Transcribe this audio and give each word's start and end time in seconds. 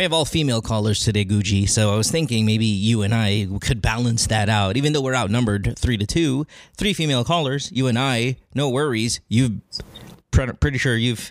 We 0.00 0.04
have 0.04 0.14
all 0.14 0.24
female 0.24 0.62
callers 0.62 1.04
today, 1.04 1.26
Guji. 1.26 1.68
So 1.68 1.92
I 1.92 1.96
was 1.98 2.10
thinking 2.10 2.46
maybe 2.46 2.64
you 2.64 3.02
and 3.02 3.14
I 3.14 3.46
could 3.60 3.82
balance 3.82 4.28
that 4.28 4.48
out. 4.48 4.78
Even 4.78 4.94
though 4.94 5.02
we're 5.02 5.14
outnumbered 5.14 5.74
three 5.78 5.98
to 5.98 6.06
two, 6.06 6.46
three 6.74 6.94
female 6.94 7.22
callers, 7.22 7.70
you 7.70 7.86
and 7.86 7.98
I, 7.98 8.38
no 8.54 8.70
worries. 8.70 9.20
You've 9.28 9.60
pre- 10.30 10.54
pretty 10.54 10.78
sure 10.78 10.96
you've 10.96 11.30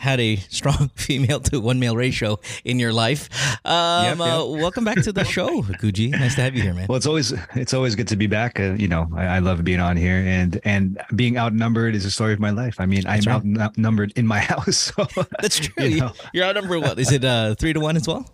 had 0.00 0.18
a 0.18 0.36
strong 0.48 0.88
female 0.96 1.40
to 1.40 1.60
one 1.60 1.78
male 1.78 1.94
ratio 1.96 2.38
in 2.64 2.78
your 2.80 2.92
life. 2.92 3.28
Um, 3.66 4.00
Yep, 4.00 4.18
yep. 4.18 4.26
Uh, 4.40 4.46
welcome 4.46 4.84
back 4.84 5.02
to 5.02 5.12
the 5.12 5.24
show, 5.36 5.62
Guji. 5.62 6.10
Nice 6.10 6.34
to 6.36 6.42
have 6.42 6.54
you 6.56 6.62
here, 6.62 6.72
man. 6.74 6.86
Well, 6.88 6.96
it's 6.96 7.06
always 7.06 7.32
it's 7.54 7.74
always 7.74 7.94
good 7.94 8.08
to 8.08 8.16
be 8.16 8.26
back. 8.26 8.58
Uh, 8.58 8.72
you 8.72 8.88
know, 8.88 9.08
I, 9.14 9.26
I 9.26 9.38
love 9.40 9.62
being 9.62 9.80
on 9.80 9.96
here, 9.96 10.16
and 10.16 10.58
and 10.64 10.98
being 11.14 11.36
outnumbered 11.36 11.94
is 11.94 12.04
a 12.04 12.10
story 12.10 12.32
of 12.32 12.40
my 12.40 12.50
life. 12.50 12.76
I 12.80 12.86
mean, 12.86 13.06
I'm 13.06 13.20
right. 13.24 13.60
outnumbered 13.60 14.12
in 14.16 14.26
my 14.26 14.38
house. 14.52 14.76
So 14.96 15.06
That's 15.40 15.58
true. 15.58 15.84
you 15.84 16.00
know. 16.00 16.12
are 16.36 16.42
outnumbered. 16.42 16.80
What 16.82 16.98
is 16.98 17.12
it? 17.12 17.24
Uh, 17.24 17.54
three 17.54 17.72
to 17.74 17.80
one 17.80 17.96
as 17.96 18.08
well. 18.08 18.24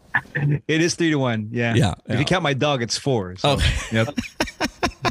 it 0.69 0.81
is 0.81 0.95
three 0.95 1.11
to 1.11 1.17
one. 1.19 1.49
Yeah. 1.53 1.75
Yeah, 1.75 1.95
If 2.07 2.13
yeah. 2.15 2.19
you 2.21 2.25
count 2.25 2.43
my 2.43 2.55
dog, 2.55 2.83
it's 2.83 2.97
four. 2.97 3.37
So, 3.37 3.51
Okay. 3.53 3.71
Yep. 3.93 4.15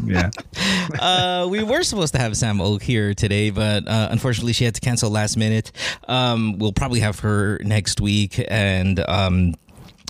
Yeah. 0.03 0.29
uh, 0.99 1.47
we 1.49 1.63
were 1.63 1.83
supposed 1.83 2.13
to 2.13 2.19
have 2.19 2.35
Sam 2.37 2.61
Oak 2.61 2.83
here 2.83 3.13
today, 3.13 3.49
but 3.49 3.87
uh, 3.87 4.09
unfortunately, 4.11 4.53
she 4.53 4.65
had 4.65 4.75
to 4.75 4.81
cancel 4.81 5.09
last 5.09 5.37
minute. 5.37 5.71
Um, 6.07 6.57
we'll 6.57 6.73
probably 6.73 6.99
have 6.99 7.19
her 7.19 7.59
next 7.63 8.01
week, 8.01 8.43
and 8.49 8.99
um, 9.07 9.55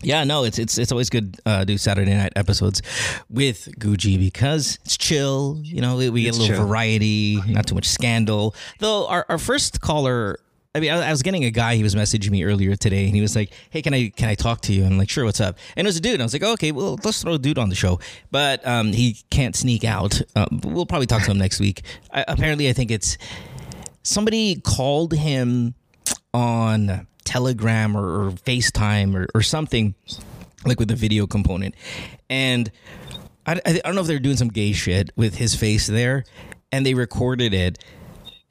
yeah, 0.05 0.23
no, 0.23 0.44
it's 0.44 0.59
it's 0.59 0.77
it's 0.77 0.91
always 0.91 1.09
good 1.09 1.38
uh, 1.45 1.63
do 1.63 1.77
Saturday 1.77 2.13
night 2.13 2.34
episodes 2.35 2.81
with 3.30 3.70
Guji 3.80 4.20
because 4.20 4.77
it's 4.85 4.98
chill. 4.98 5.59
You 5.63 5.81
know, 5.81 5.97
we, 5.97 6.09
we 6.09 6.23
get 6.23 6.36
a 6.36 6.39
little 6.39 6.55
chill. 6.55 6.66
variety, 6.66 7.41
not 7.47 7.67
too 7.67 7.75
much 7.75 7.88
scandal. 7.88 8.55
Though 8.80 9.08
our, 9.08 9.25
our 9.30 9.38
first 9.38 9.81
caller. 9.81 10.39
I 10.75 10.81
mean, 10.81 10.91
I 10.91 11.09
was 11.09 11.21
getting 11.23 11.45
a 11.45 11.52
guy. 11.52 11.75
He 11.77 11.84
was 11.84 11.95
messaging 11.95 12.31
me 12.31 12.43
earlier 12.43 12.75
today, 12.75 13.05
and 13.05 13.16
he 13.16 13.21
was 13.21 13.33
like, 13.33 13.53
"Hey, 13.70 13.81
can 13.81 13.93
I 13.93 14.09
can 14.09 14.27
I 14.27 14.35
talk 14.35 14.59
to 14.63 14.73
you?" 14.73 14.83
I'm 14.83 14.97
like, 14.97 15.09
"Sure, 15.09 15.23
what's 15.23 15.39
up?" 15.39 15.58
And 15.77 15.88
it 15.88 15.89
was 15.89 15.95
a 15.95 16.02
dude. 16.02 16.19
I 16.19 16.23
was 16.23 16.33
like, 16.33 16.44
"Okay, 16.44 16.73
well, 16.73 17.00
let's 17.05 17.22
throw 17.22 17.36
a 17.36 17.39
dude 17.39 17.58
on 17.58 17.69
the 17.69 17.75
show." 17.75 18.02
But 18.30 18.66
um, 18.67 18.91
he 18.91 19.17
can't 19.30 19.55
sneak 19.55 19.85
out. 19.85 20.22
Um, 20.35 20.59
we'll 20.66 20.85
probably 20.85 21.08
talk 21.08 21.23
to 21.23 21.31
him 21.31 21.38
next 21.38 21.61
week. 21.61 21.83
I, 22.11 22.25
apparently, 22.27 22.67
I 22.67 22.73
think 22.73 22.91
it's 22.91 23.17
somebody 24.03 24.59
called 24.59 25.13
him 25.13 25.75
on 26.33 27.07
Telegram 27.23 27.95
or, 27.95 28.25
or 28.25 28.31
FaceTime 28.31 29.16
or, 29.16 29.28
or 29.33 29.41
something 29.41 29.95
like 30.66 30.78
with 30.78 30.89
the 30.89 30.95
video 30.95 31.25
component, 31.25 31.73
and 32.30 32.69
I 33.45 33.61
I 33.66 33.80
don't 33.80 33.95
know 33.95 34.02
if 34.02 34.07
they're 34.07 34.19
doing 34.19 34.38
some 34.38 34.50
gay 34.50 34.73
shit 34.73 35.11
with 35.16 35.35
his 35.35 35.55
face 35.55 35.88
there, 35.88 36.25
and 36.73 36.85
they 36.85 36.95
recorded 36.95 37.53
it, 37.53 37.81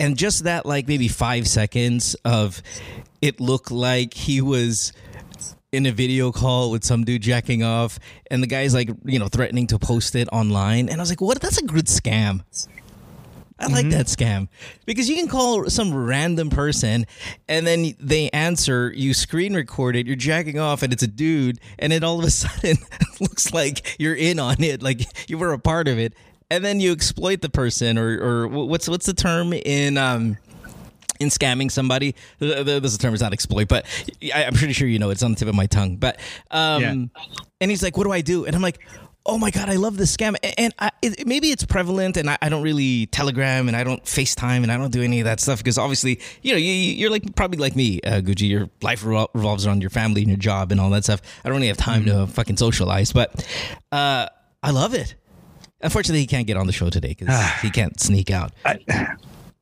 and 0.05 0.19
just 0.19 0.45
that 0.45 0.67
like 0.67 0.87
maybe 0.87 1.09
five 1.09 1.49
seconds 1.49 2.15
of 2.25 2.63
it 3.23 3.41
looked 3.41 3.71
like 3.71 4.13
he 4.13 4.43
was 4.43 4.93
in 5.73 5.87
a 5.87 5.93
video 5.93 6.31
call 6.31 6.71
with 6.71 6.85
some 6.85 7.05
dude 7.05 7.23
jacking 7.23 7.63
off, 7.63 7.99
and 8.31 8.43
the 8.43 8.47
guy's 8.47 8.75
like 8.75 8.91
you 9.05 9.19
know 9.19 9.29
threatening 9.29 9.67
to 9.69 9.79
post 9.79 10.15
it 10.15 10.29
online, 10.31 10.89
and 10.89 11.01
I 11.01 11.03
was 11.03 11.11
like, 11.11 11.23
what? 11.23 11.41
That's 11.41 11.59
a 11.59 11.65
good 11.65 11.87
scam. 11.87 12.43
I 13.59 13.69
like 13.69 13.87
mm-hmm. 13.87 13.91
that 13.91 14.07
scam 14.07 14.49
because 14.85 15.09
you 15.09 15.15
can 15.15 15.29
call 15.29 15.71
some 15.71 15.95
random 15.95 16.51
person 16.51 17.07
and 17.49 17.65
then 17.65 17.95
they 18.01 18.29
answer, 18.31 18.93
you 18.95 19.15
screen 19.15 19.55
record 19.55 19.95
it, 19.95 20.09
you're 20.09 20.17
jacking 20.17 20.59
off, 20.59 20.83
and 20.83 20.93
it's 20.93 21.05
a 21.05 21.07
dude, 21.07 21.61
and 21.79 21.93
it 21.93 22.03
all 22.03 22.19
of 22.19 22.25
a 22.25 22.31
sudden 22.33 22.77
looks 23.21 23.55
like 23.55 23.97
you're 23.99 24.15
in 24.15 24.41
on 24.41 24.61
it, 24.63 24.83
like 24.83 25.31
you 25.31 25.39
were 25.39 25.53
a 25.53 25.59
part 25.59 25.87
of 25.87 26.01
it, 26.01 26.15
and 26.51 26.65
then 26.65 26.81
you 26.81 26.93
exploit 26.93 27.41
the 27.41 27.49
person, 27.51 27.99
or 27.99 28.19
or 28.21 28.49
what's 28.49 28.89
what's 28.89 29.07
the 29.07 29.15
term 29.15 29.53
in 29.53 29.97
um 29.99 30.37
in 31.21 31.29
scamming 31.29 31.71
somebody? 31.71 32.15
Th- 32.41 32.65
th- 32.65 32.83
This 32.83 32.93
is 32.93 32.99
term, 32.99 33.15
it's 33.15 33.23
not 33.23 33.33
exploit, 33.33 33.69
but 33.69 33.87
I, 34.35 34.45
I'm 34.45 34.55
pretty 34.55 34.73
sure 34.73 34.89
you 34.89 34.99
know 34.99 35.11
it's 35.11 35.23
on 35.23 35.33
the 35.33 35.37
tip 35.37 35.49
of 35.49 35.55
my 35.55 35.67
tongue. 35.67 35.97
But 35.97 36.19
um, 36.51 37.11
and 37.61 37.71
he's 37.71 37.83
like, 37.83 37.97
"What 37.97 38.05
do 38.05 38.13
I 38.13 38.21
do?" 38.21 38.45
And 38.47 38.55
I'm 38.57 38.63
like. 38.63 38.79
Oh 39.27 39.39
my 39.39 39.51
god, 39.51 39.71
I 39.71 39.77
love 39.77 39.97
this 39.97 40.15
scam, 40.15 40.37
and 40.59 40.75
I, 40.79 40.91
it, 41.01 41.27
maybe 41.27 41.51
it's 41.51 41.65
prevalent, 41.65 42.19
and 42.19 42.29
I, 42.29 42.37
I 42.43 42.51
don't 42.51 42.63
really 42.63 43.07
Telegram, 43.07 43.69
and 43.69 43.75
I 43.75 43.83
don't 43.83 44.05
FaceTime, 44.05 44.63
and 44.63 44.71
I 44.71 44.77
don't 44.77 44.91
do 44.93 45.01
any 45.03 45.21
of 45.21 45.25
that 45.25 45.41
stuff 45.41 45.61
because 45.61 45.79
obviously, 45.79 46.21
you 46.43 46.53
know, 46.53 46.59
you, 46.59 46.71
you're 46.71 47.09
like 47.09 47.35
probably 47.35 47.57
like 47.57 47.75
me, 47.75 48.03
uh, 48.03 48.21
Gucci. 48.21 48.51
Your 48.51 48.69
life 48.83 49.03
revol- 49.03 49.29
revolves 49.33 49.67
around 49.67 49.81
your 49.81 49.89
family 49.89 50.21
and 50.21 50.29
your 50.29 50.37
job 50.37 50.73
and 50.73 50.79
all 50.79 50.91
that 50.91 51.05
stuff. 51.05 51.23
I 51.43 51.49
don't 51.49 51.57
really 51.57 51.69
have 51.69 51.79
time 51.79 52.05
to 52.05 52.27
fucking 52.27 52.59
socialize, 52.59 53.15
but 53.15 53.49
uh, 53.93 54.27
I 54.63 54.71
love 54.73 54.93
it. 54.93 55.15
Unfortunately, 55.85 56.21
he 56.21 56.27
can't 56.27 56.47
get 56.47 56.57
on 56.57 56.67
the 56.67 56.73
show 56.73 56.91
today 56.91 57.15
because 57.17 57.39
he 57.63 57.71
can't 57.71 58.01
sneak 58.01 58.31
out. 58.31 58.53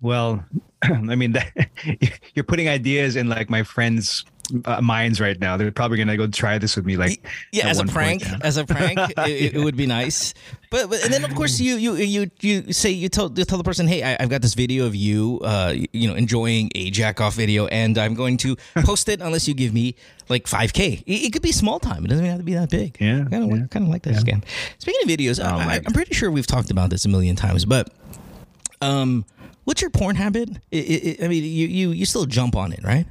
Well, 0.02 0.44
I 0.82 1.14
mean, 1.14 1.30
that, 1.32 1.52
you're 2.34 2.44
putting 2.44 2.68
ideas 2.68 3.14
in 3.14 3.28
like 3.28 3.48
my 3.48 3.62
friends' 3.62 4.24
uh, 4.64 4.80
minds 4.80 5.20
right 5.20 5.38
now. 5.38 5.56
They're 5.56 5.72
probably 5.72 5.98
gonna 5.98 6.16
go 6.16 6.26
try 6.26 6.58
this 6.58 6.76
with 6.76 6.84
me, 6.84 6.96
like 6.96 7.26
yeah, 7.52 7.68
as 7.68 7.78
a 7.78 7.80
one 7.80 7.88
point, 7.88 7.94
prank, 7.94 8.22
yeah. 8.22 8.38
as 8.42 8.56
a 8.56 8.64
prank, 8.64 8.98
it, 9.18 9.54
it 9.56 9.58
would 9.58 9.76
be 9.76 9.86
nice. 9.86 10.34
But, 10.70 10.88
but 10.88 11.04
and 11.04 11.12
then 11.12 11.24
of 11.24 11.34
course 11.34 11.60
you 11.60 11.76
you 11.76 11.94
you 11.94 12.30
you 12.40 12.72
say 12.72 12.90
you 12.90 13.08
tell 13.08 13.32
you 13.34 13.44
tell 13.44 13.58
the 13.58 13.64
person, 13.64 13.86
hey, 13.86 14.02
I, 14.02 14.16
I've 14.20 14.28
got 14.28 14.42
this 14.42 14.54
video 14.54 14.86
of 14.86 14.94
you, 14.94 15.40
uh, 15.44 15.74
you 15.92 16.08
know, 16.08 16.14
enjoying 16.14 16.70
a 16.74 16.90
jack 16.90 17.20
off 17.20 17.34
video, 17.34 17.66
and 17.66 17.96
I'm 17.98 18.14
going 18.14 18.36
to 18.38 18.56
post 18.84 19.08
it 19.08 19.20
unless 19.20 19.46
you 19.46 19.54
give 19.54 19.74
me 19.74 19.94
like 20.28 20.44
5k. 20.44 21.02
It, 21.06 21.12
it 21.12 21.32
could 21.32 21.42
be 21.42 21.52
small 21.52 21.78
time. 21.78 22.04
It 22.04 22.08
doesn't 22.08 22.24
even 22.24 22.30
have 22.30 22.40
to 22.40 22.44
be 22.44 22.54
that 22.54 22.70
big. 22.70 22.96
Yeah, 23.00 23.24
kind 23.24 23.44
of 23.44 23.58
yeah. 23.58 23.66
kind 23.68 23.84
of 23.84 23.88
like 23.88 24.02
that 24.02 24.14
scam. 24.14 24.42
Speaking 24.78 25.02
of 25.02 25.08
videos, 25.08 25.42
I, 25.42 25.74
I, 25.74 25.80
I'm 25.84 25.92
pretty 25.92 26.14
sure 26.14 26.30
we've 26.30 26.46
talked 26.46 26.70
about 26.70 26.90
this 26.90 27.04
a 27.04 27.08
million 27.08 27.36
times, 27.36 27.64
but 27.64 27.90
um, 28.80 29.24
what's 29.64 29.80
your 29.80 29.90
porn 29.90 30.16
habit? 30.16 30.50
I, 30.72 31.16
I, 31.20 31.24
I 31.24 31.28
mean, 31.28 31.44
you 31.44 31.66
you 31.66 31.90
you 31.90 32.04
still 32.04 32.26
jump 32.26 32.56
on 32.56 32.72
it, 32.72 32.80
right? 32.82 33.06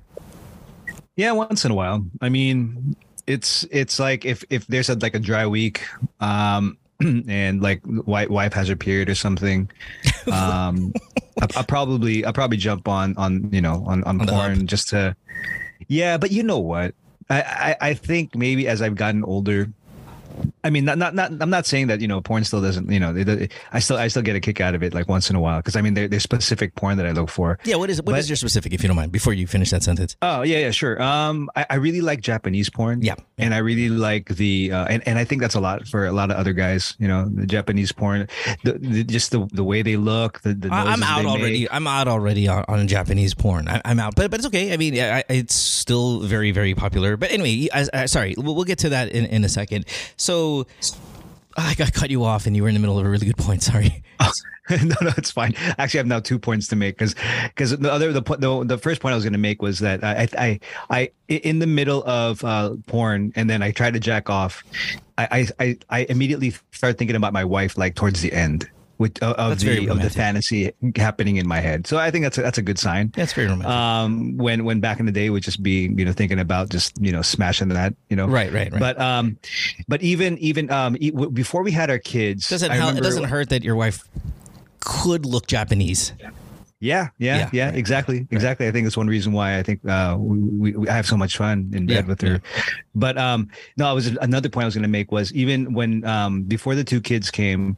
Yeah, 1.15 1.33
once 1.33 1.65
in 1.65 1.71
a 1.71 1.75
while. 1.75 2.05
I 2.21 2.29
mean, 2.29 2.95
it's 3.27 3.65
it's 3.71 3.99
like 3.99 4.25
if 4.25 4.43
if 4.49 4.67
there's 4.67 4.89
a 4.89 4.95
like 4.95 5.15
a 5.15 5.19
dry 5.19 5.45
week, 5.47 5.85
um, 6.19 6.77
and 6.99 7.61
like 7.61 7.81
wife 7.85 8.29
wife 8.29 8.53
has 8.53 8.67
her 8.67 8.75
period 8.75 9.09
or 9.09 9.15
something, 9.15 9.69
um, 10.31 10.93
I, 11.41 11.47
I 11.57 11.63
probably 11.63 12.25
I 12.25 12.31
probably 12.31 12.57
jump 12.57 12.87
on 12.87 13.15
on 13.17 13.49
you 13.51 13.61
know 13.61 13.83
on 13.87 14.03
on, 14.05 14.21
On 14.21 14.27
porn 14.27 14.67
just 14.67 14.89
to, 14.89 15.15
yeah. 15.87 16.17
But 16.17 16.31
you 16.31 16.43
know 16.43 16.59
what? 16.59 16.95
I, 17.29 17.41
I 17.41 17.89
I 17.89 17.93
think 17.93 18.35
maybe 18.35 18.67
as 18.67 18.81
I've 18.81 18.95
gotten 18.95 19.23
older. 19.23 19.71
I 20.63 20.69
mean, 20.69 20.85
not, 20.85 20.97
not, 20.99 21.15
not, 21.15 21.31
I'm 21.39 21.49
not 21.49 21.65
saying 21.65 21.87
that, 21.87 22.01
you 22.01 22.07
know, 22.07 22.21
porn 22.21 22.43
still 22.43 22.61
doesn't, 22.61 22.89
you 22.91 22.99
know, 22.99 23.15
it, 23.15 23.27
it- 23.27 23.51
I 23.73 23.79
still, 23.79 23.97
I 23.97 24.07
still 24.09 24.21
get 24.21 24.35
a 24.35 24.39
kick 24.39 24.61
out 24.61 24.75
of 24.75 24.83
it 24.83 24.93
like 24.93 25.07
once 25.09 25.29
in 25.29 25.35
a 25.35 25.39
while. 25.39 25.59
Cause 25.61 25.75
I 25.75 25.81
mean, 25.81 25.95
there, 25.95 26.07
there's 26.07 26.21
specific 26.23 26.75
porn 26.75 26.97
that 26.97 27.05
I 27.07 27.11
look 27.11 27.29
for. 27.29 27.57
Yeah. 27.63 27.77
What 27.77 27.89
is 27.89 28.01
what 28.01 28.15
is 28.17 28.25
But- 28.25 28.29
your 28.29 28.35
specific, 28.37 28.73
if 28.73 28.83
you 28.83 28.87
don't 28.87 28.95
mind, 28.95 29.11
before 29.11 29.33
you 29.33 29.47
finish 29.47 29.71
that 29.71 29.81
sentence? 29.83 30.15
Oh 30.21 30.43
yeah, 30.43 30.59
yeah, 30.59 30.71
sure. 30.71 31.01
Um, 31.01 31.49
I, 31.55 31.65
I 31.71 31.75
really 31.75 32.01
like 32.01 32.21
Japanese 32.21 32.69
porn. 32.69 33.01
Yeah, 33.01 33.15
and 33.39 33.53
I 33.55 33.57
really 33.57 33.89
like 33.89 34.29
the 34.29 34.71
uh, 34.71 34.85
and 34.85 35.01
and 35.07 35.17
I 35.17 35.25
think 35.25 35.41
that's 35.41 35.55
a 35.55 35.59
lot 35.59 35.87
for 35.87 36.05
a 36.05 36.11
lot 36.11 36.29
of 36.31 36.37
other 36.37 36.53
guys. 36.53 36.95
You 36.99 37.07
know, 37.07 37.27
the 37.27 37.47
Japanese 37.47 37.91
porn, 37.91 38.27
the, 38.63 38.73
the 38.73 39.03
just 39.03 39.31
the 39.31 39.47
the 39.51 39.63
way 39.63 39.81
they 39.81 39.97
look, 39.97 40.41
the, 40.41 40.53
the 40.53 40.69
I'm 40.71 41.01
out 41.01 41.25
already. 41.25 41.61
make. 41.61 41.73
I'm 41.73 41.87
out 41.87 42.07
already 42.07 42.47
on, 42.47 42.63
on 42.67 42.87
Japanese 42.87 43.33
porn. 43.33 43.67
I, 43.67 43.81
I'm 43.83 43.99
out, 43.99 44.15
but 44.15 44.29
but 44.29 44.39
it's 44.39 44.47
okay. 44.47 44.73
I 44.73 44.77
mean, 44.77 44.97
I, 44.99 45.23
it's 45.27 45.55
still 45.55 46.19
very 46.19 46.51
very 46.51 46.75
popular. 46.75 47.17
But 47.17 47.31
anyway, 47.31 47.67
I, 47.73 47.87
I, 47.93 48.05
sorry, 48.05 48.35
we'll, 48.37 48.53
we'll 48.55 48.65
get 48.65 48.79
to 48.79 48.89
that 48.89 49.09
in, 49.09 49.25
in 49.25 49.43
a 49.43 49.49
second. 49.49 49.85
So 50.21 50.67
I 51.57 51.73
got 51.73 51.93
cut 51.93 52.11
you 52.11 52.23
off, 52.23 52.45
and 52.45 52.55
you 52.55 52.61
were 52.61 52.69
in 52.69 52.75
the 52.75 52.79
middle 52.79 52.99
of 52.99 53.05
a 53.05 53.09
really 53.09 53.25
good 53.25 53.37
point. 53.37 53.63
Sorry. 53.63 54.03
no, 54.69 54.95
no, 55.01 55.11
it's 55.17 55.31
fine. 55.31 55.55
Actually, 55.79 55.99
I 55.99 56.01
have 56.01 56.07
now 56.07 56.19
two 56.19 56.37
points 56.37 56.67
to 56.67 56.75
make 56.75 56.95
because 56.95 57.15
because 57.45 57.77
the 57.77 57.91
other 57.91 58.13
the, 58.13 58.21
the 58.21 58.63
the 58.63 58.77
first 58.77 59.01
point 59.01 59.13
I 59.13 59.15
was 59.15 59.23
going 59.23 59.33
to 59.33 59.39
make 59.39 59.63
was 59.63 59.79
that 59.79 60.03
I 60.03 60.27
I 60.37 60.59
I 60.89 61.11
in 61.27 61.57
the 61.57 61.65
middle 61.65 62.03
of 62.03 62.43
uh, 62.43 62.75
porn 62.85 63.33
and 63.35 63.49
then 63.49 63.63
I 63.63 63.71
try 63.71 63.89
to 63.89 63.99
jack 63.99 64.29
off, 64.29 64.63
I 65.17 65.47
I 65.59 65.65
I, 65.65 65.77
I 65.89 66.05
immediately 66.07 66.53
start 66.71 66.99
thinking 66.99 67.15
about 67.15 67.33
my 67.33 67.43
wife 67.43 67.75
like 67.75 67.95
towards 67.95 68.21
the 68.21 68.31
end. 68.31 68.69
With, 69.01 69.17
uh, 69.23 69.33
of 69.35 69.49
That's 69.49 69.63
the 69.63 69.87
of 69.89 69.97
the 69.99 70.11
fantasy 70.11 70.71
happening 70.95 71.37
in 71.37 71.47
my 71.47 71.59
head, 71.59 71.87
so 71.87 71.97
I 71.97 72.11
think 72.11 72.21
that's 72.25 72.37
a, 72.37 72.43
that's 72.43 72.59
a 72.59 72.61
good 72.61 72.77
sign. 72.77 73.09
That's 73.15 73.33
very 73.33 73.47
romantic. 73.47 73.67
um 73.73 74.37
when 74.37 74.63
when 74.63 74.79
back 74.79 74.99
in 75.01 75.07
the 75.09 75.11
day 75.11 75.27
would 75.33 75.41
just 75.41 75.63
be 75.63 75.89
you 75.97 76.05
know 76.05 76.13
thinking 76.13 76.39
about 76.39 76.69
just 76.69 76.93
you 77.01 77.11
know 77.11 77.23
smashing 77.23 77.69
that 77.69 77.95
you 78.09 78.15
know 78.15 78.27
right, 78.27 78.53
right, 78.53 78.71
right. 78.71 78.79
but 78.79 79.01
um 79.01 79.37
but 79.87 80.03
even 80.03 80.37
even 80.37 80.69
um 80.69 80.95
e- 80.99 81.09
w- 81.09 81.31
before 81.31 81.63
we 81.63 81.71
had 81.71 81.89
our 81.89 81.97
kids 81.97 82.47
doesn't 82.47 82.71
it 82.71 83.01
doesn't 83.01 83.25
hurt 83.25 83.49
that 83.49 83.63
your 83.63 83.75
wife 83.75 84.03
could 84.81 85.25
look 85.25 85.47
Japanese. 85.47 86.13
yeah 86.19 86.29
yeah 86.81 87.09
Yeah, 87.19 87.47
yeah, 87.53 87.65
right. 87.67 87.75
exactly 87.77 88.27
exactly 88.31 88.67
i 88.67 88.71
think 88.71 88.85
that's 88.85 88.97
one 88.97 89.07
reason 89.07 89.31
why 89.31 89.57
i 89.57 89.63
think 89.63 89.79
uh 89.87 90.17
we, 90.19 90.71
we, 90.75 90.89
I 90.89 90.93
have 90.93 91.05
so 91.07 91.15
much 91.15 91.37
fun 91.37 91.71
in 91.73 91.85
bed 91.85 92.03
Yeah, 92.05 92.09
with 92.09 92.21
her 92.21 92.41
but 92.95 93.17
um 93.17 93.49
no 93.77 93.85
i 93.87 93.93
was 93.93 94.07
another 94.07 94.49
point 94.49 94.63
i 94.63 94.67
was 94.67 94.73
going 94.75 94.81
to 94.83 94.89
make 94.89 95.11
was 95.11 95.31
even 95.33 95.73
when 95.73 96.03
um 96.05 96.41
before 96.43 96.73
the 96.75 96.83
two 96.83 96.99
kids 96.99 97.29
came 97.31 97.77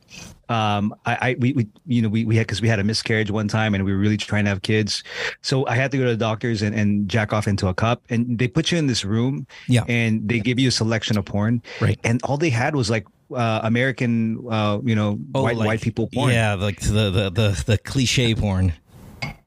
um 0.50 0.96
i 1.06 1.14
i 1.30 1.36
we, 1.40 1.52
we 1.54 1.68
you 1.86 2.02
know 2.02 2.10
we, 2.10 2.24
we 2.26 2.36
had 2.38 2.48
because 2.48 2.62
we 2.62 2.68
had 2.70 2.80
a 2.80 2.84
miscarriage 2.84 3.30
one 3.30 3.48
time 3.48 3.76
and 3.76 3.84
we 3.84 3.92
were 3.92 4.00
really 4.00 4.18
trying 4.18 4.46
to 4.46 4.50
have 4.50 4.62
kids 4.62 5.04
so 5.42 5.68
i 5.68 5.76
had 5.76 5.92
to 5.92 5.98
go 5.98 6.04
to 6.06 6.12
the 6.12 6.18
doctors 6.18 6.62
and, 6.62 6.74
and 6.74 7.08
jack 7.10 7.34
off 7.34 7.46
into 7.48 7.68
a 7.68 7.74
cup 7.74 8.02
and 8.10 8.40
they 8.40 8.48
put 8.48 8.72
you 8.72 8.78
in 8.78 8.88
this 8.88 9.04
room 9.06 9.46
Yeah. 9.68 9.84
and 9.88 10.28
they 10.28 10.40
give 10.40 10.60
you 10.60 10.70
a 10.70 10.72
selection 10.72 11.18
of 11.18 11.26
porn 11.26 11.62
Right. 11.82 12.00
and 12.04 12.22
all 12.24 12.38
they 12.38 12.50
had 12.52 12.76
was 12.76 12.90
like 12.90 13.06
uh 13.34 13.62
american 13.64 14.46
uh 14.50 14.80
you 14.84 14.96
know 14.96 15.14
white 15.32 15.56
Oh, 15.56 15.60
like- 15.60 15.68
white 15.68 15.82
people 15.82 16.08
porn 16.08 16.32
Yeah, 16.34 16.54
like 16.56 16.80
the 16.82 17.10
the 17.10 17.30
the, 17.30 17.64
the 17.66 17.78
cliche 17.80 18.36
porn. 18.36 18.74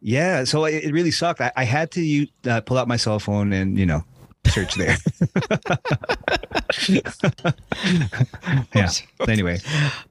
Yeah, 0.00 0.44
so 0.44 0.64
it, 0.64 0.92
really 0.92 1.10
sucked. 1.10 1.40
I, 1.40 1.52
I 1.56 1.64
had 1.64 1.90
to 1.92 2.02
use, 2.02 2.28
uh, 2.46 2.60
pull 2.60 2.78
out 2.78 2.88
my 2.88 2.96
cell 2.96 3.18
phone 3.18 3.52
and 3.52 3.78
you 3.78 3.86
know 3.86 4.04
search 4.46 4.74
there. 4.74 4.96
yeah. 8.74 8.90
Anyway, 9.28 9.58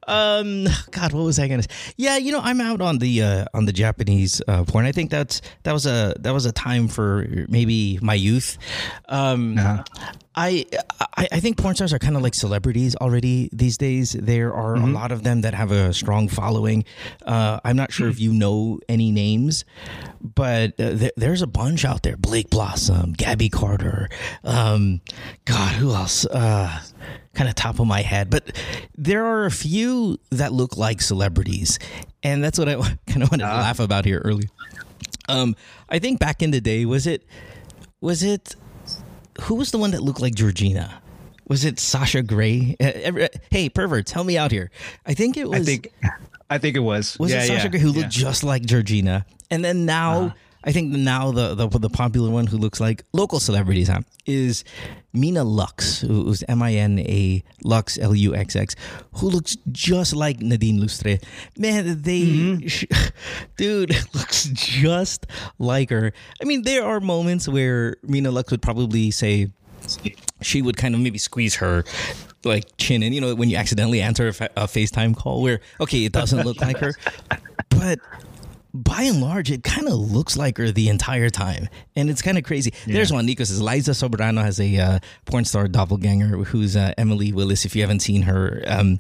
um, 0.07 0.65
God, 0.91 1.13
what 1.13 1.23
was 1.23 1.39
I 1.39 1.47
gonna? 1.47 1.63
Say? 1.63 1.93
Yeah, 1.97 2.17
you 2.17 2.31
know, 2.31 2.41
I'm 2.41 2.61
out 2.61 2.81
on 2.81 2.99
the 2.99 3.21
uh, 3.21 3.45
on 3.53 3.65
the 3.65 3.73
Japanese 3.73 4.41
uh, 4.47 4.63
porn. 4.63 4.85
I 4.85 4.91
think 4.91 5.11
that's 5.11 5.41
that 5.63 5.73
was 5.73 5.85
a 5.85 6.15
that 6.19 6.33
was 6.33 6.45
a 6.45 6.51
time 6.51 6.87
for 6.87 7.27
maybe 7.47 7.99
my 8.01 8.13
youth. 8.13 8.57
Um, 9.09 9.57
uh-huh. 9.57 9.83
I, 10.37 10.65
I, 11.15 11.27
I 11.31 11.39
think 11.39 11.57
porn 11.57 11.75
stars 11.75 11.93
are 11.93 11.99
kind 11.99 12.17
of 12.17 12.21
like 12.21 12.33
celebrities 12.33 12.95
already 12.97 13.49
these 13.53 13.77
days. 13.77 14.13
There 14.13 14.53
are 14.53 14.75
mm-hmm. 14.75 14.89
a 14.89 14.93
lot 14.93 15.11
of 15.11 15.23
them 15.23 15.41
that 15.41 15.53
have 15.53 15.71
a 15.71 15.93
strong 15.93 16.27
following. 16.27 16.83
Uh, 17.25 17.59
I'm 17.63 17.77
not 17.77 17.93
sure 17.93 18.09
if 18.09 18.19
you 18.19 18.33
know 18.33 18.79
any 18.89 19.11
names, 19.11 19.63
but 20.21 20.79
uh, 20.79 20.97
th- 20.97 21.13
there's 21.15 21.41
a 21.41 21.47
bunch 21.47 21.85
out 21.85 22.03
there. 22.03 22.17
Blake 22.17 22.49
Blossom, 22.49 23.13
Gabby 23.13 23.49
Carter. 23.49 24.09
Um, 24.43 25.01
God, 25.45 25.75
who 25.75 25.93
else? 25.93 26.25
Uh, 26.25 26.81
kind 27.35 27.49
of 27.49 27.55
top 27.55 27.79
of 27.79 27.87
my 27.87 28.01
head, 28.01 28.29
but 28.29 28.55
there 28.97 29.25
are 29.25 29.45
a 29.45 29.51
few 29.51 30.19
that 30.31 30.53
look 30.53 30.77
like 30.77 31.01
celebrities, 31.01 31.79
and 32.23 32.43
that's 32.43 32.57
what 32.57 32.69
I 32.69 32.75
kind 33.07 33.23
of 33.23 33.31
wanted 33.31 33.43
to 33.43 33.51
ah. 33.51 33.59
laugh 33.59 33.79
about 33.79 34.05
here 34.05 34.21
earlier. 34.23 34.49
Um, 35.27 35.55
I 35.89 35.99
think 35.99 36.19
back 36.19 36.41
in 36.41 36.51
the 36.51 36.61
day, 36.61 36.85
was 36.85 37.07
it 37.07 37.25
was 38.01 38.23
it 38.23 38.55
who 39.41 39.55
was 39.55 39.71
the 39.71 39.77
one 39.77 39.91
that 39.91 40.01
looked 40.01 40.21
like 40.21 40.35
Georgina? 40.35 41.01
Was 41.47 41.63
it 41.65 41.79
Sasha 41.79 42.23
Grey? 42.23 42.75
Hey, 43.51 43.69
perverts, 43.69 44.11
help 44.11 44.25
me 44.25 44.37
out 44.37 44.51
here. 44.51 44.71
I 45.05 45.13
think 45.13 45.37
it 45.37 45.47
was. 45.47 45.61
I 45.61 45.63
think, 45.63 45.93
I 46.49 46.57
think 46.57 46.75
it 46.75 46.79
was. 46.79 47.17
Was 47.19 47.31
yeah, 47.31 47.43
it 47.43 47.47
Sasha 47.47 47.63
yeah, 47.63 47.67
Grey 47.67 47.79
who 47.79 47.91
yeah. 47.91 48.01
looked 48.01 48.09
just 48.11 48.43
like 48.43 48.63
Georgina? 48.63 49.25
And 49.51 49.63
then 49.63 49.85
now, 49.85 50.21
uh-huh. 50.21 50.35
I 50.63 50.71
think 50.71 50.91
now 50.91 51.31
the, 51.31 51.53
the, 51.53 51.67
the 51.67 51.89
popular 51.89 52.31
one 52.31 52.47
who 52.47 52.57
looks 52.57 52.79
like 52.79 53.03
local 53.13 53.39
celebrities 53.39 53.89
huh, 53.89 54.01
is 54.25 54.63
Mina 55.15 55.43
Luxx, 55.43 56.05
who's 56.05 56.43
M 56.47 56.61
I 56.61 56.73
N 56.73 56.99
A 56.99 57.43
Lux 57.63 57.97
L 57.97 58.13
U 58.13 58.35
X 58.35 58.55
X, 58.55 58.75
who 59.13 59.29
looks 59.29 59.57
just 59.71 60.15
like 60.15 60.41
Nadine 60.41 60.79
Lustre. 60.79 61.17
Man, 61.57 62.01
they, 62.01 62.21
mm-hmm. 62.21 63.05
dude, 63.57 63.89
looks 64.13 64.45
just 64.45 65.25
like 65.59 65.89
her. 65.89 66.11
I 66.41 66.45
mean, 66.45 66.63
there 66.63 66.85
are 66.85 66.99
moments 66.99 67.47
where 67.47 67.97
Mina 68.03 68.31
Luxx 68.31 68.51
would 68.51 68.61
probably 68.61 69.11
say 69.11 69.49
she 70.41 70.61
would 70.61 70.77
kind 70.77 70.95
of 70.95 71.01
maybe 71.01 71.17
squeeze 71.17 71.55
her 71.55 71.83
like 72.43 72.77
chin 72.77 73.03
in, 73.03 73.13
you 73.13 73.21
know, 73.21 73.35
when 73.35 73.49
you 73.49 73.57
accidentally 73.57 74.01
answer 74.01 74.27
a, 74.27 74.33
fa- 74.33 74.49
a 74.55 74.63
FaceTime 74.63 75.15
call 75.15 75.41
where, 75.41 75.59
okay, 75.81 76.05
it 76.05 76.11
doesn't 76.11 76.45
look 76.45 76.61
like 76.61 76.77
her. 76.77 76.93
But 77.69 77.99
by 78.75 79.03
and 79.03 79.21
large, 79.21 79.51
it 79.51 79.63
kind 79.63 79.87
of 79.87 79.93
looks 79.93 80.37
like 80.37 80.57
her 80.57 80.71
the 80.71 80.89
entire 80.89 81.29
time, 81.29 81.69
and 81.95 82.09
it's 82.09 82.21
kind 82.21 82.37
of 82.37 82.43
crazy. 82.43 82.73
Yeah. 82.85 82.95
There's 82.95 83.11
one. 83.11 83.25
Nico 83.25 83.43
says 83.43 83.61
Liza 83.61 83.91
Soberano 83.91 84.41
has 84.41 84.59
a 84.59 84.77
uh, 84.77 84.99
porn 85.25 85.45
star 85.45 85.67
doppelganger 85.67 86.43
who's 86.45 86.75
uh, 86.75 86.93
Emily 86.97 87.31
Willis. 87.31 87.65
If 87.65 87.75
you 87.75 87.81
haven't 87.81 88.01
seen 88.01 88.23
her, 88.23 88.63
um, 88.67 88.99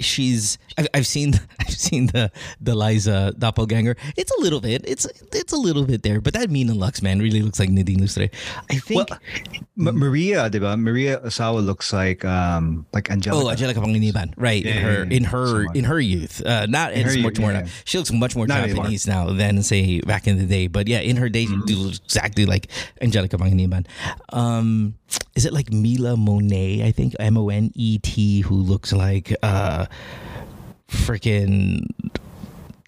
she's 0.00 0.58
I've, 0.76 0.88
I've 0.94 1.06
seen 1.06 1.34
I've 1.60 1.70
seen 1.70 2.06
the 2.06 2.30
the 2.60 2.74
Liza 2.74 3.34
doppelganger. 3.38 3.96
It's 4.16 4.30
a 4.32 4.40
little 4.40 4.60
bit. 4.60 4.84
It's 4.86 5.06
it's 5.32 5.52
a 5.52 5.56
little 5.56 5.84
bit 5.84 6.02
there, 6.02 6.20
but 6.20 6.34
that 6.34 6.50
Mina 6.50 6.72
Luxx 6.72 7.02
man 7.02 7.20
really 7.20 7.42
looks 7.42 7.58
like 7.58 7.70
Nadine 7.70 8.00
Lustre. 8.00 8.28
I 8.70 8.76
think 8.76 9.08
well, 9.10 9.18
M- 9.78 9.98
Maria, 9.98 10.50
diba? 10.50 10.78
Maria 10.78 11.20
Ozawa 11.20 11.64
looks 11.64 11.92
like 11.92 12.24
um 12.24 12.86
like 12.92 13.10
Angelica. 13.10 13.46
Oh, 13.46 13.50
Angelica 13.50 13.80
Panganiban, 13.80 14.34
right? 14.36 14.64
Yeah, 14.64 14.72
in 14.72 14.82
her 14.82 15.04
yeah, 15.04 15.16
in 15.16 15.24
her 15.24 15.72
in 15.74 15.84
her 15.84 16.00
youth. 16.00 16.44
Uh, 16.44 16.66
not 16.66 16.92
in 16.92 17.06
her 17.06 17.18
much 17.18 17.38
more. 17.38 17.52
Now. 17.52 17.64
She 17.84 17.98
looks 17.98 18.12
much 18.12 18.36
more 18.36 18.46
not 18.46 18.66
Japanese 18.66 19.08
anymore. 19.08 19.32
now 19.32 19.32
than 19.32 19.62
say 19.62 20.00
back 20.00 20.26
in 20.26 20.38
the 20.38 20.46
day. 20.46 20.66
But 20.66 20.88
yeah, 20.88 21.00
in 21.00 21.16
her 21.16 21.28
day, 21.28 21.46
mm-hmm. 21.46 21.66
she 21.66 21.74
looks 21.74 22.00
exactly 22.04 22.46
like 22.46 22.68
Angelica 23.00 23.36
Panganiban. 23.36 23.86
Um, 24.30 24.94
is 25.34 25.44
it 25.46 25.52
like 25.52 25.72
Mila 25.72 26.16
Monet? 26.16 26.84
I 26.84 26.92
think 26.92 27.14
M 27.18 27.36
O 27.36 27.48
N 27.48 27.70
E 27.74 27.98
T, 27.98 28.40
who 28.40 28.56
looks 28.56 28.92
like 28.92 29.34
uh, 29.42 29.86
freaking. 30.88 31.86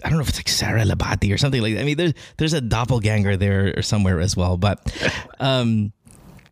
I 0.05 0.09
don't 0.09 0.19
know 0.19 0.23
if 0.23 0.31
it's 0.31 0.39
like 0.39 0.49
Sarah 0.49 0.83
Lahbati 0.83 1.33
or 1.33 1.39
something 1.39 1.63
like 1.63 1.75
that. 1.75 1.81
I 1.81 1.85
mean, 1.85 1.97
there's 1.97 2.15
there's 2.37 2.53
a 2.53 2.61
doppelganger 2.61 3.37
there 3.37 3.75
or 3.77 3.83
somewhere 3.83 4.21
as 4.21 4.37
well. 4.37 4.57
But 4.57 4.93
um, 5.41 5.93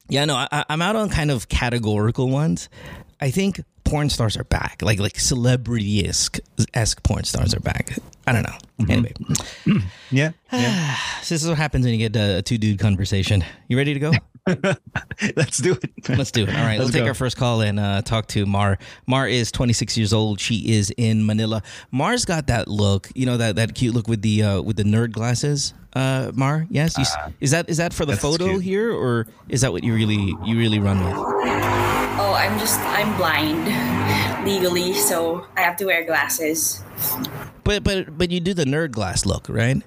yeah, 0.09 0.25
no, 0.25 0.37
I, 0.37 0.65
I'm 0.69 0.83
out 0.83 0.97
on 0.97 1.09
kind 1.09 1.31
of 1.31 1.49
categorical 1.49 2.29
ones. 2.29 2.69
I 3.21 3.31
think 3.31 3.61
porn 3.85 4.09
stars 4.09 4.37
are 4.37 4.45
back, 4.45 4.83
like 4.83 5.01
like 5.01 5.19
celebrity 5.19 6.07
esque 6.07 7.03
porn 7.03 7.25
stars 7.25 7.55
are 7.55 7.61
back. 7.61 7.99
I 8.27 8.33
don't 8.33 8.45
know. 8.45 8.59
Mm-hmm. 8.81 8.91
Anyway, 8.91 9.83
yeah, 10.11 10.31
yeah. 10.53 10.97
this 11.21 11.43
is 11.43 11.49
what 11.49 11.59
happens 11.59 11.85
when 11.85 11.99
you 11.99 12.09
get 12.09 12.17
a 12.17 12.43
two 12.43 12.57
dude 12.57 12.79
conversation. 12.79 13.45
You 13.69 13.77
ready 13.77 13.95
to 13.95 14.01
go? 14.01 14.13
Let's 15.37 15.59
do 15.59 15.73
it. 15.83 16.09
Let's 16.09 16.31
do 16.31 16.45
it. 16.45 16.49
All 16.49 16.55
right, 16.55 16.79
let's, 16.79 16.87
let's 16.87 16.93
take 16.93 17.07
our 17.07 17.15
first 17.15 17.37
call 17.37 17.61
and 17.61 17.79
uh, 17.79 18.03
talk 18.03 18.27
to 18.29 18.47
Mar. 18.47 18.79
Mar 19.07 19.29
is 19.29 19.53
26 19.53 19.97
years 19.97 20.13
old. 20.13 20.41
She 20.41 20.73
is 20.73 20.93
in 20.97 21.27
Manila. 21.27 21.63
Mar's 21.91 22.25
got 22.25 22.47
that 22.47 22.69
look, 22.69 23.09
you 23.15 23.27
know 23.27 23.37
that 23.37 23.57
that 23.57 23.75
cute 23.75 23.95
look 23.95 24.09
with 24.09 24.23
the 24.23 24.43
uh, 24.43 24.63
with 24.63 24.77
the 24.77 24.85
nerd 24.85 25.13
glasses. 25.13 25.75
Uh, 25.93 26.31
Mar, 26.35 26.67
yes, 26.71 26.97
you, 26.97 27.05
uh, 27.19 27.31
is 27.41 27.51
that 27.51 27.69
is 27.69 27.77
that 27.77 27.93
for 27.93 28.07
the 28.07 28.17
photo 28.17 28.47
cute. 28.47 28.63
here, 28.63 28.93
or 28.93 29.27
is 29.49 29.61
that 29.61 29.73
what 29.73 29.85
you 29.85 29.95
really 29.95 30.35
you 30.45 30.59
really 30.59 30.79
run 30.79 31.05
with? 31.05 31.15
Oh, 31.17 32.35
I'm 32.37 32.59
just 32.59 32.81
I'm 32.81 33.17
blind 33.17 34.47
legally, 34.47 34.95
so 34.95 35.47
I 35.57 35.63
have 35.63 35.77
to 35.79 35.87
wear 35.87 36.05
glasses. 36.05 36.83
But 37.65 37.85
but 37.85 38.17
but 38.17 38.31
you 38.31 38.41
do 38.41 38.55
the 38.55 38.65
nerd 38.65 38.93
glass 38.93 39.27
look, 39.27 39.49
right? 39.49 39.83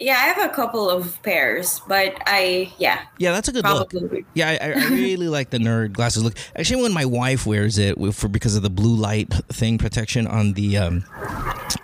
Yeah, 0.00 0.12
I 0.14 0.26
have 0.28 0.48
a 0.50 0.54
couple 0.54 0.88
of 0.88 1.20
pairs, 1.24 1.80
but 1.88 2.22
I 2.26 2.72
yeah. 2.78 3.02
Yeah, 3.18 3.32
that's 3.32 3.48
a 3.48 3.52
good 3.52 3.64
probably. 3.64 4.00
look. 4.00 4.24
Yeah, 4.32 4.50
I, 4.50 4.66
I 4.66 4.88
really 4.90 5.26
like 5.38 5.50
the 5.50 5.58
nerd 5.58 5.92
glasses 5.92 6.22
look. 6.22 6.34
Actually, 6.54 6.82
when 6.82 6.92
my 6.92 7.04
wife 7.04 7.46
wears 7.46 7.78
it 7.78 7.96
for 8.14 8.28
because 8.28 8.54
of 8.54 8.62
the 8.62 8.70
blue 8.70 8.94
light 8.94 9.32
thing 9.48 9.76
protection 9.76 10.28
on 10.28 10.52
the 10.52 10.76
um 10.76 11.04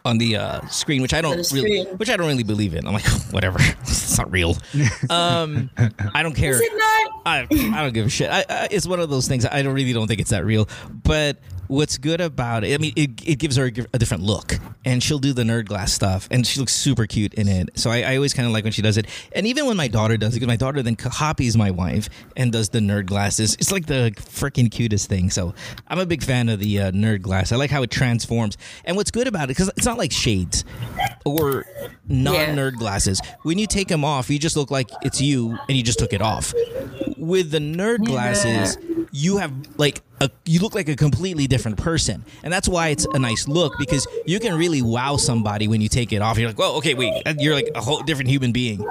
on 0.05 0.19
the 0.19 0.37
uh, 0.37 0.61
screen, 0.69 1.03
which 1.03 1.13
I 1.13 1.21
don't 1.21 1.51
really, 1.51 1.85
which 1.97 2.09
I 2.09 2.17
don't 2.17 2.29
really 2.29 2.45
believe 2.45 2.75
in. 2.75 2.87
I'm 2.87 2.93
like, 2.93 3.05
whatever, 3.33 3.59
it's 3.81 4.17
not 4.17 4.31
real. 4.31 4.57
Um, 5.11 5.71
I 6.15 6.23
don't 6.23 6.37
care. 6.37 6.53
Is 6.53 6.61
it 6.61 6.73
not? 6.73 7.23
I, 7.27 7.47
I 7.51 7.83
don't 7.83 7.95
give 7.95 8.07
a 8.07 8.11
shit. 8.11 8.31
I, 8.31 8.45
I, 8.49 8.69
it's 8.71 8.87
one 8.87 9.01
of 9.01 9.11
those 9.11 9.27
things. 9.27 9.45
I 9.45 9.63
don't 9.63 9.75
really 9.75 9.93
don't 9.93 10.07
think 10.07 10.21
it's 10.21 10.31
that 10.31 10.45
real, 10.45 10.69
but 11.03 11.39
what's 11.69 11.99
good 11.99 12.21
about 12.21 12.65
it, 12.65 12.75
I 12.75 12.79
mean, 12.79 12.93
it, 12.97 13.11
it 13.27 13.39
gives 13.39 13.57
her 13.57 13.67
a, 13.67 13.99
different 13.99 14.23
look, 14.23 14.59
and 14.85 15.03
she'll 15.03 15.19
do 15.19 15.33
the 15.33 15.43
nerd 15.43 15.67
glass 15.67 15.93
stuff, 15.93 16.29
and 16.31 16.47
she 16.47 16.61
looks 16.61 16.73
super 16.73 17.07
cute 17.07 17.35
in 17.35 17.49
it. 17.49 17.71
So 17.79 17.91
I, 17.91 18.03
I 18.03 18.17
always 18.17 18.35
kind 18.35 18.47
of 18.47 18.53
like 18.53 18.65
when 18.65 18.73
she 18.73 18.83
does 18.83 18.97
it, 18.97 19.07
and 19.33 19.47
even 19.47 19.67
when 19.67 19.77
my 19.77 19.89
daughter 19.89 20.17
does 20.17 20.35
it, 20.35 20.41
because 20.41 20.49
my 20.49 20.57
daughter 20.57 20.83
then 20.83 20.97
copies 20.97 21.57
my 21.57 21.71
wife 21.71 22.09
and 22.37 22.53
does 22.53 22.69
the 22.69 22.81
nerd 22.81 23.07
glasses. 23.07 23.55
It's 23.55 23.73
like 23.73 23.87
the 23.87 24.13
freaking 24.17 24.71
cutest 24.71 25.09
thing. 25.09 25.31
So 25.31 25.55
I'm 25.89 25.99
a 25.99 26.07
big 26.07 26.23
fan 26.23 26.49
of 26.49 26.61
the 26.61 26.81
uh, 26.81 26.91
nerd 26.93 27.23
glass. 27.23 27.53
I 27.53 27.57
like 27.57 27.71
how 27.71 27.83
it 27.83 27.91
transforms, 27.91 28.57
and 28.85 28.97
what's 28.97 29.11
good 29.11 29.27
about 29.27 29.45
it 29.45 29.49
because 29.49 29.71
it's 29.77 29.87
not 29.87 29.99
like 29.99 30.13
shades 30.13 30.65
or 31.25 31.67
non-nerd 32.09 32.73
yeah. 32.73 32.79
glasses. 32.79 33.21
When 33.43 33.59
you 33.59 33.67
take 33.67 33.89
them 33.89 34.05
off, 34.05 34.31
you 34.31 34.39
just 34.39 34.57
look 34.57 34.71
like 34.71 34.91
it's 35.03 35.21
you, 35.21 35.59
and 35.69 35.77
you 35.77 35.83
just 35.83 35.99
took 35.99 36.13
it 36.13 36.23
off. 36.23 36.53
With 37.17 37.51
the 37.51 37.59
nerd 37.59 38.05
glasses, 38.05 38.77
you 39.13 39.39
have 39.39 39.53
like 39.79 40.03
a, 40.21 40.31
you 40.45 40.61
look 40.61 40.75
like 40.75 40.89
a 40.89 40.97
completely 40.97 41.47
different 41.47 41.79
person, 41.79 42.25
and 42.43 42.53
that's 42.53 42.69
why 42.69 42.89
it's 42.89 43.07
a 43.07 43.19
nice 43.19 43.49
look 43.49 43.75
because 43.79 44.07
you 44.27 44.39
can 44.41 44.57
really 44.57 44.83
wow 44.83 45.17
somebody 45.17 45.69
when 45.69 45.81
you 45.81 45.89
take 45.89 46.13
it 46.13 46.23
off. 46.23 46.39
You're 46.39 46.49
like, 46.49 46.59
"Whoa, 46.59 46.77
okay, 46.79 46.95
wait, 46.95 47.23
you're 47.39 47.55
like 47.55 47.71
a 47.75 47.81
whole 47.81 48.03
different 48.03 48.31
human 48.31 48.53
being," 48.53 48.85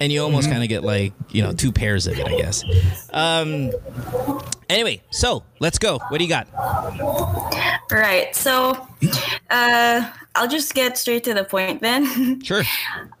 and 0.00 0.12
you 0.12 0.22
almost 0.22 0.46
mm-hmm. 0.46 0.54
kind 0.54 0.62
of 0.62 0.68
get 0.68 0.82
like 0.82 1.12
you 1.30 1.42
know 1.42 1.52
two 1.52 1.72
pairs 1.72 2.06
of 2.06 2.18
it, 2.18 2.26
I 2.26 2.36
guess. 2.36 2.64
Um. 3.12 3.72
Anyway, 4.68 5.02
so 5.10 5.44
let's 5.60 5.78
go. 5.78 5.98
What 6.08 6.18
do 6.18 6.24
you 6.24 6.30
got? 6.30 6.46
Right. 7.90 8.36
So, 8.36 8.86
uh, 9.48 10.10
I'll 10.34 10.48
just 10.48 10.74
get 10.74 10.96
straight 10.96 11.24
to 11.24 11.34
the 11.34 11.44
point 11.44 11.80
then. 11.80 12.40
Sure. 12.44 12.62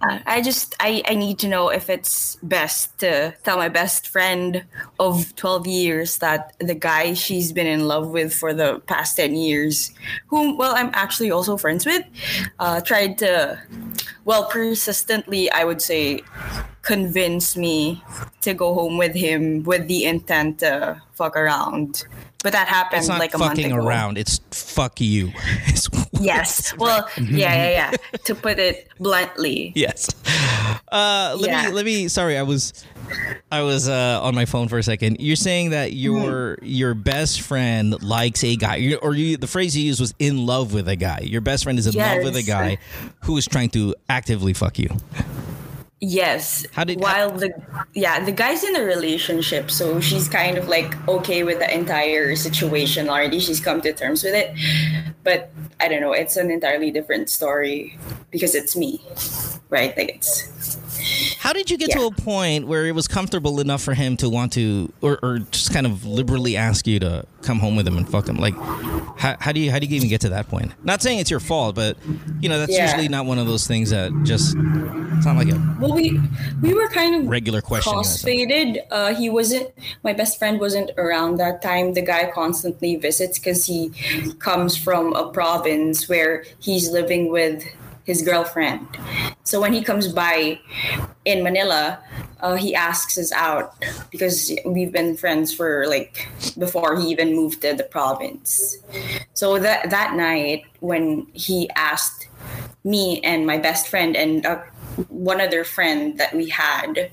Uh, 0.00 0.18
I 0.26 0.40
just 0.40 0.74
I, 0.80 1.02
I 1.06 1.14
need 1.14 1.38
to 1.40 1.48
know 1.48 1.68
if 1.68 1.90
it's 1.90 2.36
best 2.42 2.98
to 3.00 3.34
tell 3.42 3.56
my 3.56 3.68
best 3.68 4.08
friend 4.08 4.64
of 5.00 5.34
12 5.36 5.66
years 5.66 6.18
that 6.18 6.54
the 6.60 6.74
guy 6.74 7.14
she's 7.14 7.52
been 7.52 7.66
in 7.66 7.88
love 7.88 8.08
with 8.10 8.32
for 8.32 8.54
the 8.54 8.80
past 8.86 9.16
10 9.16 9.34
years, 9.34 9.90
whom 10.28 10.56
well 10.56 10.74
I'm 10.74 10.90
actually 10.94 11.30
also 11.30 11.56
friends 11.56 11.84
with, 11.84 12.04
uh, 12.58 12.80
tried 12.80 13.18
to 13.18 13.60
well 14.24 14.44
persistently 14.46 15.50
I 15.50 15.64
would 15.64 15.82
say 15.82 16.22
convince 16.82 17.56
me 17.56 18.02
to 18.40 18.54
go 18.54 18.72
home 18.72 18.96
with 18.96 19.14
him 19.14 19.62
with 19.64 19.88
the 19.88 20.04
intent 20.04 20.60
to 20.60 21.02
fuck 21.12 21.36
around. 21.36 22.04
But 22.44 22.52
that 22.52 22.68
happened 22.68 23.00
it's 23.00 23.08
not 23.08 23.18
like 23.18 23.34
a 23.34 23.38
fucking 23.38 23.70
month 23.70 23.80
ago. 23.80 23.86
around. 23.86 24.16
It's 24.16 24.38
fuck 24.52 25.00
you. 25.00 25.32
yes. 26.20 26.72
Well, 26.76 27.08
yeah, 27.16 27.54
yeah, 27.54 27.70
yeah. 27.70 28.18
to 28.24 28.34
put 28.36 28.60
it 28.60 28.88
bluntly. 29.00 29.72
Yes. 29.74 30.08
Uh, 30.90 31.36
let 31.38 31.50
yeah. 31.50 31.66
me 31.66 31.72
let 31.72 31.84
me. 31.84 32.06
Sorry, 32.06 32.38
I 32.38 32.42
was 32.42 32.84
I 33.50 33.62
was 33.62 33.88
uh, 33.88 34.20
on 34.22 34.34
my 34.34 34.44
phone 34.44 34.68
for 34.68 34.78
a 34.78 34.82
second. 34.82 35.16
You're 35.20 35.36
saying 35.36 35.70
that 35.70 35.94
your 35.94 36.56
mm. 36.56 36.58
your 36.62 36.94
best 36.94 37.40
friend 37.40 38.00
likes 38.02 38.44
a 38.44 38.56
guy, 38.56 38.94
or 39.02 39.14
you, 39.14 39.36
the 39.36 39.46
phrase 39.46 39.76
you 39.76 39.84
used 39.84 40.00
was 40.00 40.14
in 40.18 40.46
love 40.46 40.72
with 40.72 40.88
a 40.88 40.96
guy. 40.96 41.20
Your 41.20 41.40
best 41.40 41.64
friend 41.64 41.78
is 41.78 41.86
in 41.86 41.94
yes. 41.94 42.16
love 42.16 42.24
with 42.24 42.36
a 42.36 42.46
guy 42.46 42.78
who 43.24 43.36
is 43.36 43.46
trying 43.46 43.70
to 43.70 43.94
actively 44.08 44.52
fuck 44.52 44.78
you. 44.78 44.88
Yes. 46.00 46.64
How 46.72 46.84
did- 46.84 47.00
while 47.00 47.30
the 47.32 47.50
yeah 47.92 48.22
the 48.24 48.30
guy's 48.30 48.62
in 48.62 48.76
a 48.76 48.84
relationship, 48.84 49.68
so 49.70 49.98
she's 50.00 50.28
kind 50.28 50.56
of 50.56 50.68
like 50.68 50.94
okay 51.08 51.42
with 51.42 51.58
the 51.58 51.66
entire 51.74 52.36
situation 52.36 53.08
already. 53.08 53.40
She's 53.40 53.58
come 53.58 53.80
to 53.82 53.92
terms 53.92 54.22
with 54.22 54.34
it, 54.34 54.54
but 55.24 55.50
I 55.80 55.88
don't 55.88 56.00
know. 56.00 56.12
It's 56.12 56.36
an 56.36 56.52
entirely 56.52 56.92
different 56.92 57.28
story 57.30 57.98
because 58.30 58.54
it's 58.54 58.76
me, 58.76 59.02
right? 59.70 59.96
Like 59.96 60.10
it's 60.14 60.77
How 61.38 61.52
did 61.52 61.70
you 61.70 61.78
get 61.78 61.90
to 61.92 62.06
a 62.06 62.10
point 62.10 62.66
where 62.66 62.86
it 62.86 62.92
was 62.94 63.08
comfortable 63.08 63.60
enough 63.60 63.82
for 63.82 63.94
him 63.94 64.16
to 64.18 64.28
want 64.28 64.52
to, 64.54 64.92
or, 65.00 65.18
or 65.22 65.38
just 65.38 65.72
kind 65.72 65.86
of 65.86 66.04
liberally 66.04 66.56
ask 66.56 66.86
you 66.86 66.98
to 67.00 67.24
come 67.42 67.58
home 67.60 67.76
with 67.76 67.86
him 67.86 67.96
and 67.96 68.08
fuck 68.08 68.28
him? 68.28 68.36
Like, 68.36 68.54
how, 69.18 69.36
how 69.40 69.52
do 69.52 69.60
you 69.60 69.70
how 69.70 69.78
do 69.78 69.86
you 69.86 69.96
even 69.96 70.08
get 70.08 70.20
to 70.22 70.28
that 70.30 70.48
point? 70.48 70.72
Not 70.84 71.00
saying 71.02 71.18
it's 71.20 71.30
your 71.30 71.40
fault, 71.40 71.74
but 71.74 71.96
you 72.40 72.48
know 72.48 72.58
that's 72.58 72.72
Yeah. 72.72 72.84
usually 72.86 73.08
not 73.08 73.24
one 73.26 73.38
of 73.38 73.46
those 73.46 73.66
things 73.66 73.90
that 73.90 74.12
just 74.24 74.56
it's 74.56 75.26
not 75.26 75.36
like 75.36 75.48
a 75.48 75.76
well 75.80 75.94
we 75.94 76.20
we 76.60 76.74
were 76.74 76.88
kind 76.88 77.14
of 77.22 77.28
regular 77.28 77.60
question. 77.60 77.90
you 77.92 77.96
know, 77.96 78.02
so- 78.02 78.26
crossfaded. 78.28 78.78
Uh, 78.90 79.14
he 79.14 79.30
wasn't. 79.30 79.70
My 80.04 80.12
best 80.12 80.38
friend 80.38 80.60
wasn't 80.60 80.90
around 80.98 81.36
that 81.38 81.62
time. 81.62 81.94
The 81.94 82.02
guy 82.02 82.30
constantly 82.32 82.96
visits 82.96 83.38
because 83.38 83.64
he 83.66 83.90
comes 84.38 84.76
from 84.76 85.12
a 85.14 85.30
province 85.30 86.08
where 86.08 86.44
he's 86.58 86.90
living 86.90 87.30
with 87.30 87.64
his 88.08 88.22
girlfriend. 88.22 88.88
So 89.44 89.60
when 89.60 89.74
he 89.74 89.82
comes 89.84 90.08
by 90.08 90.58
in 91.26 91.44
Manila, 91.44 92.00
uh, 92.40 92.54
he 92.54 92.74
asks 92.74 93.18
us 93.18 93.30
out 93.32 93.74
because 94.10 94.50
we've 94.64 94.90
been 94.90 95.14
friends 95.14 95.52
for 95.52 95.86
like 95.86 96.26
before 96.56 96.98
he 96.98 97.08
even 97.08 97.36
moved 97.36 97.60
to 97.60 97.74
the 97.74 97.84
province. 97.84 98.78
So 99.34 99.58
that 99.58 99.90
that 99.90 100.16
night 100.16 100.64
when 100.80 101.26
he 101.34 101.68
asked 101.76 102.28
me 102.82 103.20
and 103.20 103.46
my 103.46 103.58
best 103.58 103.88
friend 103.88 104.16
and 104.16 104.46
uh, 104.46 104.62
one 105.10 105.42
other 105.42 105.62
friend 105.62 106.16
that 106.16 106.34
we 106.34 106.48
had, 106.48 107.10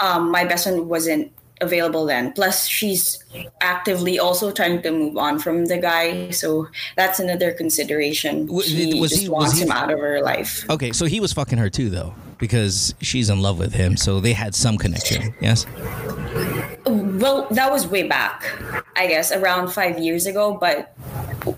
um, 0.00 0.32
my 0.32 0.44
best 0.44 0.64
friend 0.64 0.88
wasn't 0.88 1.30
available 1.60 2.04
then. 2.06 2.32
Plus, 2.32 2.66
she's 2.66 3.22
actively 3.60 4.18
also 4.18 4.50
trying 4.50 4.82
to 4.82 4.90
move 4.90 5.16
on 5.16 5.38
from 5.38 5.66
the 5.66 5.78
guy, 5.78 6.30
so 6.30 6.68
that's 6.96 7.20
another 7.20 7.52
consideration. 7.52 8.46
She 8.62 8.98
was 9.00 9.10
just 9.10 9.22
he- 9.22 9.28
wants 9.28 9.56
he- 9.58 9.64
him 9.64 9.72
out 9.72 9.90
of 9.90 9.98
her 9.98 10.20
life. 10.22 10.68
Okay, 10.68 10.92
so 10.92 11.06
he 11.06 11.20
was 11.20 11.32
fucking 11.32 11.58
her 11.58 11.70
too, 11.70 11.90
though, 11.90 12.14
because 12.38 12.94
she's 13.00 13.30
in 13.30 13.40
love 13.40 13.58
with 13.58 13.72
him. 13.72 13.96
So 13.96 14.20
they 14.20 14.32
had 14.32 14.54
some 14.54 14.76
connection. 14.78 15.34
Yes. 15.40 15.66
Well, 16.86 17.46
that 17.50 17.70
was 17.70 17.86
way 17.86 18.02
back, 18.08 18.44
I 18.96 19.06
guess, 19.06 19.32
around 19.32 19.68
five 19.68 19.98
years 19.98 20.26
ago. 20.26 20.56
But 20.60 20.92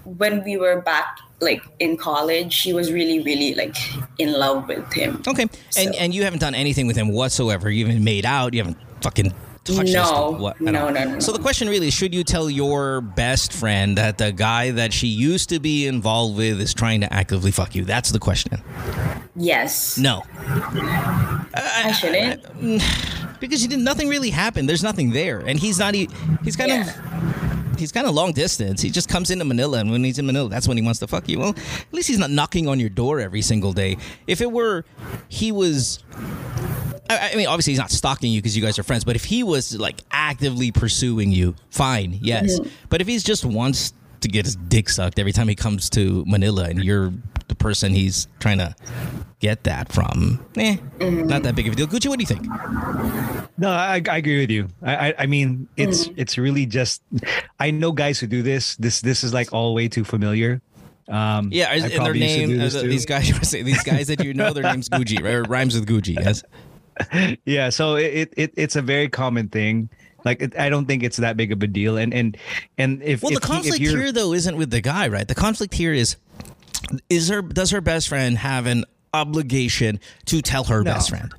when 0.05 0.45
we 0.45 0.57
were 0.57 0.81
back, 0.81 1.19
like 1.41 1.62
in 1.81 1.97
college, 1.97 2.53
she 2.53 2.73
was 2.73 2.93
really, 2.93 3.21
really 3.23 3.55
like 3.55 3.76
in 4.19 4.33
love 4.33 4.69
with 4.69 4.93
him. 4.93 5.23
Okay, 5.26 5.47
and 5.76 5.95
and 5.95 6.15
you 6.15 6.23
haven't 6.25 6.41
done 6.41 6.55
anything 6.55 6.87
with 6.87 6.97
him 6.97 7.09
whatsoever. 7.09 7.71
You 7.71 7.87
haven't 7.87 8.05
made 8.05 8.25
out. 8.25 8.55
You 8.55 8.61
haven't 8.61 8.79
fucking 9.03 9.33
touched 9.75 9.92
No. 9.92 10.00
his 10.00 10.08
stuff, 10.08 10.38
what, 10.38 10.56
at 10.56 10.61
No, 10.62 10.87
all. 10.87 10.92
no, 10.92 11.04
no, 11.04 11.18
So 11.20 11.32
the 11.32 11.38
question 11.38 11.68
really 11.68 11.88
is: 11.88 11.94
Should 11.94 12.14
you 12.14 12.25
tell 12.25 12.49
your 12.49 13.00
best 13.00 13.52
friend 13.52 13.96
that 13.99 14.18
the 14.18 14.32
guy 14.32 14.70
that 14.73 14.92
she 14.92 15.06
used 15.08 15.49
to 15.50 15.58
be 15.61 15.87
involved 15.87 16.37
with 16.37 16.61
is 16.61 16.73
trying 16.75 17.00
to 17.02 17.12
actively 17.12 17.50
fuck 17.50 17.75
you? 17.75 17.85
That's 17.85 18.11
the 18.11 18.18
question. 18.18 18.62
Yes, 19.38 19.99
No, 19.99 20.23
I 21.54 21.92
shouldn't. 21.92 22.42
because 23.40 23.62
you 23.62 23.68
did 23.68 23.80
nothing 23.80 24.08
really 24.08 24.30
happened. 24.30 24.68
There's 24.68 24.82
nothing 24.82 25.11
there, 25.11 25.40
and 25.40 25.58
he's 25.58 25.78
not. 25.78 25.94
e- 25.94 26.08
He's 26.44 26.56
kind 26.56 26.70
Yeah. 26.70 26.88
of. 26.88 27.55
He's 27.78 27.92
kind 27.92 28.06
of 28.06 28.14
long 28.14 28.33
distance. 28.33 28.80
He 28.80 28.90
just 28.90 29.09
comes 29.09 29.30
into 29.30 29.45
Manila, 29.45 29.78
and 29.78 29.90
when 29.90 30.04
he's 30.04 30.18
in 30.18 30.26
Manila, 30.26 30.49
that's 30.49 30.68
when 30.68 30.76
he 30.76 30.83
wants 30.83 31.00
to 31.00 31.06
fuck 31.06 31.28
you. 31.28 31.38
Well, 31.38 31.50
at 31.50 31.92
least 31.92 32.09
he's 32.09 32.18
not 32.18 32.30
knocking 32.30 32.68
on 32.68 32.80
your 32.80 32.88
door 32.88 33.21
every 33.21 33.42
single 33.42 33.73
day. 33.73 33.97
If 34.26 34.40
it 34.40 34.50
were, 34.50 34.85
he 35.28 35.52
was. 35.52 36.00
I, 37.09 37.30
I 37.33 37.37
mean, 37.37 37.47
obviously 37.47 37.73
he's 37.73 37.78
not 37.78 37.90
stalking 37.90 38.33
you 38.33 38.40
because 38.40 38.56
you 38.56 38.62
guys 38.62 38.78
are 38.78 38.83
friends. 38.83 39.04
But 39.04 39.16
if 39.16 39.25
he 39.25 39.42
was 39.42 39.78
like 39.78 40.00
actively 40.11 40.73
pursuing 40.73 41.30
you, 41.33 41.54
fine, 41.71 42.18
yes. 42.21 42.59
Mm-hmm. 42.59 42.68
But 42.88 43.00
if 43.00 43.06
he's 43.06 43.23
just 43.23 43.45
wants 43.45 43.92
to 44.21 44.28
get 44.28 44.45
his 44.45 44.56
dick 44.56 44.88
sucked 44.88 45.18
every 45.18 45.33
time 45.33 45.49
he 45.49 45.54
comes 45.54 45.90
to 45.90 46.25
Manila, 46.26 46.64
and 46.64 46.83
you're 46.83 47.12
person 47.66 47.92
he's 47.92 48.28
trying 48.38 48.58
to 48.58 48.75
get 49.40 49.64
that 49.64 49.90
from, 49.92 50.38
eh, 50.56 50.76
not 51.00 51.42
that 51.42 51.54
big 51.56 51.66
of 51.66 51.73
a 51.73 51.76
deal. 51.76 51.87
Gucci, 51.88 52.08
what 52.08 52.18
do 52.18 52.23
you 52.23 52.26
think? 52.26 52.46
No, 53.58 53.70
I, 53.70 54.00
I 54.08 54.16
agree 54.18 54.38
with 54.38 54.50
you. 54.50 54.68
I, 54.82 55.08
I, 55.08 55.14
I 55.20 55.26
mean, 55.26 55.66
it's 55.76 56.08
it's 56.16 56.38
really 56.38 56.66
just. 56.66 57.02
I 57.58 57.70
know 57.73 57.90
guys 57.92 58.20
who 58.20 58.26
do 58.28 58.42
this. 58.42 58.76
This 58.76 59.00
this 59.00 59.25
is 59.25 59.35
like 59.35 59.52
all 59.52 59.75
way 59.75 59.88
too 59.88 60.04
familiar. 60.04 60.61
Um, 61.08 61.50
Yeah, 61.52 61.70
I 61.70 61.75
and 61.75 61.85
their 61.90 61.99
probably 61.99 62.23
used 62.23 62.35
to 62.35 62.46
name, 62.46 62.61
uh, 62.61 62.68
the- 62.68 62.88
these 62.88 63.06
guys, 63.06 63.28
you 63.28 63.35
wanna 63.35 63.44
say 63.46 63.62
these 63.62 63.82
guys 63.82 64.06
that 64.08 64.23
you 64.25 64.35
know, 64.35 64.52
their 64.52 64.62
name's 64.62 64.88
Gucci, 64.88 65.23
right? 65.23 65.35
Or 65.35 65.42
rhymes 65.44 65.75
with 65.78 65.88
Gucci, 65.88 66.14
yes. 66.25 66.42
yeah 67.44 67.68
so 67.68 67.96
it, 67.96 68.32
it 68.38 68.52
it's 68.56 68.75
a 68.75 68.80
very 68.80 69.06
common 69.06 69.49
thing 69.50 69.87
like 70.25 70.40
it, 70.40 70.58
i 70.58 70.70
don't 70.70 70.87
think 70.87 71.02
it's 71.02 71.18
that 71.18 71.37
big 71.37 71.52
of 71.52 71.62
a 71.62 71.66
deal 71.66 71.99
and 71.99 72.14
and 72.14 72.38
and 72.78 73.02
if 73.02 73.23
Well, 73.23 73.32
if 73.35 73.40
the 73.40 73.44
if 73.46 73.50
conflict 73.52 73.80
you're- 73.80 74.00
here, 74.02 74.12
though, 74.12 74.32
isn't 74.32 74.56
with 74.56 74.70
the 74.70 74.80
guy, 74.80 75.06
right? 75.08 75.28
The 75.28 75.35
conflict 75.35 75.75
here 75.75 75.92
is 75.92 76.16
is 77.11 77.28
her 77.28 77.42
does 77.42 77.71
her 77.71 77.80
best 77.80 78.09
friend 78.09 78.38
have 78.38 78.66
an 78.66 78.85
obligation 79.14 80.00
to 80.26 80.42
tell 80.42 80.64
her 80.64 80.83
No. 80.83 80.92
best 80.95 81.11
friend? 81.11 81.33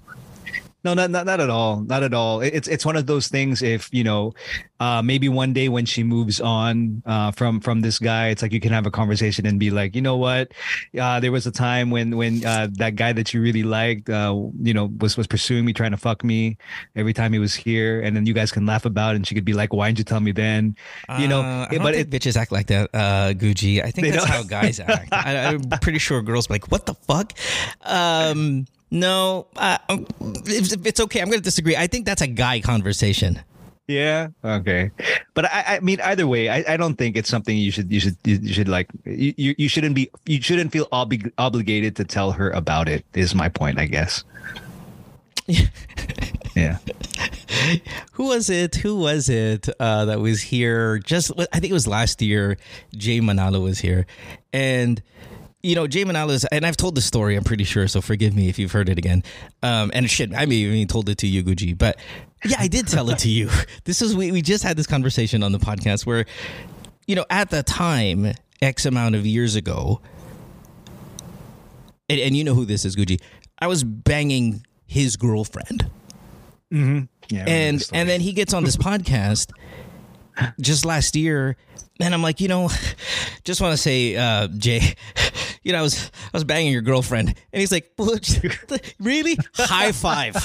No, 0.87 0.93
not, 0.95 1.11
not 1.11 1.25
not 1.25 1.39
at 1.43 1.49
all. 1.49 1.81
Not 1.81 2.01
at 2.03 2.13
all. 2.13 2.39
It's 2.39 2.67
it's 2.67 2.85
one 2.85 2.95
of 2.95 3.05
those 3.07 3.27
things. 3.27 3.61
If 3.61 3.89
you 3.91 4.03
know, 4.07 4.31
uh, 4.79 5.01
maybe 5.03 5.27
one 5.27 5.51
day 5.51 5.67
when 5.67 5.85
she 5.85 6.03
moves 6.03 6.39
on 6.39 7.03
uh, 7.05 7.31
from 7.31 7.59
from 7.59 7.81
this 7.81 7.99
guy, 7.99 8.29
it's 8.29 8.41
like 8.41 8.53
you 8.53 8.61
can 8.61 8.71
have 8.71 8.85
a 8.87 8.91
conversation 8.91 9.45
and 9.45 9.59
be 9.59 9.69
like, 9.69 9.95
you 9.95 10.01
know 10.01 10.15
what, 10.15 10.53
uh, 10.97 11.19
there 11.19 11.31
was 11.33 11.45
a 11.45 11.51
time 11.51 11.91
when 11.91 12.15
when 12.15 12.45
uh, 12.45 12.67
that 12.79 12.95
guy 12.95 13.11
that 13.11 13.33
you 13.33 13.41
really 13.41 13.63
liked, 13.63 14.09
uh, 14.09 14.31
you 14.63 14.73
know, 14.73 14.87
was 15.03 15.17
was 15.17 15.27
pursuing 15.27 15.65
me, 15.65 15.73
trying 15.73 15.91
to 15.91 15.97
fuck 15.97 16.23
me 16.23 16.55
every 16.95 17.11
time 17.13 17.33
he 17.33 17.39
was 17.39 17.53
here, 17.53 17.99
and 17.99 18.15
then 18.15 18.25
you 18.25 18.33
guys 18.33 18.51
can 18.51 18.65
laugh 18.65 18.85
about, 18.85 19.11
it 19.13 19.17
and 19.17 19.27
she 19.27 19.35
could 19.35 19.43
be 19.45 19.53
like, 19.53 19.73
why 19.73 19.87
didn't 19.89 19.97
you 19.99 20.05
tell 20.05 20.21
me 20.21 20.31
then? 20.31 20.75
You 21.19 21.27
know, 21.27 21.41
Uh, 21.41 21.67
I 21.69 21.73
it- 21.73 21.75
don't 21.75 21.83
but 21.83 21.95
it, 21.95 22.09
bitches 22.09 22.37
act 22.37 22.51
like 22.53 22.67
that, 22.67 22.89
uh, 22.93 23.33
Gucci. 23.35 23.83
I 23.83 23.91
think 23.91 24.07
that's 24.13 24.23
don't? 24.23 24.31
how 24.31 24.43
guys 24.43 24.79
act. 24.79 25.09
I, 25.11 25.47
I'm 25.51 25.61
pretty 25.83 25.99
sure 25.99 26.21
girls 26.21 26.47
be 26.47 26.53
like, 26.55 26.71
"What 26.71 26.85
the 26.85 26.93
fuck?" 26.95 27.33
Um, 27.83 28.65
no, 28.91 29.47
uh, 29.55 29.77
um, 29.89 30.05
it's 30.19 30.99
okay, 30.99 31.21
I'm 31.21 31.27
going 31.27 31.39
to 31.39 31.43
disagree. 31.43 31.75
I 31.75 31.87
think 31.87 32.05
that's 32.05 32.21
a 32.21 32.27
guy 32.27 32.61
conversation. 32.61 33.41
Yeah. 33.87 34.29
Okay. 34.43 34.91
But 35.33 35.45
I, 35.45 35.63
I 35.67 35.79
mean, 35.79 36.01
either 36.01 36.27
way, 36.27 36.49
I, 36.49 36.73
I 36.73 36.77
don't 36.77 36.95
think 36.95 37.15
it's 37.15 37.29
something 37.29 37.57
you 37.57 37.71
should, 37.71 37.91
you 37.91 38.01
should, 38.01 38.17
you 38.25 38.53
should 38.53 38.67
like, 38.67 38.89
you, 39.05 39.33
you 39.37 39.55
you 39.57 39.69
shouldn't 39.69 39.95
be, 39.95 40.11
you 40.25 40.41
shouldn't 40.41 40.73
feel 40.73 40.87
oblig- 40.87 41.31
obligated 41.37 41.95
to 41.95 42.03
tell 42.03 42.33
her 42.33 42.49
about 42.51 42.89
it. 42.89 43.05
Is 43.13 43.33
my 43.33 43.47
point, 43.47 43.79
I 43.79 43.85
guess. 43.85 44.25
yeah. 46.55 46.77
Who 48.13 48.25
was 48.25 48.49
it? 48.49 48.75
Who 48.75 48.97
was 48.97 49.29
it 49.29 49.69
uh, 49.79 50.05
that 50.05 50.19
was 50.19 50.41
here? 50.41 50.99
Just 50.99 51.31
I 51.53 51.59
think 51.59 51.71
it 51.71 51.73
was 51.73 51.87
last 51.87 52.21
year. 52.21 52.57
Jay 52.95 53.21
Manalo 53.21 53.63
was 53.63 53.79
here, 53.79 54.05
and 54.51 55.01
you 55.67 55.75
know 55.75 55.85
Jay 55.87 56.05
Manalo's. 56.05 56.45
And 56.45 56.65
I've 56.65 56.77
told 56.77 56.95
the 56.95 57.01
story. 57.01 57.35
I'm 57.35 57.43
pretty 57.43 57.63
sure. 57.63 57.87
So 57.87 58.01
forgive 58.01 58.33
me 58.35 58.47
if 58.49 58.57
you've 58.57 58.71
heard 58.71 58.89
it 58.89 58.97
again. 58.97 59.23
Um, 59.61 59.91
and 59.93 60.09
shit, 60.09 60.33
I 60.33 60.45
may 60.45 60.61
have 60.63 60.73
even 60.73 60.87
told 60.87 61.09
it 61.09 61.17
to 61.19 61.27
you, 61.27 61.43
Gucci. 61.43 61.77
But 61.77 61.97
yeah, 62.45 62.57
I 62.59 62.67
did 62.67 62.87
tell 62.87 63.09
it 63.09 63.19
to 63.19 63.29
you. 63.29 63.49
This 63.83 64.01
is 64.01 64.15
we 64.15 64.31
we 64.31 64.41
just 64.41 64.63
had 64.63 64.77
this 64.77 64.87
conversation 64.87 65.43
on 65.43 65.51
the 65.51 65.59
podcast 65.59 66.05
where, 66.05 66.25
you 67.05 67.15
know, 67.15 67.25
at 67.29 67.49
the 67.49 67.63
time, 67.63 68.33
X 68.61 68.85
amount 68.85 69.15
of 69.15 69.25
years 69.25 69.55
ago, 69.55 70.01
and, 72.09 72.19
and 72.19 72.35
you 72.35 72.43
know 72.43 72.53
who 72.53 72.65
this 72.65 72.85
is, 72.85 72.95
Gucci. 72.95 73.21
I 73.59 73.67
was 73.67 73.83
banging 73.83 74.65
his 74.85 75.17
girlfriend 75.17 75.89
Yeah. 76.71 76.77
I 76.77 76.85
remember 77.31 77.51
and 77.51 77.79
the 77.79 77.89
and 77.93 78.09
then 78.09 78.21
he 78.21 78.31
gets 78.33 78.53
on 78.53 78.63
this 78.63 78.77
podcast 78.87 79.51
just 80.61 80.85
last 80.85 81.15
year 81.15 81.57
and 81.99 82.13
i'm 82.13 82.21
like 82.21 82.39
you 82.39 82.47
know 82.47 82.69
just 83.43 83.59
want 83.59 83.73
to 83.73 83.77
say 83.77 84.15
uh 84.15 84.47
jay 84.49 84.95
you 85.63 85.71
know 85.71 85.79
i 85.79 85.81
was 85.81 86.11
i 86.25 86.29
was 86.33 86.43
banging 86.43 86.71
your 86.71 86.81
girlfriend 86.81 87.29
and 87.29 87.59
he's 87.59 87.71
like 87.71 87.91
"What? 87.95 88.39
really 88.99 89.37
high 89.55 89.91
five 89.91 90.35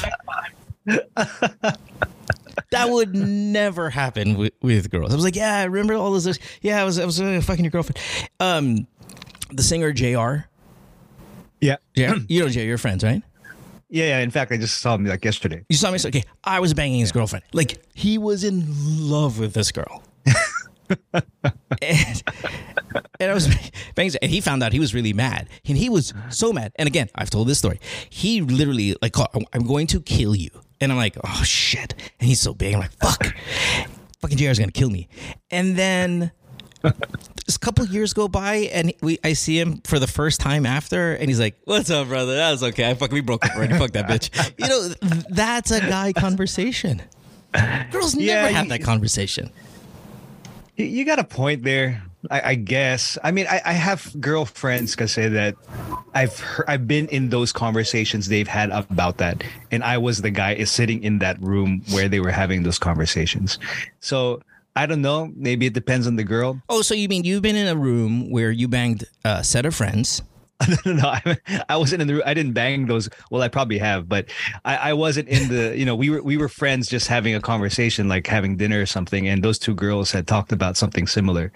that 2.71 2.91
would 2.91 3.15
never 3.15 3.91
happen 3.91 4.37
with, 4.37 4.53
with 4.63 4.91
girls 4.91 5.13
i 5.13 5.15
was 5.15 5.25
like 5.25 5.37
yeah 5.37 5.59
i 5.59 5.65
remember 5.65 5.95
all 5.95 6.13
this 6.13 6.39
yeah 6.61 6.81
i 6.81 6.85
was 6.85 6.99
i 6.99 7.05
was 7.05 7.21
uh, 7.21 7.41
fucking 7.43 7.65
your 7.65 7.71
girlfriend 7.71 7.99
um 8.41 8.87
the 9.51 9.63
singer 9.63 9.93
jr 9.93 10.47
yeah. 11.61 11.77
yeah 11.95 12.15
you 12.29 12.43
know 12.43 12.49
jay 12.49 12.67
you're 12.67 12.79
friends 12.79 13.05
right 13.05 13.23
Yeah. 13.93 14.07
Yeah. 14.07 14.19
In 14.21 14.31
fact, 14.31 14.51
I 14.53 14.57
just 14.57 14.79
saw 14.79 14.95
him 14.95 15.05
like 15.05 15.23
yesterday. 15.23 15.67
You 15.69 15.77
saw 15.77 15.91
me 15.91 15.99
okay, 16.03 16.23
I 16.43 16.61
was 16.61 16.73
banging 16.73 17.01
his 17.01 17.13
girlfriend. 17.13 17.45
Like, 17.53 17.77
he 17.93 18.17
was 18.17 18.43
in 18.43 18.65
love 19.11 19.39
with 19.39 19.53
this 19.53 19.71
girl. 19.71 20.03
and, 21.83 22.23
and 23.21 23.31
I 23.31 23.35
was 23.35 23.49
banging, 23.95 24.15
and 24.21 24.31
he 24.31 24.41
found 24.41 24.63
out 24.63 24.73
he 24.73 24.81
was 24.81 24.95
really 24.95 25.13
mad. 25.13 25.49
And 25.67 25.77
he 25.77 25.89
was 25.89 26.13
so 26.31 26.53
mad. 26.53 26.73
And 26.77 26.87
again, 26.87 27.09
I've 27.15 27.31
told 27.31 27.49
this 27.49 27.59
story. 27.59 27.81
He 28.11 28.41
literally, 28.41 28.97
like, 29.03 29.17
I'm 29.53 29.67
going 29.67 29.87
to 29.89 30.01
kill 30.01 30.35
you. 30.35 30.51
And 30.81 30.91
I'm 30.91 30.99
like, 30.99 31.17
oh, 31.23 31.43
shit. 31.45 31.95
And 32.19 32.29
he's 32.29 32.41
so 32.41 32.55
big. 32.55 32.75
I'm 32.75 32.81
like, 32.81 32.93
fuck. 32.93 33.35
Fucking 34.21 34.39
JR's 34.39 34.59
going 34.59 34.71
to 34.71 34.79
kill 34.79 34.91
me. 34.91 35.09
And 35.51 35.77
then 35.77 36.33
a 36.85 36.93
couple 37.61 37.85
years 37.87 38.13
go 38.13 38.29
by 38.29 38.55
and 38.73 38.93
we 39.03 39.19
I 39.23 39.35
see 39.35 39.59
him 39.59 39.81
for 39.85 39.99
the 39.99 40.07
first 40.07 40.41
time 40.41 40.67
after 40.67 41.15
and 41.15 41.29
he's 41.29 41.41
like, 41.41 41.57
"What's 41.65 41.91
up, 41.91 42.09
brother? 42.09 42.35
That 42.35 42.51
was 42.51 42.63
okay. 42.63 42.91
I 42.91 42.95
fuck 42.95 43.13
we 43.13 43.21
broke 43.21 43.45
up 43.45 43.55
already. 43.55 43.77
fuck 43.79 43.93
that 43.93 44.09
bitch." 44.09 44.53
You 44.59 44.69
know, 44.69 44.89
that's 45.31 45.71
a 45.71 45.81
guy 45.81 46.13
conversation. 46.13 47.03
Girls 47.91 48.15
Yeah, 48.15 48.43
never 48.43 48.55
have 48.55 48.69
that 48.71 48.83
conversation. 48.83 49.53
You- 50.77 51.05
got 51.05 51.19
a 51.19 51.25
point 51.25 51.63
there. 51.63 52.03
I, 52.31 52.51
I 52.51 52.55
guess. 52.55 53.19
I 53.25 53.33
mean, 53.33 53.47
I, 53.51 53.61
I 53.65 53.73
have 53.73 54.15
girlfriends 54.21 54.95
can 54.95 55.09
say 55.09 55.29
that 55.29 55.57
I've 56.15 56.39
heard, 56.39 56.67
I've 56.69 56.87
been 56.87 57.09
in 57.09 57.31
those 57.31 57.53
conversations 57.53 58.29
they've 58.29 58.47
had 58.47 58.71
about 58.71 59.19
that, 59.19 59.43
and 59.73 59.83
I 59.83 59.99
was 59.99 60.23
the 60.23 60.31
guy 60.31 60.55
is 60.55 60.71
sitting 60.71 61.03
in 61.03 61.19
that 61.19 61.41
room 61.43 61.83
where 61.91 62.09
they 62.09 62.21
were 62.21 62.31
having 62.31 62.63
those 62.63 62.79
conversations. 62.79 63.59
So 63.99 64.41
I 64.77 64.87
don't 64.87 65.03
know. 65.03 65.33
Maybe 65.35 65.67
it 65.67 65.73
depends 65.73 66.07
on 66.07 66.15
the 66.17 66.23
girl. 66.25 66.63
Oh, 66.69 66.83
so 66.83 66.95
you 66.95 67.09
mean 67.09 67.25
you've 67.25 67.43
been 67.43 67.57
in 67.57 67.67
a 67.67 67.77
room 67.77 68.31
where 68.31 68.53
you 68.53 68.69
banged 68.69 69.05
a 69.25 69.43
set 69.43 69.67
of 69.67 69.75
friends? 69.75 70.23
no, 70.87 70.93
no, 70.93 71.09
I, 71.09 71.39
I 71.69 71.77
wasn't 71.77 72.03
in 72.03 72.09
the 72.09 72.15
room. 72.15 72.23
I 72.27 72.35
didn't 72.35 72.53
bang 72.53 72.87
those. 72.87 73.09
Well, 73.31 73.43
I 73.43 73.49
probably 73.49 73.79
have, 73.79 74.09
but 74.09 74.27
I, 74.65 74.77
I 74.77 74.93
wasn't 74.93 75.29
in 75.29 75.49
the. 75.49 75.77
You 75.77 75.85
know, 75.85 75.95
we 75.95 76.11
were 76.11 76.23
we 76.23 76.37
were 76.37 76.49
friends, 76.49 76.89
just 76.89 77.09
having 77.09 77.35
a 77.35 77.41
conversation, 77.41 78.09
like 78.09 78.27
having 78.27 78.57
dinner 78.57 78.81
or 78.81 78.87
something. 78.87 79.29
And 79.29 79.43
those 79.43 79.59
two 79.59 79.75
girls 79.75 80.13
had 80.13 80.27
talked 80.27 80.53
about 80.53 80.77
something 80.77 81.07
similar, 81.07 81.53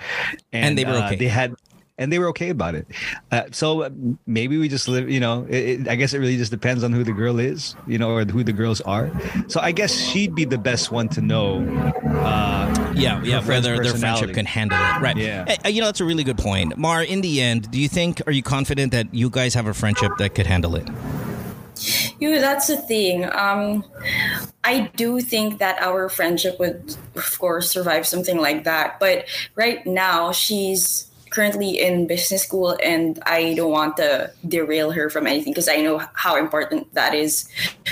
And 0.53 0.77
they 0.79 0.85
were 0.85 0.93
uh, 0.93 1.15
they 1.17 1.29
had, 1.29 1.55
and 1.99 2.13
they 2.13 2.19
were 2.19 2.29
okay 2.29 2.51
about 2.51 2.75
it. 2.75 2.87
Uh, 3.33 3.45
so 3.53 3.83
uh, 3.83 3.91
maybe 4.27 4.59
we 4.59 4.69
just 4.69 4.89
live. 4.89 5.09
You 5.11 5.21
know, 5.21 5.47
it, 5.49 5.81
it, 5.81 5.89
I 5.89 5.95
guess 5.97 6.13
it 6.15 6.19
really 6.19 6.37
just 6.37 6.51
depends 6.51 6.85
on 6.85 6.93
who 6.93 7.05
the 7.05 7.13
girl 7.13 7.39
is, 7.39 7.75
you 7.87 7.99
know, 7.99 8.11
or 8.11 8.25
who 8.25 8.45
the 8.45 8.53
girls 8.53 8.81
are. 8.83 9.11
So 9.49 9.61
I 9.61 9.73
guess 9.73 9.95
she'd 9.95 10.35
be 10.35 10.45
the 10.45 10.59
best 10.59 10.91
one 10.93 11.09
to 11.11 11.21
know. 11.21 11.65
Uh, 12.05 12.93
Yeah, 12.97 13.23
yeah, 13.23 13.45
whether 13.45 13.83
their 13.83 13.95
friendship 13.95 14.33
can 14.33 14.47
handle 14.47 14.79
it. 14.79 15.01
Right. 15.03 15.17
Yeah. 15.17 15.45
Eh, 15.65 15.69
You 15.69 15.81
know, 15.81 15.87
that's 15.87 16.01
a 16.01 16.05
really 16.05 16.25
good 16.25 16.39
point. 16.39 16.77
Mar, 16.79 17.03
in 17.03 17.21
the 17.21 17.43
end, 17.43 17.71
do 17.71 17.79
you 17.79 17.89
think, 17.89 18.23
are 18.27 18.33
you 18.33 18.43
confident 18.43 18.93
that 18.93 19.13
you 19.13 19.29
guys 19.29 19.53
have 19.55 19.67
a 19.67 19.75
friendship 19.75 20.13
that 20.19 20.35
could 20.35 20.47
handle 20.47 20.77
it? 20.77 20.89
You 22.19 22.33
know, 22.33 22.41
that's 22.41 22.69
the 22.69 22.79
thing. 22.79 23.29
Um, 23.35 23.85
I 24.65 24.91
do 24.97 25.21
think 25.21 25.59
that 25.59 25.81
our 25.83 26.09
friendship 26.09 26.59
would, 26.59 26.97
of 27.15 27.39
course, 27.39 27.71
survive 27.71 28.07
something 28.07 28.39
like 28.39 28.65
that. 28.65 28.99
But 28.99 29.27
right 29.57 29.87
now, 29.87 30.33
she's 30.33 31.11
currently 31.37 31.79
in 31.79 32.07
business 32.07 32.43
school, 32.43 32.79
and 32.83 33.21
I 33.27 33.53
don't 33.53 33.71
want 33.71 33.99
to 33.99 34.33
derail 34.49 34.91
her 34.91 35.11
from 35.11 35.27
anything 35.27 35.53
because 35.53 35.69
I 35.69 35.85
know 35.85 36.01
how 36.15 36.37
important 36.37 36.89
that 36.95 37.13
is 37.13 37.47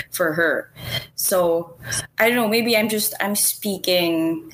for 0.09 0.33
her. 0.33 0.73
So 1.13 1.77
I 2.17 2.27
don't 2.27 2.37
know. 2.37 2.47
Maybe 2.47 2.75
I'm 2.75 2.89
just 2.89 3.13
I'm 3.21 3.35
speaking 3.35 4.51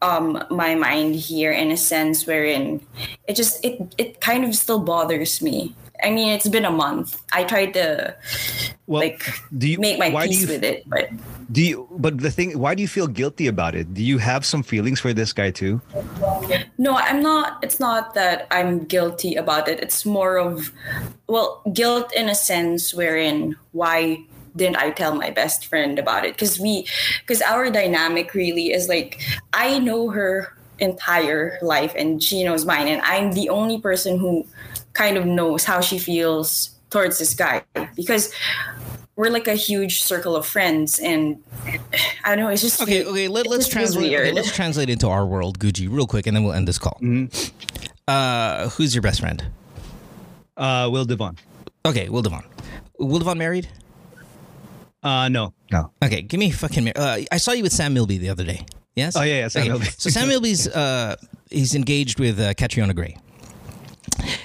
um 0.00 0.38
my 0.48 0.76
mind 0.76 1.16
here 1.16 1.50
in 1.50 1.72
a 1.72 1.76
sense 1.76 2.26
wherein 2.26 2.86
it 3.26 3.34
just 3.34 3.64
it 3.64 3.82
it 3.98 4.20
kind 4.20 4.44
of 4.44 4.54
still 4.54 4.78
bothers 4.78 5.42
me. 5.42 5.74
I 6.04 6.10
mean, 6.10 6.28
it's 6.28 6.48
been 6.48 6.66
a 6.66 6.70
month. 6.70 7.22
I 7.32 7.44
tried 7.44 7.72
to 7.74 8.14
well, 8.86 9.00
like 9.00 9.24
do 9.56 9.66
you 9.66 9.78
make 9.78 9.98
my 9.98 10.10
peace 10.26 10.42
you 10.42 10.48
with 10.48 10.62
it, 10.62 10.88
but 10.88 11.08
do 11.50 11.62
you? 11.62 11.88
But 11.90 12.18
the 12.18 12.30
thing, 12.30 12.58
why 12.58 12.74
do 12.74 12.82
you 12.82 12.88
feel 12.88 13.06
guilty 13.06 13.46
about 13.46 13.74
it? 13.74 13.94
Do 13.94 14.02
you 14.04 14.18
have 14.18 14.44
some 14.44 14.62
feelings 14.62 15.00
for 15.00 15.14
this 15.14 15.32
guy 15.32 15.50
too? 15.50 15.80
no, 16.76 16.94
I'm 16.96 17.22
not. 17.22 17.64
It's 17.64 17.80
not 17.80 18.12
that 18.14 18.46
I'm 18.50 18.84
guilty 18.84 19.36
about 19.36 19.68
it. 19.68 19.80
It's 19.80 20.04
more 20.04 20.38
of 20.38 20.70
well, 21.26 21.62
guilt 21.72 22.12
in 22.14 22.28
a 22.28 22.34
sense 22.34 22.92
wherein 22.92 23.56
why 23.72 24.22
didn't 24.56 24.76
I 24.76 24.90
tell 24.90 25.14
my 25.14 25.30
best 25.30 25.66
friend 25.66 25.98
about 25.98 26.26
it? 26.26 26.34
Because 26.34 26.60
we, 26.60 26.86
because 27.20 27.40
our 27.40 27.70
dynamic 27.70 28.34
really 28.34 28.72
is 28.72 28.88
like 28.88 29.20
I 29.54 29.78
know 29.78 30.10
her 30.10 30.56
entire 30.78 31.58
life 31.62 31.94
and 31.96 32.22
she 32.22 32.44
knows 32.44 32.66
mine, 32.66 32.88
and 32.88 33.00
I'm 33.02 33.32
the 33.32 33.48
only 33.48 33.80
person 33.80 34.18
who 34.18 34.46
kind 34.94 35.16
of 35.16 35.26
knows 35.26 35.64
how 35.64 35.80
she 35.80 35.98
feels 35.98 36.70
towards 36.90 37.18
this 37.18 37.34
guy 37.34 37.62
because 37.96 38.32
we're 39.16 39.30
like 39.30 39.46
a 39.48 39.54
huge 39.54 40.02
circle 40.02 40.34
of 40.36 40.46
friends 40.46 40.98
and 40.98 41.40
I 42.24 42.30
don't 42.34 42.38
know 42.38 42.48
it's 42.48 42.62
just 42.62 42.80
Okay, 42.82 43.04
okay, 43.04 43.28
let, 43.28 43.46
let's 43.46 43.68
translate. 43.68 44.12
okay, 44.14 44.32
let's 44.32 44.52
translate 44.54 44.88
into 44.90 45.08
our 45.08 45.26
world, 45.26 45.58
Gucci, 45.58 45.88
real 45.90 46.06
quick, 46.06 46.26
and 46.26 46.34
then 46.36 46.42
we'll 46.44 46.52
end 46.54 46.66
this 46.66 46.78
call. 46.78 46.98
Uh, 48.08 48.68
who's 48.70 48.94
your 48.94 49.02
best 49.02 49.20
friend? 49.20 49.44
Uh, 50.56 50.88
Will 50.92 51.04
Devon. 51.04 51.36
Okay, 51.86 52.08
Will 52.08 52.22
Devon. 52.22 52.44
Will 52.98 53.18
Devon 53.18 53.38
married? 53.38 53.68
Uh, 55.02 55.28
no, 55.28 55.52
no. 55.70 55.90
Okay, 56.02 56.22
give 56.22 56.38
me 56.40 56.50
fucking. 56.50 56.84
Mar- 56.84 56.92
uh, 56.96 57.18
I 57.30 57.36
saw 57.36 57.52
you 57.52 57.62
with 57.62 57.72
Sam 57.72 57.92
Milby 57.94 58.18
the 58.18 58.30
other 58.30 58.44
day. 58.44 58.64
Yes. 58.96 59.16
Oh, 59.16 59.22
yeah, 59.22 59.40
yeah, 59.40 59.48
Sam 59.48 59.62
Okay, 59.62 59.68
Milby. 59.70 59.86
so 59.98 60.08
Sam 60.10 60.28
Milby's 60.28 60.68
uh, 60.68 61.16
he's 61.50 61.74
engaged 61.74 62.18
with 62.20 62.38
uh, 62.40 62.54
Catriona 62.54 62.94
Gray. 62.94 63.16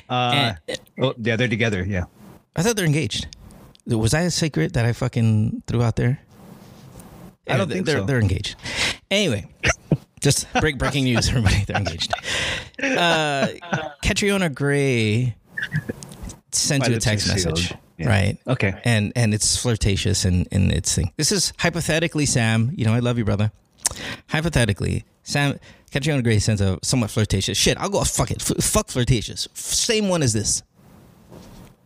Uh, 0.10 0.54
And- 0.68 0.80
oh, 1.02 1.14
yeah, 1.18 1.36
they're 1.36 1.48
together. 1.48 1.84
Yeah. 1.88 2.06
I 2.56 2.64
thought 2.64 2.76
they're 2.76 2.86
engaged. 2.86 3.28
Was 3.86 4.12
that 4.12 4.26
a 4.26 4.32
secret 4.32 4.74
that 4.74 4.86
I 4.86 4.94
fucking 4.94 5.64
threw 5.68 5.82
out 5.82 5.96
there? 5.96 6.20
I 7.48 7.58
don't 7.58 7.68
Yeah, 7.70 7.74
think 7.76 7.86
they're, 7.86 7.98
so. 8.00 8.06
They're 8.06 8.20
engaged. 8.20 8.56
Anyway, 9.10 9.48
just 10.22 10.46
break 10.60 10.78
breaking 10.78 11.06
news, 11.06 11.30
everybody. 11.30 11.64
They're 11.66 11.78
engaged. 11.78 12.14
Uh, 12.84 13.48
Catriona 14.04 14.50
Gray 14.50 15.36
sent 16.52 16.88
you 16.88 16.96
a 16.96 17.00
text 17.00 17.28
message, 17.28 17.74
Yeah. 17.98 18.08
right? 18.10 18.38
Okay. 18.48 18.74
And 18.86 19.12
and 19.16 19.34
it's 19.34 19.58
flirtatious 19.58 20.26
and 20.26 20.48
and 20.52 20.72
its 20.72 20.94
thing. 20.94 21.12
This 21.18 21.32
is 21.32 21.54
hypothetically, 21.58 22.26
Sam. 22.28 22.72
You 22.76 22.86
know, 22.86 22.94
I 22.94 23.00
love 23.00 23.18
you, 23.18 23.26
brother. 23.26 23.52
Hypothetically, 24.30 25.06
Sam 25.24 25.58
Catriona 25.92 26.22
Gray 26.22 26.40
sends 26.40 26.62
a 26.62 26.66
great 26.66 26.70
sense 26.70 26.82
of 26.84 26.88
somewhat 26.88 27.10
flirtatious. 27.10 27.58
Shit, 27.58 27.78
I'll 27.78 27.90
go 27.90 28.04
fuck 28.04 28.32
it. 28.32 28.42
F- 28.42 28.64
fuck 28.64 28.88
flirtatious. 28.90 29.48
Same 29.54 30.10
one 30.10 30.22
as 30.24 30.34
this. 30.34 30.64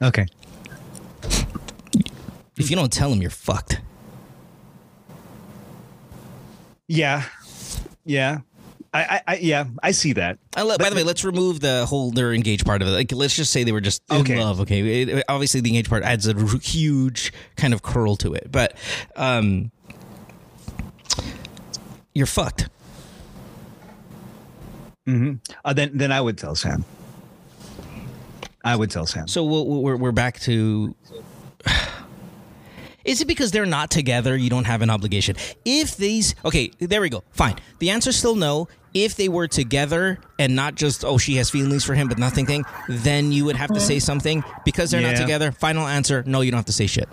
Okay. 0.01 0.25
If 2.57 2.69
you 2.69 2.75
don't 2.75 2.91
tell 2.91 3.11
him, 3.11 3.21
you're 3.21 3.31
fucked. 3.31 3.81
Yeah. 6.87 7.23
Yeah. 8.05 8.39
I, 8.95 9.01
I, 9.03 9.21
I 9.27 9.35
yeah, 9.37 9.65
I 9.81 9.89
see 9.91 10.13
that. 10.13 10.37
I 10.55 10.61
by 10.77 10.89
the 10.91 10.95
way, 10.95 11.01
let's 11.01 11.23
remove 11.23 11.61
the 11.61 11.83
whole 11.87 12.11
they're 12.11 12.31
engaged 12.33 12.63
part 12.63 12.83
of 12.83 12.87
it. 12.87 12.91
Like, 12.91 13.11
let's 13.11 13.35
just 13.35 13.51
say 13.51 13.63
they 13.63 13.71
were 13.71 13.81
just 13.81 14.03
in 14.11 14.17
Okay. 14.21 14.39
love. 14.39 14.59
Okay, 14.61 15.01
It- 15.01 15.23
obviously 15.27 15.61
the 15.61 15.69
engaged 15.69 15.89
part 15.89 16.03
adds 16.03 16.27
a 16.27 16.35
huge 16.59 17.33
kind 17.55 17.73
of 17.73 17.81
curl 17.81 18.15
to 18.17 18.35
it, 18.35 18.49
but 18.51 18.77
um, 19.15 19.71
you're 22.13 22.27
fucked. 22.27 22.69
Uh, 25.07 25.73
then 25.73 25.91
then 25.97 26.11
I 26.11 26.21
would 26.21 26.37
tell 26.37 26.55
Sam. 26.55 26.85
I 28.63 28.75
would 28.75 28.89
tell 28.89 29.05
Sam. 29.05 29.27
So 29.27 29.43
we'll, 29.43 29.81
we're 29.81 29.97
we're 29.97 30.11
back 30.11 30.39
to. 30.41 30.95
Is 33.03 33.19
it 33.19 33.27
because 33.27 33.51
they're 33.51 33.65
not 33.65 33.91
together? 33.91 34.37
You 34.37 34.49
don't 34.49 34.63
have 34.63 34.81
an 34.81 34.89
obligation. 34.89 35.35
If 35.65 35.97
these, 35.97 36.35
okay, 36.45 36.71
there 36.79 37.01
we 37.01 37.09
go. 37.09 37.25
Fine. 37.31 37.57
The 37.79 37.89
answer's 37.89 38.15
still 38.15 38.35
no. 38.35 38.69
If 38.93 39.15
they 39.15 39.27
were 39.27 39.47
together 39.47 40.19
and 40.39 40.55
not 40.55 40.75
just 40.75 41.03
oh 41.03 41.17
she 41.17 41.35
has 41.35 41.49
feelings 41.49 41.83
for 41.83 41.95
him 41.95 42.07
but 42.07 42.17
nothing 42.17 42.45
thing, 42.45 42.63
then 42.87 43.31
you 43.31 43.43
would 43.43 43.57
have 43.57 43.73
to 43.73 43.79
say 43.81 43.99
something. 43.99 44.43
Because 44.63 44.91
they're 44.91 45.01
not 45.01 45.17
together. 45.17 45.51
Final 45.51 45.85
answer: 45.85 46.23
no. 46.25 46.39
You 46.41 46.51
don't 46.51 46.59
have 46.59 46.65
to 46.65 46.71
say 46.71 46.87
shit. 46.87 47.09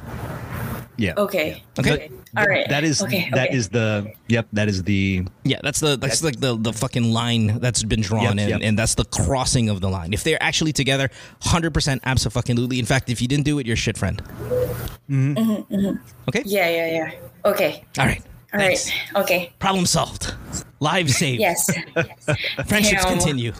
Yeah. 1.01 1.15
Okay. 1.17 1.63
Okay. 1.79 1.93
Okay. 1.93 2.11
All 2.37 2.47
right. 2.47 2.69
That 2.69 2.85
is 2.85 3.03
okay. 3.03 3.31
that 3.33 3.49
okay. 3.49 3.57
is 3.57 3.71
the 3.71 4.13
yep. 4.29 4.47
That 4.53 4.69
is 4.69 4.83
the 4.83 5.27
Yeah, 5.45 5.61
that's 5.63 5.81
the 5.81 5.97
that's 5.97 6.23
like 6.23 6.41
the 6.41 6.57
the 6.57 6.73
fucking 6.73 7.13
line 7.13 7.59
that's 7.59 7.83
been 7.83 8.03
drawn, 8.03 8.23
Yep, 8.23 8.31
and, 8.39 8.49
yep. 8.51 8.61
and 8.63 8.79
that's 8.79 8.95
the 8.95 9.05
crossing 9.07 9.69
of 9.69 9.81
the 9.81 9.89
line. 9.89 10.13
If 10.13 10.25
they're 10.25 10.43
actually 10.43 10.73
together, 10.73 11.09
hundred 11.41 11.73
percent, 11.73 12.03
absolutely. 12.05 12.79
In 12.79 12.87
fact, 12.87 13.09
if 13.09 13.23
you 13.23 13.29
didn't 13.29 13.45
do 13.45 13.59
it, 13.59 13.67
you're 13.67 13.77
shit 13.77 13.97
friend. 13.97 14.23
Mm-hmm. 14.23 15.35
Mm-hmm, 15.35 15.75
mm-hmm. 15.75 15.97
Okay. 16.29 16.43
Yeah, 16.45 16.69
yeah, 16.69 16.87
yeah. 16.93 17.11
Okay. 17.45 17.85
All 17.99 18.07
right. 18.07 18.23
All 18.53 18.61
Thanks. 18.61 18.91
right. 18.91 19.23
Okay. 19.23 19.53
Problem 19.59 19.87
solved. 19.87 20.35
Live 20.81 21.11
saved. 21.11 21.41
Yes. 21.41 21.67
Friendships 22.67 23.05
Damn. 23.05 23.19
continue. 23.19 23.53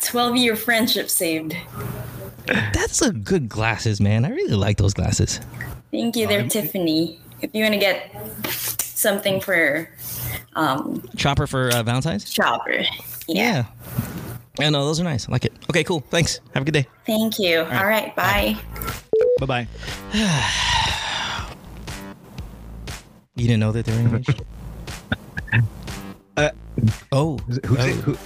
12 0.00 0.36
year 0.36 0.56
friendship 0.56 1.08
saved. 1.08 1.56
That's 2.46 3.00
a 3.00 3.12
good 3.12 3.48
glasses, 3.48 4.00
man. 4.00 4.24
I 4.24 4.30
really 4.30 4.54
like 4.54 4.76
those 4.76 4.92
glasses. 4.92 5.40
Thank 5.94 6.16
you 6.16 6.26
there, 6.26 6.42
Tiffany. 6.48 7.20
If 7.40 7.54
you 7.54 7.62
want 7.62 7.74
to 7.74 7.78
get 7.78 8.10
something 8.80 9.40
for 9.40 9.88
um, 10.56 11.08
Chopper 11.14 11.46
for 11.46 11.68
uh, 11.72 11.84
Valentine's. 11.84 12.28
Chopper. 12.28 12.72
Yeah. 12.72 12.86
Yeah. 13.28 13.64
Yeah, 14.58 14.70
no, 14.70 14.84
those 14.86 14.98
are 15.00 15.04
nice. 15.04 15.28
I 15.28 15.32
like 15.32 15.44
it. 15.44 15.52
Okay, 15.70 15.84
cool. 15.84 16.00
Thanks. 16.10 16.40
Have 16.52 16.62
a 16.62 16.64
good 16.64 16.74
day. 16.74 16.88
Thank 17.06 17.38
you. 17.38 17.60
All 17.60 17.86
right. 17.86 18.12
Bye. 18.16 18.56
bye 19.38 19.46
bye. 19.46 19.68
You 23.36 23.48
didn't 23.48 23.60
know 23.60 23.72
that 23.72 23.84
they 23.84 23.92
were 23.92 23.98
engaged? 23.98 24.42
Uh, 26.36 26.50
oh. 27.12 27.38
Who's 27.38 27.60
oh. 27.68 27.74
it? 27.78 27.94
Who, 27.94 28.16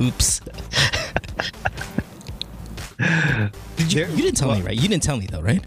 Oops. 0.06 0.40
Did 3.84 3.92
you, 3.92 4.06
There- 4.06 4.16
you 4.16 4.22
didn't 4.22 4.36
tell 4.36 4.54
me, 4.54 4.62
right? 4.62 4.74
You 4.76 4.88
didn't 4.88 5.02
tell 5.02 5.16
me, 5.16 5.26
though, 5.26 5.40
right? 5.40 5.62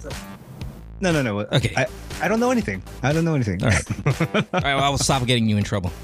no 0.99 1.11
no 1.11 1.21
no. 1.21 1.39
Okay. 1.39 1.73
I, 1.77 1.85
I 2.21 2.27
don't 2.27 2.39
know 2.39 2.49
anything. 2.51 2.81
I 3.03 3.13
don't 3.13 3.23
know 3.25 3.35
anything. 3.35 3.61
All 3.63 3.69
right. 3.69 3.91
All 4.07 4.25
right, 4.53 4.75
well, 4.75 4.83
I 4.83 4.89
will 4.89 4.97
stop 4.97 5.25
getting 5.27 5.47
you 5.47 5.57
in 5.57 5.63
trouble. 5.63 5.91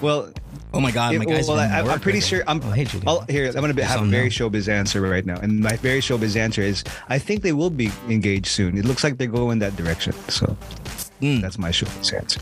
Well, 0.00 0.32
Oh 0.74 0.80
my 0.80 0.90
god, 0.90 1.14
my 1.16 1.24
guys. 1.26 1.46
well, 1.46 1.60
I, 1.60 1.80
I'm 1.80 2.00
pretty 2.00 2.18
right 2.18 2.24
sure. 2.26 2.42
I'm 2.48 2.60
Oh, 2.64 2.70
hey. 2.70 2.86
I'll, 3.06 3.20
here. 3.28 3.46
I'm 3.46 3.52
gonna 3.60 3.74
be, 3.74 3.82
have 3.82 4.00
a 4.02 4.06
very 4.06 4.24
now. 4.24 4.30
showbiz 4.30 4.68
answer 4.68 5.00
right 5.02 5.24
now, 5.24 5.36
and 5.38 5.60
my 5.60 5.76
very 5.76 6.00
showbiz 6.00 6.34
answer 6.34 6.62
is 6.62 6.82
I 7.10 7.18
think 7.18 7.42
they 7.42 7.52
will 7.52 7.68
be 7.70 7.90
engaged 8.08 8.46
soon. 8.46 8.78
It 8.78 8.84
looks 8.86 9.04
like 9.04 9.18
they're 9.18 9.26
going 9.28 9.58
that 9.60 9.76
direction. 9.76 10.12
So 10.28 10.56
Mm. 11.20 11.40
that's 11.42 11.56
my 11.58 11.68
showbiz 11.70 12.12
answer. 12.14 12.40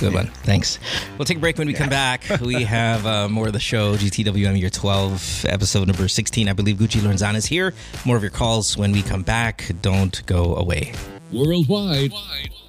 Good 0.00 0.14
one. 0.14 0.28
Thanks. 0.44 0.78
We'll 1.18 1.26
take 1.26 1.36
a 1.36 1.40
break 1.40 1.58
when 1.58 1.66
we 1.66 1.74
come 1.74 1.90
back. 1.90 2.24
We 2.40 2.62
have 2.64 3.04
uh, 3.04 3.28
more 3.28 3.48
of 3.48 3.52
the 3.52 3.60
show, 3.60 3.96
GTWM 3.96 4.58
Year 4.58 4.70
12, 4.70 5.44
episode 5.46 5.86
number 5.88 6.08
16. 6.08 6.48
I 6.48 6.52
believe 6.54 6.76
Guji 6.76 7.00
Lorenzana 7.00 7.36
is 7.36 7.44
here. 7.44 7.74
More 8.06 8.16
of 8.16 8.22
your 8.22 8.30
calls 8.30 8.78
when 8.78 8.92
we 8.92 9.02
come 9.02 9.22
back. 9.22 9.70
Don't 9.82 10.24
go 10.24 10.56
away. 10.56 10.94
Worldwide, 11.30 12.12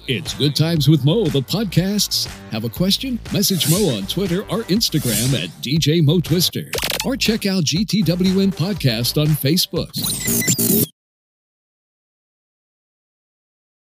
it's 0.08 0.34
Good 0.34 0.54
Times 0.54 0.88
with 0.88 1.04
Mo, 1.06 1.24
the 1.24 1.40
podcasts. 1.40 2.26
Have 2.50 2.64
a 2.64 2.68
question? 2.68 3.18
Message 3.32 3.70
Mo 3.70 3.96
on 3.96 4.06
Twitter 4.06 4.42
or 4.42 4.64
Instagram 4.64 5.32
at 5.42 5.48
DJ 5.62 6.04
Mo 6.04 6.20
Twister. 6.20 6.70
Or 7.04 7.16
check 7.16 7.46
out 7.46 7.64
GTWM 7.64 8.54
Podcast 8.54 9.20
on 9.20 9.28
Facebook. 9.28 10.91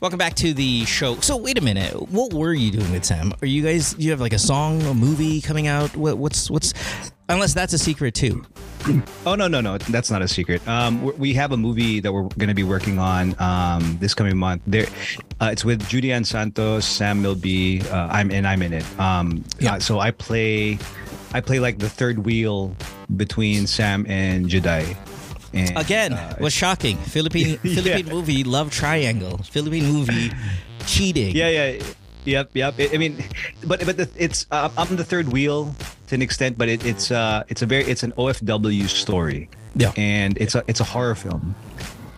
Welcome 0.00 0.18
back 0.18 0.34
to 0.36 0.52
the 0.54 0.84
show. 0.84 1.16
So, 1.20 1.36
wait 1.36 1.58
a 1.58 1.60
minute. 1.60 1.92
What 2.10 2.32
were 2.32 2.52
you 2.54 2.70
doing 2.70 2.90
with 2.92 3.04
Sam? 3.04 3.32
Are 3.42 3.46
you 3.46 3.62
guys, 3.62 3.94
you 3.98 4.10
have 4.10 4.20
like 4.20 4.32
a 4.32 4.38
song, 4.38 4.80
a 4.82 4.94
movie 4.94 5.40
coming 5.40 5.66
out? 5.66 5.94
What, 5.96 6.18
what's, 6.18 6.50
what's, 6.50 6.72
unless 7.28 7.54
that's 7.54 7.72
a 7.72 7.78
secret 7.78 8.14
too. 8.14 8.44
Oh 9.26 9.34
no 9.34 9.46
no 9.46 9.60
no 9.60 9.76
that's 9.76 10.10
not 10.10 10.22
a 10.22 10.26
secret. 10.26 10.66
Um, 10.66 11.02
we- 11.18 11.34
have 11.34 11.52
a 11.52 11.56
movie 11.56 12.00
that 12.00 12.10
we're 12.10 12.22
going 12.22 12.48
to 12.48 12.54
be 12.54 12.62
working 12.64 12.98
on 12.98 13.34
um, 13.38 13.98
this 14.00 14.14
coming 14.14 14.36
month. 14.38 14.62
There, 14.66 14.86
uh, 15.40 15.50
it's 15.52 15.64
with 15.66 15.86
Julian 15.86 16.24
Santos, 16.24 16.86
Sam 16.86 17.20
Milby. 17.20 17.82
Uh, 17.82 18.08
I'm 18.10 18.30
and 18.30 18.46
I'm 18.46 18.62
in 18.62 18.72
it. 18.72 18.84
Um, 18.98 19.44
Yeah. 19.58 19.74
uh, 19.74 19.80
so 19.80 20.00
I 20.00 20.10
play, 20.12 20.78
I 21.34 21.40
play 21.42 21.60
like 21.60 21.78
the 21.78 21.90
third 21.90 22.20
wheel 22.24 22.74
between 23.16 23.66
Sam 23.66 24.06
and 24.08 24.46
Jedi. 24.48 24.96
And, 25.52 25.76
Again, 25.76 26.12
uh, 26.12 26.36
was 26.40 26.52
shocking. 26.52 26.96
Philippine, 26.96 27.58
Philippine 27.62 28.06
movie, 28.06 28.44
love 28.44 28.70
triangle. 28.70 29.38
Philippine 29.38 29.84
movie, 29.84 30.30
cheating. 30.86 31.34
Yeah, 31.34 31.48
yeah, 31.48 31.82
yep, 32.24 32.50
yep. 32.54 32.74
I 32.78 32.90
I 32.94 32.98
mean, 32.98 33.18
but 33.66 33.84
but 33.84 33.96
the, 33.96 34.08
it's 34.16 34.46
uh, 34.50 34.70
I'm 34.78 34.94
the 34.96 35.04
third 35.04 35.32
wheel 35.32 35.74
to 36.08 36.14
an 36.14 36.22
extent, 36.22 36.56
but 36.56 36.68
it, 36.68 36.86
it's 36.86 37.10
uh 37.10 37.42
it's 37.48 37.62
a 37.62 37.66
very 37.66 37.84
it's 37.84 38.02
an 38.02 38.12
OFW 38.12 38.88
story. 38.88 39.48
Yeah. 39.74 39.92
and 39.96 40.36
it's 40.38 40.54
a 40.54 40.62
it's 40.66 40.80
a 40.80 40.84
horror 40.84 41.14
film, 41.14 41.54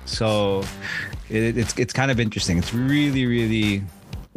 so 0.05 0.65
it, 1.29 1.57
it's 1.57 1.73
it's 1.79 1.93
kind 1.93 2.11
of 2.11 2.21
interesting. 2.21 2.59
It's 2.59 2.73
really 2.75 3.25
really. 3.27 3.83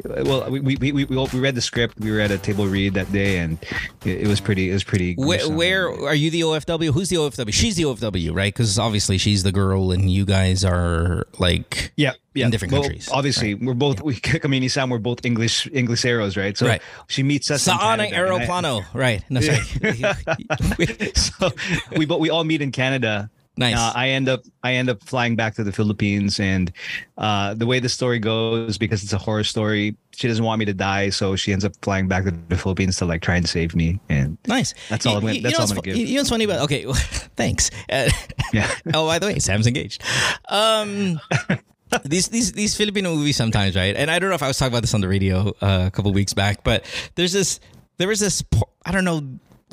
Well, 0.04 0.50
we, 0.52 0.60
we, 0.60 0.76
we, 0.76 0.92
we, 0.92 1.06
we 1.06 1.40
read 1.40 1.56
the 1.56 1.62
script. 1.62 1.98
We 2.00 2.12
were 2.12 2.20
at 2.20 2.30
a 2.30 2.38
table 2.38 2.68
read 2.68 2.96
that 2.96 3.10
day, 3.14 3.38
and 3.40 3.58
it, 4.04 4.22
it 4.24 4.28
was 4.28 4.42
pretty. 4.42 4.70
It 4.70 4.74
was 4.74 4.84
pretty. 4.84 5.14
Where, 5.16 5.50
where 5.50 5.88
are 5.90 6.14
you 6.16 6.30
the 6.30 6.42
OFW? 6.42 6.92
Who's 6.94 7.08
the 7.10 7.16
OFW? 7.16 7.54
She's 7.54 7.78
the 7.78 7.84
OFW, 7.84 8.36
right? 8.36 8.54
Because 8.54 8.78
obviously 8.78 9.18
she's 9.18 9.44
the 9.44 9.54
girl, 9.54 9.92
and 9.92 10.12
you 10.12 10.26
guys 10.26 10.66
are 10.66 11.26
like 11.40 11.94
Yeah, 11.96 12.12
yeah. 12.34 12.46
in 12.46 12.52
different 12.52 12.74
Well, 12.74 12.82
countries. 12.82 13.10
Obviously, 13.10 13.54
we're 13.56 13.74
both. 13.74 14.02
We 14.02 14.16
Kamini 14.20 14.70
Sam. 14.70 14.90
We're 14.90 14.98
both 15.00 15.26
English 15.26 15.70
English 15.72 16.04
arrows, 16.04 16.36
right? 16.36 16.58
So 16.58 16.68
Right. 16.68 16.82
she 17.08 17.24
meets 17.24 17.50
us. 17.50 17.66
in 17.66 17.74
Saan 17.74 18.00
ang 18.00 18.10
Canada, 18.12 18.16
and 18.16 18.16
I- 18.16 18.46
aeroplano, 18.46 18.82
right? 18.94 19.24
No, 19.30 19.40
sorry. 19.40 19.60
so 21.16 21.52
we 21.96 22.06
but 22.06 22.20
we 22.20 22.30
all 22.30 22.44
meet 22.44 22.62
in 22.62 22.72
Canada. 22.74 23.30
Nice. 23.58 23.78
Uh, 23.78 23.94
I 23.96 24.10
end 24.10 24.28
up 24.28 24.42
I 24.64 24.74
end 24.74 24.90
up 24.90 25.02
flying 25.04 25.36
back 25.36 25.56
to 25.56 25.64
the 25.64 25.72
Philippines, 25.72 26.40
and 26.40 26.72
uh, 27.18 27.54
the 27.54 27.66
way 27.66 27.80
the 27.80 27.88
story 27.90 28.20
goes, 28.20 28.78
because 28.78 29.02
it's 29.04 29.14
a 29.14 29.18
horror 29.18 29.44
story, 29.46 29.96
she 30.12 30.28
doesn't 30.28 30.44
want 30.44 30.60
me 30.60 30.66
to 30.66 30.74
die, 30.74 31.10
so 31.10 31.36
she 31.38 31.54
ends 31.54 31.64
up 31.64 31.72
flying 31.82 32.08
back 32.08 32.26
to 32.26 32.32
the 32.50 32.58
Philippines 32.58 32.98
to 32.98 33.06
like 33.06 33.22
try 33.22 33.38
and 33.38 33.48
save 33.48 33.74
me. 33.76 34.00
And 34.10 34.38
nice. 34.48 34.74
That's 34.90 35.06
all 35.06 35.16
I'm 35.16 35.22
gonna- 35.22 35.34
You- 35.34 35.38
you 35.38 35.42
that's 35.44 35.56
all 35.60 35.64
I'm 35.64 35.70
gonna 35.70 35.82
give. 35.84 35.96
You 35.98 36.16
know 36.16 36.20
what's 36.22 36.30
funny 36.30 36.44
about? 36.46 36.62
Okay, 36.64 36.86
thanks. 37.38 37.72
Uh, 37.90 38.10
yeah, 38.52 38.70
oh, 38.94 39.08
by 39.08 39.20
the 39.20 39.28
way, 39.28 39.40
Sam's 39.40 39.68
engaged. 39.68 40.04
Um, 40.50 41.20
these 42.04 42.28
these 42.28 42.52
these 42.52 42.76
Filipino 42.76 43.16
movies 43.16 43.38
sometimes, 43.38 43.76
right? 43.76 43.96
And 43.96 44.12
I 44.12 44.20
don't 44.20 44.30
know 44.30 44.36
if 44.36 44.44
I 44.44 44.48
was 44.48 44.58
talking 44.58 44.74
about 44.74 44.82
this 44.84 44.94
on 44.94 45.02
the 45.02 45.08
radio 45.08 45.50
uh, 45.62 45.86
a 45.88 45.92
couple 45.92 46.12
weeks 46.12 46.34
back, 46.34 46.64
but 46.64 46.84
there's 47.16 47.32
this 47.32 47.60
there 47.98 48.08
was 48.10 48.20
this 48.20 48.44
I 48.86 48.92
don't 48.92 49.06
know 49.06 49.22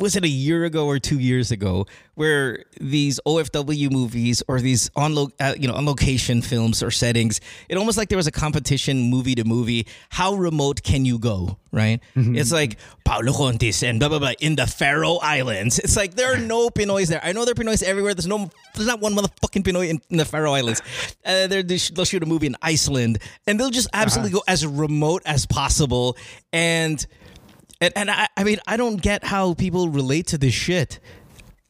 was 0.02 0.16
it 0.16 0.24
a 0.24 0.28
year 0.28 0.64
ago 0.64 0.86
or 0.86 0.98
two 0.98 1.18
years 1.18 1.50
ago 1.50 1.86
where 2.14 2.64
these 2.80 3.20
OFW 3.26 3.90
movies 3.90 4.42
or 4.48 4.60
these 4.60 4.90
on 4.96 5.14
lo- 5.14 5.30
uh, 5.40 5.54
you 5.58 5.68
know 5.68 5.74
on 5.74 5.86
location 5.86 6.42
films 6.42 6.82
or 6.82 6.90
settings 6.90 7.40
it 7.68 7.76
almost 7.76 7.96
like 7.96 8.08
there 8.08 8.18
was 8.18 8.26
a 8.26 8.32
competition 8.32 9.08
movie 9.08 9.34
to 9.36 9.44
movie. 9.44 9.86
How 10.10 10.34
remote 10.34 10.82
can 10.82 11.04
you 11.04 11.18
go 11.18 11.58
right? 11.72 12.00
It's 12.14 12.52
like 12.52 12.76
Paulo 13.04 13.32
Contis 13.32 13.82
and 13.82 13.98
blah 13.98 14.08
blah 14.10 14.18
blah 14.18 14.32
in 14.40 14.56
the 14.56 14.66
Faroe 14.66 15.16
Islands. 15.22 15.78
It's 15.78 15.96
like 15.96 16.14
there 16.14 16.32
are 16.34 16.36
no 16.38 16.68
Pinoys 16.68 17.08
there. 17.08 17.20
I 17.24 17.32
know 17.32 17.44
there 17.44 17.52
are 17.52 17.54
Pinoys 17.54 17.82
everywhere. 17.82 18.14
There's 18.14 18.26
no 18.26 18.50
there's 18.74 18.86
not 18.86 19.00
one 19.00 19.14
motherfucking 19.14 19.62
Pinoy 19.62 19.88
in, 19.88 20.00
in 20.10 20.18
the 20.18 20.24
Faroe 20.24 20.52
Islands. 20.52 20.82
Uh, 21.24 21.46
they 21.46 21.62
they'll 21.62 22.04
shoot 22.04 22.22
a 22.22 22.26
movie 22.26 22.46
in 22.46 22.56
Iceland 22.60 23.18
and 23.46 23.58
they'll 23.58 23.70
just 23.70 23.88
absolutely 23.92 24.32
go 24.32 24.42
as 24.46 24.66
remote 24.66 25.22
as 25.24 25.46
possible. 25.46 26.16
And 26.52 27.04
and, 27.82 27.92
and 27.96 28.10
I, 28.10 28.28
I 28.36 28.44
mean, 28.44 28.58
I 28.66 28.76
don't 28.76 29.00
get 29.02 29.24
how 29.24 29.54
people 29.54 29.88
relate 29.88 30.26
to 30.28 30.38
this 30.38 30.54
shit. 30.54 31.00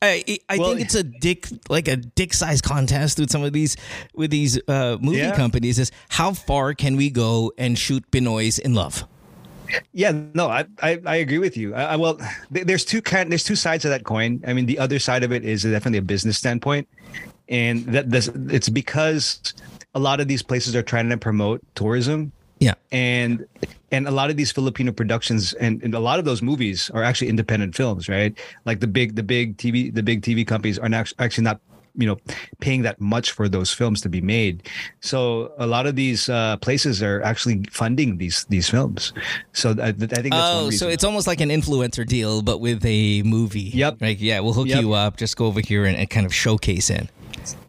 I 0.00 0.38
I 0.48 0.58
Well- 0.58 0.70
think 0.70 0.80
it's 0.82 0.94
a 0.96 1.04
dick 1.04 1.46
like 1.68 1.86
a 1.88 1.96
dick 1.96 2.34
size 2.34 2.60
contest 2.60 3.18
with 3.18 3.30
some 3.30 3.44
of 3.44 3.52
these 3.52 3.76
with 4.14 4.30
these 4.30 4.58
uh, 4.68 4.98
movie 5.00 5.18
Yeah. 5.18 5.36
companies. 5.36 5.78
Is 5.78 5.90
how 6.08 6.32
far 6.32 6.74
can 6.74 6.96
we 6.96 7.08
go 7.10 7.52
and 7.56 7.78
shoot 7.78 8.08
Pinoys 8.10 8.58
in 8.58 8.74
love? 8.74 9.04
yeah. 9.92 10.12
No, 10.34 10.48
I 10.48 10.66
I, 10.82 11.00
I 11.06 11.16
agree 11.16 11.38
with 11.38 11.56
you. 11.56 11.74
I, 11.74 11.94
I, 11.94 11.96
well, 11.96 12.18
there's 12.50 12.84
two 12.84 13.00
kind. 13.00 13.30
There's 13.30 13.44
two 13.44 13.56
sides 13.56 13.84
of 13.84 13.90
that 13.92 14.04
coin. 14.04 14.42
I 14.46 14.52
mean, 14.52 14.66
the 14.66 14.78
other 14.78 14.98
side 14.98 15.22
of 15.22 15.32
it 15.32 15.44
is 15.44 15.62
definitely 15.62 15.98
a 15.98 16.02
business 16.02 16.36
standpoint, 16.36 16.88
and 17.48 17.84
that 17.86 18.10
this 18.10 18.28
it's 18.50 18.68
because 18.68 19.54
a 19.94 20.00
lot 20.00 20.18
of 20.20 20.26
these 20.26 20.42
places 20.42 20.74
are 20.74 20.82
trying 20.82 21.08
to 21.10 21.16
promote 21.16 21.62
tourism 21.76 22.32
Yeah, 22.62 22.74
and 22.92 23.44
and 23.90 24.06
a 24.06 24.10
lot 24.10 24.30
of 24.30 24.36
these 24.36 24.52
Filipino 24.52 24.92
productions 24.92 25.52
and, 25.54 25.82
and 25.84 25.94
a 25.94 26.00
lot 26.00 26.18
of 26.18 26.24
those 26.24 26.40
movies 26.42 26.90
are 26.94 27.02
actually 27.02 27.28
independent 27.28 27.74
films, 27.76 28.08
right? 28.08 28.32
Like 28.64 28.80
the 28.80 28.86
big 28.86 29.16
the 29.16 29.22
big 29.22 29.56
TV 29.56 29.92
the 29.92 30.02
big 30.02 30.22
TV 30.22 30.46
companies 30.46 30.78
are 30.78 30.88
not, 30.88 31.12
actually 31.18 31.44
not 31.44 31.60
you 31.94 32.06
know 32.08 32.16
paying 32.60 32.80
that 32.88 32.96
much 33.00 33.32
for 33.32 33.48
those 33.50 33.70
films 33.70 34.00
to 34.02 34.08
be 34.08 34.20
made. 34.22 34.56
So 35.00 35.52
a 35.58 35.66
lot 35.66 35.86
of 35.86 35.94
these 35.96 36.28
uh, 36.28 36.56
places 36.58 37.02
are 37.02 37.20
actually 37.22 37.64
funding 37.70 38.16
these 38.16 38.46
these 38.48 38.70
films. 38.70 39.12
So 39.52 39.74
I, 39.78 39.88
I 39.88 39.92
think 39.92 40.32
that's 40.32 40.56
Oh, 40.56 40.70
so 40.70 40.88
it's 40.88 41.04
almost 41.04 41.26
like 41.26 41.40
an 41.42 41.50
influencer 41.50 42.06
deal, 42.06 42.40
but 42.42 42.60
with 42.60 42.80
a 42.86 43.22
movie. 43.24 43.70
Yep. 43.74 44.00
Like, 44.00 44.20
yeah, 44.22 44.40
we'll 44.40 44.54
hook 44.54 44.68
Yep. 44.68 44.80
you 44.80 44.92
up. 44.94 45.16
Just 45.18 45.36
go 45.36 45.46
over 45.46 45.60
here 45.60 45.84
and, 45.84 45.96
and 45.96 46.08
kind 46.08 46.24
of 46.24 46.32
showcase 46.32 46.88
it. 46.88 47.10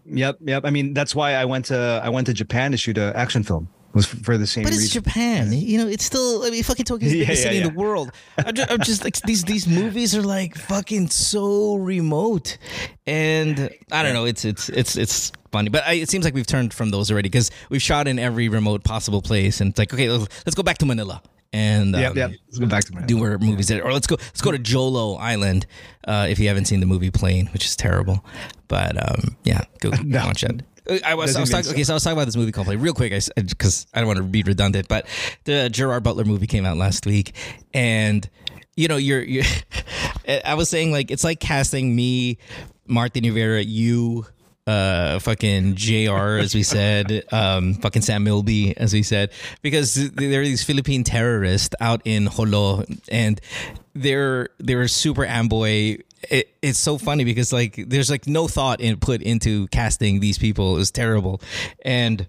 yep 0.06 0.38
yep. 0.46 0.64
I 0.66 0.70
mean 0.70 0.94
that's 0.94 1.14
why 1.16 1.34
I 1.34 1.46
went 1.46 1.66
to 1.72 1.80
I 2.04 2.10
went 2.10 2.28
to 2.28 2.34
Japan 2.34 2.72
to 2.72 2.78
shoot 2.78 2.98
an 2.98 3.12
action 3.16 3.44
film. 3.44 3.68
Was 3.94 4.08
for 4.08 4.38
the 4.40 4.48
same 4.48 4.64
But 4.64 4.74
it's 4.74 4.82
reason. 4.82 5.04
Japan. 5.04 5.54
You 5.54 5.78
know, 5.78 5.88
it's 5.88 6.04
still. 6.04 6.44
I 6.44 6.50
mean, 6.50 6.64
fucking 6.64 6.86
Tokyo 6.86 7.06
is 7.06 7.12
the 7.14 7.18
Yeah, 7.20 7.26
biggest 7.26 7.44
yeah, 7.44 7.52
city 7.52 7.58
in 7.62 7.74
the 7.74 7.80
world. 7.80 8.12
I'm 8.40 8.56
just, 8.56 8.72
I'm 8.72 8.82
just 8.82 9.04
like 9.04 9.16
these 9.22 9.44
these 9.44 9.68
movies 9.68 10.16
are 10.16 10.24
like 10.24 10.56
fucking 10.56 11.10
so 11.10 11.76
remote, 11.76 12.58
and 13.06 13.70
I 13.92 14.02
don't 14.04 14.14
know. 14.14 14.26
It's 14.26 14.46
it's 14.46 14.70
it's 14.70 14.96
it's 14.98 15.32
funny, 15.52 15.70
but 15.70 15.84
I, 15.86 15.94
it 15.94 16.10
seems 16.10 16.26
like 16.26 16.34
we've 16.34 16.48
turned 16.48 16.74
from 16.74 16.90
those 16.90 17.12
already 17.12 17.30
because 17.30 17.52
we've 17.70 17.82
shot 17.84 18.08
in 18.08 18.18
every 18.18 18.50
remote 18.50 18.84
possible 18.84 19.22
place, 19.22 19.62
and 19.62 19.70
it's 19.70 19.78
like 19.80 19.94
okay, 19.94 20.10
let's, 20.10 20.28
let's 20.46 20.56
go 20.56 20.64
back 20.64 20.80
to 20.80 20.86
Manila 20.88 21.22
and 21.52 21.96
um, 21.96 22.02
Yep, 22.02 22.16
yep. 22.16 22.32
Let's 22.48 22.58
go 22.60 22.66
back 22.66 22.84
to 22.86 22.96
my 22.96 23.02
do 23.06 23.20
where 23.20 23.38
movies 23.38 23.68
did, 23.68 23.82
or 23.82 23.94
let's 23.94 24.08
go 24.08 24.16
let's 24.20 24.42
go 24.42 24.52
to 24.52 24.58
Jolo 24.58 25.16
Island 25.18 25.68
uh, 26.08 26.26
if 26.28 26.40
you 26.40 26.48
haven't 26.48 26.66
seen 26.66 26.80
the 26.80 26.88
movie 26.88 27.12
Plane, 27.12 27.46
which 27.54 27.64
is 27.66 27.76
terrible. 27.76 28.26
But 28.68 28.98
um, 28.98 29.36
yeah, 29.44 29.62
go 29.82 29.92
No. 30.04 30.26
watch 30.26 30.44
it. 30.44 30.64
Uh, 30.90 31.00
I 31.06 31.16
was, 31.16 31.36
I 31.36 31.40
was 31.40 31.50
talking, 31.50 31.72
okay, 31.72 31.84
so 31.84 31.94
I 31.94 31.96
was 31.96 32.04
talking 32.04 32.18
about 32.18 32.26
this 32.26 32.36
movie 32.36 32.52
called 32.52 32.68
real 32.68 32.94
quick, 32.94 33.12
because 33.36 33.88
I 33.94 34.00
don't 34.00 34.08
want 34.08 34.18
to 34.18 34.24
be 34.24 34.44
redundant, 34.44 34.88
but 34.88 35.08
the 35.46 35.70
Gerard 35.70 36.04
Butler 36.04 36.26
movie 36.26 36.48
came 36.48 36.66
out 36.66 36.78
last 36.78 37.06
week, 37.06 37.34
and 37.74 38.28
you 38.76 38.88
know, 38.88 38.98
you're, 38.98 39.22
you're 39.22 39.46
I 40.46 40.56
was 40.56 40.70
saying 40.70 40.92
like 40.92 41.12
it's 41.12 41.24
like 41.24 41.40
casting 41.40 41.96
me, 41.96 42.38
Martin 42.88 43.24
Rivera, 43.24 43.62
you, 43.62 44.26
uh, 44.66 45.20
fucking 45.20 45.76
Jr. 45.76 46.40
as 46.40 46.56
we 46.56 46.64
said, 46.64 47.24
um, 47.32 47.76
fucking 47.76 48.02
Sam 48.02 48.24
Milby 48.24 48.76
as 48.78 48.94
we 48.94 49.04
said, 49.04 49.32
because 49.62 50.12
there 50.12 50.42
are 50.42 50.46
these 50.46 50.64
Philippine 50.64 51.04
terrorists 51.04 51.76
out 51.80 52.02
in 52.06 52.30
Jolo, 52.30 52.84
and 53.10 53.40
they're 53.94 54.50
they're 54.60 54.88
super 54.88 55.26
amboy. 55.26 55.98
It, 56.30 56.54
it's 56.62 56.80
so 56.80 56.98
funny 56.98 57.24
because 57.24 57.52
like 57.54 57.76
there's 57.88 58.10
like 58.10 58.28
no 58.28 58.48
thought 58.48 58.80
in 58.82 58.98
put 58.98 59.22
into 59.22 59.68
casting 59.68 60.20
these 60.20 60.38
people. 60.38 60.76
It 60.76 60.80
was 60.80 60.92
terrible, 60.92 61.42
and 61.84 62.26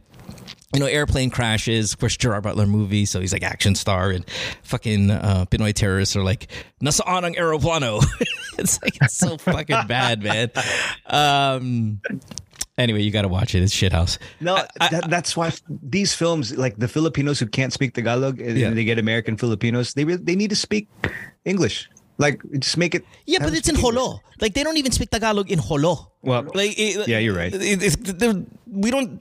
you 0.73 0.81
know, 0.81 0.87
airplane 0.87 1.31
crashes. 1.31 1.93
Of 1.93 2.01
course, 2.01 2.17
Gerard 2.17 2.43
Butler 2.43 2.67
movie, 2.67 3.05
so 3.05 3.21
he's 3.21 3.33
like 3.33 3.45
action 3.45 3.75
star, 3.75 4.11
and 4.11 4.25
fucking 4.63 5.11
uh, 5.11 5.45
Pinoy 5.51 5.73
terrorists 5.73 6.17
are 6.17 6.25
like 6.25 6.49
nasaan 6.83 7.25
ang 7.25 7.35
aeroplano. 7.37 8.03
it's 8.59 8.83
like 8.83 8.97
it's 9.01 9.17
so 9.17 9.37
fucking 9.39 9.87
bad, 9.87 10.23
man. 10.23 10.51
Um. 11.07 12.01
Anyway, 12.77 13.01
you 13.03 13.13
got 13.13 13.23
to 13.23 13.29
watch 13.29 13.55
it. 13.55 13.63
It's 13.63 13.73
shithouse. 13.73 14.19
No, 14.41 14.57
that, 14.81 15.09
that's 15.09 15.37
why 15.37 15.53
these 15.69 16.13
films, 16.13 16.57
like 16.57 16.77
the 16.77 16.89
Filipinos 16.89 17.39
who 17.39 17.47
can't 17.47 17.73
speak 17.73 17.95
Tagalog, 17.95 18.41
and 18.41 18.59
Yeah. 18.59 18.71
they 18.71 18.83
get 18.83 18.99
American 18.99 19.37
Filipinos. 19.37 19.95
They 19.95 20.05
re- 20.05 20.17
they 20.17 20.35
need 20.35 20.51
to 20.51 20.57
speak 20.57 20.89
English. 21.45 21.89
Like 22.19 22.41
just 22.59 22.77
make 22.77 22.95
it. 22.95 23.05
Yeah, 23.27 23.41
but 23.41 23.55
it's 23.55 23.69
in. 23.69 23.77
Jolo. 23.77 24.21
Like 24.41 24.55
they 24.55 24.63
don't 24.63 24.77
even 24.77 24.93
speak 24.93 25.11
Tagalog 25.11 25.51
in 25.51 25.61
Jolo. 25.61 26.13
Well, 26.23 26.45
Like, 26.55 26.75
it, 26.79 27.09
yeah, 27.09 27.19
you're 27.19 27.35
right. 27.35 27.53
it- 27.55 28.47
we 28.67 28.91
don't. 28.91 29.21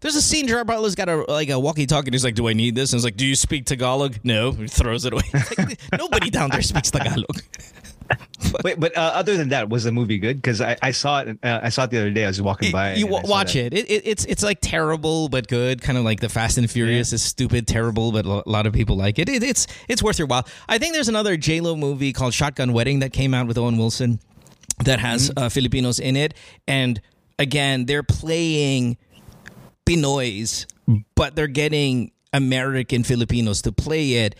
There's 0.00 0.14
a 0.14 0.22
scene 0.22 0.46
Gerard 0.46 0.66
Butler's 0.68 0.94
got 0.94 1.08
a 1.08 1.24
like 1.28 1.48
a 1.48 1.58
walkie-talkie. 1.58 2.06
and 2.06 2.14
He's 2.14 2.22
like, 2.22 2.36
"Do 2.36 2.46
I 2.48 2.52
need 2.52 2.76
this?" 2.76 2.92
And 2.92 2.98
he's 2.98 3.04
like, 3.04 3.16
"Do 3.16 3.26
you 3.26 3.34
speak 3.34 3.64
Tagalog?" 3.66 4.18
No. 4.22 4.52
He 4.52 4.68
throws 4.68 5.04
it 5.04 5.12
away. 5.12 5.24
Like, 5.58 5.80
nobody 5.98 6.30
down 6.30 6.50
there 6.50 6.62
speaks 6.62 6.90
Tagalog. 6.92 7.26
Wait, 8.64 8.80
but 8.80 8.96
uh, 8.96 9.00
other 9.14 9.36
than 9.36 9.50
that, 9.50 9.68
was 9.68 9.84
the 9.84 9.92
movie 9.92 10.18
good? 10.18 10.36
Because 10.36 10.60
I, 10.60 10.76
I 10.82 10.90
saw 10.92 11.20
it. 11.20 11.38
Uh, 11.42 11.60
I 11.62 11.68
saw 11.68 11.84
it 11.84 11.90
the 11.90 11.98
other 11.98 12.10
day. 12.10 12.24
I 12.24 12.28
was 12.28 12.40
walking 12.40 12.72
by. 12.72 12.94
you 12.94 13.06
wa- 13.06 13.20
watch 13.24 13.54
it. 13.56 13.74
It, 13.74 13.90
it. 13.90 14.02
It's 14.06 14.24
it's 14.24 14.42
like 14.42 14.58
terrible 14.62 15.28
but 15.28 15.48
good, 15.48 15.82
kind 15.82 15.98
of 15.98 16.04
like 16.04 16.20
the 16.20 16.28
Fast 16.28 16.56
and 16.58 16.70
Furious 16.70 17.12
is 17.12 17.22
stupid, 17.22 17.66
terrible, 17.66 18.10
but 18.12 18.24
a 18.24 18.42
lot 18.48 18.66
of 18.66 18.72
people 18.72 18.96
like 18.96 19.18
it. 19.18 19.28
it 19.28 19.42
it's 19.42 19.66
it's 19.88 20.02
worth 20.02 20.18
your 20.18 20.26
while. 20.28 20.46
I 20.68 20.78
think 20.78 20.94
there's 20.94 21.08
another 21.08 21.36
J 21.36 21.60
Lo 21.60 21.76
movie 21.76 22.12
called 22.12 22.32
Shotgun 22.34 22.72
Wedding 22.72 23.00
that 23.00 23.12
came 23.12 23.34
out 23.34 23.46
with 23.46 23.58
Owen 23.58 23.76
Wilson 23.76 24.20
that 24.84 25.00
has 25.00 25.30
Mm-hmm. 25.30 25.44
uh, 25.44 25.48
Filipinos 25.50 25.98
in 25.98 26.16
it, 26.16 26.34
and 26.66 27.00
again, 27.38 27.84
they're 27.86 28.02
playing 28.02 28.96
Pinoys, 29.86 30.66
but 31.14 31.34
they're 31.36 31.46
getting 31.46 32.12
American 32.32 33.02
Filipinos 33.04 33.62
to 33.62 33.72
play 33.72 34.14
it, 34.14 34.34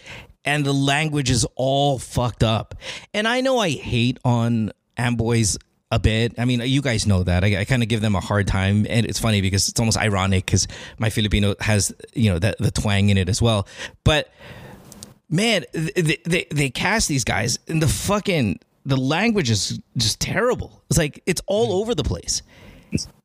and 0.48 0.64
the 0.64 0.72
language 0.72 1.30
is 1.30 1.46
all 1.56 1.98
fucked 1.98 2.42
up. 2.42 2.74
And 3.12 3.28
I 3.28 3.42
know 3.42 3.58
I 3.58 3.68
hate 3.68 4.18
on 4.24 4.72
Amboys 4.96 5.58
a 5.90 5.98
bit. 5.98 6.38
I 6.38 6.46
mean, 6.46 6.62
you 6.64 6.80
guys 6.80 7.06
know 7.06 7.22
that. 7.22 7.44
I, 7.44 7.60
I 7.60 7.64
kind 7.66 7.82
of 7.82 7.88
give 7.90 8.00
them 8.00 8.14
a 8.14 8.20
hard 8.20 8.46
time, 8.46 8.86
and 8.88 9.04
it's 9.04 9.18
funny 9.18 9.42
because 9.42 9.68
it's 9.68 9.78
almost 9.78 9.98
ironic 9.98 10.46
because 10.46 10.66
my 10.98 11.10
Filipino 11.10 11.54
has 11.60 11.92
you 12.14 12.30
know 12.30 12.38
the, 12.38 12.56
the 12.58 12.70
twang 12.70 13.10
in 13.10 13.18
it 13.18 13.28
as 13.28 13.42
well. 13.42 13.68
But 14.04 14.32
man, 15.28 15.66
they, 15.72 16.16
they 16.24 16.46
they 16.50 16.70
cast 16.70 17.08
these 17.08 17.24
guys, 17.24 17.58
and 17.68 17.82
the 17.82 17.88
fucking 17.88 18.60
the 18.86 18.96
language 18.96 19.50
is 19.50 19.78
just 19.98 20.18
terrible. 20.18 20.82
It's 20.88 20.98
like 20.98 21.22
it's 21.26 21.42
all 21.46 21.72
over 21.80 21.94
the 21.94 22.04
place 22.04 22.40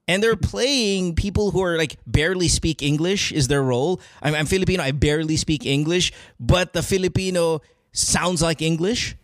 and 0.07 0.21
they're 0.21 0.35
playing 0.35 1.15
people 1.15 1.51
who 1.51 1.63
are 1.63 1.77
like 1.77 1.97
barely 2.05 2.47
speak 2.47 2.81
English 2.81 3.31
is 3.31 3.47
their 3.47 3.63
role. 3.63 4.01
I'm, 4.21 4.35
I'm 4.35 4.45
Filipino. 4.45 4.83
I 4.83 4.91
barely 4.91 5.37
speak 5.37 5.65
English, 5.65 6.11
but 6.39 6.73
the 6.73 6.83
Filipino 6.83 7.61
sounds 7.93 8.41
like 8.41 8.61
English. 8.61 9.15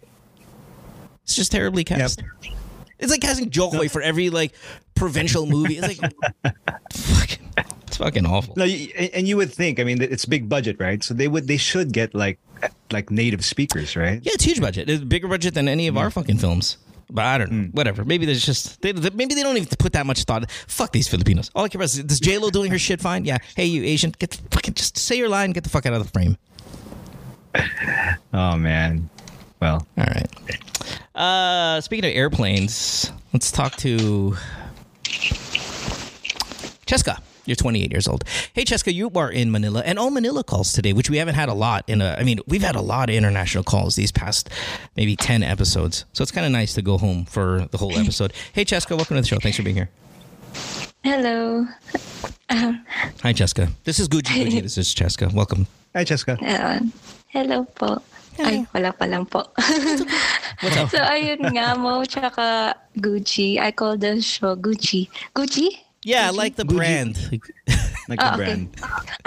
It's 1.24 1.36
just 1.36 1.52
terribly 1.52 1.84
cast. 1.84 2.24
It's 2.98 3.12
like 3.12 3.22
casting 3.22 3.50
Jo 3.50 3.70
Koy 3.70 3.88
for 3.88 4.02
every 4.02 4.30
like 4.30 4.54
provincial 4.96 5.46
movie. 5.46 5.78
It's 5.78 5.88
like 5.88 6.14
fucking, 6.94 7.54
it's 7.88 7.98
fucking 7.98 8.26
awful. 8.26 8.54
No, 8.58 8.64
and 8.64 9.10
and 9.14 9.28
you 9.28 9.38
would 9.38 9.54
think. 9.54 9.80
I 9.80 9.84
mean, 9.84 10.02
it's 10.02 10.26
big 10.26 10.50
budget, 10.50 10.78
right? 10.80 11.04
So 11.04 11.14
they 11.14 11.28
would. 11.28 11.48
They 11.48 11.58
should 11.58 11.94
get 11.94 12.16
like 12.16 12.40
like 12.92 13.12
native 13.12 13.46
speakers, 13.46 13.96
right? 13.96 14.20
Yeah, 14.24 14.32
it's 14.34 14.44
huge 14.44 14.60
budget. 14.60 14.90
It's 14.90 15.04
bigger 15.04 15.28
budget 15.28 15.54
than 15.54 15.68
any 15.68 15.88
of 15.88 15.98
our 15.98 16.10
fucking 16.10 16.40
films. 16.40 16.78
But 17.12 17.26
I 17.26 17.38
don't 17.40 17.52
know. 17.52 17.68
Whatever. 17.72 18.06
Maybe 18.06 18.26
there's 18.26 18.46
just 18.46 18.82
they, 18.82 18.92
they- 18.92 19.10
maybe 19.10 19.34
they 19.36 19.42
don't 19.44 19.58
even 19.58 19.68
put 19.80 19.94
that 19.94 20.06
much 20.06 20.24
thought. 20.26 20.50
Fuck 20.68 20.92
these 20.92 21.08
Filipinos. 21.08 21.50
All 21.56 21.66
I 21.66 21.70
care 21.70 21.80
about 21.80 21.86
is 21.86 22.04
does 22.04 22.20
J 22.20 22.38
Lo 22.38 22.50
doing 22.52 22.70
her 22.72 22.78
shit 22.80 23.02
fine? 23.02 23.26
Yeah. 23.26 23.38
Hey, 23.56 23.66
you 23.66 23.84
Asian, 23.84 24.14
get 24.20 24.32
the 24.32 24.38
fucking 24.52 24.76
just 24.76 24.98
say 24.98 25.18
your 25.18 25.30
line. 25.30 25.52
Get 25.52 25.64
the 25.64 25.70
fuck 25.70 25.86
out 25.86 25.94
of 25.94 26.04
the 26.04 26.10
frame. 26.12 26.38
Oh 28.34 28.56
man. 28.58 29.10
Well, 29.60 29.86
All 29.98 30.06
right. 30.06 30.28
Uh, 31.16 31.82
speaking 31.82 32.06
of 32.06 32.16
airplanes, 32.16 33.12
let's 33.34 33.52
talk 33.52 33.76
to 33.78 34.38
Cheska. 36.86 37.20
You're 37.50 37.56
28 37.56 37.92
years 37.92 38.08
old. 38.08 38.24
Hey, 38.54 38.64
Cheska, 38.64 38.94
you 38.94 39.10
are 39.16 39.32
in 39.32 39.50
Manila, 39.50 39.82
and 39.84 39.98
all 39.98 40.12
Manila 40.12 40.44
calls 40.44 40.72
today, 40.72 40.94
which 40.94 41.10
we 41.10 41.18
haven't 41.18 41.34
had 41.34 41.50
a 41.50 41.54
lot 41.56 41.84
in 41.88 42.00
a. 42.00 42.16
I 42.20 42.24
mean, 42.24 42.40
we've 42.46 42.62
had 42.62 42.76
a 42.76 42.82
lot 42.82 43.10
of 43.10 43.16
international 43.16 43.64
calls 43.64 43.96
these 43.96 44.12
past 44.12 44.52
maybe 44.96 45.16
10 45.16 45.42
episodes, 45.42 46.06
so 46.14 46.22
it's 46.22 46.32
kind 46.32 46.46
of 46.46 46.52
nice 46.52 46.76
to 46.76 46.84
go 46.84 47.00
home 47.00 47.26
for 47.26 47.68
the 47.72 47.80
whole 47.80 47.98
episode. 47.98 48.34
Hey, 48.54 48.66
Cheska, 48.66 48.96
welcome 48.96 49.16
to 49.16 49.22
the 49.22 49.28
show. 49.28 49.40
Thanks 49.40 49.58
for 49.58 49.64
being 49.64 49.78
here. 49.78 49.90
Hello. 51.04 51.66
Um, 52.52 52.86
hi, 53.24 53.34
Cheska. 53.34 53.72
This 53.84 54.00
is 54.00 54.08
Gucci. 54.08 54.46
Gucci. 54.46 54.62
This 54.62 54.78
is 54.78 54.94
Cheska. 54.94 55.34
Welcome. 55.34 55.66
hi 55.96 56.04
Jessica. 56.04 56.38
Ayan. 56.42 56.94
Uh, 56.94 56.98
hello 57.30 57.64
po. 57.74 57.98
Ay, 58.38 58.68
wala 58.76 58.94
pa 58.94 59.06
lang 59.06 59.26
po. 59.26 59.42
What's 60.62 60.78
up? 60.78 60.90
so, 60.94 61.02
ayun 61.02 61.50
nga 61.50 61.74
mo, 61.74 62.06
tsaka 62.06 62.78
Gucci. 62.96 63.58
I 63.58 63.72
call 63.72 63.98
the 63.98 64.22
show 64.22 64.56
Gucci. 64.56 65.10
Gucci? 65.34 65.89
Yeah, 66.04 66.32
like 66.32 66.56
the 66.56 66.64
brand. 66.66 67.20
Like 68.08 68.20
the 68.24 68.34
okay. 68.34 68.36
brand. 68.38 68.70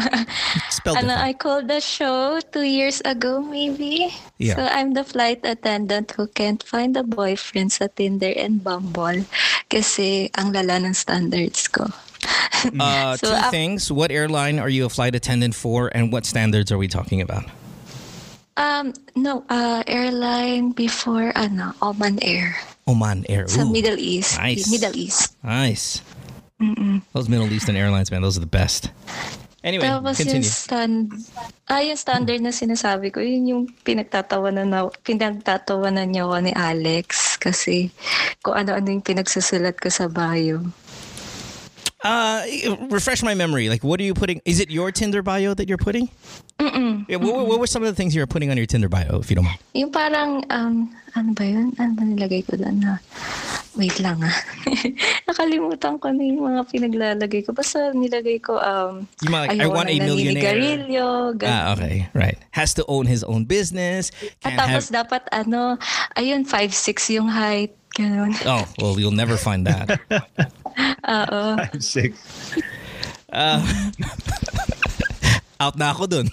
Spelled 0.71 0.97
Ano. 0.99 1.15
I 1.15 1.33
called 1.35 1.69
the 1.69 1.81
show 1.81 2.41
two 2.51 2.65
years 2.65 3.01
ago, 3.05 3.41
maybe. 3.43 4.09
Yeah. 4.39 4.57
So, 4.57 4.63
I'm 4.65 4.95
the 4.95 5.05
flight 5.05 5.41
attendant 5.45 6.13
who 6.17 6.27
can't 6.29 6.63
find 6.63 6.97
a 6.97 7.03
boyfriend 7.05 7.73
sa 7.73 7.89
Tinder 7.93 8.33
and 8.35 8.65
Bumble 8.65 9.29
kasi 9.69 10.31
ang 10.35 10.53
lala 10.53 10.81
ng 10.81 10.95
standards 10.95 11.69
ko. 11.69 11.87
Uh, 12.79 13.19
So, 13.19 13.27
two 13.27 13.35
af- 13.35 13.51
things. 13.51 13.91
What 13.91 14.15
airline 14.15 14.63
are 14.63 14.71
you 14.71 14.87
a 14.87 14.89
flight 14.89 15.19
attendant 15.19 15.59
for, 15.59 15.91
and 15.91 16.13
what 16.15 16.23
standards 16.25 16.71
are 16.71 16.79
we 16.79 16.87
talking 16.87 17.19
about? 17.19 17.43
Um, 18.57 18.95
no, 19.19 19.43
uh, 19.51 19.83
airline 19.91 20.71
before, 20.71 21.33
ano, 21.35 21.75
Oman 21.83 22.23
Air. 22.23 22.55
Oman 22.87 23.27
Air. 23.29 23.49
Sa 23.51 23.67
Middle 23.67 23.99
East. 23.99 24.39
nice. 24.39 24.71
Middle 24.71 24.95
East. 24.95 25.35
Nice. 25.43 26.07
Those 27.13 27.29
Middle 27.29 27.51
Eastern 27.53 27.77
airlines, 27.77 28.11
man, 28.11 28.23
those 28.23 28.37
are 28.37 28.45
the 28.45 28.51
best. 28.51 28.91
Anyway, 29.63 29.87
Tapos 29.87 30.19
continue. 30.19 30.43
yung 30.43 30.47
stand, 30.47 30.99
ah, 31.71 31.79
yung 31.79 31.95
standard 31.95 32.43
na 32.43 32.51
sinasabi 32.51 33.15
ko, 33.15 33.23
yun 33.23 33.47
yung 33.47 33.65
pinagtatawanan 33.87 34.67
na, 34.67 34.91
pinagtatawanan 35.07 36.11
niya 36.11 36.27
ako 36.27 36.37
ni 36.43 36.51
Alex 36.51 37.39
kasi 37.39 37.95
kung 38.43 38.59
ano-ano 38.59 38.91
yung 38.91 39.07
pinagsusulat 39.07 39.79
ko 39.79 39.87
sa 39.87 40.11
bio. 40.11 40.67
Uh, 42.03 42.43
refresh 42.91 43.23
my 43.23 43.35
memory. 43.35 43.69
Like, 43.69 43.85
what 43.85 44.01
are 44.01 44.03
you 44.03 44.15
putting? 44.15 44.43
Is 44.45 44.59
it 44.59 44.71
your 44.71 44.91
Tinder 44.91 45.23
bio 45.23 45.55
that 45.55 45.69
you're 45.69 45.79
putting? 45.79 46.11
Mm-mm. 46.59 47.07
Yeah, 47.09 47.17
what, 47.17 47.47
what 47.47 47.59
were 47.61 47.67
some 47.67 47.83
of 47.83 47.89
the 47.89 47.95
things 47.95 48.15
you 48.15 48.21
were 48.23 48.27
putting 48.27 48.51
on 48.51 48.57
your 48.57 48.67
Tinder 48.67 48.89
bio, 48.89 49.19
if 49.19 49.31
you 49.31 49.37
don't 49.37 49.47
mind? 49.47 49.59
Yung 49.75 49.91
parang, 49.91 50.45
um, 50.51 50.91
ano 51.15 51.31
ba 51.33 51.45
yun? 51.47 51.71
Ano 51.79 51.95
ba 51.95 52.03
nilagay 52.03 52.47
ko 52.47 52.57
doon 52.59 52.81
na? 52.83 52.99
Wait 53.79 53.99
lang 54.01 54.21
ah. 54.21 54.37
Nakalimutan 55.31 55.97
ko 56.03 56.11
na 56.13 56.23
yung 56.23 56.43
mga 56.45 56.61
pinaglalagay 56.69 57.47
ko. 57.47 57.55
Basta 57.55 57.95
nilagay 57.95 58.43
ko, 58.43 58.59
um, 58.59 59.07
You 59.23 59.31
might 59.31 59.49
like, 59.49 59.61
I 59.63 59.67
want 59.67 59.89
a 59.89 59.97
na 59.99 60.05
millionaire. 60.05 60.59
ganun. 60.59 61.39
Ah, 61.47 61.73
okay, 61.73 62.09
right. 62.13 62.37
Has 62.51 62.75
to 62.75 62.85
own 62.87 63.07
his 63.07 63.25
own 63.25 63.45
business. 63.45 64.11
At 64.45 64.59
tapos 64.59 64.91
have. 64.91 65.07
dapat 65.07 65.23
ano, 65.33 65.79
ayun, 66.19 66.45
5'6 66.45 67.17
yung 67.17 67.29
height. 67.29 67.73
Ganun. 67.93 68.33
Oh, 68.49 68.65
well, 68.81 68.97
you'll 68.99 69.13
never 69.13 69.37
find 69.37 69.67
that. 69.67 70.01
Oo. 71.09 71.43
I'm 71.73 71.81
sick. 71.81 72.15
Out 75.63 75.79
na 75.79 75.95
ako 75.95 76.07
dun. 76.11 76.27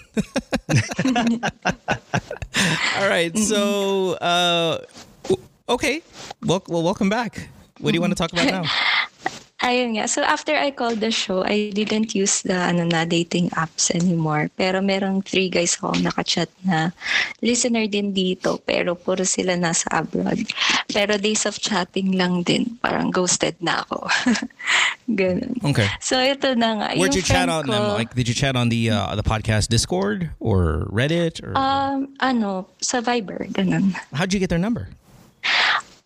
All 2.98 3.08
right, 3.08 3.30
so 3.38 4.14
uh, 4.18 4.82
okay. 5.70 6.02
Well, 6.42 6.62
well, 6.66 6.82
welcome 6.82 7.08
back. 7.08 7.48
What 7.78 7.92
do 7.92 7.96
you 7.96 8.02
want 8.02 8.12
to 8.12 8.18
talk 8.18 8.32
about 8.32 8.50
now? 8.60 8.64
Ayun 9.60 10.00
nga. 10.00 10.08
So 10.08 10.24
after 10.24 10.56
I 10.56 10.72
called 10.72 11.04
the 11.04 11.12
show, 11.12 11.44
I 11.44 11.68
didn't 11.68 12.16
use 12.16 12.40
the 12.40 12.56
ano 12.56 12.88
na 12.88 13.04
dating 13.04 13.52
apps 13.52 13.92
anymore. 13.92 14.48
Pero 14.56 14.80
merong 14.80 15.20
three 15.20 15.52
guys 15.52 15.76
ako 15.76 16.00
nakachat 16.00 16.48
na 16.64 16.96
listener 17.44 17.84
din 17.84 18.16
dito. 18.16 18.56
Pero 18.64 18.96
puro 18.96 19.20
sila 19.28 19.60
nasa 19.60 19.84
abroad. 19.92 20.40
Pero 20.88 21.20
days 21.20 21.44
of 21.44 21.60
chatting 21.60 22.16
lang 22.16 22.40
din. 22.40 22.80
Parang 22.80 23.12
ghosted 23.12 23.52
na 23.60 23.84
ako. 23.84 24.08
Ganun. 25.20 25.52
Okay. 25.60 25.92
So 26.00 26.16
ito 26.16 26.56
na 26.56 26.80
nga. 26.80 26.86
Where'd 26.96 27.12
you 27.12 27.20
chat 27.20 27.52
on 27.52 27.68
friend 27.68 27.76
them? 27.76 27.92
ko, 27.92 28.00
Like, 28.00 28.16
did 28.16 28.32
you 28.32 28.36
chat 28.36 28.56
on 28.56 28.72
the 28.72 28.88
uh, 28.88 29.12
the 29.12 29.26
podcast 29.26 29.68
Discord 29.68 30.32
or 30.40 30.88
Reddit 30.88 31.44
or 31.44 31.52
Um, 31.52 32.16
ano, 32.24 32.64
sa 32.80 33.04
Viber. 33.04 33.44
Ganun. 33.52 33.92
how'd 34.16 34.32
you 34.32 34.40
get 34.40 34.48
their 34.48 34.62
number? 34.62 34.88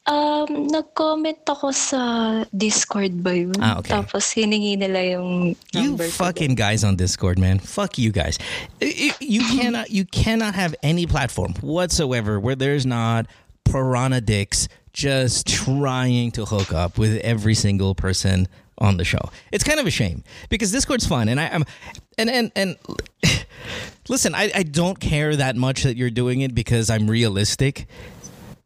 Um, 0.07 0.69
nag-comment 0.69 1.49
ako 1.49 1.73
sa 1.73 2.45
Discord 2.53 3.25
ba 3.25 3.33
yun? 3.33 3.57
Ah, 3.57 3.79
okay. 3.81 3.89
Tapos 3.89 4.37
hiningi 4.37 4.77
nila 4.77 5.01
yung 5.17 5.57
You 5.73 5.97
number 5.97 6.05
ko. 6.13 6.29
fucking 6.29 6.55
guys 6.57 6.85
on 6.85 6.97
Discord, 6.97 7.39
man. 7.39 7.59
Fuck 7.59 7.97
you 7.97 8.13
guys. 8.13 8.37
You 8.81 9.41
cannot 9.57 9.89
you 9.91 10.05
cannot 10.05 10.55
have 10.55 10.75
any 10.83 11.07
platform 11.07 11.55
whatsoever 11.65 12.39
where 12.39 12.55
there's 12.55 12.85
not 12.85 13.25
piranha 13.65 14.21
dicks 14.21 14.69
just 14.93 15.49
trying 15.49 16.31
to 16.33 16.45
hook 16.45 16.73
up 16.73 16.99
with 16.99 17.17
every 17.25 17.55
single 17.55 17.95
person 17.95 18.47
on 18.79 18.99
the 18.99 19.05
show. 19.05 19.31
It's 19.53 19.65
kind 19.65 19.81
of 19.81 19.87
a 19.87 19.91
shame 19.91 20.23
because 20.51 20.71
Discord's 20.71 21.07
fun 21.07 21.29
and 21.33 21.41
I, 21.41 21.49
I'm 21.49 21.65
and 22.19 22.29
and 22.29 22.53
and 22.55 22.77
listen, 24.09 24.35
I, 24.35 24.53
I 24.55 24.63
don't 24.65 25.01
care 25.01 25.35
that 25.35 25.57
much 25.57 25.83
that 25.83 25.97
you're 25.97 26.11
doing 26.13 26.43
it 26.43 26.55
because 26.55 26.91
I'm 26.91 27.09
realistic. 27.09 27.87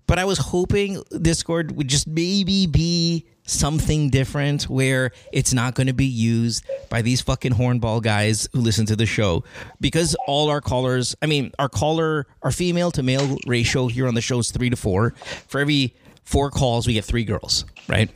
But 0.09 0.19
I 0.19 0.25
was 0.25 0.39
hoping 0.39 1.01
Discord 1.23 1.77
would 1.77 1.87
just 1.87 2.09
maybe 2.09 2.67
be 2.67 3.27
something 3.45 4.11
different 4.11 4.65
where 4.65 5.13
it's 5.33 5.53
not 5.53 5.75
going 5.75 5.87
to 5.87 5.93
be 5.93 6.07
used 6.07 6.65
by 6.89 7.03
these 7.03 7.21
fucking 7.21 7.53
hornball 7.53 8.03
guys 8.03 8.49
who 8.53 8.61
listen 8.61 8.87
to 8.87 8.97
the 8.97 9.07
show. 9.07 9.45
Because 9.81 10.17
all 10.27 10.51
our 10.51 10.61
callers 10.61 11.15
i 11.23 11.27
mean 11.27 11.53
our 11.59 11.69
caller 11.69 12.27
our 12.43 12.51
female 12.51 12.91
to 12.91 13.03
male 13.03 13.37
ratio 13.47 13.87
here 13.87 14.09
on 14.09 14.15
the 14.15 14.21
show 14.21 14.39
is 14.39 14.51
three 14.51 14.71
to 14.71 14.77
four. 14.77 15.11
For 15.47 15.61
every 15.61 15.95
four 16.25 16.51
calls 16.51 16.87
we 16.87 16.95
get 16.95 17.05
three 17.05 17.25
girls 17.25 17.65
right? 17.87 18.11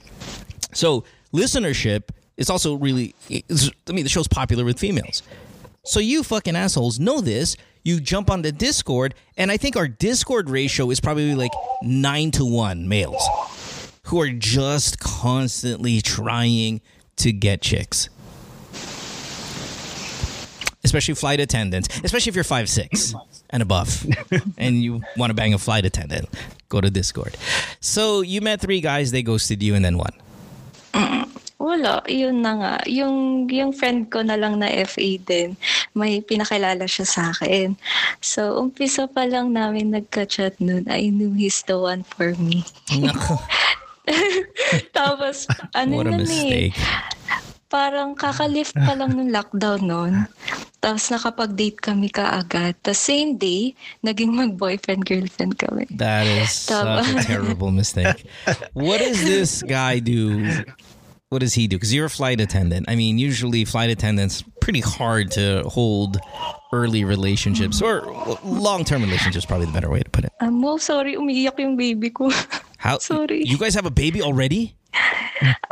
So 0.72 1.04
listenership 1.32 2.08
is 2.36 2.48
also 2.50 2.74
really 2.74 3.14
i 3.30 3.92
mean 3.92 4.04
the 4.04 4.10
show's 4.10 4.28
popular 4.28 4.64
with 4.64 4.78
females. 4.78 5.22
So 5.84 6.00
you 6.00 6.22
fucking 6.22 6.56
assholes 6.56 6.98
know 6.98 7.20
this 7.20 7.56
you 7.82 8.00
jump 8.00 8.30
on 8.30 8.42
the 8.42 8.52
discord 8.52 9.14
and 9.36 9.50
i 9.50 9.56
think 9.56 9.76
our 9.76 9.88
discord 9.88 10.48
ratio 10.48 10.90
is 10.90 11.00
probably 11.00 11.34
like 11.34 11.52
nine 11.82 12.30
to 12.30 12.44
one 12.44 12.88
males 12.88 13.28
who 14.04 14.20
are 14.20 14.30
just 14.30 14.98
constantly 14.98 16.00
trying 16.00 16.80
to 17.16 17.32
get 17.32 17.62
chicks. 17.62 18.08
Especially 20.84 21.14
flight 21.14 21.38
attendants, 21.38 21.88
especially 22.02 22.30
if 22.30 22.34
you're 22.34 22.44
five 22.44 22.68
six 22.68 23.14
and 23.50 23.62
above 23.62 24.04
and 24.58 24.82
you 24.82 25.00
want 25.16 25.30
to 25.30 25.34
bang 25.34 25.54
a 25.54 25.58
flight 25.58 25.84
attendant, 25.84 26.28
go 26.68 26.80
to 26.80 26.90
Discord. 26.90 27.36
So 27.80 28.20
you 28.20 28.40
met 28.40 28.60
three 28.60 28.80
guys, 28.80 29.12
they 29.12 29.22
ghosted 29.22 29.62
you, 29.62 29.76
and 29.76 29.84
then 29.84 29.96
what? 29.96 30.14
Wala, 31.62 32.02
yun 32.10 32.42
na 32.42 32.52
nga. 32.58 32.90
Yung, 32.90 33.48
yung 33.48 33.72
friend 33.72 34.10
ko 34.10 34.22
na 34.22 34.34
lang 34.34 34.58
na 34.58 34.66
FA 34.82 35.16
din, 35.16 35.56
may 35.92 36.20
pinakilala 36.24 36.88
siya 36.88 37.06
sa 37.06 37.22
akin. 37.32 37.76
So, 38.20 38.56
umpisa 38.60 39.08
pa 39.08 39.28
lang 39.28 39.52
namin 39.52 39.92
nagka-chat 39.92 40.60
nun, 40.60 40.88
I 40.88 41.12
knew 41.12 41.32
he's 41.32 41.64
the 41.64 41.76
one 41.76 42.04
for 42.04 42.32
me. 42.40 42.64
Nako, 42.92 43.40
Tapos, 44.96 45.46
ano 45.76 45.92
what 46.02 46.06
a 46.08 46.16
nun 46.16 46.26
eh, 46.26 46.26
mistake. 46.26 46.76
parang 47.72 48.12
kakalift 48.12 48.76
pa 48.76 48.92
lang 48.92 49.16
ng 49.16 49.32
lockdown 49.32 49.80
nun. 49.80 50.14
Tapos 50.82 51.14
nakapag-date 51.14 51.78
kami 51.78 52.10
kaagad. 52.10 52.74
Tapos 52.82 52.98
same 52.98 53.38
day, 53.38 53.70
naging 54.02 54.34
mag-boyfriend-girlfriend 54.34 55.54
kami. 55.54 55.86
That 55.94 56.26
is 56.26 56.50
such 56.50 57.06
a 57.06 57.22
terrible 57.22 57.70
mistake. 57.70 58.26
What 58.74 58.98
does 58.98 59.22
this 59.22 59.62
guy 59.62 60.02
do? 60.02 60.42
What 61.32 61.40
does 61.40 61.54
he 61.54 61.66
do? 61.66 61.76
Because 61.76 61.94
you're 61.94 62.04
a 62.04 62.10
flight 62.12 62.42
attendant. 62.44 62.92
I 62.92 62.94
mean, 62.94 63.16
usually 63.16 63.64
flight 63.64 63.88
attendants 63.88 64.44
pretty 64.60 64.84
hard 64.84 65.30
to 65.32 65.62
hold 65.64 66.20
early 66.74 67.08
relationships 67.08 67.80
or 67.80 68.04
long-term 68.44 69.00
relationships. 69.00 69.46
Probably 69.46 69.64
the 69.64 69.72
better 69.72 69.88
way 69.88 70.00
to 70.04 70.10
put 70.10 70.28
it. 70.28 70.32
Um, 70.44 70.62
oh, 70.62 70.76
sorry, 70.76 71.16
umiiyak 71.16 71.56
yung 71.58 71.78
baby 71.80 72.10
ko. 72.10 72.28
How? 72.76 72.98
Sorry. 73.00 73.48
You 73.48 73.56
guys 73.56 73.72
have 73.72 73.86
a 73.86 73.90
baby 73.90 74.20
already? 74.20 74.76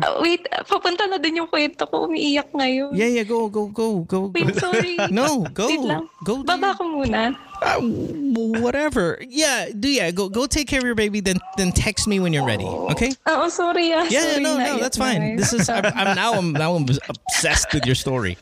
Ah, 0.00 0.16
wait, 0.24 0.48
papunta 0.64 1.04
na 1.10 1.20
din 1.20 1.44
yung 1.44 1.52
kwento 1.52 1.84
ko. 1.84 2.08
Umiiyak 2.08 2.56
ngayon. 2.56 2.96
Yeah, 2.96 3.20
yeah. 3.20 3.26
Go, 3.28 3.52
go, 3.52 3.68
go, 3.68 4.00
go. 4.08 4.32
go. 4.32 4.32
Wait, 4.32 4.56
sorry. 4.56 4.96
No, 5.12 5.44
go, 5.52 5.68
Wait 5.68 5.84
lang. 5.84 6.08
go. 6.24 6.40
Baba 6.42 6.72
ko 6.72 6.88
muna. 6.88 7.36
Uh, 7.62 7.80
whatever. 7.80 9.18
Yeah, 9.28 9.68
do 9.78 9.88
yeah. 9.88 10.10
Go, 10.10 10.28
go. 10.28 10.46
Take 10.46 10.68
care 10.68 10.78
of 10.78 10.84
your 10.84 10.94
baby. 10.94 11.20
Then, 11.20 11.38
then 11.56 11.72
text 11.72 12.06
me 12.08 12.20
when 12.20 12.32
you're 12.32 12.46
ready. 12.46 12.64
Okay. 12.64 13.12
Oo, 13.28 13.48
sorry 13.48 13.92
ah. 13.92 14.06
Yeah, 14.08 14.30
sorry 14.30 14.42
no, 14.42 14.56
no, 14.56 14.78
that's 14.78 14.96
fine. 14.96 15.20
ngayon. 15.20 15.36
This 15.36 15.52
is 15.52 15.68
I'm, 15.68 15.84
I'm 15.84 16.16
now 16.16 16.34
I'm 16.34 16.52
now 16.52 16.74
I'm 16.74 16.86
obsessed 17.08 17.72
with 17.74 17.86
your 17.86 17.94
story. 17.94 18.38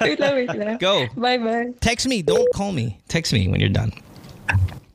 wait 0.00 0.20
lang, 0.20 0.34
wait 0.34 0.54
lang. 0.54 0.78
Go. 0.78 1.06
Bye-bye. 1.16 1.74
Text 1.80 2.06
me. 2.06 2.22
Don't 2.22 2.46
call 2.54 2.72
me. 2.72 3.00
Text 3.08 3.32
me 3.32 3.48
when 3.48 3.60
you're 3.60 3.68
done. 3.68 3.92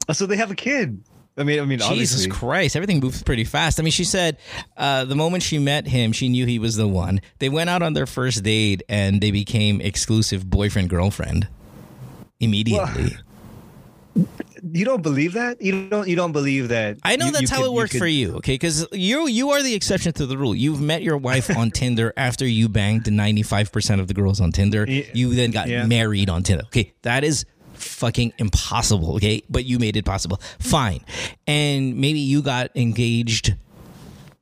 Oh, 0.10 0.13
so 0.13 0.25
they 0.25 0.38
have 0.38 0.51
a 0.51 0.56
kid. 0.56 1.03
I 1.36 1.43
mean, 1.43 1.60
I 1.60 1.65
mean, 1.65 1.79
Jesus 1.79 1.89
obviously. 1.89 2.29
Christ, 2.29 2.75
everything 2.75 2.99
moves 2.99 3.23
pretty 3.23 3.43
fast. 3.43 3.79
I 3.79 3.84
mean, 3.84 3.91
she 3.91 4.03
said 4.03 4.38
uh, 4.77 5.06
the 5.06 5.15
moment 5.15 5.41
she 5.41 5.58
met 5.58 5.88
him, 5.88 6.12
she 6.12 6.29
knew 6.29 6.45
he 6.45 6.60
was 6.60 6.75
the 6.75 6.88
one. 6.88 7.21
They 7.39 7.49
went 7.49 7.71
out 7.71 7.82
on 7.82 7.93
their 7.93 8.06
first 8.06 8.43
date 8.43 8.84
and 8.88 9.19
they 9.19 9.32
became 9.32 9.82
exclusive 9.82 10.47
boyfriend 10.47 10.89
girlfriend 10.89 11.47
immediately. 12.39 13.17
You 14.15 14.86
don't 14.86 15.02
believe 15.02 15.34
that? 15.34 15.62
You 15.62 15.89
don't. 15.89 16.08
You 16.08 16.15
don't 16.15 16.32
believe 16.32 16.67
that? 16.69 16.97
I 17.04 17.15
know 17.15 17.26
you- 17.28 17.32
that's 17.32 17.41
you 17.43 17.47
how 17.49 17.58
could- 17.58 17.65
it 17.67 17.73
worked 17.73 17.91
could- 17.93 17.99
for 17.99 18.08
you, 18.08 18.36
okay? 18.36 18.54
Because 18.54 18.86
you 18.93 19.28
you 19.28 19.49
are 19.52 19.62
the 19.63 19.73
exception 19.73 20.13
to 20.13 20.26
the 20.26 20.38
rule. 20.38 20.56
You've 20.56 20.80
met 20.82 21.02
your 21.04 21.17
wife 21.17 21.49
on 21.56 21.71
Tinder 21.80 22.13
after 22.15 22.47
you 22.47 22.69
banged 22.69 23.12
ninety 23.12 23.43
five 23.43 23.71
percent 23.71 23.99
of 24.02 24.08
the 24.08 24.13
girls 24.13 24.39
on 24.39 24.52
Tinder. 24.52 24.86
Yeah. 24.88 25.04
You 25.13 25.34
then 25.34 25.52
got 25.52 25.67
Yeah. 25.67 25.86
married 25.88 26.30
on 26.30 26.43
Tinder. 26.43 26.63
Okay, 26.67 26.93
that 27.02 27.23
is 27.23 27.45
fucking 27.73 28.34
impossible. 28.38 29.15
Okay, 29.15 29.41
but 29.49 29.65
you 29.65 29.80
made 29.80 29.97
it 29.97 30.06
possible. 30.06 30.39
Fine, 30.60 31.02
and 31.47 31.97
maybe 31.97 32.19
you 32.19 32.41
got 32.41 32.69
engaged. 32.76 33.56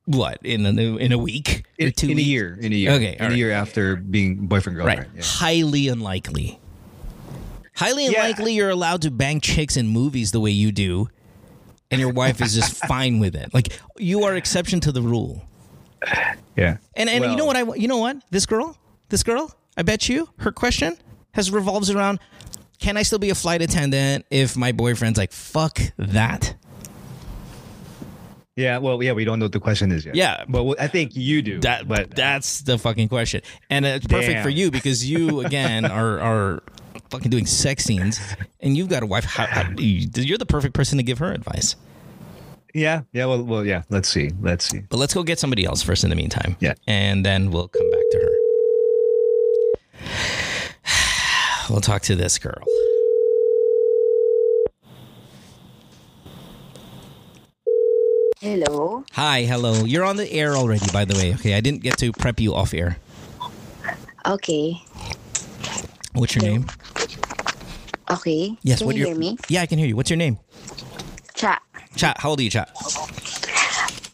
What 0.05 0.39
in 0.43 0.65
a 0.65 0.71
in 0.97 1.11
a 1.13 1.17
week 1.17 1.63
or 1.79 1.85
In, 1.87 1.91
two 1.93 2.09
in 2.09 2.17
a 2.17 2.21
year. 2.21 2.57
In 2.59 2.73
a 2.73 2.75
year. 2.75 2.91
Okay, 2.91 3.15
In 3.17 3.25
a 3.25 3.29
right. 3.29 3.37
year 3.37 3.51
after 3.51 3.95
being 3.95 4.47
boyfriend 4.47 4.77
Right, 4.79 4.97
girlfriend. 4.97 5.11
Yeah. 5.17 5.23
highly 5.23 5.87
unlikely. 5.87 6.59
Highly 7.75 8.05
Yeah. 8.05 8.09
unlikely 8.23 8.53
you're 8.53 8.69
allowed 8.69 9.01
to 9.03 9.11
bang 9.11 9.39
chicks 9.39 9.77
in 9.77 9.87
movies 9.87 10.31
the 10.31 10.39
way 10.39 10.51
you 10.51 10.71
do, 10.71 11.07
and 11.89 11.99
your 12.01 12.11
wife 12.13 12.41
is 12.41 12.53
just 12.53 12.75
fine 12.87 13.19
with 13.19 13.35
it. 13.35 13.53
Like 13.53 13.79
you 13.97 14.23
are 14.23 14.35
exception 14.35 14.79
to 14.81 14.91
the 14.91 15.01
rule. 15.01 15.43
Yeah. 16.57 16.77
And 16.95 17.09
and 17.09 17.23
you 17.25 17.35
know 17.35 17.45
what 17.45 17.55
I 17.55 17.63
you 17.75 17.87
know 17.87 17.97
what 17.97 18.17
this 18.31 18.45
girl 18.45 18.77
this 19.09 19.23
girl 19.23 19.53
I 19.77 19.83
bet 19.83 20.09
you 20.09 20.29
her 20.39 20.51
question 20.51 20.97
has 21.33 21.49
revolves 21.51 21.89
around 21.89 22.19
can 22.79 22.97
I 22.97 23.03
still 23.03 23.19
be 23.19 23.29
a 23.29 23.35
flight 23.35 23.61
attendant 23.61 24.25
if 24.31 24.57
my 24.57 24.71
boyfriend's 24.71 25.17
like 25.19 25.31
fuck 25.31 25.79
that 25.97 26.55
Yeah. 28.55 28.79
Well, 28.79 29.01
yeah. 29.01 29.13
We 29.13 29.23
don't 29.23 29.39
know 29.39 29.45
what 29.45 29.53
the 29.53 29.59
question 29.59 29.91
is 29.91 30.05
yet. 30.05 30.15
Yeah. 30.15 30.43
But 30.49 30.63
well, 30.63 30.75
I 30.79 30.87
think 30.87 31.15
you 31.15 31.41
do. 31.41 31.59
that 31.61 31.87
But 31.87 32.15
that's 32.15 32.61
the 32.61 32.77
fucking 32.77 33.07
question 33.07 33.41
and 33.69 33.85
it's 33.85 34.05
perfect 34.07 34.33
Damn. 34.33 34.43
for 34.43 34.49
you 34.49 34.71
because 34.71 35.09
you 35.09 35.41
again 35.41 35.85
are 35.99 36.19
are 36.19 36.63
fucking 37.11 37.29
doing 37.29 37.45
sex 37.45 37.83
scenes 37.83 38.19
and 38.61 38.75
you've 38.75 38.89
got 38.89 39.03
a 39.03 39.05
wife 39.05 39.25
how, 39.25 39.45
how, 39.45 39.69
you're 39.77 40.37
the 40.37 40.45
perfect 40.45 40.73
person 40.73 40.97
to 40.97 41.03
give 41.03 41.19
her 41.19 41.31
advice 41.31 41.75
yeah. 42.73 43.01
Yeah. 43.11 43.25
Well. 43.25 43.43
Well. 43.43 43.65
Yeah. 43.65 43.83
Let's 43.89 44.07
see. 44.07 44.31
Let's 44.39 44.63
see. 44.65 44.79
but 44.79 44.95
let's 44.97 45.13
go 45.13 45.23
get 45.23 45.39
somebody 45.39 45.65
else 45.65 45.83
first 45.83 46.05
in 46.05 46.09
the 46.09 46.15
meantime 46.15 46.55
Yeah. 46.61 46.75
and 46.87 47.25
then 47.25 47.51
we'll 47.51 47.67
come 47.67 47.91
back 47.91 48.03
to 48.11 48.17
her 48.17 48.31
we'll 51.69 51.81
talk 51.81 52.01
to 52.03 52.15
this 52.15 52.39
girl 52.39 52.63
Hello. 58.39 59.03
Hi, 59.11 59.43
hello. 59.43 59.85
You're 59.85 60.03
on 60.03 60.15
the 60.15 60.31
air 60.31 60.55
already, 60.55 60.87
by 60.91 61.05
the 61.05 61.13
way. 61.13 61.35
Okay, 61.35 61.53
I 61.53 61.61
didn't 61.61 61.83
get 61.83 61.99
to 61.99 62.11
prep 62.11 62.39
you 62.39 62.55
off 62.55 62.73
air. 62.73 62.97
Okay. 64.25 64.81
What's 66.13 66.33
your 66.35 66.43
name? 66.43 66.65
Okay. 68.11 68.57
Yes. 68.63 68.79
Can 68.79 68.87
what 68.87 68.95
you 68.95 69.01
your, 69.01 69.07
hear 69.09 69.17
me? 69.17 69.37
Yeah, 69.47 69.61
I 69.61 69.65
can 69.65 69.79
hear 69.79 69.87
you. 69.87 69.95
What's 69.95 70.09
your 70.09 70.17
name? 70.17 70.37
Chat. 71.33 71.61
Chat. 71.95 72.17
How 72.19 72.29
old 72.29 72.39
are 72.39 72.43
you, 72.43 72.49
Chat? 72.49 72.69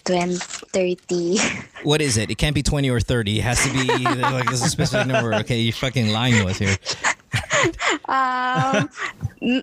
20, 0.05 0.35
30. 0.37 1.37
What 1.83 2.01
is 2.01 2.17
it? 2.17 2.29
It 2.31 2.37
can't 2.37 2.55
be 2.55 2.63
twenty 2.63 2.89
or 2.89 2.99
thirty. 2.99 3.39
It 3.39 3.43
has 3.43 3.63
to 3.65 3.71
be 3.71 3.85
like 4.03 4.45
there's 4.45 4.61
a 4.61 4.69
specific 4.69 5.07
number. 5.07 5.33
Okay, 5.35 5.59
you're 5.59 5.73
fucking 5.73 6.09
lying 6.09 6.33
to 6.35 6.47
us 6.47 6.57
here. 6.57 6.77
Um, 8.07 8.89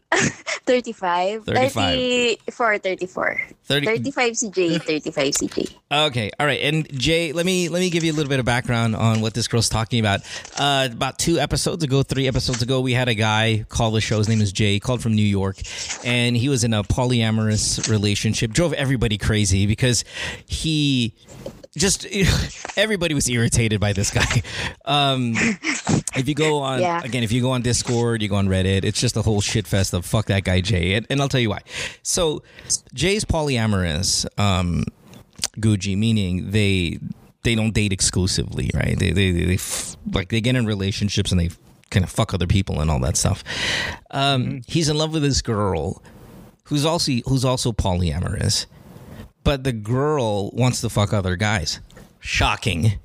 35. 0.67 1.45
35. 1.45 1.75
34, 1.75 2.79
34. 2.79 3.41
30 3.65 3.87
35 3.87 4.33
CJ, 4.33 4.83
35 4.83 5.33
CJ. 5.33 5.75
Okay, 5.91 6.31
all 6.39 6.47
right. 6.47 6.61
And 6.63 6.91
Jay, 6.99 7.33
let 7.33 7.47
me 7.47 7.69
let 7.69 7.81
me 7.81 7.91
give 7.91 8.05
you 8.05 8.13
a 8.13 8.15
little 8.15 8.29
bit 8.29 8.39
of 8.39 8.45
background 8.45 8.95
on 8.95 9.21
what 9.21 9.35
this 9.35 9.49
girl's 9.49 9.69
talking 9.69 10.01
about. 10.01 10.21
Uh, 10.59 10.89
about 10.93 11.19
two 11.19 11.39
episodes 11.39 11.83
ago, 11.83 12.03
three 12.03 12.29
episodes 12.29 12.63
ago, 12.63 12.81
we 12.81 12.93
had 12.93 13.09
a 13.09 13.15
guy 13.15 13.65
call 13.69 13.91
the 13.91 14.01
show. 14.01 14.19
His 14.19 14.29
name 14.29 14.41
is 14.41 14.53
Jay. 14.53 14.75
He 14.75 14.81
called 14.81 15.03
from 15.03 15.15
New 15.15 15.23
York, 15.23 15.57
and 16.05 16.37
he 16.37 16.49
was 16.49 16.63
in 16.65 16.75
a 16.75 16.83
polyamorous 16.83 17.89
relationship. 17.89 18.53
Drove 18.53 18.73
everybody 18.75 19.17
crazy 19.19 19.67
because 19.67 20.05
he 20.47 21.15
just 21.77 22.07
everybody 22.77 23.15
was 23.15 23.29
irritated 23.29 23.81
by 23.81 23.93
this 23.93 24.11
guy. 24.11 24.43
Um, 24.85 25.35
if 26.17 26.29
you 26.29 26.35
go 26.35 26.59
on 26.63 26.81
Yeah. 26.81 27.01
again, 27.05 27.23
if 27.23 27.33
you 27.33 27.41
go 27.43 27.51
on 27.53 27.63
Discord, 27.63 28.23
you 28.23 28.29
go 28.29 28.37
on 28.37 28.49
Reddit, 28.49 28.85
it's 28.85 29.01
just 29.01 29.17
a 29.17 29.23
whole 29.23 29.41
shit 29.41 29.67
fest 29.67 29.93
of 29.95 30.05
fuck 30.07 30.27
that 30.27 30.45
guy 30.45 30.61
Jay, 30.61 30.95
and, 30.95 31.07
and 31.11 31.21
I'll 31.21 31.29
tell 31.29 31.41
you 31.41 31.51
why. 31.51 31.61
So 32.03 32.43
Jay's 32.93 33.25
polyamorous. 33.25 34.27
Um, 34.39 34.85
Guji, 35.59 35.97
meaning 35.97 36.51
they 36.51 36.99
they 37.43 37.55
don't 37.55 37.73
date 37.75 37.93
exclusively, 37.93 38.71
right? 38.75 38.99
They 38.99 39.11
they, 39.11 39.31
they, 39.31 39.45
they 39.45 39.55
f- 39.55 39.97
like 40.13 40.29
they 40.31 40.41
get 40.41 40.57
in 40.57 40.67
relationships 40.67 41.31
and 41.31 41.41
they 41.41 41.51
kind 41.91 42.03
of 42.05 42.11
fuck 42.11 42.35
other 42.35 42.47
people 42.49 42.81
and 42.81 42.91
all 42.91 42.99
that 43.01 43.17
stuff. 43.17 43.45
Um, 44.11 44.63
He's 44.67 44.89
in 44.89 44.97
love 44.99 45.13
with 45.13 45.23
this 45.23 45.43
girl 45.43 46.03
who's 46.65 46.85
also 46.85 47.13
who's 47.27 47.45
also 47.45 47.71
polyamorous, 47.73 48.67
but 49.45 49.65
the 49.65 49.73
girl 49.73 50.51
wants 50.51 50.81
to 50.81 50.89
fuck 50.89 51.13
other 51.13 51.37
guys. 51.37 51.81
Shocking. 52.21 52.99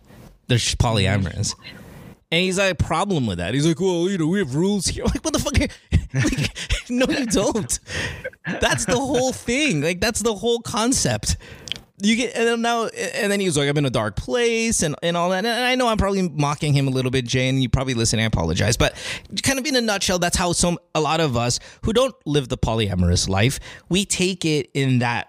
They're 0.47 0.57
polyamorous. 0.57 1.53
And 2.31 2.41
he's 2.41 2.59
like, 2.59 2.77
problem 2.77 3.25
with 3.25 3.39
that. 3.39 3.53
He's 3.53 3.65
like, 3.65 3.79
well, 3.79 4.09
you 4.09 4.17
know, 4.17 4.27
we 4.27 4.39
have 4.39 4.55
rules 4.55 4.87
here. 4.87 5.03
Like, 5.09 5.23
what 5.23 5.33
the 5.33 5.39
fuck? 5.39 5.57
like, 6.13 6.89
no, 6.89 7.05
you 7.07 7.25
don't. 7.25 7.79
That's 8.61 8.85
the 8.85 8.99
whole 8.99 9.33
thing. 9.33 9.81
Like 9.81 9.99
that's 9.99 10.21
the 10.21 10.33
whole 10.35 10.59
concept. 10.59 11.37
You 12.01 12.15
get 12.15 12.33
and 12.35 12.47
then 12.47 12.61
now 12.61 12.85
and 12.85 13.31
then 13.31 13.39
he 13.39 13.45
was 13.45 13.57
like, 13.57 13.67
I'm 13.67 13.77
in 13.77 13.85
a 13.85 13.89
dark 13.89 14.15
place 14.15 14.83
and, 14.83 14.95
and 15.03 15.17
all 15.17 15.31
that. 15.31 15.43
And 15.43 15.47
I 15.47 15.75
know 15.75 15.87
I'm 15.87 15.97
probably 15.97 16.29
mocking 16.29 16.73
him 16.73 16.87
a 16.87 16.91
little 16.91 17.11
bit, 17.11 17.25
Jay, 17.25 17.49
and 17.49 17.61
you 17.61 17.67
probably 17.67 17.93
listen, 17.93 18.19
I 18.19 18.23
apologize. 18.23 18.77
But 18.77 18.95
kind 19.43 19.59
of 19.59 19.65
in 19.65 19.75
a 19.75 19.81
nutshell, 19.81 20.19
that's 20.19 20.37
how 20.37 20.53
some 20.53 20.77
a 20.95 21.01
lot 21.01 21.19
of 21.19 21.35
us 21.35 21.59
who 21.83 21.91
don't 21.91 22.15
live 22.25 22.47
the 22.47 22.57
polyamorous 22.57 23.27
life, 23.27 23.59
we 23.89 24.05
take 24.05 24.45
it 24.45 24.69
in 24.73 24.99
that 24.99 25.28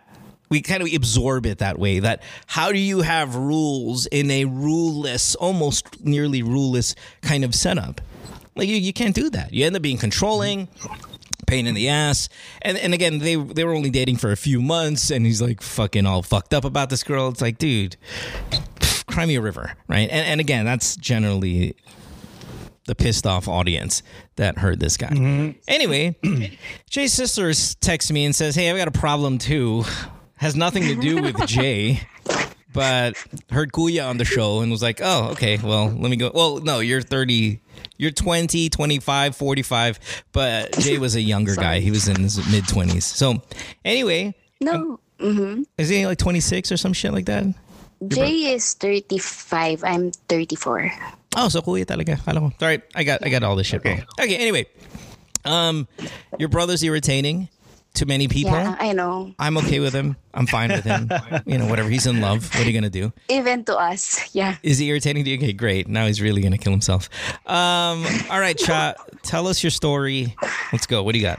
we 0.50 0.60
kind 0.60 0.82
of 0.82 0.92
absorb 0.92 1.46
it 1.46 1.58
that 1.58 1.78
way 1.78 2.00
that 2.00 2.22
how 2.46 2.72
do 2.72 2.78
you 2.78 3.02
have 3.02 3.36
rules 3.36 4.06
in 4.06 4.30
a 4.30 4.44
ruleless 4.44 5.36
almost 5.36 6.04
nearly 6.04 6.42
ruleless 6.42 6.94
kind 7.22 7.44
of 7.44 7.54
setup? 7.54 8.00
Like 8.56 8.68
you, 8.68 8.76
you 8.76 8.92
can't 8.92 9.14
do 9.14 9.30
that. 9.30 9.52
You 9.52 9.64
end 9.64 9.76
up 9.76 9.82
being 9.82 9.96
controlling 9.96 10.68
pain 11.46 11.66
in 11.66 11.74
the 11.74 11.88
ass. 11.88 12.28
And 12.62 12.76
and 12.76 12.92
again 12.92 13.18
they 13.18 13.36
they 13.36 13.64
were 13.64 13.74
only 13.74 13.90
dating 13.90 14.16
for 14.16 14.32
a 14.32 14.36
few 14.36 14.60
months 14.60 15.10
and 15.10 15.24
he's 15.24 15.40
like 15.40 15.62
fucking 15.62 16.04
all 16.04 16.22
fucked 16.22 16.52
up 16.52 16.64
about 16.64 16.90
this 16.90 17.02
girl. 17.04 17.28
It's 17.28 17.40
like 17.40 17.58
dude 17.58 17.96
cry 19.06 19.26
me 19.26 19.34
a 19.34 19.40
river 19.40 19.72
right? 19.88 20.08
And, 20.10 20.26
and 20.26 20.40
again 20.40 20.64
that's 20.64 20.96
generally 20.96 21.76
the 22.86 22.94
pissed 22.96 23.26
off 23.26 23.46
audience 23.46 24.02
that 24.34 24.58
heard 24.58 24.80
this 24.80 24.96
guy. 24.96 25.10
Mm-hmm. 25.10 25.58
Anyway, 25.68 26.16
Jay's 26.90 27.12
sister 27.12 27.52
texts 27.80 28.10
me 28.10 28.24
and 28.24 28.34
says, 28.34 28.56
Hey, 28.56 28.68
I've 28.68 28.76
got 28.76 28.88
a 28.88 28.98
problem 28.98 29.38
too. 29.38 29.84
Has 30.40 30.56
nothing 30.56 30.84
to 30.84 30.94
do 30.94 31.20
with 31.20 31.36
Jay, 31.46 32.00
but 32.72 33.14
heard 33.50 33.72
Kuya 33.72 34.08
on 34.08 34.16
the 34.16 34.24
show 34.24 34.60
and 34.60 34.70
was 34.72 34.80
like, 34.82 35.00
Oh, 35.02 35.30
okay, 35.32 35.58
well, 35.62 35.86
let 35.88 36.10
me 36.10 36.16
go. 36.16 36.30
Well, 36.34 36.58
no, 36.60 36.80
you're 36.80 37.02
30, 37.02 37.60
you're 37.98 38.10
20, 38.10 38.70
25, 38.70 39.36
45, 39.36 40.00
but 40.32 40.72
Jay 40.78 40.96
was 40.98 41.14
a 41.14 41.20
younger 41.20 41.54
guy. 41.66 41.80
He 41.80 41.90
was 41.90 42.08
in 42.08 42.22
his 42.22 42.38
mid 42.50 42.64
20s. 42.64 43.02
So, 43.02 43.42
anyway, 43.84 44.34
No. 44.62 44.98
hmm 45.20 45.62
is 45.76 45.90
he 45.90 46.06
like 46.06 46.16
26 46.18 46.72
or 46.72 46.76
some 46.78 46.94
shit 46.94 47.12
like 47.12 47.26
that? 47.26 47.44
Jay 48.08 48.54
is 48.54 48.72
35. 48.74 49.84
I'm 49.84 50.10
34. 50.32 50.90
Oh, 51.36 51.48
so 51.50 51.60
kuya 51.60 51.84
talaga. 51.84 52.16
Kala 52.24 52.40
ko. 52.40 52.52
Sorry, 52.58 52.80
I 52.94 53.04
got 53.04 53.22
I 53.24 53.28
got 53.28 53.42
all 53.42 53.56
this 53.56 53.66
shit 53.66 53.84
wrong. 53.84 54.02
Okay, 54.18 54.36
anyway. 54.36 54.64
Um 55.44 55.86
your 56.38 56.48
brother's 56.48 56.82
irritating 56.82 57.48
to 57.94 58.06
many 58.06 58.28
people. 58.28 58.52
Yeah, 58.52 58.76
I 58.78 58.92
know. 58.92 59.34
I'm 59.38 59.56
okay 59.58 59.80
with 59.80 59.92
him. 59.92 60.16
I'm 60.34 60.46
fine 60.46 60.70
with 60.70 60.84
him. 60.84 61.10
you 61.46 61.58
know, 61.58 61.66
whatever. 61.66 61.88
He's 61.88 62.06
in 62.06 62.20
love. 62.20 62.48
What 62.54 62.64
are 62.64 62.70
you 62.70 62.72
gonna 62.72 62.90
do? 62.90 63.12
Even 63.28 63.64
to 63.64 63.76
us. 63.76 64.34
Yeah. 64.34 64.56
Is 64.62 64.78
he 64.78 64.88
irritating 64.88 65.24
to 65.24 65.30
you? 65.30 65.36
Okay, 65.38 65.52
great. 65.52 65.88
Now 65.88 66.06
he's 66.06 66.20
really 66.22 66.42
gonna 66.42 66.58
kill 66.58 66.72
himself. 66.72 67.08
Um, 67.46 68.06
all 68.30 68.40
right, 68.40 68.56
Cha, 68.56 68.94
tell 69.22 69.48
us 69.48 69.62
your 69.62 69.70
story. 69.70 70.34
Let's 70.72 70.86
go. 70.86 71.02
What 71.02 71.12
do 71.12 71.18
you 71.18 71.26
got? 71.26 71.38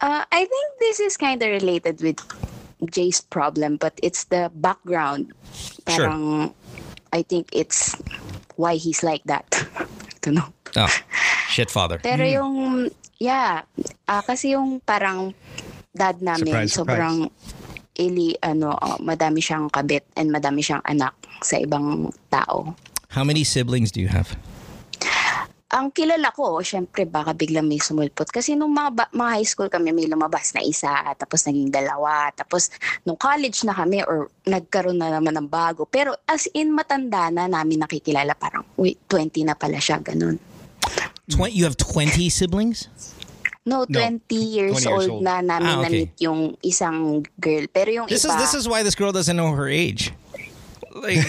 Uh, 0.00 0.24
I 0.30 0.44
think 0.44 0.78
this 0.80 1.00
is 1.00 1.16
kind 1.16 1.42
of 1.42 1.48
related 1.48 2.02
with 2.02 2.20
Jay's 2.90 3.20
problem, 3.20 3.76
but 3.76 3.98
it's 4.02 4.24
the 4.24 4.50
background. 4.54 5.32
Sure. 5.88 6.08
Parang, 6.08 6.54
I 7.12 7.22
think 7.22 7.48
it's 7.52 7.96
why 8.56 8.76
he's 8.76 9.02
like 9.02 9.22
that. 9.24 9.46
I 9.78 9.86
don't 10.20 10.34
know. 10.34 10.52
Oh, 10.76 10.94
shit, 11.48 11.70
father. 11.70 11.98
Pero 12.02 12.24
yung, 12.24 12.90
yeah, 13.24 13.64
ah, 14.04 14.22
kasi 14.22 14.52
yung 14.52 14.78
parang 14.84 15.32
dad 15.94 16.20
namin, 16.20 16.68
Surprise, 16.68 16.70
surprise. 16.70 16.76
sobrang 16.76 17.16
ili, 17.96 18.34
ano, 18.42 18.74
ah, 18.74 18.98
madami 19.00 19.40
siyang 19.40 19.70
kabit 19.70 20.04
and 20.18 20.28
madami 20.28 20.60
siyang 20.60 20.82
anak 20.84 21.14
sa 21.40 21.56
ibang 21.56 22.10
tao. 22.28 22.74
How 23.14 23.22
many 23.22 23.46
siblings 23.46 23.94
do 23.94 24.02
you 24.02 24.10
have? 24.10 24.34
Ang 25.74 25.90
kilala 25.90 26.30
ko, 26.30 26.62
syempre 26.62 27.02
baka 27.02 27.34
biglang 27.34 27.66
may 27.66 27.82
sumulpot. 27.82 28.30
Kasi 28.30 28.54
nung 28.54 28.70
mga, 28.70 28.90
ba- 28.94 29.10
mga 29.10 29.30
high 29.34 29.48
school 29.48 29.66
kami, 29.66 29.90
may 29.90 30.06
lumabas 30.06 30.54
na 30.54 30.62
isa, 30.62 30.94
tapos 31.18 31.42
naging 31.50 31.66
dalawa, 31.74 32.30
tapos 32.30 32.70
nung 33.02 33.18
college 33.18 33.66
na 33.66 33.74
kami 33.74 34.06
or 34.06 34.30
nagkaroon 34.46 35.02
na 35.02 35.10
naman 35.10 35.34
ng 35.34 35.50
bago. 35.50 35.82
Pero 35.82 36.14
as 36.30 36.46
in 36.54 36.70
matanda 36.70 37.26
na 37.34 37.50
namin 37.50 37.82
nakikilala, 37.82 38.38
parang, 38.38 38.62
uy, 38.78 38.94
20 39.10 39.50
na 39.50 39.58
pala 39.58 39.82
siya, 39.82 39.98
ganun. 39.98 40.38
Twen- 41.30 41.52
you 41.52 41.64
have 41.64 41.76
20 41.76 42.28
siblings? 42.28 42.88
No, 43.66 43.86
20 43.86 44.20
years, 44.36 44.84
20 44.84 44.88
years 44.88 45.08
old, 45.08 45.10
old. 45.10 45.22
na 45.24 45.40
namin 45.40 45.68
Ah, 45.68 45.80
okay. 45.80 45.88
na-meet 45.88 46.12
yung 46.20 46.52
isang 46.60 47.24
girl. 47.40 47.64
Pero 47.72 47.88
yung 47.90 48.06
This 48.08 48.24
is 48.24 48.36
this 48.36 48.52
is 48.52 48.68
why 48.68 48.82
this 48.84 48.94
girl 48.94 49.08
doesn't 49.10 49.36
know 49.36 49.52
her 49.56 49.68
age. 49.68 50.12
Like, 50.94 51.18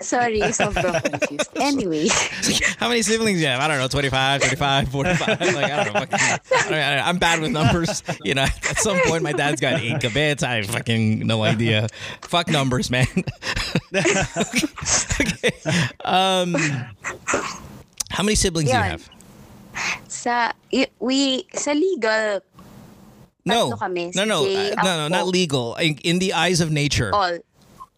sorry, 0.00 0.40
sobrang 0.56 1.04
confused. 1.04 1.50
Anyway, 1.60 2.08
How 2.78 2.88
many 2.88 3.02
siblings 3.02 3.38
do 3.38 3.42
you 3.42 3.48
have? 3.48 3.60
I 3.60 3.68
don't 3.68 3.78
know, 3.78 3.88
25, 3.88 4.42
35, 4.42 4.88
45. 4.88 5.28
Like, 5.28 5.40
I 5.40 5.84
don't 5.84 5.94
know. 5.94 6.00
Fucking, 6.00 6.74
I 6.74 7.00
I'm 7.00 7.18
bad 7.18 7.40
with 7.40 7.50
numbers. 7.50 8.02
You 8.24 8.34
know, 8.34 8.42
at 8.42 8.78
some 8.78 8.98
point, 9.06 9.22
my 9.22 9.32
dad's 9.32 9.60
got 9.60 9.80
eight 9.80 9.96
kabits. 9.96 10.42
I 10.42 10.56
have 10.56 10.66
fucking 10.66 11.26
no 11.26 11.42
idea. 11.42 11.88
Fuck 12.22 12.48
numbers, 12.48 12.90
man. 12.90 13.06
okay. 13.94 15.52
Um, 16.04 16.54
how 18.10 18.22
many 18.22 18.34
siblings 18.34 18.70
do 18.70 18.76
you 18.76 18.82
have? 18.82 19.08
sa, 20.08 20.52
we, 21.00 21.46
sa 21.52 21.72
legal, 21.72 22.40
No, 23.46 23.72
kami. 23.78 24.10
no, 24.14 24.24
no, 24.26 24.42
Si 24.44 24.56
uh, 24.56 24.74
no, 24.82 25.06
no, 25.06 25.08
not 25.08 25.26
legal. 25.30 25.76
In, 25.76 25.96
in 26.02 26.18
the 26.18 26.34
eyes 26.34 26.60
of 26.60 26.70
nature, 26.70 27.14
all, 27.14 27.38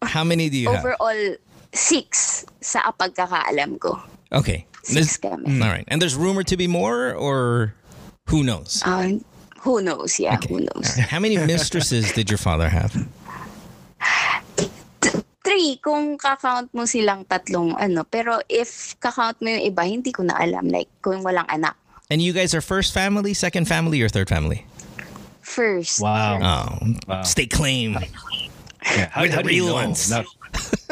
how 0.05 0.23
many 0.23 0.47
do 0.49 0.57
you 0.57 0.69
have? 0.69 0.85
overall, 0.85 1.35
six 1.73 2.45
sa 2.61 2.91
pagkakaalam 2.93 3.81
ko. 3.81 3.97
Okay. 4.31 4.65
Six 4.85 4.93
There's- 4.93 5.17
kami. 5.17 5.59
all 5.61 5.69
right. 5.73 5.85
And 5.89 5.97
there's 6.01 6.13
rumor 6.15 6.43
to 6.45 6.55
be 6.55 6.67
more, 6.69 7.13
or 7.17 7.73
who 8.29 8.43
knows? 8.45 8.81
Ah, 8.85 9.09
who 9.65 9.81
knows? 9.81 10.19
Yeah, 10.21 10.37
who 10.47 10.61
knows? 10.61 10.95
How 11.09 11.19
many 11.19 11.35
mistresses 11.35 12.13
did 12.13 12.29
your 12.29 12.37
father 12.39 12.69
have? 12.69 12.93
Three, 15.43 15.81
kung 15.81 16.17
kakount 16.21 16.69
mo 16.77 16.85
silang 16.85 17.25
tatlong 17.25 17.73
ano. 17.79 18.05
Pero 18.05 18.37
if 18.47 18.93
kakount 19.01 19.41
mo 19.41 19.49
yung 19.49 19.65
iba, 19.73 19.81
hindi 19.81 20.11
ko 20.13 20.21
na 20.21 20.37
alam. 20.37 20.69
Like, 20.69 20.87
kung 21.01 21.25
walang 21.25 21.49
anak. 21.49 21.73
And 22.11 22.21
you 22.21 22.33
guys 22.33 22.53
are 22.53 22.61
first 22.61 22.93
family, 22.93 23.33
second 23.33 23.65
family, 23.65 24.01
or 24.01 24.09
third 24.09 24.29
family? 24.29 24.65
First. 25.49 25.97
Wow. 25.97 26.37
Oh, 26.37 26.93
Wow. 27.09 27.23
state 27.25 27.49
claim. 27.49 27.97
Yeah. 28.85 29.09
How, 29.09 29.25
We're 29.25 29.33
the 29.33 29.35
how 29.35 29.41
do 29.41 29.49
you 29.49 29.65
real 29.65 29.73
know? 29.73 29.81
ones. 29.81 30.09
Na, 30.09 30.21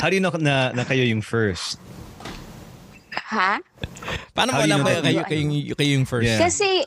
how 0.02 0.10
do 0.10 0.16
you 0.18 0.22
know 0.22 0.34
na, 0.34 0.74
na 0.74 0.82
kayo 0.84 1.06
yung 1.06 1.22
first? 1.22 1.78
Ha? 3.14 3.62
Paano 4.34 4.52
How 4.54 4.62
mo 4.62 4.66
do 4.66 4.68
you 4.68 4.74
alam 4.74 4.80
know 4.82 4.90
kayo, 4.90 5.02
that- 5.02 5.06
kayo, 5.06 5.22
kayo, 5.30 5.74
kayo 5.78 5.92
yung 5.94 6.06
first? 6.10 6.26
Yeah. 6.26 6.42
Kasi, 6.42 6.86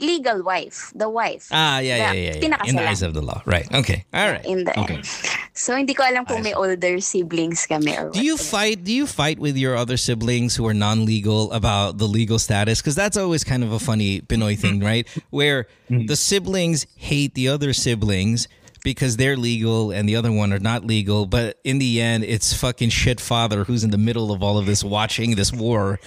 legal 0.00 0.42
wife. 0.42 0.90
The 0.94 1.08
wife. 1.08 1.48
Ah, 1.50 1.78
yeah, 1.78 1.96
yeah, 1.96 1.96
Yeah, 1.96 2.12
yeah. 2.12 2.20
yeah. 2.20 2.34
In 2.34 2.40
the 2.50 2.56
pinakasalan. 2.56 2.86
eyes 2.88 3.02
of 3.02 3.14
the 3.14 3.22
law. 3.22 3.42
Right. 3.46 3.66
Okay. 3.72 4.04
All 4.12 4.30
right. 4.30 4.44
In 4.44 4.64
the 4.64 4.74
Okay. 4.80 5.00
So, 5.58 5.74
hindi 5.74 5.90
ko 5.92 6.06
alam 6.06 6.22
kung 6.24 6.42
may 6.46 6.54
older 6.54 7.00
siblings 7.02 7.66
kami 7.66 7.90
or 7.98 8.10
Do 8.14 8.22
you 8.22 8.38
what. 8.38 8.46
fight? 8.46 8.84
Do 8.86 8.92
you 8.94 9.06
fight 9.10 9.40
with 9.42 9.56
your 9.58 9.74
other 9.74 9.96
siblings 9.98 10.54
who 10.54 10.62
are 10.70 10.74
non-legal 10.74 11.50
about 11.50 11.98
the 11.98 12.06
legal 12.06 12.38
status? 12.38 12.78
Because 12.78 12.94
that's 12.94 13.16
always 13.18 13.42
kind 13.42 13.64
of 13.66 13.72
a 13.74 13.80
funny 13.82 14.20
Pinoy 14.22 14.54
thing, 14.56 14.78
right? 14.86 15.02
Where 15.30 15.66
the 15.90 16.14
siblings 16.14 16.86
hate 16.94 17.34
the 17.34 17.48
other 17.50 17.72
siblings 17.74 18.46
because 18.86 19.16
they're 19.18 19.36
legal 19.36 19.90
and 19.90 20.08
the 20.08 20.14
other 20.14 20.30
one 20.30 20.52
are 20.54 20.62
not 20.62 20.86
legal. 20.86 21.26
But 21.26 21.58
in 21.66 21.80
the 21.82 22.00
end, 22.00 22.22
it's 22.22 22.54
fucking 22.54 22.90
shit 22.94 23.18
father 23.18 23.64
who's 23.66 23.82
in 23.82 23.90
the 23.90 23.98
middle 23.98 24.30
of 24.30 24.44
all 24.46 24.58
of 24.62 24.66
this, 24.70 24.84
watching 24.86 25.34
this 25.34 25.50
war, 25.52 25.98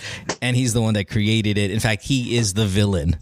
and 0.41 0.55
he's 0.55 0.71
the 0.71 0.81
one 0.81 0.93
that 0.95 1.09
created 1.11 1.57
it. 1.59 1.71
In 1.75 1.81
fact, 1.83 2.03
he 2.07 2.37
is 2.39 2.53
the 2.55 2.65
villain. 2.65 3.19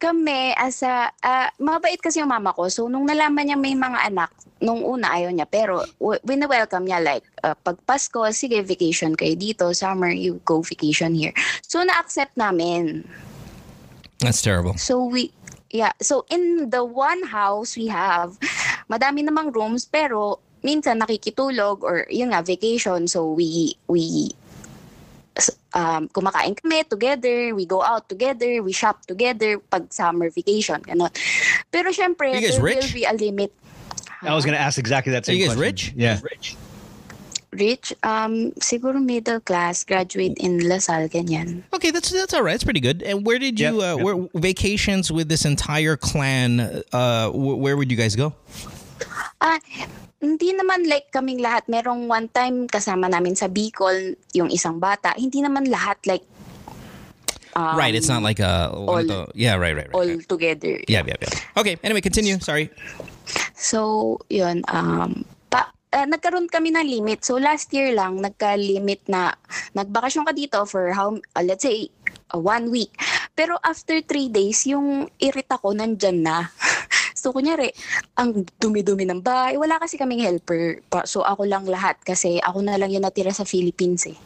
Kami, 0.00 0.56
as 0.56 0.80
a, 0.80 1.12
ah, 1.20 1.52
mabait 1.60 2.00
kasi 2.00 2.24
yung 2.24 2.32
mama 2.32 2.56
ko. 2.56 2.72
So, 2.72 2.88
nung 2.88 3.04
nalaman 3.04 3.52
niya 3.52 3.58
may 3.60 3.76
mga 3.76 4.08
anak, 4.08 4.32
nung 4.60 4.80
una 4.80 5.12
ayaw 5.12 5.28
niya. 5.32 5.44
Pero, 5.44 5.84
w- 6.00 6.20
wina-welcome 6.24 6.88
niya 6.88 7.04
like, 7.04 7.26
ah, 7.44 7.52
pag 7.52 7.76
Pasko, 7.84 8.24
sige, 8.32 8.64
vacation 8.64 9.12
kayo 9.12 9.36
dito. 9.36 9.68
Summer, 9.76 10.08
you 10.08 10.40
go 10.48 10.64
vacation 10.64 11.12
here. 11.12 11.36
So, 11.66 11.84
na-accept 11.84 12.36
namin. 12.40 13.04
That's 14.24 14.40
terrible. 14.40 14.76
So, 14.80 15.04
we, 15.04 15.32
yeah. 15.68 15.92
So, 16.00 16.24
in 16.32 16.70
the 16.72 16.84
one 16.84 17.24
house 17.28 17.76
we 17.76 17.88
have, 17.88 18.40
madami 18.88 19.24
namang 19.24 19.52
rooms, 19.52 19.84
pero 19.84 20.40
minsan 20.64 21.00
nakikitulog 21.00 21.84
or 21.84 22.08
yun 22.08 22.32
nga, 22.32 22.40
vacation. 22.40 23.08
So, 23.08 23.32
we, 23.32 23.76
we, 23.88 24.32
um, 25.74 26.08
kumakain 26.08 26.56
kami 26.60 26.84
together, 26.84 27.54
we 27.54 27.66
go 27.66 27.82
out 27.82 28.08
together, 28.08 28.62
we 28.62 28.72
shop 28.72 29.06
together 29.06 29.58
pag 29.70 29.92
summer 29.92 30.30
vacation, 30.30 30.80
ganon. 30.82 31.10
Pero 31.70 31.90
syempre, 31.92 32.32
Are 32.32 32.38
you 32.38 32.48
guys 32.48 32.56
there 32.56 32.64
rich? 32.64 32.84
will 32.86 32.94
be 32.94 33.04
a 33.04 33.12
limit. 33.12 33.52
I 34.22 34.34
was 34.34 34.44
gonna 34.44 34.58
ask 34.60 34.78
exactly 34.78 35.12
that 35.12 35.22
Are 35.22 35.32
same 35.32 35.38
you 35.38 35.46
guys 35.48 35.56
question. 35.56 35.62
rich? 35.62 35.82
Yeah. 35.96 36.20
Rich, 36.22 36.56
rich, 37.52 37.92
um, 38.02 38.52
siguro 38.60 39.02
middle 39.02 39.40
class, 39.40 39.82
graduate 39.84 40.36
in 40.38 40.68
La 40.68 40.78
Salle, 40.78 41.08
ganyan. 41.08 41.62
Okay, 41.72 41.90
that's 41.90 42.10
that's 42.10 42.34
all 42.34 42.42
right. 42.42 42.54
It's 42.54 42.64
pretty 42.64 42.80
good. 42.84 43.02
And 43.02 43.24
where 43.26 43.38
did 43.38 43.58
you 43.58 43.72
Yep, 43.72 43.74
uh, 43.82 43.96
yep. 43.96 44.04
where 44.04 44.16
vacations 44.36 45.10
with 45.10 45.28
this 45.28 45.44
entire 45.44 45.96
clan? 45.96 46.82
Uh, 46.92 47.30
wh- 47.30 47.58
where 47.58 47.76
would 47.76 47.90
you 47.90 47.96
guys 47.96 48.14
go? 48.14 48.34
Ah, 49.40 49.58
hindi 50.20 50.52
naman 50.52 50.84
like 50.84 51.08
kaming 51.08 51.40
lahat. 51.40 51.64
Merong 51.66 52.04
one 52.04 52.28
time 52.28 52.68
kasama 52.68 53.08
namin 53.08 53.32
sa 53.34 53.48
Bicol, 53.48 54.14
yung 54.36 54.52
isang 54.52 54.76
bata. 54.76 55.16
Hindi 55.16 55.40
naman 55.40 55.66
lahat 55.72 55.96
like 56.04 56.24
um, 57.56 57.74
right. 57.74 57.94
It's 57.94 58.08
not 58.08 58.22
like 58.22 58.38
a 58.38 58.70
of 58.70 58.88
all- 58.88 59.02
the- 59.02 59.32
yeah. 59.34 59.56
Right. 59.56 59.74
Right. 59.74 59.88
Right. 59.90 59.96
all 59.96 60.06
right. 60.06 60.28
together. 60.28 60.78
Yeah. 60.86 61.02
Yeah. 61.06 61.18
Yeah. 61.18 61.32
Okay. 61.56 61.74
Anyway, 61.82 62.00
continue. 62.00 62.38
Sorry. 62.38 62.70
So, 63.54 64.18
yun, 64.32 64.62
um, 64.72 65.22
pa, 65.50 65.70
ah, 65.92 66.06
nagkaroon 66.06 66.50
kami 66.50 66.74
ng 66.74 66.86
limit. 66.86 67.22
So, 67.22 67.38
last 67.38 67.70
year 67.70 67.94
lang, 67.94 68.18
nagka-limit 68.18 69.06
na, 69.06 69.36
nagbakasyon 69.76 70.26
ka 70.26 70.32
dito 70.34 70.58
for 70.66 70.90
how, 70.96 71.14
ah, 71.36 71.44
let's 71.44 71.62
say, 71.62 71.90
ah, 72.34 72.40
one 72.40 72.70
week. 72.72 72.90
Pero 73.36 73.60
after 73.62 74.02
three 74.02 74.26
days, 74.26 74.66
yung 74.66 75.06
irita 75.22 75.60
ko 75.60 75.70
nandyan 75.76 76.26
na. 76.26 76.50
so, 77.20 77.30
kunyari, 77.30 77.68
ang 78.14 78.32
dumi-dumi 78.56 79.04
ng 79.04 79.20
bahay. 79.20 79.54
Wala 79.54 79.76
kasi 79.76 79.94
kaming 79.94 80.24
helper. 80.24 80.80
Pa- 80.88 81.04
So, 81.04 81.20
ako 81.20 81.44
lang 81.44 81.68
lahat 81.68 82.00
kasi 82.00 82.40
ako 82.40 82.64
na 82.64 82.74
lang 82.74 82.88
yung 82.88 83.04
natira 83.04 83.30
sa 83.30 83.44
Philippines 83.44 84.08
eh. 84.08 84.16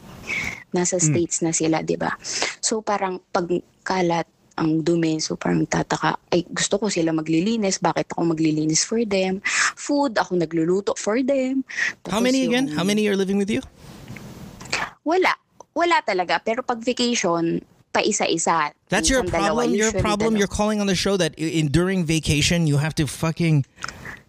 Nasa 0.71 0.95
States 0.97 1.39
na 1.39 1.51
sila, 1.51 1.83
di 1.83 1.95
ba? 1.95 2.15
So, 2.57 2.79
parang 2.79 3.19
pagkalat, 3.29 4.25
ang 4.55 4.79
dumi. 4.81 5.19
So 5.19 5.35
parang 5.35 5.67
tataka, 5.67 6.15
ay 6.31 6.47
gusto 6.47 6.79
ko 6.79 6.87
sila 6.87 7.11
maglilinis. 7.11 7.75
Bakit 7.77 8.15
ako 8.15 8.31
maglilinis 8.31 8.87
for 8.87 9.03
them? 9.03 9.43
Food, 9.75 10.15
ako 10.15 10.39
nagluluto 10.39 10.95
for 10.95 11.19
them. 11.19 11.67
How 12.07 12.17
Tapos 12.17 12.23
many 12.23 12.47
again? 12.47 12.71
yung- 12.71 12.79
How 12.79 12.87
many 12.87 13.03
are 13.03 13.19
living 13.19 13.35
with 13.35 13.51
you? 13.51 13.59
Wala. 15.03 15.35
Wala 15.75 15.99
talaga. 16.01 16.39
Pero 16.39 16.63
pag 16.63 16.79
vacation, 16.79 17.59
pa 17.95 18.03
isa-isa. 18.03 18.75
That's 18.91 19.09
your 19.09 19.23
dalawa, 19.23 19.31
problem. 19.31 19.73
Your 19.73 19.91
problem. 19.95 20.33
dalawa. 20.35 20.39
You're 20.39 20.51
calling 20.51 20.83
on 20.83 20.87
the 20.87 20.99
show 20.99 21.15
that 21.15 21.33
in 21.39 21.71
during 21.71 22.03
vacation 22.03 22.67
you 22.67 22.77
have 22.77 22.93
to 22.99 23.07
fucking 23.07 23.63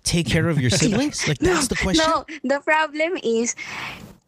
take 0.07 0.31
care 0.31 0.47
of 0.49 0.63
your 0.63 0.71
siblings. 0.81 1.27
Like 1.27 1.43
that's 1.43 1.67
the 1.67 1.75
question. 1.75 2.07
No, 2.07 2.23
the 2.47 2.63
problem 2.63 3.19
is, 3.23 3.59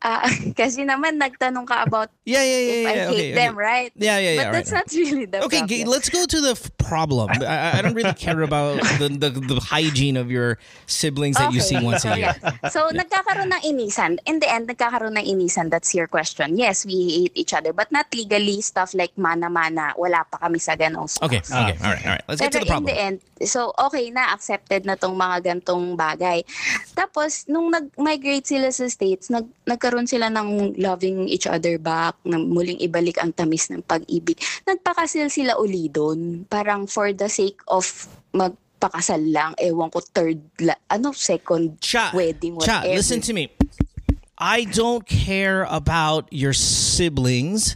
ah, 0.03 0.27
kasi 0.61 0.87
naman 0.87 1.19
nagtanong 1.19 1.67
ka 1.67 1.83
about 1.87 2.11
Yeah. 2.29 2.45
Yeah. 2.45 2.61
Yeah. 2.61 2.61
if 2.61 2.85
yeah. 2.85 2.89
I 2.89 2.93
hate 2.93 3.09
okay, 3.09 3.33
them, 3.33 3.53
okay. 3.57 3.65
right? 3.65 3.93
Yeah. 3.97 4.19
Yeah. 4.19 4.21
Yeah. 4.21 4.37
But 4.37 4.45
right, 4.45 4.53
that's 4.53 4.73
right. 4.73 4.85
not 4.85 4.89
really 4.93 5.25
the 5.25 5.39
Okay, 5.49 5.61
problem. 5.65 5.89
let's 5.89 6.09
go 6.13 6.23
to 6.29 6.39
the 6.45 6.55
f- 6.55 6.71
problem. 6.77 7.29
I, 7.41 7.79
I 7.79 7.83
don't 7.83 7.97
really 7.97 8.13
care 8.13 8.43
about 8.43 8.81
the, 9.01 9.09
the 9.09 9.31
the 9.33 9.59
hygiene 9.65 10.21
of 10.21 10.29
your 10.31 10.61
siblings 10.85 11.41
that 11.41 11.57
you 11.57 11.65
see 11.65 11.81
once 11.81 12.05
a 12.05 12.13
year. 12.17 12.37
Yeah. 12.37 12.69
So, 12.69 12.93
nagkakaroon 12.93 13.49
ng 13.49 13.63
inisan. 13.65 14.21
In 14.29 14.45
the 14.45 14.49
end, 14.51 14.69
nagkakaroon 14.69 15.17
ng 15.17 15.25
inisan. 15.25 15.73
That's 15.73 15.97
your 15.97 16.07
question. 16.07 16.61
Yes, 16.61 16.85
we 16.85 17.25
hate 17.25 17.35
each 17.35 17.57
other. 17.57 17.73
But 17.73 17.89
not 17.89 18.13
legally, 18.13 18.61
stuff 18.61 18.93
like 18.93 19.17
mana-mana. 19.17 19.97
Wala 19.97 20.29
pa 20.29 20.37
kami 20.37 20.61
sa 20.61 20.77
ganong 20.77 21.09
stuff. 21.09 21.33
Okay, 21.33 21.41
okay, 21.41 21.81
all 21.81 21.97
right, 21.97 22.05
all 22.05 22.13
right. 22.21 22.25
Let's 22.29 22.45
get 22.45 22.53
to 22.53 22.61
Pero 22.61 22.65
the 22.65 22.69
in 22.69 22.73
problem. 22.77 22.89
the 22.93 22.97
end, 23.01 23.17
so 23.49 23.73
okay 23.81 24.13
na, 24.13 24.37
accepted 24.37 24.85
na 24.85 25.01
tong 25.01 25.17
mga 25.17 25.49
gantong 25.49 25.97
bagay. 25.97 26.45
Tapos, 26.93 27.49
nung 27.49 27.73
nag-migrate 27.73 28.45
sila 28.45 28.69
sa 28.69 28.85
States, 28.93 29.33
nag 29.33 29.49
nagkaroon 29.89 30.05
sila 30.05 30.29
ng 30.29 30.77
loving 30.77 31.25
each 31.33 31.49
other 31.49 31.81
back, 31.81 32.13
na 32.29 32.37
muling 32.37 32.77
ibalik 32.85 33.17
ang 33.17 33.33
tamis 33.33 33.73
ng 33.73 33.81
pag-ibig. 33.89 34.37
Nagpakasal 34.69 35.33
sila 35.33 35.57
uli 35.57 35.89
doon. 35.89 36.45
Parang 36.45 36.85
for 36.85 37.17
the 37.17 37.25
sake 37.25 37.57
of 37.73 37.89
magpakasal 38.37 39.25
lang, 39.33 39.57
ewan 39.57 39.89
ko, 39.89 40.05
third, 40.13 40.45
la- 40.61 40.77
ano, 40.93 41.17
second 41.17 41.81
Cha, 41.81 42.13
wedding, 42.13 42.61
Cha, 42.61 42.85
whatever. 42.85 43.01
listen 43.01 43.25
to 43.25 43.33
me. 43.33 43.49
I 44.37 44.69
don't 44.69 45.09
care 45.09 45.65
about 45.73 46.29
your 46.29 46.53
siblings 46.53 47.75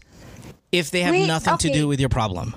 if 0.70 0.92
they 0.92 1.00
have 1.00 1.16
Wait, 1.16 1.26
nothing 1.26 1.56
to 1.56 1.68
okay. 1.72 1.78
do 1.80 1.88
with 1.88 1.98
your 1.98 2.12
problem. 2.12 2.54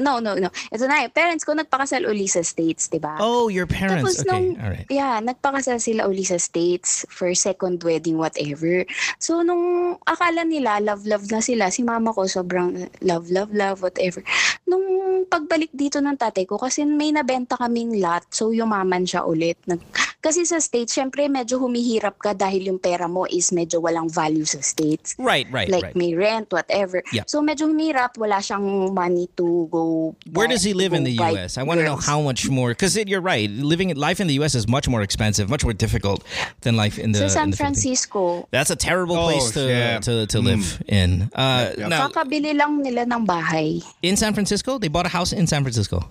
No, 0.00 0.16
no, 0.16 0.32
no. 0.32 0.48
Ito 0.72 0.88
na, 0.88 1.04
eh. 1.04 1.12
parents 1.12 1.44
ko 1.44 1.52
nagpakasal 1.52 2.08
uli 2.08 2.24
sa 2.24 2.40
States, 2.40 2.88
di 2.88 2.96
ba? 2.96 3.20
Oh, 3.20 3.52
your 3.52 3.68
parents. 3.68 4.00
Tapos 4.00 4.16
okay, 4.24 4.28
nung, 4.32 4.46
all 4.56 4.72
right. 4.72 4.88
yeah, 4.88 5.20
nagpakasal 5.20 5.76
sila 5.76 6.08
uli 6.08 6.24
sa 6.24 6.40
States 6.40 7.04
for 7.12 7.28
second 7.36 7.84
wedding, 7.84 8.16
whatever. 8.16 8.88
So, 9.20 9.44
nung 9.44 9.96
akala 10.08 10.48
nila, 10.48 10.80
love-love 10.80 11.28
na 11.28 11.44
sila, 11.44 11.68
si 11.68 11.84
mama 11.84 12.16
ko 12.16 12.24
sobrang 12.24 12.88
love, 13.04 13.28
love, 13.28 13.52
love, 13.52 13.84
whatever. 13.84 14.24
Nung 14.64 14.82
pagbalik 15.28 15.68
dito 15.76 16.00
ng 16.00 16.16
tatay 16.16 16.48
ko, 16.48 16.56
kasi 16.56 16.88
may 16.88 17.12
nabenta 17.12 17.60
kaming 17.60 18.00
lot, 18.00 18.24
so 18.32 18.56
yumaman 18.56 19.04
siya 19.04 19.28
ulit. 19.28 19.60
Nag, 19.68 19.84
kasi 20.20 20.44
sa 20.44 20.60
States, 20.60 20.92
syempre 20.92 21.26
medyo 21.26 21.56
humihirap 21.58 22.16
ka 22.18 22.32
dahil 22.32 22.68
yung 22.68 22.78
pera 22.78 23.08
mo 23.08 23.24
is 23.26 23.50
medyo 23.50 23.80
walang 23.80 24.08
value 24.08 24.44
sa 24.44 24.60
States 24.60 25.16
Right, 25.18 25.48
right, 25.50 25.68
like 25.68 25.82
right. 25.90 25.96
may 25.96 26.14
rent, 26.14 26.52
whatever. 26.52 27.02
Yeah. 27.12 27.24
So 27.26 27.40
medyo 27.40 27.66
humirap, 27.66 28.16
wala 28.16 28.36
siyang 28.38 28.92
money 28.92 29.28
to 29.36 29.68
go 29.72 30.14
Where 30.32 30.46
buy- 30.46 30.52
does 30.54 30.62
he 30.62 30.72
live 30.74 30.92
in 30.92 31.04
the 31.04 31.12
U.S.? 31.18 31.56
I 31.56 31.62
want 31.64 31.80
to 31.80 31.84
know 31.84 31.96
how 31.96 32.20
much 32.20 32.48
more. 32.48 32.70
Because 32.70 32.96
you're 32.96 33.20
right, 33.24 33.48
living 33.50 33.88
life 33.96 34.20
in 34.20 34.26
the 34.28 34.34
U.S. 34.44 34.54
is 34.54 34.68
much 34.68 34.88
more 34.88 35.02
expensive, 35.02 35.48
much 35.48 35.64
more 35.64 35.72
difficult 35.72 36.22
than 36.60 36.76
life 36.76 36.98
in 36.98 37.12
the. 37.12 37.24
Sa 37.24 37.28
San 37.28 37.50
the. 37.50 37.56
Francisco, 37.56 38.46
That's 38.52 38.70
a 38.70 38.76
terrible 38.76 39.16
Oh, 39.16 39.26
place 39.32 39.50
to 39.52 39.62
yeah. 39.68 39.98
to, 40.04 40.26
to 40.28 40.38
live 40.40 40.82
in. 40.86 41.30
Uh, 41.34 41.48
Yep, 41.70 41.78
yep. 41.78 41.88
Now, 41.90 42.08
kakabili 42.08 42.56
lang 42.56 42.82
nila 42.82 43.04
ng 43.08 43.26
bahay. 43.26 43.80
in 44.02 44.16
San 44.16 44.32
Francisco, 44.34 44.78
they 44.78 44.88
bought 44.88 45.06
a 45.06 45.12
house 45.12 45.32
in 45.32 45.46
San 45.46 45.62
Francisco, 45.62 46.04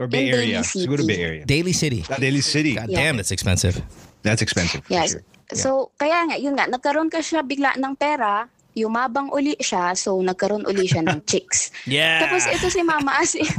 Or 0.00 0.08
Bay 0.08 0.26
In 0.26 0.32
Daly 0.32 0.56
Area. 0.56 0.58
To 0.58 0.64
City. 0.64 1.04
Bay 1.04 1.20
Area. 1.20 1.42
Daly 1.44 1.74
City. 1.76 2.00
Daly 2.08 2.40
City. 2.40 2.72
God 2.74 2.88
Yeah. 2.88 3.04
damn, 3.04 3.20
that's 3.20 3.30
expensive. 3.30 3.76
That's 4.24 4.40
expensive. 4.40 4.80
Yes. 4.88 5.12
sure. 5.12 5.24
So, 5.52 5.70
kaya 5.94 6.24
nga, 6.24 6.36
yun 6.40 6.56
nga, 6.56 6.64
nagkaroon 6.64 7.12
ka 7.12 7.20
siya 7.20 7.44
bigla 7.44 7.76
ng 7.76 7.98
pera, 7.98 8.48
yumabang 8.70 9.34
uli 9.34 9.58
siya, 9.58 9.92
so 9.92 10.14
nagkaroon 10.22 10.62
uli 10.62 10.86
siya 10.86 11.02
ng 11.02 11.26
chicks. 11.26 11.68
Yeah. 11.90 12.22
Tapos 12.22 12.46
ito 12.46 12.70
si 12.70 12.80
mama 12.80 13.18
as 13.18 13.34
in, 13.34 13.44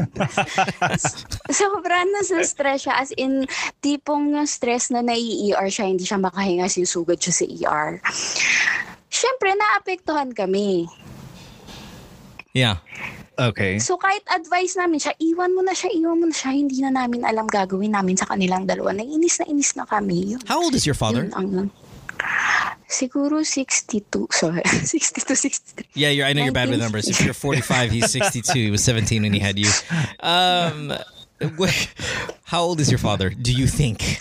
sobrang 1.52 2.08
nasa 2.16 2.39
stress 2.42 2.88
siya 2.88 2.96
as 2.96 3.12
in 3.14 3.44
tipong 3.84 4.32
yung 4.32 4.48
stress 4.48 4.88
na 4.88 5.04
nai-ER 5.04 5.68
siya, 5.68 5.92
hindi 5.92 6.08
siya 6.08 6.16
makahinga, 6.16 6.72
sisugod 6.72 7.20
siya 7.20 7.34
sa 7.36 7.46
ER. 7.46 7.89
Siyempre, 9.12 9.52
naapektuhan 9.52 10.32
kami. 10.32 10.88
yeah. 12.56 12.80
Okay. 13.40 13.80
So 13.80 13.96
kahit 13.98 14.22
advice 14.28 14.76
namin 14.76 15.00
siya, 15.00 15.16
iwan 15.18 15.56
mo 15.56 15.64
na 15.64 15.72
siya, 15.72 15.90
iwan 15.96 16.20
mo 16.20 16.26
na 16.28 16.36
siya, 16.36 16.52
hindi 16.52 16.84
na 16.84 16.92
namin 16.92 17.24
alam 17.24 17.48
gagawin 17.48 17.96
namin 17.96 18.20
sa 18.20 18.28
kanilang 18.28 18.68
dalawa. 18.68 18.92
Naiinis 18.92 19.40
na 19.42 19.46
inis 19.48 19.72
na 19.76 19.88
kami. 19.88 20.36
Yun, 20.36 20.42
How 20.46 20.62
old 20.62 20.76
is 20.76 20.86
your 20.86 20.96
father? 20.98 21.26
yun 21.26 21.34
ang, 21.34 21.72
siguro 22.92 23.42
62. 23.42 24.28
Sorry, 24.30 24.62
62, 24.84 25.36
63. 25.36 25.88
Yeah, 25.96 26.10
you're, 26.10 26.28
I 26.28 26.34
know 26.34 26.44
you're 26.44 26.52
bad 26.54 26.70
with 26.70 26.80
numbers. 26.80 27.08
If 27.08 27.24
you're 27.24 27.34
45, 27.34 27.92
he's 27.92 28.12
62. 28.20 28.54
He 28.54 28.72
was 28.72 28.84
17 28.84 29.24
when 29.24 29.34
he 29.34 29.40
had 29.40 29.58
you. 29.58 29.72
Um, 30.20 30.94
how 32.44 32.62
old 32.62 32.80
is 32.80 32.92
your 32.92 33.00
father? 33.00 33.30
Do 33.30 33.54
you 33.54 33.66
think? 33.66 34.20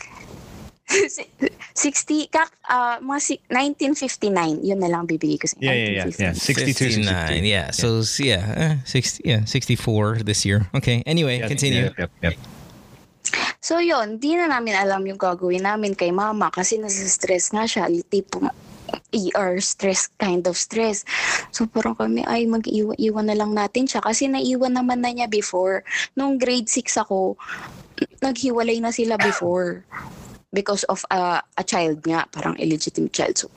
60, 0.91 2.27
kak, 2.35 2.51
uh, 2.67 2.99
mga 2.99 3.21
si- 3.23 3.43
1959, 3.47 4.67
yun 4.67 4.79
na 4.83 4.91
lang 4.91 5.07
bibigay 5.07 5.39
ko 5.39 5.47
sa 5.47 5.57
Yeah, 5.63 5.75
yeah, 5.75 6.05
yeah. 6.11 6.35
yeah. 6.35 6.35
62, 6.35 7.07
59. 7.07 7.39
63. 7.39 7.47
Yeah. 7.47 7.67
So 7.71 8.03
yeah, 8.19 8.43
uh, 8.59 8.77
60. 8.83 9.23
Yeah, 9.23 9.43
64 9.47 10.27
this 10.27 10.43
year. 10.43 10.67
Okay. 10.75 11.07
Anyway, 11.07 11.39
Yeah, 11.39 11.49
continue. 11.49 11.95
Yep, 11.95 11.99
yep, 11.99 12.13
yep. 12.23 12.35
So 13.61 13.79
yun, 13.79 14.19
di 14.19 14.35
na 14.35 14.51
namin 14.51 14.75
alam 14.75 15.07
yung 15.07 15.21
gagawin 15.21 15.63
namin 15.63 15.95
kay 15.95 16.11
mama 16.11 16.51
kasi 16.51 16.81
nasa 16.81 17.07
stress 17.07 17.55
nga 17.55 17.69
siya, 17.69 17.87
tipo 18.09 18.43
ER 19.15 19.63
stress, 19.63 20.11
kind 20.19 20.43
of 20.51 20.59
stress. 20.59 21.07
So 21.55 21.71
parang 21.71 21.95
kami, 21.95 22.27
ay 22.27 22.51
mag-iwan 22.51 23.27
na 23.31 23.39
lang 23.39 23.55
natin 23.55 23.87
siya 23.87 24.03
kasi 24.03 24.27
naiwan 24.27 24.75
naman 24.75 25.05
na 25.05 25.15
niya 25.15 25.31
before. 25.31 25.87
Nung 26.19 26.41
grade 26.41 26.67
6 26.67 26.99
ako, 26.99 27.39
naghiwalay 28.25 28.81
na 28.83 28.91
sila 28.91 29.15
before 29.21 29.85
because 30.53 30.83
of 30.91 31.05
a, 31.11 31.43
a 31.57 31.65
child 31.65 32.03
nga, 32.05 32.27
parang 32.31 32.59
illegitimate 32.59 33.13
child. 33.13 33.39
So, 33.39 33.49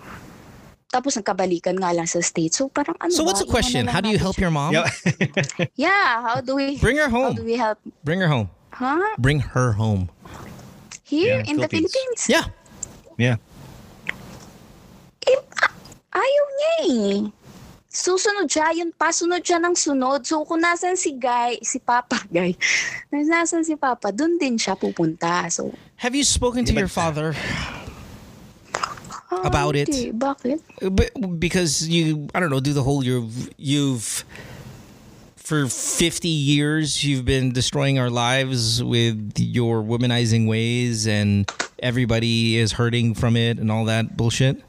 tapos 0.94 1.18
nagkabalikan 1.18 1.82
nga 1.82 1.90
lang 1.90 2.06
sa 2.06 2.22
state. 2.22 2.54
So 2.54 2.70
parang 2.70 2.94
ano 3.02 3.10
So 3.10 3.26
ba, 3.26 3.34
what's 3.34 3.42
the 3.42 3.50
question? 3.50 3.90
lang 3.90 3.98
How 3.98 4.02
do 4.06 4.14
you 4.14 4.22
help 4.22 4.38
siya. 4.38 4.46
your 4.46 4.54
mom? 4.54 4.70
Yeah. 4.78 4.86
Yeah, 5.90 6.22
how 6.22 6.38
do 6.38 6.54
we 6.54 6.78
Bring 6.78 7.02
her 7.02 7.10
how 7.10 7.34
do 7.34 7.42
home. 7.42 7.50
we 7.50 7.58
help? 7.58 7.82
Bring 8.06 8.22
her 8.22 8.30
home. 8.30 8.54
Huh? 8.70 9.02
Bring 9.18 9.42
her 9.58 9.74
home. 9.74 10.14
Here 11.02 11.42
Yeah, 11.42 11.50
in 11.50 11.58
the 11.58 11.66
Philippines. 11.66 11.98
Philippines? 11.98 12.22
Yeah. 12.30 12.46
yeah. 13.18 13.38
Eh, 15.26 15.40
ayaw 16.14 16.46
niya 16.54 16.74
eh. 16.86 17.18
Susunod 17.90 18.50
siya, 18.50 18.74
yun 18.74 18.90
pa, 18.90 19.14
sunod 19.14 19.46
siya 19.46 19.62
ng 19.62 19.78
sunod. 19.78 20.26
So 20.26 20.42
kung 20.46 20.62
nasan 20.62 20.98
si 20.98 21.14
Guy, 21.14 21.62
si 21.62 21.78
Papa 21.78 22.22
Guy, 22.34 22.54
nasan 23.10 23.62
si 23.62 23.78
Papa, 23.78 24.10
dun 24.10 24.38
din 24.38 24.58
siya 24.58 24.74
pupunta. 24.74 25.46
So, 25.50 25.70
Have 26.04 26.16
you 26.16 26.26
spoken 26.26 26.66
to 26.66 26.74
your 26.74 26.90
father? 26.92 27.32
ah, 28.76 29.48
About 29.48 29.80
it? 29.80 29.88
hindi. 29.88 30.12
Bakit? 30.12 30.60
But 30.92 31.40
because 31.40 31.88
you, 31.88 32.28
I 32.36 32.44
don't 32.44 32.52
know, 32.52 32.60
do 32.60 32.76
the 32.76 32.84
whole 32.84 33.08
you've 33.08 33.48
you've 33.56 34.28
for 35.40 35.72
fifty 35.72 36.28
years 36.28 37.08
you've 37.08 37.24
been 37.24 37.56
destroying 37.56 38.04
our 38.04 38.10
lives 38.12 38.84
with 38.84 39.40
your 39.40 39.80
womanizing 39.80 40.44
ways, 40.44 41.08
and 41.08 41.48
everybody 41.80 42.60
is 42.60 42.76
hurting 42.76 43.16
from 43.16 43.40
it 43.40 43.56
and 43.56 43.72
all 43.72 43.88
that 43.88 44.20
bullshit. 44.20 44.60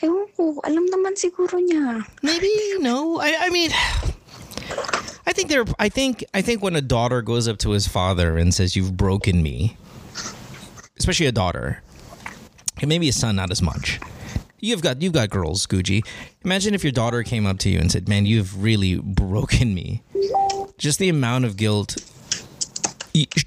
Ewan 0.00 0.24
ko, 0.32 0.56
alam 0.64 0.88
naman 0.88 1.12
siguro 1.20 1.60
niya. 1.60 2.00
Maybe 2.24 2.48
no. 2.80 3.20
I 3.20 3.44
I 3.44 3.48
mean. 3.52 3.68
I 5.44 5.46
think 5.46 5.66
there. 5.66 5.74
I 5.78 5.88
think. 5.90 6.24
I 6.32 6.42
think 6.42 6.62
when 6.62 6.74
a 6.74 6.80
daughter 6.80 7.20
goes 7.20 7.48
up 7.48 7.58
to 7.58 7.70
his 7.70 7.86
father 7.86 8.38
and 8.38 8.54
says, 8.54 8.76
"You've 8.76 8.96
broken 8.96 9.42
me," 9.42 9.76
especially 10.98 11.26
a 11.26 11.32
daughter, 11.32 11.82
and 12.80 12.88
maybe 12.88 13.08
a 13.08 13.12
son 13.12 13.36
not 13.36 13.50
as 13.50 13.60
much. 13.60 14.00
you've 14.58 14.80
got 14.80 15.02
you've 15.02 15.12
got 15.12 15.28
girls, 15.28 15.66
Guji. 15.66 16.02
Imagine 16.44 16.74
if 16.74 16.82
your 16.82 16.92
daughter 16.92 17.22
came 17.22 17.44
up 17.44 17.58
to 17.58 17.68
you 17.68 17.78
and 17.78 17.92
said, 17.92 18.08
"Man, 18.08 18.24
you've 18.24 18.62
really 18.62 18.96
broken 18.96 19.74
me." 19.74 20.02
Just 20.78 20.98
the 20.98 21.10
amount 21.10 21.44
of 21.44 21.56
guilt 21.58 21.96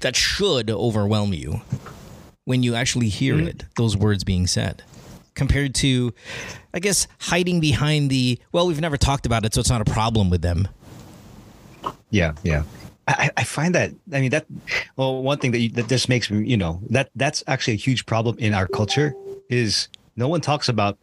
that 0.00 0.14
should 0.16 0.70
overwhelm 0.70 1.34
you 1.34 1.60
when 2.44 2.62
you 2.62 2.74
actually 2.76 3.08
hear 3.08 3.34
Mm-hmm. 3.34 3.48
it, 3.48 3.64
those 3.76 3.96
words 3.96 4.22
being 4.24 4.46
said, 4.46 4.82
compared 5.34 5.74
to, 5.74 6.14
I 6.72 6.78
guess, 6.78 7.06
hiding 7.18 7.58
behind 7.60 8.08
the 8.08 8.38
well, 8.52 8.66
we've 8.68 8.80
never 8.80 8.96
talked 8.96 9.26
about 9.26 9.44
it, 9.44 9.52
so 9.52 9.60
it's 9.60 9.68
not 9.68 9.80
a 9.80 9.84
problem 9.92 10.30
with 10.30 10.42
them. 10.42 10.68
Yeah, 12.10 12.32
yeah. 12.42 12.62
I, 13.06 13.30
I 13.38 13.44
find 13.44 13.74
that 13.74 13.92
I 14.12 14.20
mean 14.20 14.30
that 14.30 14.44
well 14.96 15.22
one 15.22 15.38
thing 15.38 15.52
that 15.52 15.58
you, 15.60 15.70
that 15.70 15.88
just 15.88 16.08
makes 16.08 16.30
me 16.30 16.46
you 16.46 16.56
know 16.58 16.80
that 16.90 17.08
that's 17.16 17.42
actually 17.46 17.74
a 17.74 17.76
huge 17.88 18.04
problem 18.06 18.36
in 18.38 18.52
our 18.52 18.66
culture 18.68 19.14
is 19.48 19.88
no 20.16 20.28
one 20.28 20.40
talks 20.42 20.68
about 20.68 20.98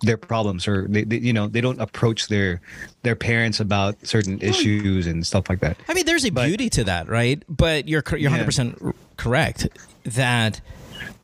their 0.00 0.16
problems 0.16 0.66
or 0.66 0.86
they, 0.88 1.04
they 1.04 1.18
you 1.18 1.32
know 1.32 1.46
they 1.46 1.60
don't 1.60 1.80
approach 1.80 2.28
their 2.28 2.60
their 3.02 3.14
parents 3.16 3.60
about 3.60 3.94
certain 4.06 4.40
issues 4.40 5.06
and 5.06 5.26
stuff 5.26 5.48
like 5.50 5.60
that. 5.60 5.76
I 5.88 5.92
mean, 5.94 6.06
there's 6.06 6.24
a 6.24 6.30
But- 6.30 6.46
beauty 6.46 6.70
to 6.70 6.84
that, 6.84 7.08
right? 7.08 7.42
But 7.48 7.88
you're 7.88 8.02
you're 8.10 8.18
Yeah. 8.20 8.28
100 8.30 8.44
percent 8.46 8.96
correct 9.18 9.68
that 10.04 10.60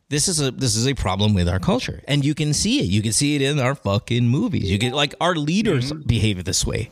this 0.09 0.27
is 0.27 0.39
a 0.39 0.51
this 0.51 0.75
is 0.75 0.87
a 0.87 0.93
problem 0.93 1.33
with 1.33 1.47
our 1.49 1.59
culture, 1.59 2.01
and 2.07 2.23
you 2.25 2.35
can 2.35 2.53
see 2.53 2.79
it. 2.79 2.85
You 2.85 3.01
can 3.01 3.11
see 3.13 3.35
it 3.35 3.41
in 3.41 3.59
our 3.59 3.73
fucking 3.75 4.27
movies. 4.27 4.69
You 4.69 4.77
get 4.77 4.93
like 4.93 5.15
our 5.19 5.35
leaders 5.35 5.91
Mm-hmm. 5.91 6.07
behave 6.07 6.43
this 6.43 6.65
way. 6.65 6.89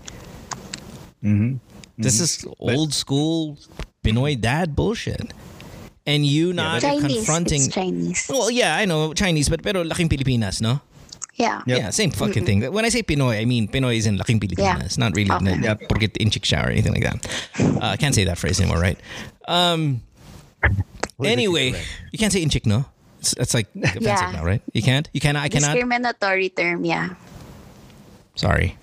This 2.00 2.20
is 2.24 2.47
old 2.60 2.93
school 2.95 3.60
Pinoy 4.04 4.39
dad 4.39 4.76
bullshit, 4.76 5.34
and 6.08 6.26
you 6.26 6.54
not 6.56 6.80
Chinese. 6.82 7.04
confronting. 7.28 7.62
It's 7.68 7.76
Chinese. 7.76 8.26
Well, 8.32 8.50
yeah, 8.50 8.80
I 8.80 8.86
know 8.88 9.12
Chinese, 9.14 9.50
but 9.52 9.62
pero 9.62 9.84
laking 9.84 10.08
Pilipinas, 10.08 10.62
no? 10.64 10.80
Yeah. 11.36 11.62
Yep. 11.68 11.78
Yeah, 11.78 11.89
same 11.91 12.12
fucking 12.12 12.45
thing. 12.45 12.64
When 12.72 12.84
I 12.84 12.89
say 12.89 13.04
Pinoy, 13.04 13.39
I 13.39 13.45
mean 13.45 13.68
Pinoy 13.68 13.95
is 13.95 14.08
in 14.08 14.16
laking 14.18 14.39
Pilipinas, 14.39 14.97
not 14.97 15.16
really 15.16 15.32
Okay. 15.32 15.43
na, 15.56 15.76
Yep. 15.76 15.88
porque 15.91 16.08
inchik 16.20 16.43
siya 16.47 16.64
or 16.68 16.70
anything 16.72 16.91
like 16.95 17.04
that. 17.04 17.20
Uh, 17.60 17.95
I 17.95 17.97
can't 17.97 18.16
say 18.16 18.24
that 18.24 18.38
phrase 18.39 18.60
anymore, 18.60 18.80
right? 18.80 19.00
Um, 19.47 20.02
anyway, 21.24 21.76
you 22.12 22.20
can't 22.20 22.32
say 22.32 22.43
inchik, 22.43 22.66
no? 22.66 22.86
It's, 23.20 23.34
it's 23.39 23.54
like 23.54 23.68
offensive 23.84 24.04
Yeah. 24.04 24.32
now, 24.36 24.43
right? 24.43 24.62
You 24.74 24.82
can't? 24.84 25.08
You 25.12 25.20
cannot? 25.20 25.43
I 25.43 25.50
cannot? 25.50 25.76
Discriminatory 25.76 26.50
term, 26.50 26.84
yeah. 26.84 27.16
Sorry. 28.36 28.76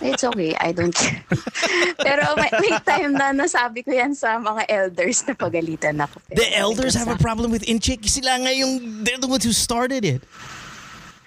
It's 0.00 0.24
okay, 0.24 0.56
I 0.56 0.72
don't 0.72 0.94
care. 0.94 1.20
Pero 2.06 2.32
may, 2.36 2.50
may 2.60 2.72
time 2.80 3.12
na 3.12 3.36
nasabi 3.36 3.84
ko 3.84 3.92
yan 3.92 4.14
sa 4.16 4.40
mga 4.40 4.64
elders 4.68 5.26
na 5.28 5.34
pagalitan 5.36 6.00
ako. 6.00 6.24
Pero 6.28 6.36
The 6.40 6.48
elders 6.56 6.94
have 6.96 7.08
a 7.12 7.20
problem 7.20 7.50
with 7.52 7.62
inchik. 7.68 8.08
Sila 8.08 8.40
nga 8.40 8.52
yung, 8.54 9.04
they're 9.04 9.20
the 9.20 9.28
ones 9.28 9.44
who 9.44 9.52
started 9.52 10.04
it. 10.04 10.24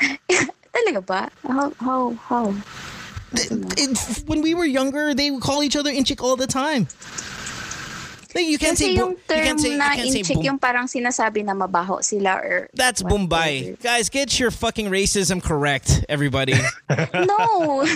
Talaga 0.74 1.06
ba? 1.06 1.22
How, 1.46 1.70
how, 1.78 2.02
how? 2.26 2.46
It- 3.78 3.98
when 4.26 4.42
we 4.42 4.54
were 4.54 4.66
younger, 4.66 5.14
they 5.14 5.30
would 5.30 5.42
call 5.46 5.62
each 5.62 5.76
other 5.78 5.92
inchik 5.94 6.22
all 6.22 6.36
the 6.36 6.50
time. 6.50 6.88
Like, 8.34 8.50
you 8.50 8.58
can't 8.58 8.78
say 8.78 8.94
Kasi 8.94 8.98
bu- 8.98 9.02
yung 9.02 9.14
you 9.14 9.30
term 9.30 9.44
can't 9.46 9.62
say 9.62 9.72
you 9.72 9.78
na 9.78 9.88
can't 9.94 10.10
say 10.10 10.22
inchik, 10.26 10.42
yung 10.44 10.58
parang 10.58 10.90
sinasabi 10.90 11.46
na 11.46 11.54
mabaho 11.54 12.02
sila 12.02 12.42
or... 12.42 12.70
That's 12.74 13.06
whatever. 13.06 13.30
Bombay. 13.30 13.78
Guys, 13.78 14.10
get 14.10 14.40
your 14.42 14.50
fucking 14.50 14.90
racism 14.90 15.42
correct, 15.42 16.06
everybody. 16.10 16.58
No! 17.14 17.86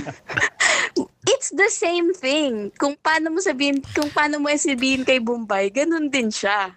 It's 1.28 1.52
the 1.52 1.70
same 1.70 2.16
thing. 2.16 2.72
Kung 2.80 2.96
paano 3.04 3.30
mo 3.30 3.44
sabihin, 3.44 3.84
kung 3.94 4.08
paano 4.10 4.40
mo 4.40 4.48
sabihin 4.56 5.04
kay 5.04 5.20
Bombay, 5.20 5.70
ganun 5.70 6.08
din 6.08 6.32
siya. 6.32 6.72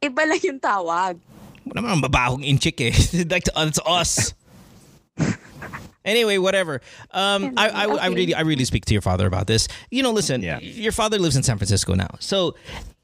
Iba 0.00 0.24
lang 0.24 0.40
yung 0.40 0.58
tawag. 0.58 1.20
Wala 1.68 1.78
naman 1.84 2.00
babahong 2.00 2.42
inchik 2.42 2.80
eh. 2.80 2.94
like 3.30 3.44
to, 3.44 3.52
it's 3.68 3.82
us. 3.84 4.32
Anyway, 6.04 6.38
whatever. 6.38 6.80
Um, 7.10 7.54
I, 7.56 7.68
I, 7.68 7.84
I 7.84 7.86
Okay. 7.86 8.08
really, 8.14 8.34
I 8.34 8.40
really 8.40 8.64
speak 8.64 8.84
to 8.86 8.94
your 8.94 9.02
father 9.02 9.26
about 9.26 9.46
this. 9.46 9.68
You 9.90 10.02
know, 10.02 10.12
listen, 10.12 10.42
Yeah. 10.42 10.58
your 10.60 10.92
father 10.92 11.18
lives 11.18 11.36
in 11.36 11.42
San 11.42 11.58
Francisco 11.58 11.94
now, 11.94 12.08
so 12.20 12.54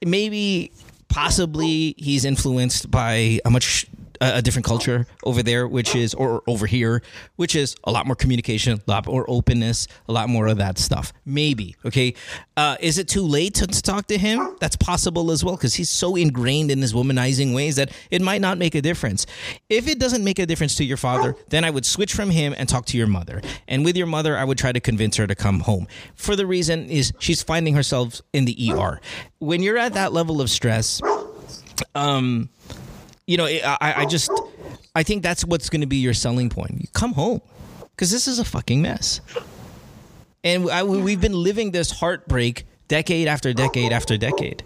maybe, 0.05 0.71
possibly, 1.09 1.95
he's 1.99 2.25
influenced 2.25 2.91
by 2.91 3.41
a 3.45 3.51
much 3.51 3.87
a, 4.21 4.43
different 4.43 4.67
culture 4.67 5.07
over 5.25 5.43
there, 5.43 5.67
which 5.67 5.95
is 5.95 6.15
or 6.15 6.43
over 6.47 6.67
here, 6.67 7.03
which 7.37 7.57
is 7.57 7.77
a 7.85 7.91
lot 7.91 8.07
more 8.07 8.17
communication, 8.17 8.81
a 8.87 8.91
lot 8.91 9.07
more 9.07 9.25
openness, 9.29 9.89
a 10.09 10.13
lot 10.13 10.29
more 10.29 10.47
of 10.47 10.59
that 10.59 10.79
stuff. 10.79 11.13
Maybe, 11.25 11.77
okay. 11.85 12.15
Uh, 12.57 12.77
is 12.81 12.99
it 12.99 13.09
too 13.09 13.23
late 13.23 13.55
to, 13.55 13.67
to 13.67 13.83
talk 13.83 14.07
to 14.07 14.19
him? 14.19 14.57
That's 14.61 14.77
possible 14.77 15.31
as 15.31 15.45
well 15.45 15.57
because 15.57 15.75
he's 15.75 15.91
so 15.91 16.17
ingrained 16.17 16.71
in 16.71 16.81
his 16.81 16.95
womanizing 16.95 17.55
ways 17.55 17.77
that 17.77 17.91
it 18.11 18.23
might 18.23 18.41
not 18.41 18.59
make 18.59 18.75
a 18.75 18.83
difference. 18.83 19.27
If 19.69 19.89
it 19.89 19.99
doesn't 19.99 20.25
make 20.25 20.39
a 20.39 20.47
difference 20.47 20.75
to 20.77 20.85
your 20.85 20.97
father, 20.97 21.37
then 21.49 21.65
I 21.65 21.71
would 21.71 21.85
switch 21.85 22.15
from 22.15 22.31
him 22.31 22.55
and 22.57 22.69
talk 22.69 22.87
to 22.87 22.97
your 22.97 23.07
mother. 23.07 23.43
And 23.69 23.85
with 23.85 23.97
your 23.97 24.07
mother, 24.07 24.37
I 24.37 24.45
would 24.45 24.59
try 24.59 24.73
to 24.73 24.81
convince 24.81 25.17
her 25.17 25.27
to 25.27 25.35
come 25.35 25.61
home. 25.61 25.87
For 26.15 26.37
the 26.37 26.47
reason 26.47 26.89
is 26.89 27.13
she's 27.19 27.43
finding 27.43 27.75
herself 27.75 28.21
in 28.33 28.45
the 28.45 28.73
ER. 28.73 29.01
When 29.39 29.63
you're 29.63 29.79
at 29.79 29.95
that 29.95 30.13
level 30.13 30.41
of 30.41 30.51
stress, 30.51 31.01
um, 31.95 32.49
you 33.27 33.37
know, 33.37 33.47
I, 33.47 33.79
I 33.81 34.07
just, 34.07 34.31
I 34.95 35.03
think 35.03 35.23
that's 35.23 35.45
what's 35.45 35.69
going 35.69 35.81
to 35.81 35.87
be 35.87 35.97
your 35.97 36.15
selling 36.15 36.49
point. 36.49 36.81
You 36.81 36.89
come 36.93 37.13
home 37.13 37.41
because 37.91 38.11
this 38.11 38.29
is 38.29 38.39
a 38.39 38.45
fucking 38.45 38.81
mess. 38.83 39.21
And 40.45 40.71
I, 40.71 40.85
we've 40.85 41.21
been 41.21 41.33
living 41.33 41.73
this 41.73 41.91
heartbreak 41.91 42.67
decade 42.89 43.27
after 43.27 43.53
decade 43.53 43.93
after 43.93 44.17
decade. 44.17 44.63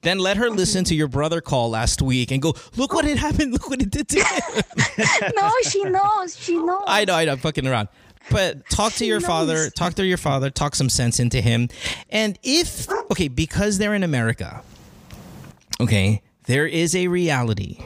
Then 0.00 0.18
let 0.18 0.36
her 0.36 0.48
listen 0.48 0.84
to 0.84 0.94
your 0.94 1.08
brother 1.08 1.40
call 1.40 1.70
last 1.70 2.00
week 2.00 2.30
and 2.30 2.40
go, 2.40 2.54
look 2.76 2.94
what 2.94 3.04
had 3.04 3.18
happened. 3.18 3.52
Look 3.52 3.68
what 3.68 3.82
it 3.82 3.90
did 3.90 4.08
to 4.08 4.22
him. 4.22 4.62
No, 5.36 5.50
she 5.64 5.84
knows. 5.84 6.36
She 6.38 6.56
knows. 6.56 6.84
I 6.86 7.04
know, 7.04 7.14
I 7.14 7.24
know, 7.26 7.32
I'm 7.32 7.38
fucking 7.38 7.66
around. 7.66 7.88
But 8.30 8.68
talk 8.70 8.92
to 8.94 9.04
your 9.04 9.20
father, 9.20 9.68
talk 9.70 9.94
to 9.94 10.06
your 10.06 10.16
father, 10.16 10.48
talk 10.48 10.74
some 10.74 10.88
sense 10.88 11.20
into 11.20 11.40
him. 11.40 11.68
And 12.08 12.38
if, 12.42 12.88
okay, 13.10 13.28
because 13.28 13.78
they're 13.78 13.94
in 13.94 14.02
America, 14.02 14.62
okay, 15.80 16.22
there 16.46 16.66
is 16.66 16.94
a 16.94 17.08
reality 17.08 17.78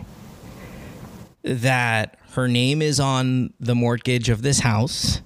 that 1.43 2.19
her 2.33 2.47
name 2.47 2.81
is 2.83 3.01
on 3.01 3.53
the 3.59 3.75
mortgage 3.75 4.29
of 4.29 4.43
this 4.43 4.61
house. 4.61 5.23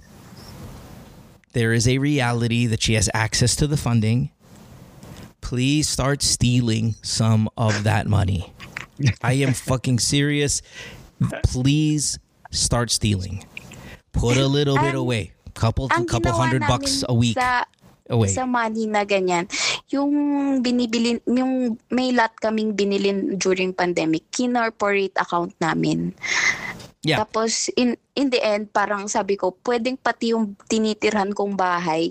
There 1.53 1.73
is 1.73 1.87
a 1.87 1.97
reality 1.97 2.65
that 2.65 2.81
she 2.81 2.93
has 2.93 3.09
access 3.13 3.55
to 3.57 3.67
the 3.67 3.77
funding. 3.77 4.31
Please 5.41 5.87
start 5.87 6.23
stealing 6.23 6.95
some 7.01 7.49
of 7.57 7.83
that 7.83 8.07
money. 8.07 8.53
I 9.21 9.33
am 9.33 9.53
fucking 9.53 9.99
serious. 9.99 10.61
Please 11.43 12.17
start 12.51 12.89
stealing. 12.89 13.45
Put 14.11 14.37
a 14.37 14.47
little 14.47 14.77
bit 14.77 14.95
away. 14.95 15.33
Couple 15.53 15.87
couple 15.87 16.33
hundred 16.33 16.61
bucks 16.67 17.03
a 17.07 17.13
week 17.13 17.37
Sa, 17.39 17.63
away. 18.09 18.29
sa 18.29 18.45
money 18.45 18.85
na 18.85 19.03
ganyan, 19.03 19.49
yung 19.89 20.11
binibili, 20.61 21.21
yung 21.25 21.77
may 21.89 22.11
lot 22.13 22.33
kaming 22.37 22.73
binilin 22.73 23.37
during 23.37 23.73
pandemic, 23.73 24.25
kinorporate 24.29 25.15
account 25.17 25.53
namin. 25.61 26.13
Yeah. 27.05 27.21
Tapos, 27.21 27.69
in, 27.77 27.93
in 28.17 28.33
the 28.33 28.41
end, 28.41 28.73
parang 28.73 29.05
sabi 29.05 29.37
ko, 29.37 29.53
pwedeng 29.61 30.01
pati 30.01 30.33
yung 30.33 30.57
tinitirhan 30.65 31.37
kong 31.37 31.53
bahay 31.53 32.09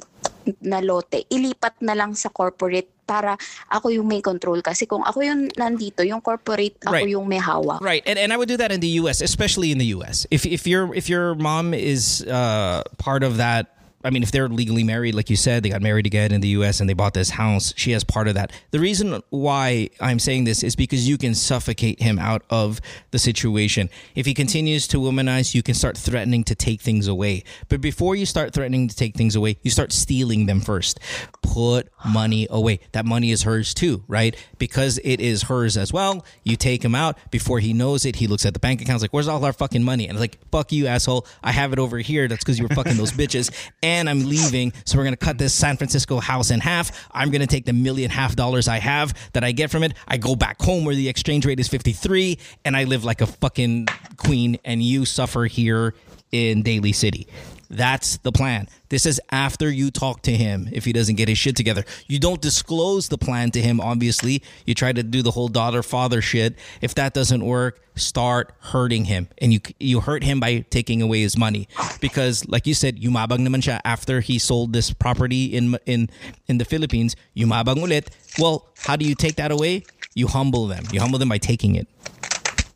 na 0.63 0.79
lote, 0.79 1.27
ilipat 1.27 1.83
na 1.83 1.99
lang 1.99 2.15
sa 2.15 2.31
corporate 2.31 2.95
para 3.05 3.37
ako 3.69 3.93
yung 3.93 4.09
may 4.09 4.23
control. 4.25 4.63
Kasi 4.65 4.87
kung 4.89 5.05
ako 5.05 5.21
yung 5.21 5.53
nandito, 5.59 6.07
yung 6.07 6.23
corporate, 6.25 6.79
ako 6.87 6.95
Right. 6.95 7.11
yung 7.11 7.27
may 7.29 7.43
hawak. 7.43 7.83
Right, 7.85 8.07
and 8.07 8.17
and 8.17 8.33
I 8.33 8.37
would 8.39 8.49
do 8.49 8.57
that 8.57 8.73
in 8.73 8.81
the 8.81 9.03
U.S., 9.05 9.21
especially 9.21 9.73
in 9.75 9.79
the 9.79 9.93
U.S. 9.99 10.25
If 10.31 10.47
if 10.47 10.65
your 10.65 10.95
if 10.97 11.11
your 11.11 11.35
mom 11.37 11.75
is 11.75 12.25
uh, 12.25 12.87
part 12.97 13.21
of 13.27 13.37
that, 13.37 13.74
I 14.05 14.11
mean, 14.11 14.23
if 14.23 14.31
they're 14.31 14.49
legally 14.49 14.85
married, 14.85 15.15
like 15.15 15.31
you 15.31 15.37
said, 15.37 15.63
they 15.63 15.71
got 15.71 15.81
married 15.81 16.05
again 16.05 16.31
in 16.31 16.43
the 16.43 16.49
U.S. 16.49 16.81
and 16.81 16.89
they 16.89 16.93
bought 16.93 17.15
this 17.15 17.31
house, 17.31 17.73
she 17.75 17.93
has 17.93 18.05
part 18.05 18.29
of 18.29 18.35
that. 18.35 18.53
The 18.71 18.79
reason 18.79 19.23
why 19.31 19.89
I'm 19.99 20.19
saying 20.19 20.45
this 20.45 20.63
is 20.63 20.77
because 20.77 21.09
you 21.09 21.17
can 21.17 21.35
suffocate 21.35 22.03
him 22.03 22.19
out 22.19 22.43
of 22.51 22.83
the 23.13 23.19
situation. 23.19 23.89
If 24.15 24.27
he 24.27 24.35
continues 24.35 24.87
to 24.89 24.99
womanize, 24.99 25.55
you 25.55 25.63
can 25.63 25.75
start 25.75 25.97
threatening 25.97 26.45
to 26.45 26.55
take 26.55 26.83
things 26.83 27.09
away. 27.09 27.45
But 27.71 27.81
before 27.81 28.15
you 28.15 28.27
start 28.27 28.53
threatening 28.53 28.89
to 28.89 28.95
take 28.95 29.17
things 29.17 29.37
away, 29.37 29.57
you 29.63 29.71
start 29.71 29.91
stealing 29.91 30.45
them 30.45 30.61
first. 30.61 31.01
Put 31.41 31.89
money 32.05 32.47
away. 32.51 32.81
That 32.93 33.07
money 33.07 33.31
is 33.31 33.45
hers 33.45 33.73
too, 33.73 34.05
right? 34.07 34.37
Because 34.59 34.99
it 35.03 35.19
is 35.19 35.45
hers 35.45 35.79
as 35.79 35.95
well. 35.95 36.27
You 36.43 36.57
take 36.57 36.85
him 36.85 36.95
out 36.95 37.17
before 37.31 37.59
he 37.61 37.73
knows 37.73 38.05
it. 38.05 38.17
He 38.17 38.27
looks 38.27 38.45
at 38.45 38.53
the 38.53 38.61
bank 38.61 38.83
accounts 38.83 39.01
like, 39.03 39.13
"Where's 39.13 39.29
all 39.29 39.43
our 39.45 39.53
fucking 39.55 39.83
money?" 39.83 40.09
And 40.09 40.17
it's 40.17 40.21
like, 40.21 40.39
"Fuck 40.51 40.73
you, 40.73 40.89
asshole! 40.89 41.27
I 41.43 41.53
have 41.53 41.73
it 41.73 41.79
over 41.79 41.99
here. 41.99 42.29
That's 42.29 42.45
because 42.45 42.59
you 42.59 42.67
were 42.67 42.75
fucking 42.75 42.97
those 42.97 43.13
bitches." 43.23 43.51
And 43.83 43.94
I'm 44.09 44.25
leaving, 44.25 44.73
so 44.85 44.99
we're 44.99 45.05
gonna 45.05 45.17
cut 45.17 45.39
this 45.39 45.55
San 45.55 45.77
Francisco 45.77 46.21
house 46.21 46.51
in 46.51 46.61
half. 46.61 47.09
I'm 47.13 47.31
gonna 47.31 47.47
take 47.47 47.65
the 47.65 47.73
million 47.73 48.11
half 48.11 48.37
dollars 48.37 48.69
I 48.69 48.79
have 48.79 49.15
that 49.33 49.45
I 49.45 49.53
get 49.53 49.71
from 49.71 49.83
it. 49.83 49.95
I 50.07 50.17
go 50.17 50.37
back 50.37 50.61
home 50.61 50.85
where 50.85 50.95
the 50.95 51.09
exchange 51.09 51.47
rate 51.47 51.61
is 51.61 51.69
53, 51.69 52.39
and 52.65 52.77
I 52.77 52.85
live 52.85 53.05
like 53.05 53.21
a 53.21 53.27
fucking 53.27 53.89
queen. 54.17 54.59
And 54.65 54.83
you 54.83 55.05
suffer 55.05 55.45
here 55.45 55.95
in 56.33 56.63
Daly 56.63 56.93
City. 56.93 57.27
That's 57.71 58.19
the 58.19 58.33
plan. 58.33 58.69
This 58.89 59.07
is 59.07 59.21
after 59.31 59.71
you 59.71 59.91
talk 59.91 60.23
to 60.23 60.33
him 60.33 60.69
if 60.73 60.85
he 60.85 60.93
doesn't 60.93 61.17
get 61.17 61.29
his 61.29 61.39
shit 61.39 61.57
together. 61.57 61.85
You 62.07 62.19
don't 62.19 62.41
disclose 62.41 63.09
the 63.09 63.19
plan 63.19 63.51
to 63.53 63.61
him, 63.61 63.81
obviously. 63.81 64.43
You 64.67 64.75
try 64.75 64.93
to 64.93 65.03
do 65.03 65.23
the 65.23 65.31
whole 65.31 65.49
daughter 65.49 65.83
father 65.83 66.21
shit. 66.21 66.57
If 66.81 66.95
that 66.97 67.15
doesn't 67.15 67.45
work, 67.45 67.81
start 67.97 68.53
hurting 68.61 69.07
him. 69.07 69.29
And 69.39 69.53
you 69.53 69.61
you 69.79 70.01
hurt 70.01 70.23
him 70.23 70.41
by 70.41 70.65
taking 70.71 71.03
away 71.03 71.23
his 71.23 71.37
money. 71.37 71.69
Because 72.01 72.47
like 72.49 72.67
you 72.67 72.75
said 72.75 73.01
yumabang 73.01 73.47
naman 73.47 73.63
siya 73.63 73.81
after 73.85 74.21
he 74.21 74.39
sold 74.39 74.73
this 74.73 74.93
property 74.93 75.47
in 75.55 75.77
in 75.87 76.11
in 76.47 76.59
the 76.59 76.65
Philippines 76.65 77.17
yumabang 77.37 77.83
ulit. 77.83 78.09
Well 78.39 78.67
how 78.85 78.97
do 78.97 79.05
you 79.05 79.15
take 79.15 79.37
that 79.37 79.51
away? 79.51 79.85
You 80.15 80.27
humble 80.29 80.67
them. 80.67 80.85
You 80.93 81.01
humble 81.01 81.19
them 81.19 81.29
by 81.29 81.39
taking 81.39 81.75
it. 81.75 81.89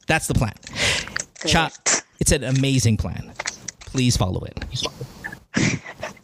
That's 0.07 0.27
the 0.27 0.35
plan. 0.35 0.55
Cha, 1.47 1.71
it's 2.19 2.33
an 2.33 2.43
amazing 2.43 2.97
plan. 2.97 3.33
Please 3.81 4.16
follow 4.16 4.45
it 4.45 4.59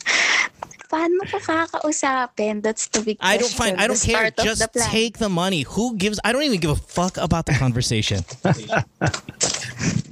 Paano 0.94 1.26
ko 1.26 1.42
kakausapin? 1.42 2.62
That's 2.62 2.86
the 2.86 3.02
big 3.02 3.18
I 3.18 3.34
don't 3.34 3.50
find 3.50 3.82
I 3.82 3.90
don't 3.90 3.98
care. 3.98 4.30
just 4.30 4.62
the 4.70 4.78
take 4.78 5.18
the 5.18 5.28
money. 5.28 5.66
Who 5.74 5.98
gives 5.98 6.22
I 6.22 6.30
don't 6.30 6.46
even 6.46 6.62
give 6.62 6.70
a 6.70 6.78
fuck 6.78 7.18
about 7.18 7.50
the 7.50 7.52
conversation. 7.58 8.22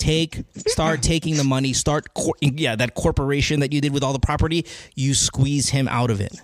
Take 0.02 0.42
start 0.66 0.98
taking 1.06 1.38
the 1.38 1.46
money. 1.46 1.70
Start 1.72 2.10
cor- 2.18 2.34
yeah 2.42 2.74
that 2.74 2.98
corporation 2.98 3.62
that 3.62 3.70
you 3.70 3.78
did 3.78 3.94
with 3.94 4.02
all 4.02 4.12
the 4.12 4.18
property. 4.18 4.66
You 4.98 5.14
squeeze 5.14 5.70
him 5.70 5.86
out 5.86 6.10
of 6.10 6.18
it. 6.18 6.34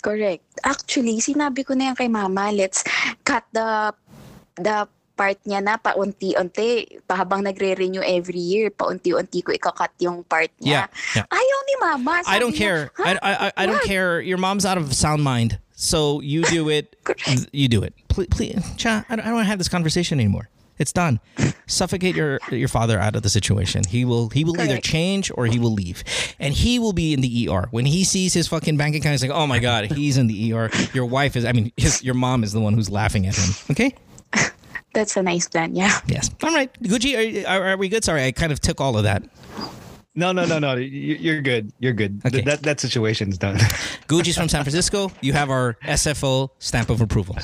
Correct. 0.00 0.40
Actually, 0.64 1.20
sinabi 1.20 1.60
ko 1.60 1.76
na 1.76 1.92
yan 1.92 1.96
kay 2.00 2.08
mama, 2.08 2.48
let's 2.56 2.80
cut 3.28 3.44
the 3.52 3.92
the 4.56 4.88
part 5.20 5.36
niya 5.44 5.60
na 5.60 5.76
paunti-unti. 5.76 7.04
Pa 7.04 7.20
habang 7.20 7.44
nagre-renew 7.44 8.00
every 8.00 8.40
year, 8.40 8.72
paunti-unti 8.72 9.44
ko 9.44 9.52
ikakat 9.52 9.92
yung 10.00 10.24
part 10.24 10.48
niya. 10.64 10.88
Yeah, 10.88 11.20
yeah. 11.20 11.26
Ayaw 11.28 11.58
ni 11.68 11.74
mama. 11.76 12.24
I 12.24 12.40
don't 12.40 12.56
niya, 12.56 12.64
care. 12.64 12.82
I, 12.96 13.12
I, 13.20 13.32
I, 13.32 13.48
I 13.52 13.64
don't 13.68 13.84
care. 13.84 14.24
Your 14.24 14.40
mom's 14.40 14.64
out 14.64 14.80
of 14.80 14.88
sound 14.96 15.20
mind 15.20 15.60
so 15.80 16.20
you 16.20 16.42
do 16.44 16.68
it 16.76 16.96
you 17.52 17.68
do 17.68 17.82
it. 17.82 17.92
Please, 18.08 18.28
please 18.30 18.64
cha 18.76 19.04
I 19.08 19.16
don't, 19.16 19.24
I 19.24 19.28
don't 19.28 19.36
want 19.36 19.46
to 19.46 19.50
have 19.50 19.58
this 19.58 19.68
conversation 19.68 20.20
anymore. 20.20 20.48
It's 20.78 20.92
done. 20.92 21.20
Suffocate 21.66 22.16
your 22.16 22.40
your 22.50 22.68
father 22.68 22.98
out 22.98 23.16
of 23.16 23.22
the 23.22 23.28
situation. 23.28 23.84
He 23.88 24.04
will 24.04 24.28
he 24.30 24.44
will 24.44 24.60
either 24.60 24.78
change 24.78 25.30
or 25.34 25.46
he 25.46 25.58
will 25.58 25.72
leave. 25.72 26.04
And 26.38 26.54
he 26.54 26.78
will 26.78 26.92
be 26.92 27.12
in 27.12 27.20
the 27.20 27.48
ER 27.48 27.68
when 27.70 27.84
he 27.84 28.04
sees 28.04 28.32
his 28.32 28.48
fucking 28.48 28.76
bank 28.76 28.96
account 28.96 29.12
he's 29.12 29.22
like 29.22 29.30
oh 29.30 29.46
my 29.46 29.58
god 29.58 29.92
he's 29.92 30.16
in 30.16 30.26
the 30.26 30.52
ER 30.52 30.70
your 30.92 31.06
wife 31.06 31.36
is 31.36 31.44
I 31.44 31.52
mean 31.52 31.72
his, 31.76 32.02
your 32.02 32.14
mom 32.14 32.44
is 32.44 32.52
the 32.52 32.60
one 32.60 32.74
who's 32.74 32.90
laughing 32.90 33.26
at 33.26 33.36
him. 33.36 33.50
Okay 33.70 33.94
That's 34.94 35.16
a 35.16 35.22
nice 35.22 35.48
plan, 35.48 35.74
yeah. 35.74 36.00
yes 36.06 36.30
all 36.42 36.52
right 36.54 36.70
Guji 36.82 37.44
are, 37.46 37.48
are, 37.48 37.62
are 37.72 37.76
we 37.76 37.88
good 37.88 38.04
sorry 38.04 38.24
I 38.24 38.32
kind 38.32 38.52
of 38.52 38.60
took 38.60 38.80
all 38.80 38.96
of 38.96 39.04
that 39.04 39.22
No, 40.14 40.32
no, 40.32 40.44
no, 40.44 40.58
no. 40.58 40.74
You- 40.74 41.14
You're 41.16 41.40
good. 41.40 41.70
You're 41.78 41.92
good. 41.94 42.20
Okay. 42.26 42.42
That 42.42 42.62
that 42.66 42.80
situation's 42.80 43.38
done. 43.38 43.56
Guji's 44.10 44.36
from 44.36 44.48
San 44.48 44.64
Francisco 44.64 45.10
you 45.22 45.32
have 45.32 45.50
our 45.50 45.78
SFO 45.86 46.50
stamp 46.58 46.90
of 46.90 47.00
approval 47.00 47.36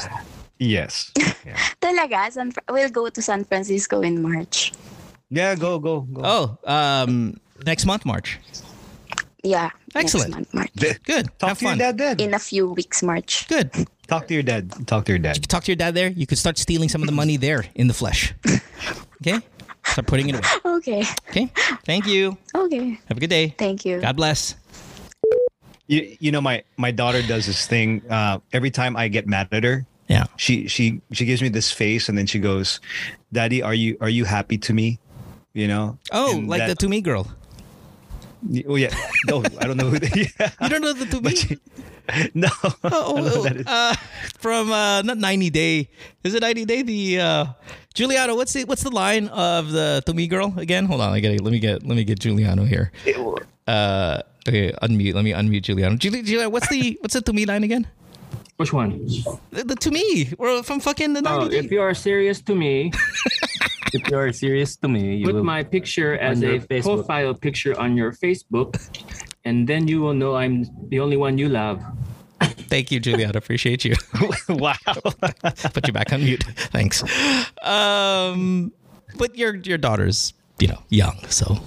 yes. 0.59 1.13
Yeah. 1.17 1.33
Talaga, 1.81 2.31
San 2.33 2.53
we'll 2.71 2.91
go 2.91 3.09
to 3.09 3.23
San 3.23 3.45
Francisco 3.45 4.01
in 4.03 4.21
March. 4.21 4.73
Yeah. 5.31 5.55
Go. 5.55 5.79
Go. 5.79 6.01
Go. 6.01 6.23
oh 6.25 6.45
um 6.67 7.39
next 7.65 7.87
month 7.87 8.05
March 8.05 8.39
Yeah. 9.45 9.71
Excellent. 9.95 10.35
Next 10.35 10.37
month, 10.37 10.55
March. 10.55 10.75
Good. 11.07 11.27
Talk 11.39 11.49
Have 11.55 11.59
to 11.59 11.65
fun. 11.65 11.79
your 11.79 11.93
dad 11.93 11.99
then. 11.99 12.21
In 12.21 12.35
a 12.35 12.39
few 12.43 12.67
weeks, 12.75 13.01
March. 13.03 13.47
Good. 13.49 13.71
Talk 14.07 14.29
to 14.29 14.35
your 14.35 14.43
dad. 14.43 14.73
Talk 14.87 15.05
to 15.07 15.13
your 15.13 15.19
dad. 15.19 15.37
You 15.37 15.43
Talk 15.43 15.65
to 15.65 15.71
your 15.73 15.77
dad 15.77 15.95
there. 15.95 16.09
You 16.09 16.27
could 16.27 16.39
start 16.39 16.59
stealing 16.59 16.89
some 16.89 17.03
of 17.03 17.07
the 17.07 17.13
money 17.15 17.37
there 17.37 17.65
in 17.75 17.89
the 17.89 17.95
flesh. 17.95 18.35
Okay? 19.21 19.41
Start 19.85 20.07
putting 20.07 20.29
it 20.29 20.35
away. 20.37 20.77
Okay. 20.79 21.05
Okay? 21.31 21.51
Thank 21.85 22.07
you. 22.07 22.37
Okay. 22.55 22.99
Have 23.09 23.17
a 23.17 23.21
good 23.21 23.31
day. 23.31 23.55
Thank 23.59 23.85
you. 23.85 24.01
God 24.01 24.17
bless. 24.17 24.55
You, 25.89 26.17
you 26.19 26.33
know 26.33 26.41
my 26.41 26.65
my 26.77 26.91
daughter 26.91 27.23
does 27.23 27.47
this 27.47 27.67
thing. 27.67 28.03
Uh, 28.11 28.39
every 28.53 28.71
time 28.71 28.97
I 28.97 29.07
get 29.09 29.27
mad 29.29 29.49
at 29.53 29.63
her, 29.63 29.87
Yeah. 30.09 30.27
she 30.37 30.67
she 30.67 31.01
she 31.13 31.25
gives 31.25 31.41
me 31.43 31.49
this 31.49 31.71
face, 31.71 32.09
and 32.09 32.19
then 32.19 32.27
she 32.27 32.41
goes, 32.41 32.81
"Daddy, 33.33 33.63
are 33.63 33.75
you 33.75 33.97
are 34.01 34.09
you 34.11 34.25
happy 34.25 34.59
to 34.67 34.75
me?" 34.75 34.99
You 35.55 35.69
know. 35.69 35.99
Oh, 36.11 36.37
And 36.37 36.49
like 36.49 36.63
the 36.63 36.75
that- 36.75 36.79
To 36.81 36.89
Me 36.89 37.01
girl. 37.01 37.31
Oh 38.69 38.75
yeah. 38.77 38.91
No, 39.29 39.45
I 39.61 39.67
don't 39.67 39.77
know 39.77 39.89
who. 39.91 39.99
They, 39.99 40.27
yeah. 40.41 40.51
You 40.61 40.69
don't 40.69 40.83
know 40.83 40.93
the 40.93 41.07
To 41.07 41.21
Me? 41.23 41.35
She- 41.37 41.59
no. 42.35 42.49
Oh, 42.85 43.17
I 43.17 43.21
don't 43.21 43.25
know 43.25 43.31
who 43.31 43.43
that 43.49 43.57
is. 43.57 43.67
uh, 43.67 43.95
from 44.39 44.71
uh, 44.73 45.03
not 45.03 45.19
90 45.19 45.51
Day. 45.51 45.89
Is 46.25 46.35
it 46.35 46.41
90 46.43 46.65
Day? 46.65 46.83
The 46.83 47.21
uh, 47.21 47.45
Giuliano. 47.95 48.37
What's 48.37 48.53
the 48.53 48.65
what's 48.65 48.83
the 48.83 48.91
line 48.91 49.29
of 49.29 49.73
the 49.73 50.03
To 50.07 50.15
Me 50.15 50.27
girl 50.29 50.55
again? 50.57 50.87
Hold 50.87 51.01
on. 51.01 51.13
I 51.13 51.21
gotta 51.21 51.43
let 51.43 51.53
me 51.53 51.59
get 51.59 51.83
let 51.87 51.97
me 51.97 52.05
get 52.05 52.19
Giuliano 52.21 52.65
here. 52.65 52.93
Uh, 53.67 54.23
okay, 54.49 54.73
unmute. 54.83 55.15
Let 55.15 55.25
me 55.25 55.33
unmute 55.33 55.63
Giuliano. 55.63 55.97
Giuli- 55.97 56.25
Giuliano, 56.25 56.51
what's 56.51 56.69
the 56.69 56.97
what's 57.01 57.15
the 57.15 57.23
To 57.23 57.33
Me 57.33 57.47
line 57.47 57.65
again? 57.65 57.87
Which 58.57 58.73
one? 58.73 59.05
The, 59.51 59.65
the 59.65 59.77
To 59.77 59.91
Me. 59.91 60.33
We're 60.39 60.63
from 60.63 60.81
fucking 60.81 61.13
the 61.13 61.23
90 61.23 61.45
Oh, 61.45 61.49
Day. 61.49 61.59
if 61.59 61.71
you 61.71 61.81
are 61.83 61.93
serious 61.95 62.41
to 62.43 62.55
me, 62.55 62.91
if 63.93 64.09
you 64.09 64.17
are 64.17 64.33
serious 64.33 64.77
to 64.77 64.89
me, 64.89 65.17
you 65.17 65.27
put 65.27 65.35
will 65.35 65.45
my 65.45 65.63
picture 65.63 66.17
as 66.17 66.43
a 66.43 66.61
Facebook. 66.61 67.05
profile 67.05 67.35
picture 67.35 67.79
on 67.79 67.97
your 67.97 68.13
Facebook, 68.13 68.79
and 69.47 69.69
then 69.69 69.87
you 69.89 70.01
will 70.01 70.13
know 70.13 70.35
I'm 70.37 70.67
the 70.89 71.01
only 71.01 71.17
one 71.17 71.39
you 71.39 71.49
love. 71.49 71.83
Thank 72.69 72.91
you, 72.91 72.99
Juliana. 73.01 73.39
Appreciate 73.39 73.85
you. 73.85 73.95
wow. 74.49 74.75
Put 75.73 75.87
you 75.87 75.93
back 75.93 76.13
on 76.13 76.25
mute. 76.25 76.43
Thanks. 76.75 77.03
Um, 77.63 78.73
but 79.17 79.39
your 79.39 79.55
your 79.57 79.79
daughter's 79.79 80.35
you 80.59 80.67
know 80.67 80.83
young, 80.91 81.17
so 81.29 81.59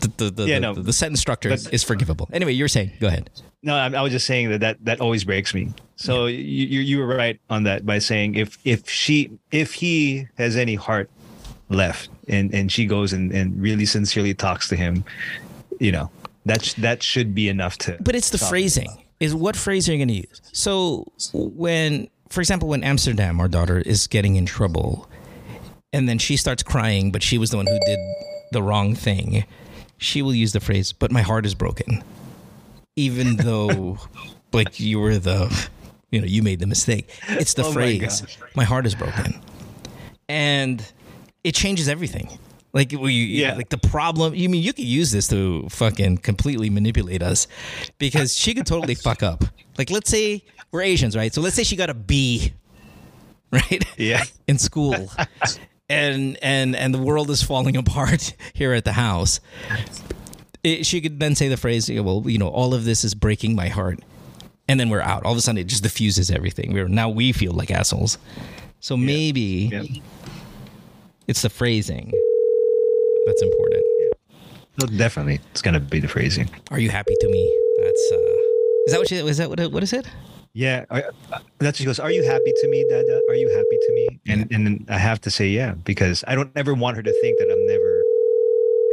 the 0.00 0.08
the 0.16 0.30
the, 0.30 0.46
Yeah, 0.46 0.54
the, 0.54 0.60
no. 0.60 0.74
the 0.74 0.92
sentence 0.92 1.20
structure 1.20 1.50
is, 1.50 1.66
is 1.68 1.82
forgivable. 1.82 2.28
Anyway, 2.32 2.52
you're 2.52 2.68
saying. 2.68 2.92
Go 3.00 3.08
ahead. 3.08 3.28
No, 3.64 3.74
I, 3.74 3.90
I 3.92 4.00
was 4.02 4.12
just 4.12 4.26
saying 4.26 4.50
that, 4.50 4.60
that 4.60 4.84
that 4.84 5.00
always 5.00 5.24
breaks 5.24 5.52
me. 5.52 5.74
So 5.96 6.26
you, 6.26 6.38
you 6.38 6.80
you 6.80 6.98
were 7.00 7.06
right 7.08 7.40
on 7.50 7.64
that 7.64 7.84
by 7.84 7.98
saying 7.98 8.36
if 8.36 8.56
if 8.64 8.88
she 8.88 9.32
if 9.50 9.74
he 9.74 10.28
has 10.38 10.56
any 10.56 10.76
heart 10.76 11.10
left 11.68 12.08
and 12.28 12.54
and 12.54 12.70
she 12.70 12.86
goes 12.86 13.12
and, 13.12 13.32
and 13.32 13.60
really 13.60 13.84
sincerely 13.84 14.32
talks 14.32 14.68
to 14.68 14.76
him, 14.76 15.04
you 15.80 15.90
know 15.90 16.08
that 16.48 16.64
sh- 16.64 16.74
that 16.74 17.02
should 17.02 17.34
be 17.34 17.48
enough 17.48 17.78
to. 17.78 17.96
But 18.00 18.14
it's 18.14 18.30
the 18.30 18.38
phrasing. 18.38 19.04
Is 19.20 19.34
what 19.34 19.56
phrase 19.56 19.88
are 19.88 19.92
you 19.92 19.98
going 19.98 20.08
to 20.08 20.28
use? 20.28 20.40
So 20.52 21.10
when, 21.32 22.08
for 22.28 22.40
example, 22.40 22.68
when 22.68 22.84
Amsterdam, 22.84 23.40
our 23.40 23.48
daughter 23.48 23.78
is 23.78 24.06
getting 24.06 24.36
in 24.36 24.46
trouble, 24.46 25.08
and 25.92 26.08
then 26.08 26.18
she 26.18 26.36
starts 26.36 26.62
crying, 26.62 27.10
but 27.10 27.22
she 27.22 27.36
was 27.38 27.50
the 27.50 27.56
one 27.56 27.66
who 27.66 27.78
did 27.86 27.98
the 28.52 28.62
wrong 28.62 28.94
thing, 28.94 29.44
she 29.98 30.22
will 30.22 30.34
use 30.34 30.52
the 30.52 30.60
phrase, 30.60 30.92
"But 30.92 31.10
my 31.10 31.22
heart 31.22 31.46
is 31.46 31.54
broken," 31.54 32.02
even 32.96 33.36
though, 33.48 33.98
like 34.52 34.78
you 34.78 35.00
were 35.00 35.18
the, 35.18 35.68
you 36.10 36.20
know, 36.20 36.26
you 36.26 36.42
made 36.42 36.60
the 36.60 36.66
mistake. 36.66 37.08
It's 37.28 37.54
the 37.54 37.64
Oh 37.64 37.72
phrase, 37.72 38.20
gosh. 38.20 38.38
"My 38.54 38.64
heart 38.64 38.86
is 38.86 38.94
broken," 38.94 39.40
and 40.28 40.84
it 41.44 41.54
changes 41.54 41.88
everything. 41.88 42.38
Like 42.72 42.92
we, 42.92 43.12
Yeah. 43.12 43.54
like 43.54 43.70
the 43.70 43.78
problem. 43.78 44.34
You 44.34 44.48
mean 44.48 44.62
you 44.62 44.72
could 44.72 44.84
use 44.84 45.10
this 45.10 45.26
to 45.28 45.66
fucking 45.70 46.18
completely 46.18 46.68
manipulate 46.70 47.22
us, 47.22 47.46
because 47.98 48.36
she 48.36 48.54
could 48.54 48.66
totally 48.66 48.94
fuck 49.06 49.22
up. 49.22 49.44
Like 49.78 49.90
let's 49.90 50.10
say 50.10 50.44
we're 50.70 50.82
Asians, 50.82 51.16
right? 51.16 51.32
So 51.32 51.40
let's 51.40 51.56
say 51.56 51.64
she 51.64 51.76
got 51.76 51.88
a 51.90 51.94
B, 51.94 52.52
right? 53.50 53.82
Yeah. 53.96 54.24
in 54.46 54.58
school 54.58 55.10
and 55.88 56.36
and 56.42 56.76
and 56.76 56.92
the 56.92 56.98
world 56.98 57.30
is 57.30 57.42
falling 57.42 57.74
apart 57.76 58.34
here 58.52 58.74
at 58.74 58.84
the 58.84 58.92
house 58.92 59.40
it, 60.62 60.84
she 60.84 61.00
could 61.00 61.18
then 61.18 61.34
say 61.34 61.48
the 61.48 61.56
phrase 61.56 61.88
well 61.90 62.22
you 62.26 62.36
know 62.36 62.48
all 62.48 62.74
of 62.74 62.84
this 62.84 63.04
is 63.04 63.14
breaking 63.14 63.54
my 63.56 63.68
heart 63.68 63.98
and 64.68 64.78
then 64.78 64.90
we're 64.90 65.00
out 65.00 65.24
all 65.24 65.32
of 65.32 65.38
a 65.38 65.40
sudden 65.40 65.56
it 65.56 65.64
just 65.66 65.82
diffuses 65.82 66.30
everything 66.30 66.74
we're 66.74 66.88
now 66.88 67.08
we 67.08 67.32
feel 67.32 67.52
like 67.52 67.70
assholes 67.70 68.18
so 68.80 68.98
maybe 68.98 69.70
Yeah. 69.72 69.82
it's 71.26 71.40
the 71.40 71.48
phrasing 71.48 72.12
that's 73.28 73.42
important 73.42 73.82
So 74.80 74.86
definitely, 75.04 75.38
it's 75.52 75.62
gonna 75.62 75.80
be 75.94 76.00
the 76.00 76.08
phrasing. 76.08 76.48
are 76.70 76.80
you 76.80 76.90
happy 76.90 77.14
to 77.22 77.28
me 77.36 77.42
that's 77.82 78.04
uh 78.12 78.36
is 78.86 78.92
that 78.92 78.98
what 79.02 79.10
you 79.10 79.26
is 79.28 79.36
that 79.40 79.48
what 79.50 79.60
what 79.72 79.82
is 79.82 79.92
it 79.92 80.06
Yeah, 80.54 80.86
I, 80.90 81.02
uh, 81.30 81.38
that's 81.62 81.76
she 81.78 81.84
goes. 81.84 82.00
Are 82.00 82.10
you 82.10 82.24
happy 82.24 82.52
to 82.62 82.66
me, 82.72 82.80
Dada? 82.90 83.16
Are 83.30 83.38
you 83.42 83.48
happy 83.58 83.78
to 83.86 83.90
me? 83.98 84.04
And 84.32 84.40
and 84.54 84.64
I 84.88 84.98
have 84.98 85.20
to 85.26 85.30
say 85.30 85.46
yeah 85.60 85.72
because 85.90 86.24
I 86.26 86.34
don't 86.38 86.50
ever 86.56 86.72
want 86.74 86.96
her 86.98 87.02
to 87.10 87.14
think 87.22 87.34
that 87.40 87.48
I'm 87.54 87.64
never 87.74 87.92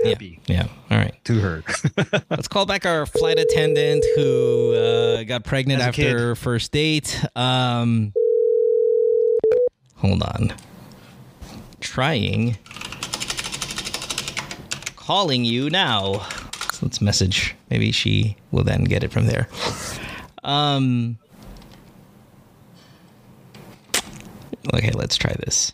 happy 0.06 0.32
yeah 0.52 0.56
yeah 0.56 0.68
all 0.92 1.00
right 1.04 1.16
to 1.30 1.34
her. 1.46 1.56
Let's 2.30 2.50
call 2.50 2.66
back 2.68 2.86
our 2.86 3.06
flight 3.08 3.40
attendant 3.40 4.04
who 4.16 4.30
uh, 4.76 5.24
got 5.24 5.44
pregnant 5.46 5.82
As 5.82 5.88
a 5.88 5.92
kid. 5.94 6.08
after 6.12 6.36
first 6.36 6.72
date. 6.72 7.10
Um, 7.36 8.12
hold 10.04 10.22
on. 10.24 10.54
Trying. 11.80 12.58
Calling 15.06 15.46
you 15.46 15.70
now. 15.70 16.28
So 16.72 16.88
let's 16.88 17.00
message. 17.00 17.54
Maybe 17.70 17.92
she 17.92 18.38
will 18.50 18.64
then 18.64 18.86
get 18.86 19.04
it 19.04 19.12
from 19.12 19.28
there. 19.28 19.48
Um, 20.44 21.20
okay, 24.74 24.90
let's 24.96 25.16
try 25.16 25.36
this. 25.46 25.74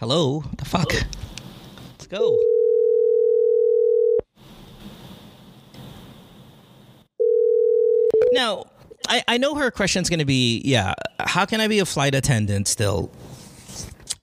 Hello? 0.00 0.40
What 0.40 0.58
the 0.58 0.64
fuck? 0.64 0.92
Let's 1.92 2.08
go. 2.08 2.36
Now, 8.40 8.64
I, 9.06 9.22
I 9.28 9.36
know 9.36 9.54
her 9.56 9.70
question's 9.70 10.08
going 10.08 10.20
to 10.20 10.24
be, 10.24 10.62
yeah, 10.64 10.94
how 11.18 11.44
can 11.44 11.60
I 11.60 11.68
be 11.68 11.78
a 11.80 11.84
flight 11.84 12.14
attendant 12.14 12.68
still 12.68 13.12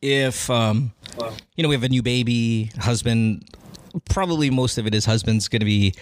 if, 0.02 0.50
um, 0.50 0.92
you 1.56 1.62
know, 1.62 1.70
we 1.70 1.76
have 1.76 1.84
a 1.84 1.90
new 1.90 2.02
baby, 2.02 2.72
husband, 2.80 3.48
probably 4.10 4.50
most 4.50 4.80
of 4.80 4.88
it 4.88 4.96
is 4.96 5.06
husband's 5.06 5.48
going 5.48 5.60
to 5.60 5.68
be 5.68 5.94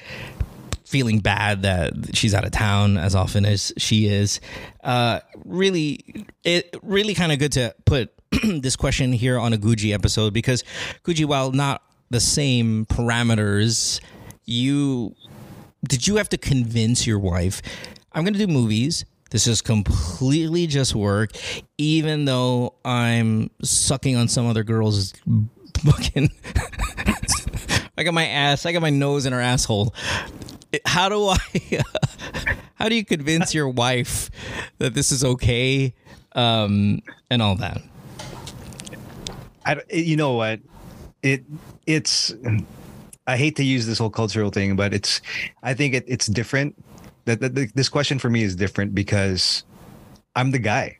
feeling 0.86 1.20
bad 1.20 1.64
that 1.64 2.16
she's 2.16 2.34
out 2.34 2.46
of 2.46 2.52
town 2.52 2.96
as 2.96 3.16
often 3.16 3.44
as 3.44 3.74
she 3.78 4.06
is. 4.06 4.40
Uh, 4.82 5.20
really, 5.44 6.26
it 6.46 6.74
really 6.84 7.16
kind 7.16 7.34
of 7.34 7.40
good 7.40 7.52
to 7.52 7.76
put 7.84 8.14
this 8.44 8.78
question 8.78 9.12
here 9.12 9.38
on 9.38 9.52
a 9.52 9.58
Guji 9.58 9.94
episode 9.94 10.34
because 10.34 10.64
Guji, 11.04 11.26
while 11.26 11.52
not 11.52 11.84
the 12.12 12.22
same 12.22 12.86
parameters, 12.86 14.00
you 14.46 15.14
did 15.88 16.08
you 16.08 16.16
have 16.16 16.30
to 16.30 16.38
convince 16.38 17.06
your 17.06 17.20
wife? 17.20 17.62
I'm 18.16 18.24
going 18.24 18.34
to 18.34 18.40
do 18.40 18.48
movies. 18.48 19.04
This 19.30 19.46
is 19.46 19.62
completely 19.62 20.68
just 20.68 20.96
work, 20.96 21.32
even 21.78 22.24
though 22.24 22.76
I'm 22.86 23.50
sucking 23.62 24.16
on 24.16 24.30
some 24.30 24.48
other 24.48 24.64
girl's 24.64 25.14
fucking. 25.84 26.32
I 27.98 28.04
got 28.04 28.14
my 28.14 28.26
ass. 28.26 28.66
I 28.66 28.72
got 28.72 28.82
my 28.82 28.90
nose 28.90 29.26
in 29.26 29.34
her 29.34 29.42
asshole. 29.42 29.94
How 30.86 31.10
do 31.10 31.28
I? 31.28 31.38
how 32.76 32.88
do 32.88 32.96
you 32.96 33.04
convince 33.04 33.54
your 33.54 33.68
wife 33.68 34.32
that 34.78 34.94
this 34.94 35.12
is 35.12 35.26
okay, 35.26 35.94
um, 36.34 37.02
and 37.30 37.42
all 37.42 37.56
that? 37.58 37.82
I, 39.66 39.82
you 39.92 40.16
know 40.16 40.34
what? 40.34 40.62
It 41.22 41.44
it's. 41.86 42.34
I 43.28 43.36
hate 43.36 43.58
to 43.58 43.64
use 43.64 43.88
this 43.88 43.98
whole 43.98 44.10
cultural 44.10 44.52
thing, 44.52 44.78
but 44.78 44.94
it's. 44.94 45.20
I 45.64 45.74
think 45.74 45.94
it, 45.96 46.06
it's 46.08 46.28
different. 46.28 46.82
That, 47.26 47.40
that 47.42 47.72
this 47.74 47.90
question 47.90 48.20
for 48.20 48.30
me 48.30 48.44
is 48.44 48.56
different 48.56 48.94
because 48.96 49.64
I'm 50.36 50.52
the 50.52 50.60
guy. 50.60 51.00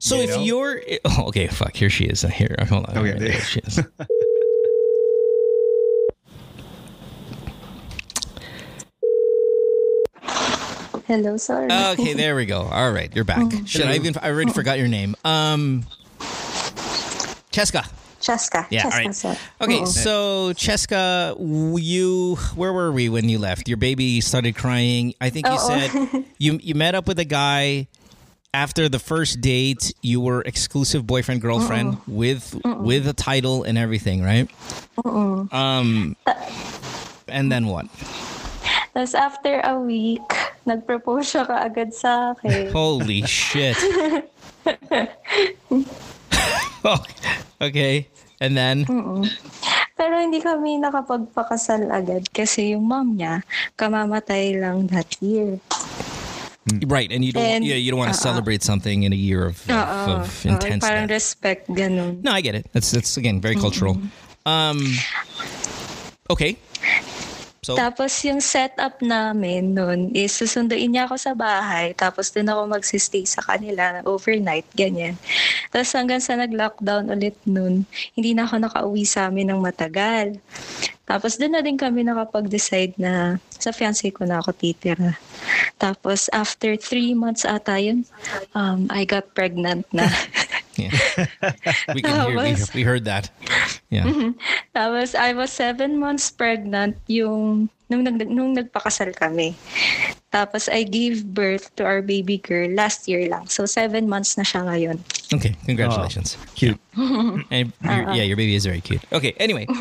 So 0.00 0.16
You 0.16 0.22
if 0.22 0.30
know? 0.30 0.42
you're 0.42 0.82
oh, 1.04 1.24
okay, 1.28 1.46
fuck, 1.48 1.74
here 1.74 1.90
she 1.90 2.04
is. 2.04 2.22
Here, 2.22 2.54
hold 2.68 2.86
on. 2.86 2.98
Okay, 2.98 3.18
there 3.18 3.28
there- 3.30 3.40
she 3.40 3.60
is. 3.60 3.80
Hello, 11.06 11.36
sorry. 11.38 11.68
okay, 11.72 12.12
there 12.12 12.36
we 12.36 12.44
go. 12.44 12.62
All 12.62 12.92
right, 12.92 13.14
you're 13.14 13.24
back. 13.24 13.50
Shit, 13.66 13.86
I 13.86 13.94
even 13.94 14.14
I 14.20 14.28
already 14.30 14.52
forgot 14.52 14.78
your 14.78 14.88
name. 14.88 15.16
Um, 15.24 15.84
Cheska. 17.50 17.90
Cheska. 18.20 18.66
Yeah, 18.70 18.82
Cheska, 18.82 19.04
right. 19.04 19.14
sir. 19.14 19.36
Okay, 19.60 19.80
Oo. 19.80 19.86
so 19.86 20.52
Cheska, 20.54 21.36
you 21.80 22.36
where 22.54 22.72
were 22.72 22.92
we 22.92 23.08
when 23.08 23.28
you 23.28 23.38
left? 23.38 23.68
Your 23.68 23.76
baby 23.76 24.20
started 24.20 24.56
crying. 24.56 25.14
I 25.20 25.30
think 25.30 25.46
you 25.46 25.54
Oo. 25.54 25.58
said 25.58 26.24
you 26.38 26.58
you 26.62 26.74
met 26.74 26.94
up 26.94 27.06
with 27.06 27.18
a 27.18 27.24
guy 27.24 27.88
after 28.52 28.88
the 28.88 28.98
first 28.98 29.40
date. 29.40 29.94
You 30.02 30.20
were 30.20 30.42
exclusive 30.42 31.06
boyfriend 31.06 31.40
girlfriend 31.40 31.98
with 32.06 32.58
with 32.64 33.06
a 33.06 33.14
title 33.14 33.62
and 33.62 33.78
everything, 33.78 34.22
right? 34.22 34.48
Um, 35.04 36.16
and 37.28 37.52
then 37.52 37.66
what? 37.66 37.86
Tapos 38.98 39.14
after 39.14 39.62
a 39.62 39.78
week, 39.78 40.26
nag-propose 40.66 41.30
siya 41.30 41.46
kaagad 41.46 41.94
sa 41.94 42.34
akin. 42.34 42.74
Holy 42.74 43.22
shit. 43.22 43.78
Oh, 46.84 47.02
okay, 47.60 48.06
and 48.40 48.54
then 48.56 48.86
Pero 49.98 50.14
hindi 50.14 50.38
kami 50.38 50.78
nakapagpakasal 50.78 51.90
agad 51.90 52.30
kasi 52.30 52.70
yung 52.70 52.86
mom 52.86 53.18
niya, 53.18 53.42
kamamatay 53.74 54.54
lang 54.54 54.86
that 54.88 55.10
year. 55.18 55.58
right, 56.86 57.10
and 57.10 57.24
you 57.26 57.32
don't 57.32 57.42
And- 57.42 57.64
yeah, 57.66 57.74
you 57.74 57.90
don't 57.90 57.98
want 57.98 58.14
to 58.14 58.18
uh-uh. 58.18 58.30
celebrate 58.30 58.62
something 58.62 59.02
in 59.02 59.10
a 59.12 59.18
year 59.18 59.42
of, 59.42 59.58
of, 59.66 59.74
Oo. 59.74 60.22
of 60.22 60.30
Oo, 60.46 60.52
intense. 60.54 60.84
parang 60.86 61.10
death. 61.10 61.18
respect, 61.18 61.66
ganun. 61.66 62.22
No, 62.22 62.30
I 62.30 62.40
get 62.40 62.54
it. 62.54 62.70
That's 62.70 62.94
that's 62.94 63.16
again 63.18 63.40
very 63.42 63.56
cultural. 63.58 63.98
Um, 64.46 64.78
okay. 66.30 66.54
So 67.68 67.76
Tapos 67.76 68.16
yung 68.24 68.40
setup 68.40 69.04
namin 69.04 69.76
nun 69.76 70.08
is 70.16 70.32
susunduin 70.32 70.88
niya 70.88 71.04
ako 71.04 71.20
sa 71.20 71.36
bahay 71.36 71.92
tapos 71.92 72.32
doon 72.32 72.48
ako 72.48 72.62
magsistay 72.64 73.28
sa 73.28 73.44
kanila 73.44 74.00
overnight, 74.08 74.64
ganyan. 74.72 75.20
Tapos 75.68 75.92
hanggang 75.92 76.24
sa 76.24 76.40
nag-lockdown 76.40 77.12
ulit 77.12 77.36
nun, 77.44 77.84
hindi 78.16 78.32
na 78.32 78.48
ako 78.48 78.64
nakauwi 78.64 79.04
sa 79.04 79.28
amin 79.28 79.52
ng 79.52 79.60
matagal. 79.60 80.40
Tapos 81.04 81.36
doon 81.36 81.60
na 81.60 81.60
din 81.60 81.76
kami 81.76 82.08
nakapag-decide 82.08 82.96
na 82.96 83.36
sa 83.60 83.68
fiancé 83.68 84.16
ko 84.16 84.24
na 84.24 84.40
ako 84.40 84.56
titira. 84.56 85.20
Tapos 85.76 86.32
after 86.32 86.72
three 86.80 87.12
months 87.12 87.44
ata 87.44 87.76
yun, 87.76 88.08
um, 88.56 88.88
I 88.88 89.04
got 89.04 89.36
pregnant 89.36 89.84
na. 89.92 90.08
yeah. 90.78 90.94
we 91.94 92.00
can 92.00 92.14
hear 92.14 92.36
we, 92.38 92.54
Tapos- 92.54 92.74
we 92.74 92.82
heard 92.82 93.04
that. 93.04 93.30
Yeah. 93.90 94.32
Tapos 94.74 95.18
I 95.18 95.34
was 95.34 95.50
seven 95.50 95.98
months 95.98 96.30
pregnant 96.30 96.96
yung 97.10 97.68
nung, 97.90 98.04
nag, 98.04 98.20
nung 98.28 98.54
nagpakasal 98.54 99.16
kami. 99.16 99.56
Tapos 100.28 100.68
I 100.68 100.84
gave 100.84 101.24
birth 101.24 101.74
to 101.76 101.84
our 101.84 102.04
baby 102.04 102.38
girl 102.38 102.68
last 102.70 103.08
year 103.08 103.28
lang. 103.28 103.48
So 103.48 103.64
seven 103.64 104.08
months 104.08 104.36
na 104.36 104.44
siya 104.44 104.64
ngayon. 104.68 105.00
Okay. 105.34 105.56
Congratulations. 105.64 106.36
Cute. 106.54 106.78
And 107.50 107.72
your, 107.80 108.02
yeah, 108.12 108.24
your 108.28 108.36
baby 108.36 108.54
is 108.54 108.64
very 108.64 108.80
cute. 108.80 109.02
Okay. 109.12 109.32
Anyway. 109.40 109.66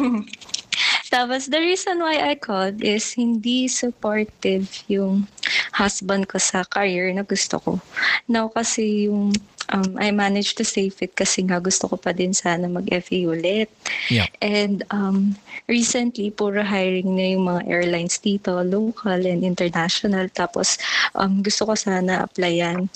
Tapos 1.07 1.47
the 1.47 1.59
reason 1.59 1.99
why 1.99 2.19
I 2.19 2.35
called 2.35 2.83
is 2.83 3.15
hindi 3.15 3.67
supportive 3.67 4.67
yung 4.91 5.27
husband 5.71 6.27
ko 6.27 6.39
sa 6.39 6.67
career 6.67 7.11
na 7.15 7.23
gusto 7.23 7.59
ko. 7.59 7.79
Now 8.27 8.51
kasi 8.51 9.07
yung 9.07 9.31
um, 9.73 9.95
I 9.99 10.11
managed 10.11 10.57
to 10.59 10.65
save 10.65 10.95
it 11.03 11.15
kasi 11.15 11.43
nga 11.43 11.59
gusto 11.59 11.87
ko 11.87 11.95
pa 11.99 12.15
din 12.15 12.31
sana 12.31 12.67
mag-FA 12.67 13.19
ulit. 13.27 13.69
Yeah. 14.07 14.27
And 14.39 14.83
um, 14.91 15.35
recently, 15.67 16.31
puro 16.31 16.63
hiring 16.63 17.15
na 17.15 17.25
yung 17.35 17.45
mga 17.47 17.61
airlines 17.67 18.19
dito, 18.19 18.55
local 18.63 19.19
and 19.23 19.43
international. 19.43 20.31
Tapos 20.31 20.79
um, 21.15 21.43
gusto 21.43 21.67
ko 21.67 21.73
sana 21.75 22.23
applyan. 22.23 22.87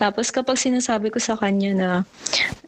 Tapos 0.00 0.32
kapag 0.32 0.56
sinasabi 0.56 1.12
ko 1.12 1.20
sa 1.20 1.36
kanya 1.36 1.76
na 1.76 1.90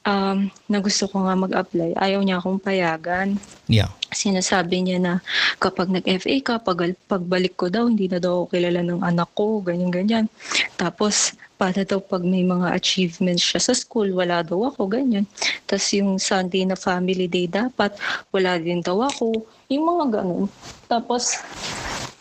um, 0.04 0.52
na 0.68 0.78
gusto 0.84 1.08
ko 1.08 1.24
nga 1.24 1.32
mag-apply, 1.32 1.96
ayaw 1.96 2.20
niya 2.20 2.36
akong 2.36 2.60
payagan. 2.60 3.40
Yeah. 3.72 3.88
Sinasabi 4.12 4.84
niya 4.84 5.00
na 5.00 5.14
kapag 5.56 5.88
nag-FA 5.88 6.36
ka, 6.44 6.54
pag, 6.60 6.92
pagbalik 7.08 7.56
ko 7.56 7.72
daw, 7.72 7.88
hindi 7.88 8.04
na 8.04 8.20
daw 8.20 8.44
ako 8.44 8.52
kilala 8.52 8.84
ng 8.84 9.00
anak 9.00 9.32
ko, 9.32 9.64
ganyan-ganyan. 9.64 10.28
Tapos, 10.76 11.32
para 11.62 11.86
daw 11.86 12.02
pag 12.02 12.26
may 12.26 12.42
mga 12.42 12.74
achievements 12.74 13.46
siya 13.46 13.62
sa 13.62 13.70
school, 13.70 14.10
wala 14.10 14.42
daw 14.42 14.66
ako, 14.66 14.90
ganyan. 14.90 15.30
Tapos 15.70 15.94
yung 15.94 16.18
Sunday 16.18 16.66
na 16.66 16.74
family 16.74 17.30
day 17.30 17.46
dapat, 17.46 17.94
wala 18.34 18.58
din 18.58 18.82
daw 18.82 19.06
ako. 19.06 19.46
Yung 19.70 19.86
mga 19.86 20.18
ganun. 20.18 20.50
Tapos, 20.90 21.38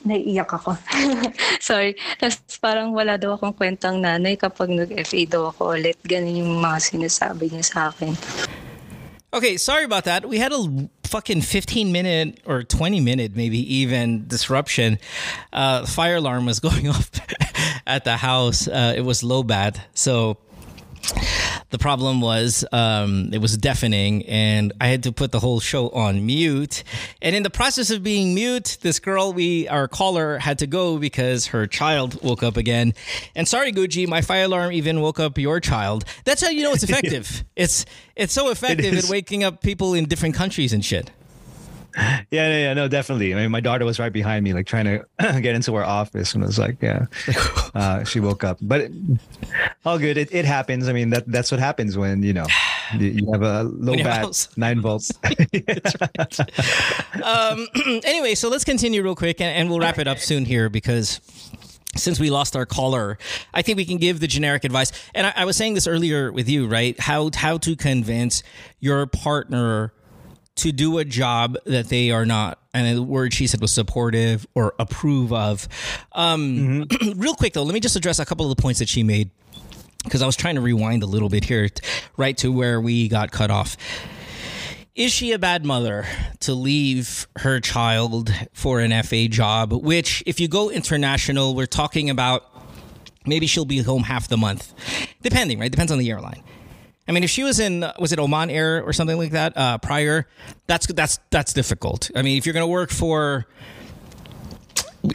naiiyak 0.06 0.46
ako. 0.46 0.78
Sorry. 1.58 1.98
Tapos 2.22 2.38
parang 2.62 2.94
wala 2.94 3.18
daw 3.18 3.34
akong 3.34 3.58
kwentang 3.58 3.98
nanay 3.98 4.38
kapag 4.38 4.70
nag-FA 4.70 5.26
daw 5.26 5.50
ako 5.50 5.74
ulit. 5.74 5.98
Ganun 6.06 6.38
yung 6.38 6.62
mga 6.62 6.78
sinasabi 6.78 7.50
niya 7.50 7.66
sa 7.66 7.80
akin. 7.90 8.14
Okay, 9.34 9.58
sorry 9.58 9.90
about 9.90 10.06
that. 10.06 10.28
We 10.30 10.38
had 10.38 10.54
a 10.54 10.62
fucking 11.12 11.42
15 11.42 11.92
minute 11.92 12.40
or 12.46 12.64
20 12.64 13.02
minute, 13.02 13.36
maybe 13.36 13.60
even 13.76 14.28
disruption. 14.28 14.98
Uh, 15.52 15.86
fire 15.86 16.16
alarm 16.16 16.46
was 16.46 16.60
going 16.68 16.88
off 16.88 17.12
at 17.86 18.06
the 18.06 18.16
house. 18.18 18.68
Uh, 18.68 18.94
it 18.96 19.02
was 19.02 19.22
low 19.22 19.44
bad. 19.44 19.82
So 19.94 20.38
the 21.70 21.78
problem 21.78 22.22
was 22.22 22.66
um, 22.72 23.30
it 23.34 23.40
was 23.40 23.58
deafening 23.58 24.26
and 24.26 24.74
I 24.80 24.88
had 24.88 25.04
to 25.04 25.12
put 25.12 25.32
the 25.32 25.40
whole 25.40 25.60
show 25.60 25.90
on 25.90 26.26
mute. 26.26 26.84
And 27.22 27.36
in 27.36 27.44
the 27.44 27.50
process 27.50 27.90
of 27.90 28.04
being 28.04 28.34
mute, 28.34 28.78
this 28.82 29.00
girl, 29.00 29.34
we 29.34 29.68
our 29.68 29.88
caller 29.88 30.38
had 30.38 30.60
to 30.60 30.68
go 30.68 30.98
because 30.98 31.48
her 31.48 31.68
child 31.68 32.22
woke 32.24 32.44
up 32.44 32.58
again. 32.58 32.94
And 33.36 33.48
sorry, 33.48 33.72
Guji, 33.72 34.08
my 34.08 34.22
fire 34.22 34.46
alarm 34.46 34.72
even 34.74 35.02
woke 35.02 35.20
up 35.20 35.38
your 35.38 35.60
child. 35.60 36.06
That's 36.26 36.42
how 36.42 36.50
you 36.50 36.64
know 36.64 36.74
it's 36.74 36.84
effective. 36.90 37.44
it's 37.56 37.86
it's 38.16 38.34
so 38.34 38.50
effective 38.50 38.98
at 38.98 39.06
waking 39.06 39.44
up 39.44 39.62
people 39.62 39.94
in 39.94 40.06
different 40.06 40.36
countries 40.36 40.74
and 40.74 40.84
shit. 40.84 41.10
Yeah, 42.32 42.48
yeah, 42.48 42.58
yeah, 42.58 42.74
no, 42.74 42.88
definitely. 42.88 43.34
I 43.34 43.38
mean, 43.38 43.52
my 43.52 43.60
daughter 43.60 43.84
was 43.84 44.00
right 44.00 44.14
behind 44.14 44.46
me, 44.46 44.54
like 44.54 44.66
trying 44.66 44.86
to 44.86 45.06
get 45.42 45.54
into 45.54 45.76
our 45.76 45.84
office, 45.84 46.34
and 46.34 46.42
it 46.44 46.48
was 46.48 46.58
like, 46.58 46.78
yeah, 46.82 47.08
uh, 47.76 48.06
she 48.06 48.22
woke 48.22 48.46
up. 48.46 48.58
But 48.62 48.82
it, 48.82 48.92
all 49.86 50.00
good. 50.00 50.18
It, 50.18 50.34
it 50.34 50.46
happens. 50.46 50.88
I 50.88 50.94
mean, 50.94 51.10
that 51.10 51.28
that's 51.28 51.52
what 51.52 51.60
happens 51.60 51.98
when 51.98 52.24
you 52.24 52.32
know 52.32 52.46
you, 52.98 53.32
have 53.32 53.42
a 53.42 53.64
low 53.64 53.92
When 53.92 54.00
you 54.00 54.06
have 54.06 54.14
a 54.14 54.16
bat, 54.16 54.26
house. 54.26 54.50
nine 54.58 54.80
volts. 54.80 55.12
um, 57.24 57.68
anyway, 58.06 58.36
so 58.36 58.50
let's 58.50 58.64
continue 58.64 59.04
real 59.04 59.16
quick 59.16 59.42
and, 59.42 59.56
and 59.56 59.70
we'll 59.70 59.80
wrap 59.80 60.00
it 60.00 60.08
up 60.08 60.20
soon 60.20 60.46
here 60.46 60.70
because 60.70 61.20
since 61.96 62.20
we 62.20 62.30
lost 62.30 62.56
our 62.56 62.66
caller, 62.66 63.18
I 63.54 63.62
think 63.62 63.78
we 63.78 63.86
can 63.86 63.98
give 63.98 64.20
the 64.20 64.28
generic 64.28 64.64
advice. 64.64 64.92
And 65.14 65.28
I, 65.28 65.34
I 65.38 65.46
was 65.46 65.58
saying 65.58 65.74
this 65.74 65.88
earlier 65.88 66.32
with 66.32 66.48
you, 66.48 66.68
right? 66.68 66.98
How 67.00 67.30
how 67.34 67.58
to 67.60 67.76
convince 67.76 68.44
your 68.80 69.06
partner 69.08 69.94
to 70.56 70.72
do 70.72 70.98
a 70.98 71.06
job 71.06 71.58
that 71.66 71.90
they 71.90 72.12
are 72.12 72.26
not, 72.26 72.60
and 72.74 72.98
the 72.98 73.04
word 73.04 73.34
she 73.34 73.48
said 73.48 73.62
was 73.62 73.72
supportive 73.72 74.46
or 74.54 74.74
approve 74.80 75.32
of. 75.34 75.68
Um, 76.12 76.88
real 77.16 77.36
quick 77.36 77.54
though, 77.54 77.64
let 77.64 77.74
me 77.74 77.80
just 77.80 77.96
address 77.96 78.20
a 78.20 78.26
couple 78.26 78.50
of 78.50 78.56
the 78.56 78.62
points 78.62 78.80
that 78.80 78.90
she 78.90 79.04
made 79.04 79.32
because 80.04 80.22
I 80.22 80.26
was 80.26 80.36
trying 80.36 80.56
to 80.56 80.62
rewind 80.62 81.04
a 81.04 81.06
little 81.06 81.30
bit 81.30 81.44
here, 81.46 81.70
right 82.18 82.38
to 82.38 82.52
where 82.52 82.82
we 82.82 83.08
got 83.08 83.32
cut 83.32 83.52
off. 83.52 83.78
Is 84.94 85.12
she 85.14 85.32
a 85.32 85.40
bad 85.40 85.66
mother 85.66 86.06
to 86.42 86.54
leave 86.54 87.28
her 87.38 87.60
child 87.62 88.30
for 88.52 88.82
an 88.82 89.04
FA 89.04 89.28
job? 89.30 89.72
Which, 89.72 90.22
if 90.26 90.40
you 90.40 90.50
go 90.50 90.70
international, 90.70 91.56
we're 91.56 91.66
talking 91.66 92.10
about 92.10 92.44
maybe 93.26 93.48
she'll 93.48 93.66
be 93.66 93.80
home 93.80 94.04
half 94.04 94.28
the 94.28 94.38
month, 94.38 94.74
depending, 95.22 95.60
right? 95.60 95.72
Depends 95.72 95.92
on 95.94 95.98
the 95.98 96.10
airline. 96.10 96.44
I 97.12 97.14
mean, 97.14 97.26
if 97.26 97.30
she 97.30 97.44
was 97.44 97.60
in, 97.60 97.86
was 98.00 98.14
it 98.14 98.20
Oman 98.20 98.50
Air 98.50 98.82
or 98.82 98.94
something 98.94 99.18
like 99.18 99.32
that 99.32 99.58
uh, 99.58 99.78
prior? 99.80 100.30
That's 100.68 100.88
that's 100.88 101.20
that's 101.30 101.52
difficult. 101.52 102.10
I 102.16 102.22
mean, 102.22 102.38
if 102.38 102.46
you're 102.46 102.54
going 102.54 102.64
to 102.64 102.72
work 102.72 102.90
for, 102.90 103.46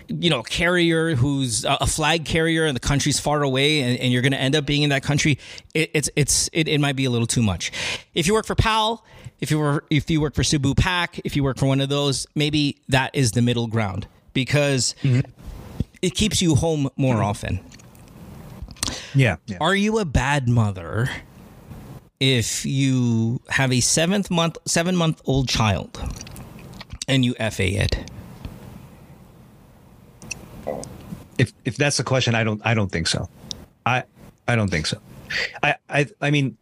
you 0.07 0.29
know, 0.29 0.41
a 0.41 0.45
carrier 0.45 1.15
who's 1.15 1.65
a 1.65 1.87
flag 1.87 2.27
carrier 2.27 2.67
and 2.67 2.77
the 2.77 2.81
country's 2.81 3.19
far 3.19 3.43
away, 3.43 3.81
and, 3.81 3.99
and 3.99 4.13
you're 4.13 4.21
going 4.21 4.33
to 4.33 4.39
end 4.39 4.55
up 4.55 4.67
being 4.67 4.83
in 4.83 4.91
that 4.91 5.05
country, 5.05 5.39
it, 5.73 5.91
it's 5.95 6.11
it's 6.17 6.51
it, 6.53 6.69
it 6.69 6.83
might 6.83 6.97
be 6.97 7.07
a 7.07 7.11
little 7.11 7.27
too 7.27 7.43
much. 7.43 7.73
If 8.13 8.27
you 8.27 8.35
work 8.35 8.45
for 8.45 8.55
PAL, 8.55 9.03
if 9.41 9.51
you 9.51 9.59
were 9.59 9.83
if 9.89 10.11
you 10.11 10.21
work 10.21 10.35
for 10.35 10.45
Cebu 10.45 10.75
Pac, 10.75 11.19
if 11.25 11.35
you 11.35 11.43
work 11.43 11.57
for 11.57 11.65
one 11.65 11.81
of 11.81 11.89
those, 11.89 12.27
maybe 12.35 12.77
that 12.91 13.15
is 13.15 13.33
the 13.33 13.41
middle 13.41 13.69
ground 13.69 14.07
because 14.35 14.95
it 16.03 16.15
keeps 16.15 16.43
you 16.43 16.57
home 16.57 16.91
more 16.99 17.23
often. 17.23 17.61
Yeah. 19.15 19.37
yeah. 19.47 19.57
Are 19.63 19.75
you 19.75 19.99
a 19.99 20.05
bad 20.05 20.47
mother 20.47 21.09
if 22.21 22.65
you 22.65 23.41
have 23.49 23.73
a 23.73 23.81
seventh 23.81 24.31
month, 24.31 24.59
seven 24.67 24.97
month 24.97 25.21
old 25.25 25.49
child 25.49 26.01
and 27.09 27.25
you 27.25 27.35
FA 27.35 27.83
it? 27.83 28.11
if 31.39 31.53
if 31.65 31.77
that's 31.77 31.97
the 31.97 32.05
question, 32.05 32.35
I 32.35 32.45
don't 32.45 32.61
I 32.65 32.75
don't 32.75 32.91
think 32.91 33.07
so. 33.07 33.29
I 33.85 34.05
I 34.49 34.57
don't 34.57 34.71
think 34.71 34.87
so. 34.87 34.99
I 35.63 35.77
I 35.89 36.07
I 36.21 36.31
mean, 36.31 36.57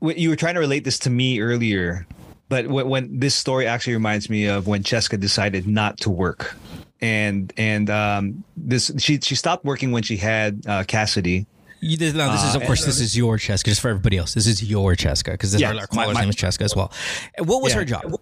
you 0.00 0.30
were 0.30 0.36
trying 0.36 0.54
to 0.54 0.60
relate 0.60 0.84
this 0.84 0.98
to 1.00 1.10
me 1.10 1.40
earlier, 1.40 2.06
but 2.48 2.66
when, 2.68 2.88
when 2.88 3.18
this 3.18 3.34
story 3.34 3.66
actually 3.66 3.94
reminds 3.94 4.28
me 4.28 4.46
of 4.46 4.66
when 4.66 4.82
Cheska 4.82 5.18
decided 5.18 5.66
not 5.66 5.98
to 6.00 6.10
work, 6.10 6.54
and 7.00 7.52
and 7.56 7.90
um 7.90 8.44
this 8.56 8.90
she 8.98 9.18
she 9.20 9.34
stopped 9.34 9.64
working 9.64 9.92
when 9.92 10.02
she 10.02 10.16
had 10.16 10.62
uh, 10.66 10.84
Cassidy. 10.84 11.46
You 11.80 11.96
did, 11.96 12.14
no, 12.16 12.32
this 12.32 12.44
is 12.44 12.54
of 12.54 12.62
course 12.64 12.84
this 12.84 13.00
is 13.00 13.16
your 13.16 13.36
Cheska. 13.38 13.64
Just 13.66 13.80
for 13.80 13.88
everybody 13.88 14.16
else, 14.18 14.34
this 14.34 14.46
is 14.46 14.62
your 14.62 14.94
Cheska 14.96 15.32
because 15.32 15.58
Yeah, 15.60 15.68
our, 15.68 15.74
our 15.74 15.80
my- 15.92 16.02
caller's 16.04 16.14
my- 16.14 16.20
name 16.22 16.30
is 16.30 16.36
Cheska 16.36 16.62
as 16.62 16.74
well. 16.74 16.92
What 17.38 17.62
was 17.62 17.72
Yeah. 17.72 17.78
her 17.78 17.84
job? 17.84 18.20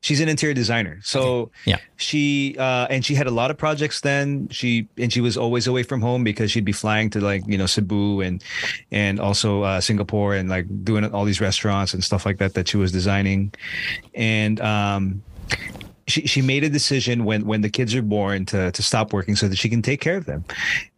She's 0.00 0.20
an 0.20 0.28
interior 0.28 0.54
designer, 0.54 1.00
so 1.02 1.50
Yeah. 1.64 1.78
she 1.96 2.54
uh 2.56 2.86
and 2.88 3.04
she 3.04 3.16
had 3.16 3.26
a 3.26 3.32
lot 3.32 3.50
of 3.50 3.58
projects 3.58 4.00
then 4.00 4.46
she 4.48 4.86
and 4.96 5.12
she 5.12 5.20
was 5.20 5.36
always 5.36 5.66
away 5.66 5.82
from 5.82 6.00
home 6.00 6.22
because 6.22 6.52
she'd 6.52 6.64
be 6.64 6.70
flying 6.70 7.10
to 7.10 7.20
like 7.20 7.42
you 7.48 7.58
know 7.58 7.66
cebu 7.66 8.20
and 8.20 8.44
and 8.92 9.18
also 9.18 9.62
uh 9.62 9.80
singapore 9.80 10.36
and 10.36 10.48
like 10.48 10.66
doing 10.84 11.04
all 11.12 11.24
these 11.24 11.40
restaurants 11.40 11.94
and 11.94 12.04
stuff 12.04 12.24
like 12.24 12.38
that 12.38 12.54
that 12.54 12.68
she 12.68 12.76
was 12.76 12.92
designing 12.92 13.52
and 14.14 14.60
um 14.60 15.20
she, 16.12 16.26
she 16.26 16.42
made 16.42 16.62
a 16.62 16.68
decision 16.68 17.24
when 17.24 17.46
when 17.46 17.62
the 17.62 17.70
kids 17.70 17.94
are 17.94 18.02
born 18.02 18.44
to 18.46 18.70
to 18.70 18.82
stop 18.82 19.12
working 19.12 19.34
so 19.34 19.48
that 19.48 19.56
she 19.56 19.68
can 19.68 19.82
take 19.82 20.00
care 20.00 20.16
of 20.16 20.26
them. 20.26 20.44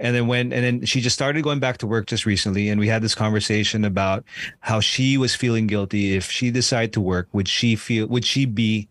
And 0.00 0.14
then 0.14 0.26
when 0.26 0.52
and 0.52 0.64
then 0.64 0.84
she 0.84 1.00
just 1.00 1.14
started 1.14 1.42
going 1.42 1.60
back 1.60 1.78
to 1.78 1.86
work 1.86 2.06
just 2.06 2.26
recently 2.26 2.68
and 2.68 2.80
we 2.80 2.88
had 2.88 3.02
this 3.02 3.14
conversation 3.14 3.84
about 3.84 4.24
how 4.60 4.80
she 4.80 5.16
was 5.16 5.34
feeling 5.34 5.66
guilty 5.66 6.16
if 6.16 6.30
she 6.30 6.50
decided 6.50 6.92
to 6.94 7.00
work 7.00 7.28
would 7.32 7.48
she 7.48 7.76
feel 7.76 8.06
would 8.08 8.24
she 8.24 8.44
be 8.44 8.88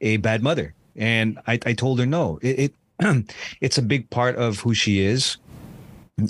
a 0.00 0.16
bad 0.16 0.42
mother? 0.42 0.74
And 0.96 1.38
i, 1.46 1.58
I 1.66 1.74
told 1.74 1.98
her 1.98 2.06
no. 2.06 2.38
It, 2.42 2.72
it 2.98 3.34
it's 3.60 3.76
a 3.76 3.82
big 3.82 4.08
part 4.08 4.36
of 4.36 4.60
who 4.60 4.72
she 4.72 5.00
is 5.00 5.36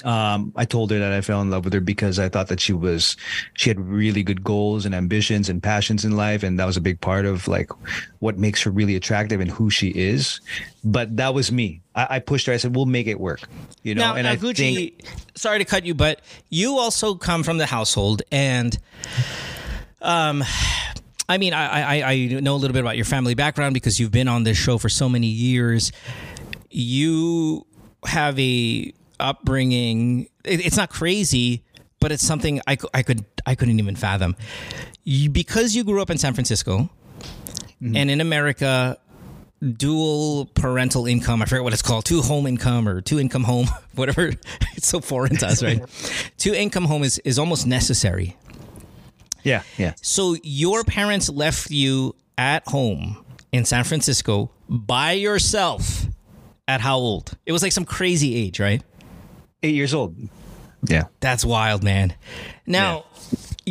um, 0.04 0.52
I 0.56 0.64
told 0.64 0.90
her 0.90 0.98
that 0.98 1.12
I 1.12 1.20
fell 1.20 1.40
in 1.40 1.50
love 1.50 1.64
with 1.64 1.72
her 1.72 1.80
because 1.80 2.18
I 2.18 2.28
thought 2.28 2.48
that 2.48 2.58
she 2.58 2.72
was, 2.72 3.16
she 3.54 3.70
had 3.70 3.78
really 3.78 4.24
good 4.24 4.42
goals 4.42 4.84
and 4.84 4.94
ambitions 4.94 5.48
and 5.48 5.62
passions 5.62 6.04
in 6.04 6.16
life, 6.16 6.42
and 6.42 6.58
that 6.58 6.64
was 6.64 6.76
a 6.76 6.80
big 6.80 7.00
part 7.00 7.24
of 7.24 7.46
like 7.46 7.70
what 8.18 8.36
makes 8.36 8.62
her 8.62 8.70
really 8.70 8.96
attractive 8.96 9.40
and 9.40 9.48
who 9.48 9.70
she 9.70 9.90
is. 9.90 10.40
But 10.82 11.16
that 11.18 11.34
was 11.34 11.52
me. 11.52 11.82
I, 11.94 12.16
I 12.16 12.18
pushed 12.18 12.46
her. 12.48 12.52
I 12.52 12.56
said, 12.56 12.74
"We'll 12.74 12.86
make 12.86 13.06
it 13.06 13.20
work," 13.20 13.42
you 13.84 13.94
know. 13.94 14.00
now, 14.00 14.14
and 14.16 14.24
now 14.24 14.32
I 14.32 14.36
Guji, 14.36 14.74
think, 14.74 15.04
sorry 15.36 15.60
to 15.60 15.64
cut 15.64 15.86
you, 15.86 15.94
but 15.94 16.20
you 16.48 16.78
also 16.78 17.14
come 17.14 17.44
from 17.44 17.58
the 17.58 17.66
household, 17.66 18.22
and 18.32 18.76
um, 20.02 20.42
I 21.28 21.38
mean, 21.38 21.54
I, 21.54 22.00
I 22.00 22.12
I 22.12 22.26
know 22.40 22.54
a 22.54 22.58
little 22.58 22.74
bit 22.74 22.80
about 22.80 22.96
your 22.96 23.04
family 23.04 23.34
background 23.34 23.74
because 23.74 24.00
you've 24.00 24.12
been 24.12 24.28
on 24.28 24.42
this 24.42 24.58
show 24.58 24.78
for 24.78 24.88
so 24.88 25.08
many 25.08 25.28
years. 25.28 25.92
You 26.70 27.64
have 28.04 28.36
a 28.40 28.92
upbringing. 29.20 30.28
It, 30.44 30.64
it's 30.64 30.76
not 30.76 30.90
crazy, 30.90 31.64
but 32.00 32.12
it's 32.12 32.24
something 32.24 32.60
I, 32.66 32.76
I 32.94 33.02
could 33.02 33.24
I 33.46 33.54
couldn't 33.54 33.78
even 33.78 33.96
fathom. 33.96 34.36
You, 35.04 35.30
because 35.30 35.76
you 35.76 35.84
grew 35.84 36.02
up 36.02 36.10
in 36.10 36.18
San 36.18 36.34
Francisco, 36.34 36.90
mm-hmm. 37.80 37.96
and 37.96 38.10
in 38.10 38.20
America, 38.20 38.98
dual 39.60 40.46
parental 40.54 41.06
income. 41.06 41.42
I 41.42 41.46
forget 41.46 41.64
what 41.64 41.72
it's 41.72 41.82
called. 41.82 42.04
Two 42.04 42.22
home 42.22 42.46
income 42.46 42.88
or 42.88 43.00
two 43.00 43.18
income 43.18 43.44
home, 43.44 43.66
whatever. 43.94 44.32
It's 44.76 44.88
so 44.88 45.00
foreign 45.00 45.34
to 45.38 45.46
us, 45.46 45.62
right? 45.62 45.80
two 46.36 46.52
income 46.52 46.84
home 46.84 47.02
is, 47.02 47.18
is 47.20 47.38
almost 47.38 47.66
necessary. 47.66 48.36
yeah, 49.42 49.62
yeah. 49.78 49.94
So 50.02 50.36
your 50.42 50.84
parents 50.84 51.30
left 51.30 51.70
you 51.70 52.14
at 52.36 52.68
home 52.68 53.24
in 53.52 53.64
San 53.64 53.84
Francisco 53.84 54.50
by 54.68 55.12
yourself 55.12 56.06
at 56.68 56.80
how 56.80 56.98
old? 56.98 57.32
It 57.46 57.52
was 57.52 57.62
like 57.62 57.72
some 57.72 57.84
crazy 57.84 58.34
age, 58.34 58.60
right? 58.60 58.82
Eight 59.62 59.74
years 59.74 59.94
old. 59.94 60.16
Yeah. 60.86 61.04
That's 61.20 61.44
wild, 61.44 61.82
man. 61.82 62.14
Now, 62.66 63.04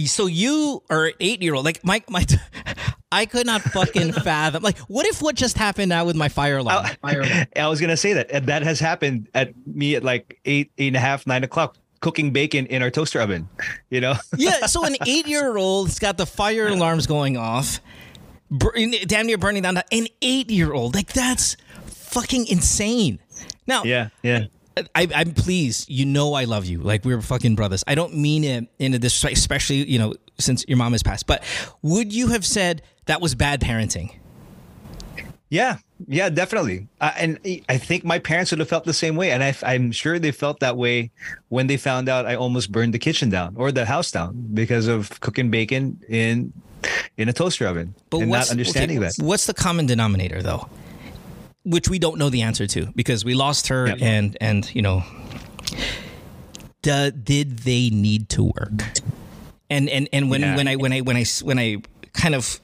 so 0.05 0.25
you 0.25 0.83
are 0.89 1.13
eight 1.19 1.41
year 1.41 1.53
old. 1.53 1.65
Like 1.65 1.83
my 1.83 2.03
my, 2.09 2.25
I 3.11 3.25
could 3.25 3.45
not 3.45 3.61
fucking 3.61 4.11
fathom. 4.23 4.63
Like, 4.63 4.77
what 4.79 5.05
if 5.05 5.21
what 5.21 5.35
just 5.35 5.57
happened 5.57 5.89
now 5.89 6.05
with 6.05 6.15
my 6.15 6.29
fire 6.29 6.57
alarm? 6.57 6.85
Uh, 6.85 6.89
fire 7.01 7.21
alarm. 7.21 7.45
I 7.55 7.67
was 7.67 7.79
gonna 7.79 7.97
say 7.97 8.13
that, 8.13 8.45
that 8.47 8.63
has 8.63 8.79
happened 8.79 9.29
at 9.33 9.53
me 9.65 9.95
at 9.95 10.03
like 10.03 10.39
eight, 10.45 10.71
eight 10.77 10.87
and 10.87 10.95
a 10.97 10.99
half, 10.99 11.25
nine 11.25 11.43
o'clock, 11.43 11.77
cooking 12.01 12.31
bacon 12.31 12.65
in 12.65 12.81
our 12.81 12.91
toaster 12.91 13.21
oven. 13.21 13.47
You 13.89 14.01
know. 14.01 14.15
yeah. 14.37 14.65
So 14.65 14.83
an 14.85 14.95
eight 15.05 15.27
year 15.27 15.55
old's 15.57 15.99
got 15.99 16.17
the 16.17 16.25
fire 16.25 16.67
alarms 16.67 17.07
going 17.07 17.37
off, 17.37 17.79
damn 19.07 19.27
near 19.27 19.37
burning 19.37 19.63
down. 19.63 19.77
An 19.91 20.07
eight 20.21 20.49
year 20.49 20.73
old, 20.73 20.95
like 20.95 21.13
that's 21.13 21.55
fucking 21.85 22.47
insane. 22.47 23.19
Now, 23.67 23.83
yeah, 23.83 24.09
yeah. 24.23 24.45
I, 24.77 25.07
I'm 25.15 25.33
pleased. 25.33 25.89
You 25.89 26.05
know 26.05 26.33
I 26.33 26.43
love 26.45 26.65
you. 26.65 26.79
Like 26.79 27.05
we're 27.05 27.21
fucking 27.21 27.55
brothers. 27.55 27.83
I 27.87 27.95
don't 27.95 28.15
mean 28.15 28.43
it 28.43 28.67
in 28.79 28.93
a 28.93 28.99
disrespect, 28.99 29.37
especially 29.37 29.89
you 29.89 29.99
know 29.99 30.13
since 30.37 30.65
your 30.67 30.77
mom 30.77 30.91
has 30.91 31.03
passed. 31.03 31.27
But 31.27 31.43
would 31.81 32.13
you 32.13 32.29
have 32.29 32.45
said 32.45 32.81
that 33.05 33.21
was 33.21 33.35
bad 33.35 33.61
parenting? 33.61 34.15
Yeah, 35.49 35.77
yeah, 36.07 36.29
definitely. 36.29 36.87
Uh, 36.99 37.11
and 37.17 37.39
I 37.69 37.77
think 37.77 38.03
my 38.03 38.19
parents 38.19 38.51
would 38.51 38.59
have 38.59 38.67
felt 38.67 38.83
the 38.83 38.93
same 38.93 39.15
way, 39.15 39.31
and 39.31 39.43
I, 39.43 39.55
I'm 39.63 39.91
sure 39.91 40.19
they 40.19 40.31
felt 40.31 40.59
that 40.59 40.75
way 40.75 41.11
when 41.49 41.67
they 41.67 41.77
found 41.77 42.09
out 42.09 42.25
I 42.25 42.35
almost 42.35 42.71
burned 42.71 42.93
the 42.93 42.99
kitchen 42.99 43.29
down 43.29 43.55
or 43.55 43.71
the 43.71 43.85
house 43.85 44.11
down 44.11 44.49
because 44.53 44.87
of 44.87 45.19
cooking 45.21 45.51
bacon 45.51 46.01
in 46.09 46.51
in 47.17 47.29
a 47.29 47.33
toaster 47.33 47.67
oven 47.67 47.95
and 48.11 48.29
not 48.29 48.51
understanding 48.51 48.97
okay, 48.97 49.07
that. 49.07 49.23
What's 49.23 49.45
the 49.45 49.53
common 49.53 49.85
denominator 49.85 50.41
though? 50.41 50.67
Which 51.65 51.89
we 51.89 51.99
don't 51.99 52.17
know 52.17 52.29
the 52.29 52.43
answer 52.43 52.67
to 52.67 52.87
because 52.95 53.25
we 53.25 53.33
lost 53.33 53.67
her 53.67 53.87
Yeah. 53.87 53.95
and 53.99 54.37
and 54.39 54.73
you 54.75 54.81
know 54.81 55.03
d- 56.81 57.11
did 57.23 57.59
they 57.59 57.89
need 57.89 58.29
to 58.29 58.43
work? 58.43 58.83
And 59.69 59.89
and 59.89 60.07
and 60.13 60.29
when 60.29 60.41
Yeah. 60.41 60.55
when 60.55 60.67
I 60.67 60.75
when 60.75 60.93
I 60.93 61.01
when 61.01 61.17
I 61.17 61.25
when 61.43 61.59
I 61.59 61.77
kind 62.13 62.35
of 62.35 62.59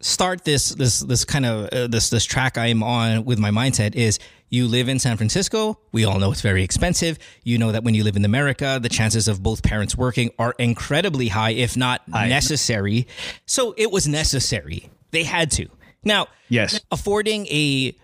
start 0.00 0.44
this 0.44 0.70
this 0.70 1.00
this 1.00 1.24
kind 1.24 1.44
of 1.46 1.68
uh, 1.72 1.86
this 1.88 2.10
this 2.10 2.24
track 2.24 2.56
I'm 2.56 2.82
on 2.82 3.24
with 3.24 3.38
my 3.38 3.50
mindset 3.50 3.94
is 3.94 4.18
you 4.48 4.66
live 4.66 4.88
in 4.88 4.98
San 4.98 5.16
Francisco. 5.16 5.78
We 5.92 6.04
all 6.04 6.18
know 6.18 6.32
it's 6.32 6.40
very 6.40 6.62
expensive. 6.64 7.18
You 7.44 7.58
know 7.58 7.72
that 7.72 7.84
when 7.84 7.94
you 7.94 8.02
live 8.04 8.16
in 8.16 8.24
America, 8.24 8.78
the 8.82 8.88
chances 8.88 9.28
of 9.28 9.42
both 9.42 9.62
parents 9.62 9.96
working 9.96 10.30
are 10.38 10.54
incredibly 10.58 11.28
high, 11.28 11.50
if 11.50 11.76
not 11.76 12.06
necessary. 12.08 13.06
So 13.46 13.74
it 13.76 13.90
was 13.92 14.06
necessary. 14.08 14.90
They 15.12 15.24
had 15.24 15.50
to. 15.52 15.66
Now, 16.04 16.28
Yes. 16.48 16.80
affording 16.90 17.46
a 17.48 17.94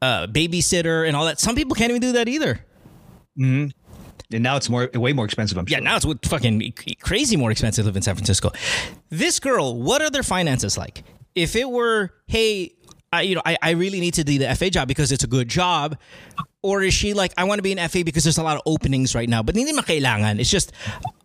uh, 0.00 0.26
babysitter 0.28 1.06
and 1.06 1.16
all 1.16 1.24
that. 1.26 1.40
Some 1.40 1.54
people 1.56 1.74
can't 1.74 1.90
even 1.90 2.00
do 2.00 2.12
that 2.12 2.28
either. 2.28 2.64
And 3.36 3.72
now 4.30 4.56
it's 4.56 4.68
more 4.68 4.90
way 4.94 5.12
more 5.12 5.24
expensive. 5.24 5.56
I'm 5.58 5.64
Yeah, 5.68 5.78
sure. 5.78 5.84
now 5.84 5.96
it's 5.96 6.28
fucking 6.28 6.74
crazy 7.00 7.36
more 7.36 7.50
expensive 7.50 7.84
to 7.84 7.86
live 7.88 7.96
in 7.96 8.02
San 8.02 8.14
Francisco. 8.14 8.50
This 9.10 9.40
girl, 9.40 9.76
what 9.80 10.02
are 10.02 10.10
their 10.10 10.22
finances 10.22 10.76
like? 10.76 11.02
If 11.34 11.54
it 11.56 11.68
were, 11.70 12.10
hey, 12.26 12.72
I, 13.12 13.22
you 13.22 13.34
know, 13.36 13.42
I, 13.46 13.56
I 13.62 13.70
really 13.70 14.00
need 14.00 14.14
to 14.14 14.24
do 14.24 14.38
the 14.38 14.54
FA 14.54 14.70
job 14.70 14.86
because 14.88 15.12
it's 15.12 15.24
a 15.24 15.28
good 15.28 15.48
job, 15.48 15.96
or 16.62 16.82
is 16.82 16.92
she 16.92 17.14
like, 17.14 17.32
I 17.38 17.44
want 17.44 17.58
to 17.58 17.62
be 17.62 17.72
an 17.72 17.88
FA 17.88 18.04
because 18.04 18.22
there's 18.24 18.36
a 18.38 18.42
lot 18.42 18.56
of 18.56 18.62
openings 18.66 19.14
right 19.14 19.28
now, 19.28 19.42
but 19.42 19.54
hindi 19.54 19.72
makailangan. 19.72 20.38
It's 20.40 20.50
just, 20.50 20.72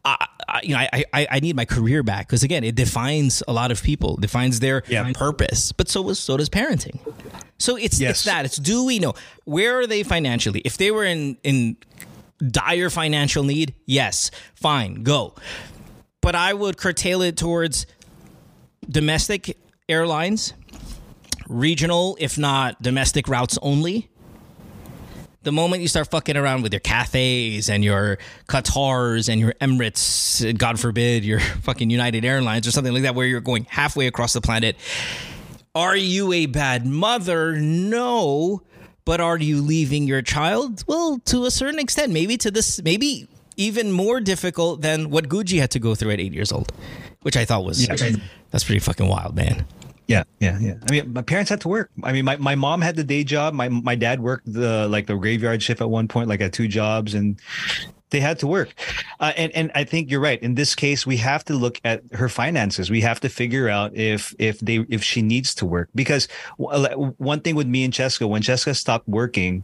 uh, 0.06 0.16
uh, 0.48 0.60
you 0.64 0.70
know, 0.76 0.80
I 0.80 1.04
I, 1.14 1.28
I 1.32 1.40
need 1.40 1.56
my 1.56 1.66
career 1.66 2.04
back 2.04 2.28
because 2.28 2.44
again, 2.44 2.64
it 2.64 2.76
defines 2.76 3.42
a 3.48 3.54
lot 3.54 3.72
of 3.72 3.82
people, 3.84 4.18
defines 4.18 4.60
their 4.60 4.84
Yeah. 4.88 5.12
purpose. 5.14 5.72
But 5.72 5.90
so 5.90 6.02
was 6.02 6.20
so 6.20 6.38
does 6.38 6.50
parenting. 6.50 7.00
So 7.60 7.76
it's 7.76 8.00
Yes. 8.00 8.12
it's 8.12 8.24
that. 8.24 8.46
It's 8.46 8.58
do 8.58 8.86
we 8.86 9.00
know 9.00 9.14
where 9.46 9.80
are 9.80 9.88
they 9.88 10.04
financially? 10.04 10.62
If 10.66 10.78
they 10.78 10.92
were 10.92 11.06
in 11.06 11.38
in 11.44 11.78
dire 12.50 12.90
financial 12.90 13.44
need, 13.44 13.74
yes, 13.86 14.32
fine, 14.56 15.04
go. 15.04 15.34
But 16.22 16.36
I 16.36 16.54
would 16.54 16.78
curtail 16.78 17.22
it 17.22 17.38
towards 17.38 17.86
domestic 18.90 19.58
airlines, 19.88 20.54
regional, 21.48 22.18
if 22.20 22.38
not 22.38 22.82
domestic 22.82 23.28
routes 23.28 23.58
only. 23.62 24.10
The 25.44 25.52
moment 25.52 25.82
you 25.82 25.90
start 25.90 26.10
fucking 26.10 26.38
around 26.38 26.64
with 26.64 26.72
your 26.72 26.80
Cathays 26.80 27.70
and 27.70 27.84
your 27.84 28.18
Qatars 28.48 29.28
and 29.28 29.42
your 29.42 29.54
Emirates, 29.60 30.58
God 30.58 30.80
forbid, 30.80 31.26
your 31.26 31.40
fucking 31.62 31.90
United 31.90 32.24
Airlines 32.24 32.66
or 32.66 32.72
something 32.72 32.94
like 32.94 33.04
that, 33.04 33.14
where 33.14 33.28
you're 33.28 33.42
going 33.42 33.66
halfway 33.66 34.08
across 34.08 34.32
the 34.34 34.42
planet, 34.42 34.78
are 35.76 35.98
you 35.98 36.32
a 36.32 36.46
bad 36.46 36.86
mother? 36.86 37.58
No. 37.58 38.62
But 39.06 39.20
are 39.20 39.38
you 39.38 39.62
leaving 39.62 40.08
your 40.08 40.22
child? 40.22 40.86
Well, 40.88 41.20
to 41.26 41.44
a 41.46 41.52
certain 41.52 41.80
extent, 41.80 42.14
maybe 42.14 42.38
to 42.38 42.50
this, 42.50 42.82
maybe 42.82 43.28
even 43.58 43.92
more 43.92 44.22
difficult 44.22 44.82
than 44.82 45.10
what 45.10 45.28
Guji 45.28 45.60
had 45.60 45.72
to 45.72 45.80
go 45.80 45.94
through 45.94 46.12
at 46.12 46.20
eight 46.22 46.34
years 46.34 46.52
old, 46.54 46.72
which 47.22 47.36
I 47.36 47.44
thought 47.44 47.66
was 47.66 47.86
that's 48.52 48.64
pretty 48.64 48.80
fucking 48.80 49.08
wild, 49.08 49.36
man. 49.36 49.66
Yeah, 50.08 50.24
yeah, 50.40 50.60
yeah. 50.60 50.74
I 50.88 50.92
mean, 50.92 51.14
my 51.14 51.22
parents 51.22 51.50
had 51.50 51.62
to 51.62 51.68
work. 51.70 51.90
I 52.04 52.12
mean, 52.12 52.26
my, 52.26 52.36
my 52.36 52.56
mom 52.56 52.82
had 52.82 52.96
the 52.96 53.04
day 53.04 53.24
job. 53.24 53.54
My 53.54 53.70
my 53.70 53.96
dad 53.96 54.20
worked 54.20 54.52
the 54.52 54.88
like 54.90 55.08
the 55.08 55.16
graveyard 55.16 55.64
shift 55.64 55.82
at 55.82 55.90
one 55.90 56.08
point, 56.08 56.28
like 56.28 56.42
at 56.42 56.52
two 56.52 56.68
jobs, 56.68 57.14
and 57.14 57.40
they 58.14 58.20
had 58.20 58.40
to 58.40 58.48
work. 58.48 58.74
Uh, 59.20 59.34
and 59.36 59.52
and 59.54 59.72
I 59.76 59.84
think 59.84 60.12
you're 60.12 60.22
right. 60.22 60.42
In 60.42 60.56
this 60.56 60.76
case, 60.76 61.06
we 61.06 61.18
have 61.18 61.44
to 61.46 61.54
look 61.54 61.82
at 61.84 62.04
her 62.14 62.30
finances. 62.30 62.90
We 62.90 63.02
have 63.02 63.20
to 63.22 63.30
figure 63.30 63.68
out 63.70 63.96
if 63.96 64.34
if 64.40 64.60
they 64.60 64.86
if 64.90 65.04
she 65.04 65.22
needs 65.22 65.56
to 65.56 65.66
work 65.66 65.90
because 65.96 66.28
one 66.58 67.42
thing 67.42 67.56
with 67.56 67.68
me 67.68 67.84
and 67.84 67.94
Cheska, 67.94 68.30
when 68.30 68.42
Cheska 68.42 68.76
stopped 68.76 69.10
working. 69.10 69.64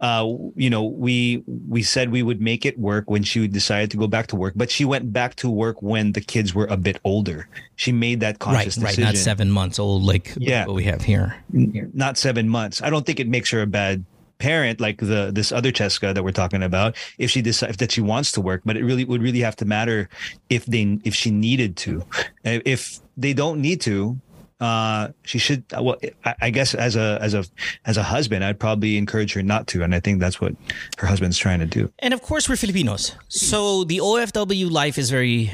Uh, 0.00 0.26
you 0.56 0.70
know, 0.70 0.84
we 0.84 1.42
we 1.68 1.82
said 1.82 2.10
we 2.10 2.22
would 2.22 2.40
make 2.40 2.64
it 2.64 2.78
work 2.78 3.10
when 3.10 3.22
she 3.22 3.46
decided 3.46 3.90
to 3.90 3.96
go 3.98 4.06
back 4.06 4.26
to 4.28 4.36
work, 4.36 4.54
but 4.56 4.70
she 4.70 4.84
went 4.84 5.12
back 5.12 5.34
to 5.36 5.50
work 5.50 5.82
when 5.82 6.12
the 6.12 6.20
kids 6.22 6.54
were 6.54 6.66
a 6.66 6.76
bit 6.76 6.98
older. 7.04 7.48
She 7.76 7.92
made 7.92 8.20
that 8.20 8.34
Right, 8.34 8.38
conscious 8.40 8.78
right. 8.78 8.88
decision 8.88 9.04
Not 9.04 9.16
seven 9.16 9.50
months 9.50 9.78
old, 9.78 10.02
like 10.02 10.32
Yeah. 10.38 10.64
what 10.66 10.76
we 10.76 10.84
have 10.84 11.02
here. 11.02 11.36
not 11.52 12.16
seven 12.16 12.48
months. 12.48 12.80
I 12.82 12.88
don't 12.88 13.04
think 13.04 13.20
it 13.20 13.28
makes 13.28 13.50
her 13.50 13.60
a 13.62 13.66
bad 13.66 14.04
parent 14.38 14.80
like 14.80 14.96
the 14.96 15.30
this 15.34 15.52
other 15.52 15.70
Cheska 15.70 16.14
that 16.14 16.24
we're 16.24 16.32
talking 16.32 16.62
about 16.62 16.96
if 17.18 17.30
she 17.30 17.42
decides 17.42 17.76
that 17.76 17.92
she 17.92 18.00
wants 18.00 18.32
to 18.32 18.40
work 18.40 18.62
but 18.64 18.74
it 18.74 18.82
really 18.82 19.04
would 19.04 19.20
really 19.20 19.40
have 19.40 19.54
to 19.56 19.66
matter 19.66 20.08
if 20.48 20.64
they 20.64 20.96
if 21.04 21.14
she 21.14 21.30
needed 21.30 21.76
to 21.76 22.00
Uh, 22.46 22.60
if 22.64 23.00
they 23.18 23.34
don't 23.34 23.60
need 23.60 23.82
to 23.82 24.16
uh 24.60 25.08
she 25.24 25.38
should 25.38 25.64
well 25.80 25.96
I, 26.24 26.34
I 26.42 26.50
guess 26.50 26.74
as 26.74 26.96
a 26.96 27.18
as 27.20 27.34
a 27.34 27.44
as 27.86 27.96
a 27.96 28.02
husband 28.02 28.44
i'd 28.44 28.58
probably 28.58 28.96
encourage 28.98 29.32
her 29.34 29.42
not 29.42 29.66
to 29.68 29.82
and 29.82 29.94
i 29.94 30.00
think 30.00 30.20
that's 30.20 30.40
what 30.40 30.54
her 30.98 31.06
husband's 31.06 31.38
trying 31.38 31.60
to 31.60 31.66
do 31.66 31.90
And 32.00 32.12
of 32.14 32.20
course, 32.22 32.48
we're 32.48 32.56
Filipinos, 32.56 33.14
so 33.28 33.84
the 33.84 33.98
OFW 33.98 34.70
life 34.70 34.98
is 34.98 35.10
very 35.10 35.50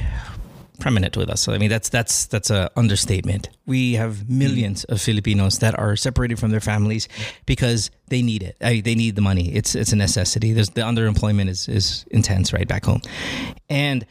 prominent 0.78 1.16
with 1.16 1.30
us. 1.30 1.48
I 1.48 1.58
mean, 1.58 1.70
that's 1.70 1.88
that's 1.88 2.26
that's 2.26 2.50
a 2.50 2.70
understatement. 2.76 3.48
We 3.66 3.94
have 3.94 4.28
millions 4.28 4.84
of 4.84 5.00
Filipinos 5.00 5.58
that 5.58 5.78
are 5.78 5.96
separated 5.96 6.38
from 6.38 6.50
their 6.50 6.60
families 6.60 7.08
because 7.46 7.90
they 8.08 8.22
need 8.22 8.42
it. 8.42 8.56
I, 8.60 8.80
they 8.80 8.94
need 8.94 9.14
the 9.16 9.22
money. 9.22 9.54
It's 9.54 9.74
it's 9.74 9.92
a 9.92 9.96
necessity. 9.96 10.52
There's 10.52 10.70
the 10.70 10.82
underemployment 10.82 11.48
is 11.48 11.68
is 11.68 12.04
intense 12.10 12.52
right 12.52 12.68
back 12.68 12.84
home, 12.84 13.00
and 13.70 14.04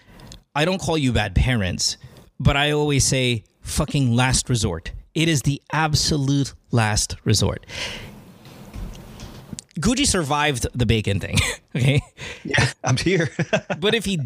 I 0.56 0.66
don't 0.66 0.82
call 0.82 0.98
you 0.98 1.12
bad 1.14 1.36
parents, 1.36 1.98
but 2.40 2.56
I 2.58 2.72
always 2.72 3.04
say 3.04 3.44
fucking 3.62 4.16
last 4.16 4.50
resort. 4.50 4.92
It 5.14 5.30
is 5.30 5.44
the 5.44 5.62
absolute 5.72 6.54
last 6.72 7.16
resort. 7.24 7.66
Guji 9.80 10.06
survived 10.08 10.68
the 10.74 10.86
bacon 10.86 11.20
thing, 11.20 11.38
okay? 11.76 12.02
yeah 12.46 12.72
i'm 12.86 12.96
here 12.96 13.30
But 13.80 13.94
if 13.94 14.06
he 14.06 14.20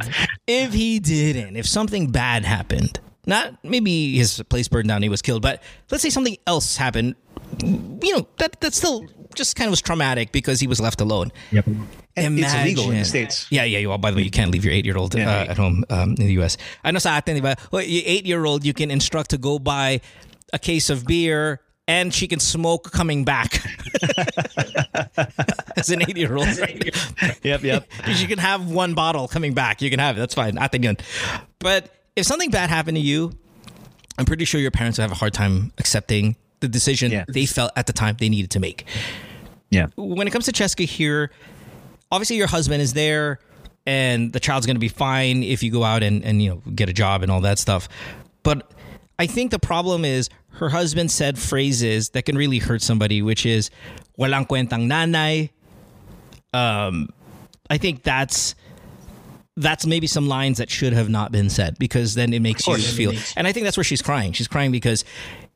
if 0.45 0.73
he 0.73 0.99
didn't, 0.99 1.55
if 1.55 1.65
something 1.65 2.11
bad 2.11 2.45
happened, 2.45 2.99
not 3.25 3.57
maybe 3.63 4.15
his 4.15 4.43
place 4.49 4.67
burned 4.67 4.87
down, 4.89 5.01
he 5.01 5.09
was 5.09 5.23
killed, 5.23 5.41
but 5.41 5.63
let's 5.89 6.03
say 6.03 6.11
something 6.11 6.37
else 6.45 6.77
happened, 6.77 7.15
you 7.63 8.15
know, 8.15 8.27
that 8.37 8.61
that 8.61 8.73
still 8.75 9.07
just 9.33 9.55
kind 9.55 9.67
of 9.67 9.71
was 9.71 9.81
traumatic 9.81 10.31
because 10.31 10.59
he 10.59 10.67
was 10.67 10.79
left 10.79 11.01
alone. 11.01 11.31
yep 11.51 11.65
and 12.25 12.39
it's 12.39 12.53
illegal 12.53 12.91
in 12.91 12.99
the 12.99 13.05
states 13.05 13.47
Yeah, 13.49 13.63
yeah. 13.63 13.85
Well, 13.87 13.97
by 13.97 14.11
the 14.11 14.17
way, 14.17 14.23
you 14.23 14.31
can't 14.31 14.51
leave 14.51 14.63
your 14.65 14.73
eight-year-old 14.73 15.15
Yeah. 15.15 15.29
uh, 15.47 15.51
at 15.51 15.57
home 15.57 15.83
um, 15.89 16.09
in 16.19 16.25
the 16.27 16.33
U.S. 16.43 16.57
I 16.83 16.91
know 16.91 16.99
sa 16.99 17.17
atin, 17.17 17.35
di 17.35 17.41
ba? 17.41 17.55
Well, 17.71 17.83
your 17.83 18.03
eight-year-old, 18.05 18.65
you 18.65 18.73
can 18.73 18.91
instruct 18.91 19.29
to 19.31 19.37
go 19.37 19.59
buy 19.59 20.01
a 20.53 20.59
case 20.59 20.89
of 20.89 21.05
beer 21.05 21.61
and 21.87 22.13
she 22.13 22.27
can 22.27 22.39
smoke 22.39 22.91
coming 22.91 23.25
back. 23.25 23.65
As 25.77 25.89
an 25.89 26.01
eight-year-old. 26.01 26.47
yep 27.43 27.63
yep 27.63 27.87
you 28.07 28.27
can 28.27 28.37
have 28.37 28.69
one 28.69 28.93
bottle 28.93 29.27
coming 29.27 29.53
back. 29.53 29.81
You 29.81 29.89
can 29.89 29.99
have 29.99 30.17
it. 30.17 30.19
That's 30.19 30.33
fine. 30.35 30.57
Atin 30.57 30.83
yun. 30.83 30.97
But 31.59 31.89
if 32.15 32.25
something 32.25 32.51
bad 32.51 32.69
happened 32.69 32.97
to 32.97 33.01
you, 33.03 33.31
I'm 34.17 34.25
pretty 34.25 34.45
sure 34.45 34.59
your 34.61 34.71
parents 34.71 34.97
would 34.97 35.03
have 35.03 35.11
a 35.11 35.15
hard 35.15 35.33
time 35.33 35.71
accepting 35.77 36.35
the 36.59 36.67
decision 36.67 37.11
Yeah. 37.11 37.25
they 37.27 37.45
felt 37.45 37.71
at 37.75 37.87
the 37.87 37.93
time 37.93 38.17
they 38.19 38.29
needed 38.29 38.51
to 38.51 38.59
make. 38.59 38.85
yeah 39.71 39.87
When 39.95 40.27
it 40.27 40.31
comes 40.31 40.45
to 40.45 40.51
Cheska 40.51 40.85
here, 40.85 41.31
obviously 42.11 42.37
your 42.37 42.47
husband 42.47 42.81
is 42.81 42.93
there 42.93 43.39
and 43.85 44.31
the 44.33 44.39
child's 44.39 44.65
going 44.65 44.75
to 44.75 44.79
be 44.79 44.89
fine 44.89 45.43
if 45.43 45.63
you 45.63 45.71
go 45.71 45.83
out 45.83 46.03
and, 46.03 46.23
and 46.23 46.41
you 46.41 46.49
know 46.49 46.61
get 46.73 46.89
a 46.89 46.93
job 46.93 47.23
and 47.23 47.31
all 47.31 47.41
that 47.41 47.59
stuff. 47.59 47.89
But 48.43 48.71
I 49.17 49.27
think 49.27 49.51
the 49.51 49.59
problem 49.59 50.05
is 50.05 50.29
her 50.51 50.69
husband 50.69 51.11
said 51.11 51.37
phrases 51.37 52.09
that 52.11 52.25
can 52.25 52.37
really 52.37 52.59
hurt 52.59 52.81
somebody, 52.81 53.21
which 53.21 53.45
is 53.45 53.69
walang 54.17 54.47
kwentang 54.47 54.87
nanay. 54.87 55.49
Um, 56.53 57.09
I 57.69 57.77
think 57.77 58.03
that's 58.03 58.55
that's 59.55 59.85
maybe 59.85 60.07
some 60.07 60.27
lines 60.27 60.57
that 60.59 60.69
should 60.69 60.93
have 60.93 61.09
not 61.09 61.31
been 61.31 61.49
said 61.49 61.77
because 61.79 62.15
then 62.15 62.33
it 62.33 62.41
makes 62.41 62.65
you 62.65 62.77
feel. 62.77 63.11
And 63.35 63.45
I 63.45 63.51
think 63.51 63.65
that's 63.65 63.75
where 63.75 63.83
she's 63.83 64.01
crying. 64.01 64.31
She's 64.31 64.47
crying 64.47 64.71
because 64.71 65.03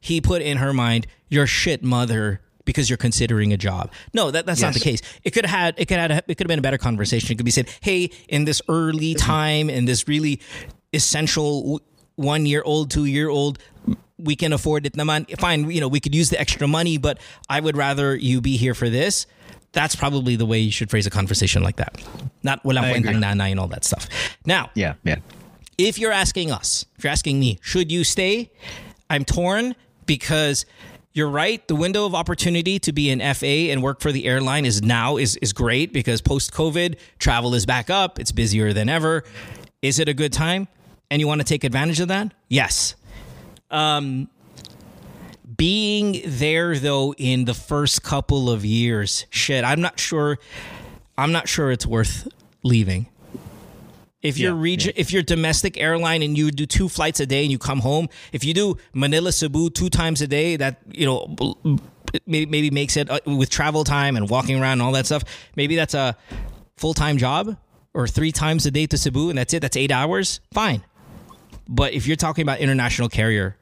he 0.01 0.20
put 0.22 0.41
in 0.41 0.58
her 0.58 0.74
mind, 0.74 1.08
"You're 1.30 1.47
shit 1.47 1.84
mother." 1.84 2.41
Because 2.66 2.89
you're 2.89 2.97
considering 2.97 3.51
a 3.51 3.57
job. 3.57 3.91
No, 4.14 4.32
that, 4.32 4.45
that's 4.45 4.61
not 4.61 4.74
the 4.74 4.80
case. 4.80 5.01
It 5.24 5.32
could 5.32 5.45
have 5.45 5.59
had 5.59 5.76
it 5.78 5.88
could 5.88 5.97
have 5.97 6.11
it 6.11 6.36
could 6.36 6.45
have 6.45 6.47
been 6.47 6.59
a 6.59 6.64
better 6.64 6.78
conversation. 6.78 7.32
It 7.34 7.36
could 7.36 7.45
be 7.45 7.51
said, 7.51 7.68
"Hey, 7.82 8.09
in 8.30 8.45
this 8.45 8.61
early 8.70 9.14
mm-hmm. 9.14 9.32
time, 9.32 9.70
in 9.70 9.86
this 9.86 10.07
really 10.07 10.39
essential 10.93 11.82
one 12.16 12.45
year 12.45 12.61
old, 12.64 12.89
two 12.89 13.05
year 13.05 13.28
old, 13.28 13.59
we 14.18 14.36
can 14.36 14.53
afford 14.53 14.86
it. 14.86 14.93
Naman, 14.93 15.38
fine, 15.39 15.70
you 15.70 15.82
know, 15.82 15.89
we 15.89 15.99
could 15.99 16.16
use 16.16 16.30
the 16.30 16.39
extra 16.39 16.68
money, 16.68 16.97
but 16.97 17.20
I 17.49 17.59
would 17.59 17.76
rather 17.76 18.16
you 18.16 18.39
be 18.39 18.55
here 18.55 18.74
for 18.74 18.89
this. 18.89 19.26
That's 19.74 19.95
probably 19.95 20.36
the 20.36 20.45
way 20.45 20.59
you 20.59 20.72
should 20.72 20.89
phrase 20.89 21.07
a 21.07 21.09
conversation 21.09 21.64
like 21.64 21.78
that. 21.78 22.01
Not 22.43 22.64
walang 22.64 22.91
kwentang 22.91 23.22
nanay 23.22 23.51
and 23.51 23.59
all 23.59 23.68
that 23.70 23.84
stuff. 23.84 24.08
Now, 24.46 24.70
yeah 24.75 24.93
yeah 25.04 25.17
if 25.78 25.97
you're 26.00 26.12
asking 26.12 26.51
us, 26.51 26.86
if 26.97 27.04
you're 27.04 27.12
asking 27.12 27.39
me, 27.39 27.59
should 27.62 27.92
you 27.92 28.04
stay? 28.04 28.51
I'm 29.09 29.25
torn 29.25 29.75
because 30.05 30.66
you're 31.14 31.30
right. 31.30 31.66
The 31.68 31.76
window 31.76 32.06
of 32.06 32.16
opportunity 32.16 32.80
to 32.80 32.92
be 32.92 33.12
an 33.12 33.20
FA 33.36 33.46
and 33.46 33.84
work 33.84 34.02
for 34.02 34.12
the 34.12 34.26
airline 34.26 34.66
is 34.66 34.82
now 34.82 35.18
is 35.18 35.36
is 35.38 35.54
great 35.54 35.94
because 35.94 36.22
post 36.22 36.52
COVID 36.52 36.98
travel 37.20 37.54
is 37.54 37.66
back 37.66 37.90
up. 37.90 38.20
It's 38.20 38.32
busier 38.32 38.74
than 38.74 38.90
ever. 38.90 39.24
Is 39.82 40.00
it 40.00 40.10
a 40.10 40.14
good 40.14 40.34
time? 40.34 40.68
And 41.12 41.20
you 41.20 41.28
want 41.28 41.42
to 41.42 41.46
take 41.46 41.64
advantage 41.64 42.00
of 42.00 42.08
that? 42.08 42.34
Yes. 42.50 42.96
Um, 43.70 44.28
being 45.56 46.22
there 46.26 46.78
though 46.80 47.14
in 47.14 47.46
the 47.46 47.54
first 47.54 48.02
couple 48.02 48.50
of 48.50 48.66
years, 48.66 49.28
shit, 49.30 49.64
I'm 49.64 49.82
not 49.82 50.00
sure. 50.00 50.40
I'm 51.16 51.32
not 51.32 51.48
sure 51.48 51.72
it's 51.72 51.86
worth 51.86 52.28
leaving. 52.64 53.08
If 54.24 54.37
you're 54.39 54.55
Yeah, 54.55 54.62
region, 54.62 54.93
if 54.95 55.12
you're 55.12 55.21
domestic 55.21 55.78
airline 55.78 56.24
and 56.24 56.37
you 56.37 56.50
do 56.50 56.66
two 56.66 56.87
flights 56.87 57.20
a 57.20 57.25
day 57.25 57.43
and 57.43 57.51
you 57.51 57.59
come 57.59 57.79
home, 57.79 58.08
if 58.32 58.43
you 58.45 58.54
do 58.54 58.78
Manila 58.93 59.32
Cebu 59.33 59.70
two 59.70 59.89
times 59.89 60.21
a 60.21 60.28
day, 60.28 60.55
that 60.55 60.79
you 60.89 61.05
know 61.05 61.36
maybe, 62.25 62.45
maybe 62.50 62.71
makes 62.71 62.95
it 62.95 63.09
uh, 63.09 63.20
with 63.25 63.50
travel 63.50 63.83
time 63.83 64.16
and 64.16 64.29
walking 64.29 64.55
around 64.59 64.74
and 64.79 64.82
all 64.82 64.93
that 64.93 65.05
stuff. 65.05 65.24
Maybe 65.58 65.75
that's 65.75 65.93
a 65.93 66.16
full 66.78 66.93
time 66.93 67.17
job 67.17 67.58
or 67.93 68.08
three 68.08 68.32
times 68.32 68.66
a 68.66 68.71
day 68.71 68.87
to 68.87 68.97
Cebu 68.97 69.28
and 69.29 69.37
that's 69.37 69.54
it. 69.54 69.59
That's 69.62 69.75
eight 69.78 69.91
hours. 69.91 70.39
Fine. 70.54 70.83
But 71.67 71.93
if 71.93 72.08
you're 72.08 72.16
talking 72.16 72.43
about 72.43 72.59
international 72.59 73.09
carrier, 73.09 73.58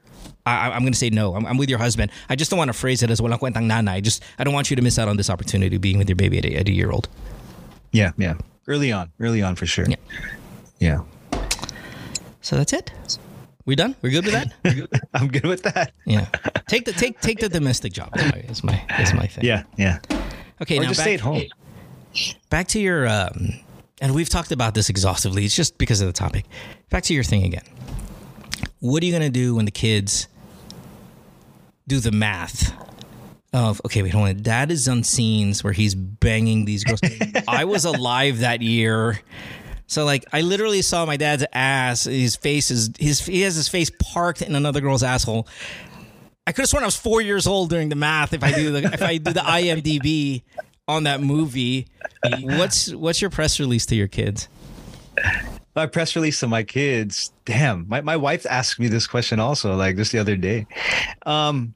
I, 0.46 0.68
I- 0.68 0.74
I'm 0.74 0.82
going 0.82 0.92
to 0.92 0.98
say 0.98 1.10
no. 1.10 1.34
I'm, 1.34 1.44
I'm 1.44 1.56
with 1.58 1.70
your 1.70 1.78
husband. 1.80 2.10
I 2.28 2.36
just 2.36 2.50
don't 2.50 2.58
want 2.58 2.68
to 2.68 2.72
phrase 2.72 3.02
it 3.02 3.10
as 3.10 3.20
walang 3.20 3.38
kwentang 3.40 3.66
nanay. 3.68 4.00
Just 4.02 4.22
I 4.38 4.44
don't 4.44 4.54
want 4.54 4.70
you 4.70 4.76
to 4.76 4.82
miss 4.82 4.98
out 4.98 5.08
on 5.08 5.16
this 5.16 5.28
opportunity 5.28 5.76
being 5.78 5.98
with 5.98 6.08
your 6.08 6.16
baby 6.16 6.38
at 6.38 6.44
a, 6.44 6.54
at 6.56 6.68
a 6.68 6.72
year 6.72 6.90
old. 6.92 7.08
yeah 7.92 8.12
yeah 8.16 8.34
early 8.68 8.90
on 8.92 9.10
early 9.20 9.42
on 9.42 9.54
for 9.56 9.66
sure 9.66 9.84
Yeah. 9.88 9.96
Yeah 10.82 11.00
So 12.40 12.56
that's 12.56 12.72
it. 12.72 12.90
We 13.64 13.76
done? 13.76 13.94
We're 14.02 14.10
good 14.10 14.24
with 14.26 14.34
that? 14.34 15.04
i'm 15.14 15.28
good 15.28 15.44
with 15.46 15.62
that 15.62 15.92
Yeah. 16.04 16.26
Take 16.68 16.84
the 16.84 16.92
take 16.92 17.20
take 17.20 17.38
the 17.38 17.48
domestic 17.48 17.92
job. 17.92 18.10
Is 18.48 18.64
my 18.64 18.82
is 18.98 19.14
my 19.14 19.26
thing. 19.26 19.44
yeah 19.44 19.62
yeah 19.76 19.98
Okay. 20.60 20.78
or 20.78 20.82
now 20.82 20.88
just 20.88 20.98
back, 21.00 21.04
stay 21.06 21.14
at 21.14 21.20
home 21.20 21.42
back 22.50 22.66
to 22.68 22.78
your 22.80 23.06
um, 23.08 23.54
and 24.00 24.14
we've 24.14 24.28
talked 24.28 24.50
about 24.52 24.74
this 24.74 24.88
exhaustively. 24.90 25.44
It's 25.44 25.54
just 25.56 25.78
because 25.78 26.00
of 26.00 26.08
the 26.08 26.12
topic. 26.12 26.44
Back 26.90 27.04
to 27.04 27.14
your 27.14 27.22
thing 27.24 27.44
again. 27.44 27.62
What 28.80 29.02
are 29.02 29.06
you 29.06 29.12
gonna 29.12 29.30
do 29.30 29.54
when 29.54 29.64
the 29.64 29.70
kids 29.70 30.26
do 31.86 32.00
the 32.00 32.10
math 32.12 32.72
of 33.52 33.80
okay, 33.84 34.02
wait, 34.02 34.12
hold 34.12 34.28
on. 34.28 34.42
Dad 34.42 34.70
is 34.72 34.88
on 34.88 35.04
scenes 35.04 35.62
where 35.62 35.72
he's 35.72 35.94
banging 35.94 36.64
these 36.64 36.82
girls. 36.84 37.00
I 37.48 37.64
was 37.64 37.84
alive 37.84 38.40
that 38.40 38.60
year. 38.62 39.20
So 39.86 40.04
like 40.04 40.24
I 40.32 40.40
literally 40.40 40.82
saw 40.82 41.04
my 41.04 41.16
dad's 41.16 41.44
ass. 41.52 42.04
His 42.04 42.36
face 42.36 42.70
is 42.70 42.90
his 42.98 43.24
he 43.24 43.42
has 43.42 43.54
his 43.54 43.68
face 43.68 43.90
parked 43.98 44.42
in 44.42 44.54
another 44.54 44.80
girl's 44.80 45.02
asshole. 45.02 45.46
I 46.46 46.52
could 46.52 46.62
have 46.62 46.68
sworn 46.68 46.82
I 46.82 46.86
was 46.86 46.96
four 46.96 47.20
years 47.20 47.46
old 47.46 47.70
during 47.70 47.88
the 47.88 47.96
math 47.96 48.32
if 48.32 48.42
I 48.42 48.52
do 48.52 48.72
the 48.72 48.92
if 48.92 49.02
I 49.02 49.18
do 49.18 49.32
the 49.32 49.40
IMDb 49.40 50.42
on 50.88 51.04
that 51.04 51.20
movie. 51.20 51.86
What's 52.42 52.92
what's 52.94 53.20
your 53.20 53.30
press 53.30 53.60
release 53.60 53.86
to 53.86 53.94
your 53.94 54.08
kids? 54.08 54.48
my 55.74 55.86
press 55.86 56.14
release 56.14 56.40
to 56.40 56.46
my 56.46 56.62
kids. 56.62 57.32
Damn, 57.44 57.88
my, 57.88 58.00
my 58.00 58.16
wife 58.16 58.46
asked 58.46 58.78
me 58.78 58.88
this 58.88 59.06
question 59.06 59.40
also, 59.40 59.74
like 59.74 59.96
just 59.96 60.12
the 60.12 60.18
other 60.18 60.36
day. 60.36 60.66
Um, 61.24 61.74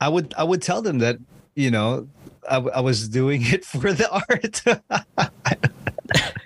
I 0.00 0.08
would 0.08 0.34
I 0.36 0.44
would 0.44 0.62
tell 0.62 0.82
them 0.82 0.98
that 0.98 1.18
you 1.54 1.70
know 1.70 2.08
I, 2.48 2.56
I 2.56 2.80
was 2.80 3.08
doing 3.08 3.42
it 3.44 3.64
for 3.64 3.92
the 3.92 4.10
art. 4.10 4.62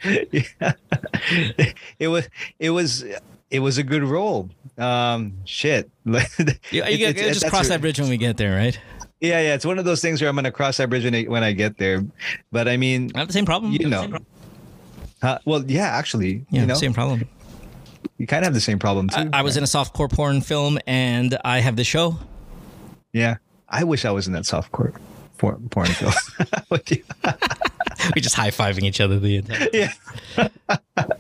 yeah. 0.33 0.73
It 1.99 2.09
was 2.09 2.29
it 2.59 2.71
was 2.71 3.05
it 3.51 3.59
was 3.61 3.79
a 3.79 3.83
good 3.83 4.03
role. 4.03 4.49
Um, 4.79 5.35
shit. 5.45 5.91
You, 6.07 6.15
you 6.73 7.07
It- 7.09 7.17
just 7.17 7.49
cross 7.49 7.69
that 7.69 7.81
bridge 7.81 7.99
when 8.01 8.09
we 8.09 8.17
get 8.17 8.37
there, 8.37 8.57
right? 8.57 8.79
Yeah, 9.21 9.41
yeah. 9.41 9.55
It's 9.55 9.67
one 9.67 9.79
of 9.79 9.85
those 9.85 10.01
things 10.01 10.21
where 10.23 10.31
I'm 10.31 10.37
gonna 10.37 10.51
cross 10.53 10.79
that 10.79 10.89
bridge 10.89 11.05
when 11.05 11.15
I, 11.15 11.23
when 11.25 11.45
I 11.45 11.53
get 11.53 11.77
there. 11.77 12.05
But 12.53 12.69
I 12.69 12.77
mean, 12.77 13.11
I 13.15 13.19
have 13.19 13.29
the 13.29 13.35
same 13.35 13.45
problem. 13.47 13.73
you 13.73 13.89
know. 13.89 14.09
Uh, 15.23 15.39
well, 15.45 15.63
yeah, 15.71 15.89
actually, 15.89 16.47
Yeah, 16.51 16.61
you 16.63 16.67
know, 16.67 16.75
same 16.75 16.95
problem. 16.95 17.29
you 18.17 18.27
kind 18.27 18.43
of 18.43 18.47
have 18.47 18.55
the 18.55 18.61
same 18.61 18.79
problem 18.79 19.11
too. 19.11 19.29
I, 19.35 19.41
I 19.41 19.43
was 19.43 19.59
in 19.59 19.63
a 19.63 19.67
softcore 19.67 20.11
porn 20.11 20.41
film, 20.41 20.79
and 20.87 21.37
I 21.45 21.61
have 21.61 21.77
the 21.77 21.85
show. 21.85 22.19
Yeah, 23.13 23.37
I 23.69 23.85
wish 23.85 24.07
I 24.07 24.11
was 24.13 24.27
in 24.27 24.33
that 24.33 24.45
softcore 24.45 24.97
porn, 25.37 25.69
porn 25.69 25.89
film. 25.89 26.15
Would 28.01 28.05
you? 28.07 28.13
We 28.17 28.21
just 28.21 28.35
high 28.37 28.51
fiving 28.51 28.83
each 28.83 29.01
other 29.01 29.19
the 29.19 29.37
entire. 29.37 29.59
time. 29.59 29.69
yeah. 29.73 31.07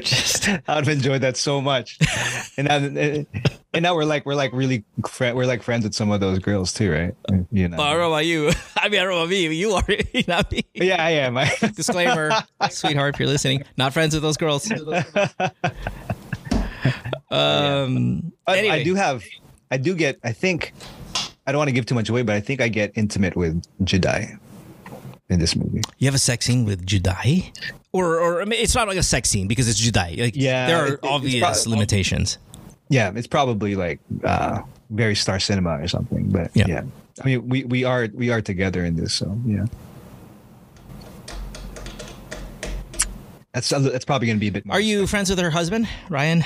Just, 0.00 0.48
I'd 0.48 0.62
have 0.66 0.88
enjoyed 0.88 1.20
that 1.20 1.36
so 1.36 1.60
much, 1.60 1.98
and 2.56 2.66
now, 2.66 2.76
and 3.72 3.82
now 3.82 3.94
we're 3.94 4.04
like 4.04 4.26
we're 4.26 4.34
like 4.34 4.52
really 4.52 4.84
we're 5.20 5.46
like 5.46 5.62
friends 5.62 5.84
with 5.84 5.94
some 5.94 6.10
of 6.10 6.18
those 6.18 6.38
girls 6.40 6.72
too, 6.72 6.90
right? 6.90 7.14
You 7.52 7.68
know. 7.68 7.76
Well, 7.76 7.86
I 7.86 7.90
don't 7.92 8.00
know 8.00 8.08
about 8.08 8.26
you. 8.26 8.50
I 8.76 8.88
mean, 8.88 9.00
I 9.00 9.04
don't 9.04 9.12
know 9.12 9.18
about 9.18 9.28
me. 9.28 9.54
You 9.54 9.72
are 9.72 9.84
not 10.26 10.50
me. 10.50 10.62
yeah, 10.74 11.04
I 11.04 11.10
am. 11.10 11.36
I, 11.36 11.52
Disclaimer, 11.74 12.32
sweetheart, 12.70 13.14
if 13.14 13.20
you're 13.20 13.28
listening, 13.28 13.62
not 13.76 13.92
friends 13.92 14.14
with 14.14 14.22
those 14.22 14.36
girls. 14.38 14.68
Um. 17.30 18.32
I, 18.46 18.58
Anyway. 18.58 18.74
I 18.74 18.82
do 18.82 18.94
have, 18.94 19.24
I 19.70 19.76
do 19.76 19.94
get. 19.94 20.18
I 20.24 20.32
think 20.32 20.72
I 21.46 21.52
don't 21.52 21.58
want 21.58 21.68
to 21.68 21.72
give 21.74 21.86
too 21.86 21.94
much 21.94 22.08
away, 22.08 22.22
but 22.22 22.34
I 22.34 22.40
think 22.40 22.60
I 22.60 22.68
get 22.68 22.92
intimate 22.94 23.36
with 23.36 23.62
Juday 23.84 24.38
in 25.28 25.38
this 25.38 25.56
movie. 25.56 25.82
You 25.98 26.06
have 26.06 26.14
a 26.14 26.18
sex 26.18 26.46
scene 26.46 26.64
with 26.64 26.86
Juday, 26.86 27.52
or 27.92 28.18
or 28.20 28.42
I 28.42 28.44
mean, 28.44 28.60
it's 28.60 28.74
not 28.74 28.88
like 28.88 28.98
a 28.98 29.02
sex 29.02 29.28
scene 29.28 29.48
because 29.48 29.68
it's 29.68 29.80
Juday. 29.80 30.18
Like, 30.20 30.36
Yeah, 30.36 30.66
there 30.66 30.78
are 30.84 30.86
it's 30.94 31.06
obvious 31.06 31.66
limitations. 31.66 32.38
Yeah, 32.88 33.12
it's 33.14 33.26
probably 33.26 33.74
like 33.74 33.98
uh, 34.24 34.60
very 34.90 35.16
star 35.16 35.40
cinema 35.40 35.80
or 35.82 35.88
something. 35.88 36.30
But 36.30 36.50
Yeah. 36.54 36.66
yeah. 36.68 36.82
I 37.22 37.26
mean, 37.26 37.48
we 37.48 37.64
we 37.64 37.84
are 37.84 38.08
we 38.14 38.30
are 38.30 38.40
together 38.40 38.84
in 38.84 38.96
this, 38.96 39.14
so 39.14 39.36
yeah. 39.46 39.66
That's 43.52 43.70
that's 43.70 44.04
probably 44.04 44.26
going 44.26 44.36
to 44.36 44.40
be 44.40 44.48
a 44.48 44.52
bit. 44.52 44.66
More 44.66 44.76
Are 44.76 44.80
you 44.80 45.06
friends 45.06 45.30
with 45.30 45.38
her 45.38 45.50
husband, 45.50 45.88
Ryan? 46.10 46.44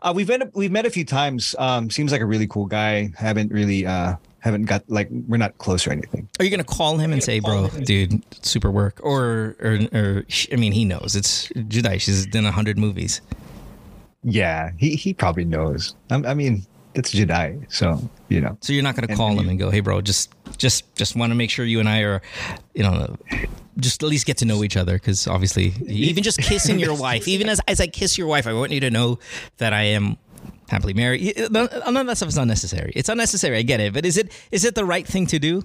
Uh, 0.00 0.12
we've 0.16 0.28
met 0.28 0.54
we've 0.54 0.72
met 0.72 0.86
a 0.86 0.90
few 0.90 1.04
times. 1.04 1.54
Um, 1.58 1.90
seems 1.90 2.12
like 2.12 2.22
a 2.22 2.26
really 2.26 2.46
cool 2.46 2.64
guy. 2.66 3.10
Haven't 3.16 3.52
really 3.52 3.84
uh 3.84 4.16
haven't 4.46 4.64
got 4.64 4.88
like 4.88 5.08
we're 5.10 5.36
not 5.36 5.58
close 5.58 5.86
or 5.86 5.90
anything. 5.90 6.28
Are 6.38 6.44
you 6.44 6.50
gonna 6.50 6.64
call 6.64 6.98
him 6.98 7.12
and 7.12 7.22
say, 7.22 7.40
"Bro, 7.40 7.68
dude, 7.84 8.22
super 8.44 8.70
work," 8.70 9.00
or 9.02 9.56
or 9.60 9.78
or? 9.92 10.24
I 10.52 10.56
mean, 10.56 10.72
he 10.72 10.84
knows 10.84 11.14
it's 11.14 11.48
Juday. 11.48 12.00
She's 12.00 12.26
done 12.26 12.46
a 12.46 12.52
hundred 12.52 12.78
movies. 12.78 13.20
Yeah, 14.22 14.70
he 14.78 14.96
he 14.96 15.12
probably 15.12 15.44
knows. 15.44 15.94
I, 16.10 16.16
I 16.16 16.34
mean, 16.34 16.64
it's 16.94 17.12
Juday, 17.12 17.60
so 17.72 18.08
you 18.28 18.40
know. 18.40 18.56
So 18.60 18.72
you're 18.72 18.82
not 18.82 18.94
gonna 18.94 19.14
call 19.14 19.30
and 19.30 19.40
him 19.40 19.48
and 19.48 19.58
go, 19.58 19.70
"Hey, 19.70 19.80
bro, 19.80 20.00
just 20.00 20.32
just 20.56 20.94
just 20.94 21.16
want 21.16 21.30
to 21.30 21.34
make 21.34 21.50
sure 21.50 21.64
you 21.64 21.80
and 21.80 21.88
I 21.88 22.00
are, 22.00 22.22
you 22.74 22.82
know." 22.82 23.16
Just 23.78 24.02
at 24.02 24.08
least 24.08 24.24
get 24.24 24.38
to 24.38 24.46
know 24.46 24.64
each 24.64 24.74
other 24.74 24.94
because 24.94 25.26
obviously, 25.26 25.74
even 25.86 26.22
just 26.22 26.38
kissing 26.38 26.78
your 26.78 26.94
wife, 26.94 27.28
even 27.28 27.46
as, 27.50 27.60
as 27.68 27.78
I 27.78 27.86
kiss 27.86 28.16
your 28.16 28.26
wife, 28.26 28.46
I 28.46 28.54
want 28.54 28.72
you 28.72 28.80
to 28.80 28.90
know 28.90 29.18
that 29.58 29.74
I 29.74 29.82
am 29.82 30.16
happily 30.68 30.94
married. 30.94 31.36
None 31.50 31.68
of 31.96 32.06
that 32.06 32.16
stuff 32.16 32.28
is 32.28 32.38
unnecessary. 32.38 32.92
It's 32.94 33.08
unnecessary. 33.08 33.58
I 33.58 33.62
get 33.62 33.80
it, 33.80 33.92
but 33.94 34.04
is 34.04 34.16
it 34.16 34.32
is 34.50 34.64
it 34.64 34.74
the 34.74 34.84
right 34.84 35.06
thing 35.06 35.26
to 35.26 35.38
do? 35.38 35.62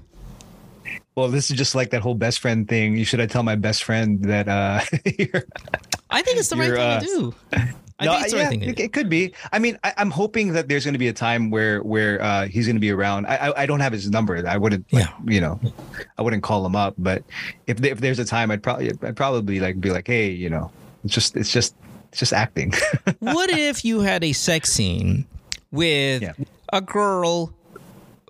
Well, 1.16 1.28
this 1.30 1.52
is 1.52 1.58
just 1.58 1.76
like 1.76 1.90
that 1.92 2.02
whole 2.02 2.16
best 2.16 2.40
friend 2.40 2.68
thing. 2.68 2.96
You 2.98 3.06
should 3.06 3.20
I 3.22 3.26
tell 3.26 3.44
my 3.44 3.56
best 3.56 3.84
friend 3.84 4.24
that 4.26 4.48
uh 4.48 4.82
you're- 5.18 5.44
I 6.10 6.22
think 6.22 6.38
it's 6.40 6.50
the 6.50 6.58
right 6.58 6.72
thing 6.72 6.80
uh, 6.80 7.00
to 7.00 7.06
do. 7.06 7.36
I 8.00 8.06
no, 8.06 8.12
think 8.14 8.24
it's 8.24 8.32
the 8.34 8.38
yeah, 8.40 8.44
right 8.44 8.50
thing 8.50 8.64
it, 8.64 8.80
it 8.80 8.94
could 8.94 9.10
be. 9.10 9.34
I 9.54 9.60
mean, 9.60 9.78
I, 9.84 9.94
I'm 9.98 10.10
hoping 10.12 10.54
that 10.54 10.68
there's 10.68 10.84
going 10.84 10.94
to 10.96 11.00
be 11.00 11.08
a 11.08 11.14
time 11.14 11.50
where 11.52 11.82
where 11.84 12.22
uh, 12.22 12.48
he's 12.48 12.66
going 12.66 12.76
to 12.76 12.82
be 12.82 12.92
around. 12.92 13.28
I, 13.28 13.36
I 13.50 13.62
I 13.62 13.66
don't 13.66 13.80
have 13.80 13.94
his 13.94 14.10
number. 14.10 14.46
I 14.46 14.58
wouldn't, 14.58 14.92
like, 14.92 15.06
Yeah. 15.06 15.14
you 15.26 15.40
know, 15.40 15.60
I 16.18 16.22
wouldn't 16.22 16.44
call 16.44 16.66
him 16.66 16.76
up. 16.76 16.96
But 16.98 17.24
if 17.68 17.82
if 17.84 18.00
there's 18.02 18.20
a 18.20 18.26
time, 18.26 18.52
I'd 18.52 18.62
probably 18.64 18.92
I'd 19.04 19.16
probably 19.16 19.60
like 19.62 19.80
be 19.80 19.92
like, 19.92 20.08
hey, 20.08 20.30
you 20.32 20.50
know, 20.50 20.72
it's 21.06 21.14
just 21.14 21.38
it's 21.38 21.52
just 21.52 21.76
it's 22.12 22.20
just 22.20 22.34
acting. 22.34 22.74
what 23.20 23.50
if 23.50 23.84
you 23.86 24.02
had 24.02 24.24
a 24.24 24.34
sex 24.34 24.72
scene 24.72 25.26
with 25.72 26.22
Yeah. 26.22 26.34
a 26.72 26.82
girl 26.82 27.54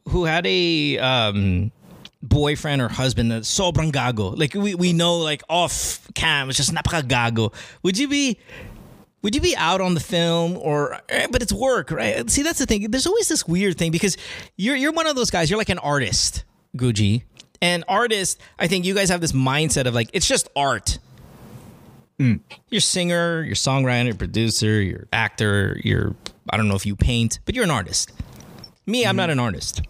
who 0.10 0.26
had 0.26 0.46
a 0.48 0.98
um, 1.00 1.72
boyfriend 2.24 2.82
or 2.82 2.88
husband 2.90 3.32
that's 3.32 3.50
sobrang 3.54 3.92
gago? 3.92 4.38
Like 4.38 4.54
we, 4.54 4.76
we 4.76 4.94
know 4.94 5.18
like 5.18 5.42
off 5.50 6.08
cam, 6.14 6.50
it's 6.50 6.58
just 6.58 6.74
napaka 6.74 7.02
gago. 7.04 7.54
Would 7.84 7.98
you 7.98 8.08
be 8.08 8.38
would 9.24 9.36
you 9.36 9.42
be 9.42 9.56
out 9.56 9.82
on 9.82 9.94
the 9.94 10.00
film 10.00 10.58
or 10.58 11.00
eh, 11.10 11.28
but 11.32 11.42
it's 11.44 11.54
work, 11.54 11.92
right? 11.92 12.28
See 12.30 12.42
that's 12.44 12.60
the 12.60 12.66
thing. 12.66 12.90
There's 12.90 13.06
always 13.08 13.28
this 13.28 13.48
weird 13.48 13.78
thing 13.78 13.92
because 13.92 14.18
you're 14.58 14.76
you're 14.76 14.92
one 14.94 15.08
of 15.08 15.16
those 15.16 15.30
guys, 15.32 15.50
you're 15.50 15.60
like 15.60 15.70
an 15.70 15.78
artist, 15.80 16.44
guji 16.76 17.24
And 17.62 17.84
artists, 17.88 18.42
I 18.58 18.68
think 18.68 18.86
you 18.86 18.96
guys 18.96 19.10
have 19.10 19.22
this 19.22 19.32
mindset 19.34 19.86
of 19.86 19.94
like 19.94 20.10
it's 20.14 20.28
just 20.28 20.48
art 20.56 20.98
Mm. 22.22 22.40
you're 22.70 22.78
a 22.78 22.82
singer, 22.82 23.42
you're 23.44 23.56
songwriter, 23.56 24.06
you're 24.06 24.14
producer, 24.16 24.80
you're 24.80 25.08
actor, 25.12 25.80
you're 25.84 26.16
I 26.50 26.58
don't 26.58 26.68
know 26.68 26.76
if 26.76 26.86
you 26.86 26.96
paint, 26.96 27.40
but 27.46 27.56
you're 27.56 27.64
an 27.64 27.72
artist. 27.72 28.12
Me, 28.86 29.06
I'm 29.08 29.16
not 29.16 29.30
an 29.32 29.40
artist. 29.40 29.82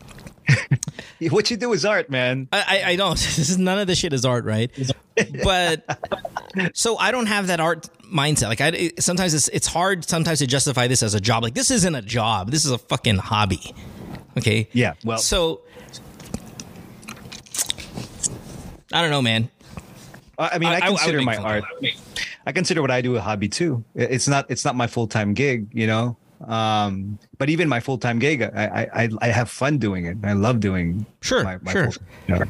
what 1.30 1.52
you 1.52 1.58
do 1.58 1.74
is 1.74 1.84
art, 1.86 2.10
man. 2.10 2.48
I, 2.54 2.64
I, 2.86 2.90
I 2.92 2.96
don't. 2.96 3.16
This 3.20 3.50
is 3.50 3.58
none 3.58 3.80
of 3.80 3.88
this 3.88 3.98
shit 4.00 4.14
is 4.14 4.24
art, 4.26 4.46
right? 4.46 4.72
But 5.44 5.86
so 6.74 6.98
I 6.98 7.12
don't 7.12 7.26
have 7.28 7.48
that 7.48 7.60
art 7.60 7.90
mindset. 8.04 8.48
Like 8.48 8.62
I 8.62 8.68
it- 8.70 9.04
sometimes 9.04 9.34
it's 9.34 9.50
it's 9.50 9.68
hard 9.68 10.06
sometimes 10.08 10.40
to 10.40 10.48
justify 10.48 10.88
this 10.88 11.04
as 11.04 11.14
a 11.14 11.20
job. 11.20 11.44
Like 11.44 11.54
this 11.54 11.70
isn't 11.70 11.96
a 11.96 12.02
job. 12.02 12.50
This 12.50 12.64
is 12.66 12.72
a 12.72 12.78
fucking 12.78 13.18
hobby. 13.18 13.76
Okay. 14.38 14.70
Yeah, 14.72 14.94
well- 15.04 15.18
so 15.20 15.62
I 18.94 19.02
don't 19.02 19.12
know, 19.12 19.22
man. 19.22 19.50
I 20.40 20.58
mean, 20.58 20.70
I- 20.70 20.74
I, 20.74 20.76
I- 20.76 20.78
I 20.78 20.88
consider 20.88 21.22
my 21.22 21.36
art. 21.38 21.64
I 22.46 22.52
consider 22.52 22.82
what 22.82 22.92
I 22.92 23.02
do 23.02 23.16
a 23.16 23.22
hobby 23.22 23.48
too. 23.48 23.84
It's 23.96 24.28
not 24.28 24.50
it's 24.50 24.66
not 24.66 24.76
my 24.76 24.88
full 24.88 25.08
time 25.08 25.34
gig, 25.34 25.68
you 25.74 25.88
know. 25.88 26.18
Um, 26.42 27.20
but 27.38 27.50
even 27.50 27.70
my 27.70 27.80
full 27.80 27.98
time 28.00 28.18
gig, 28.18 28.42
I, 28.42 28.90
I 28.94 29.10
I 29.22 29.28
have 29.30 29.50
fun 29.50 29.78
doing 29.78 30.06
it. 30.06 30.18
I 30.24 30.34
love 30.34 30.60
doing 30.60 31.06
Sure, 31.22 31.44
my, 31.44 31.58
my 31.62 31.72
sure. 31.72 31.90
you 32.28 32.36
know. 32.36 32.46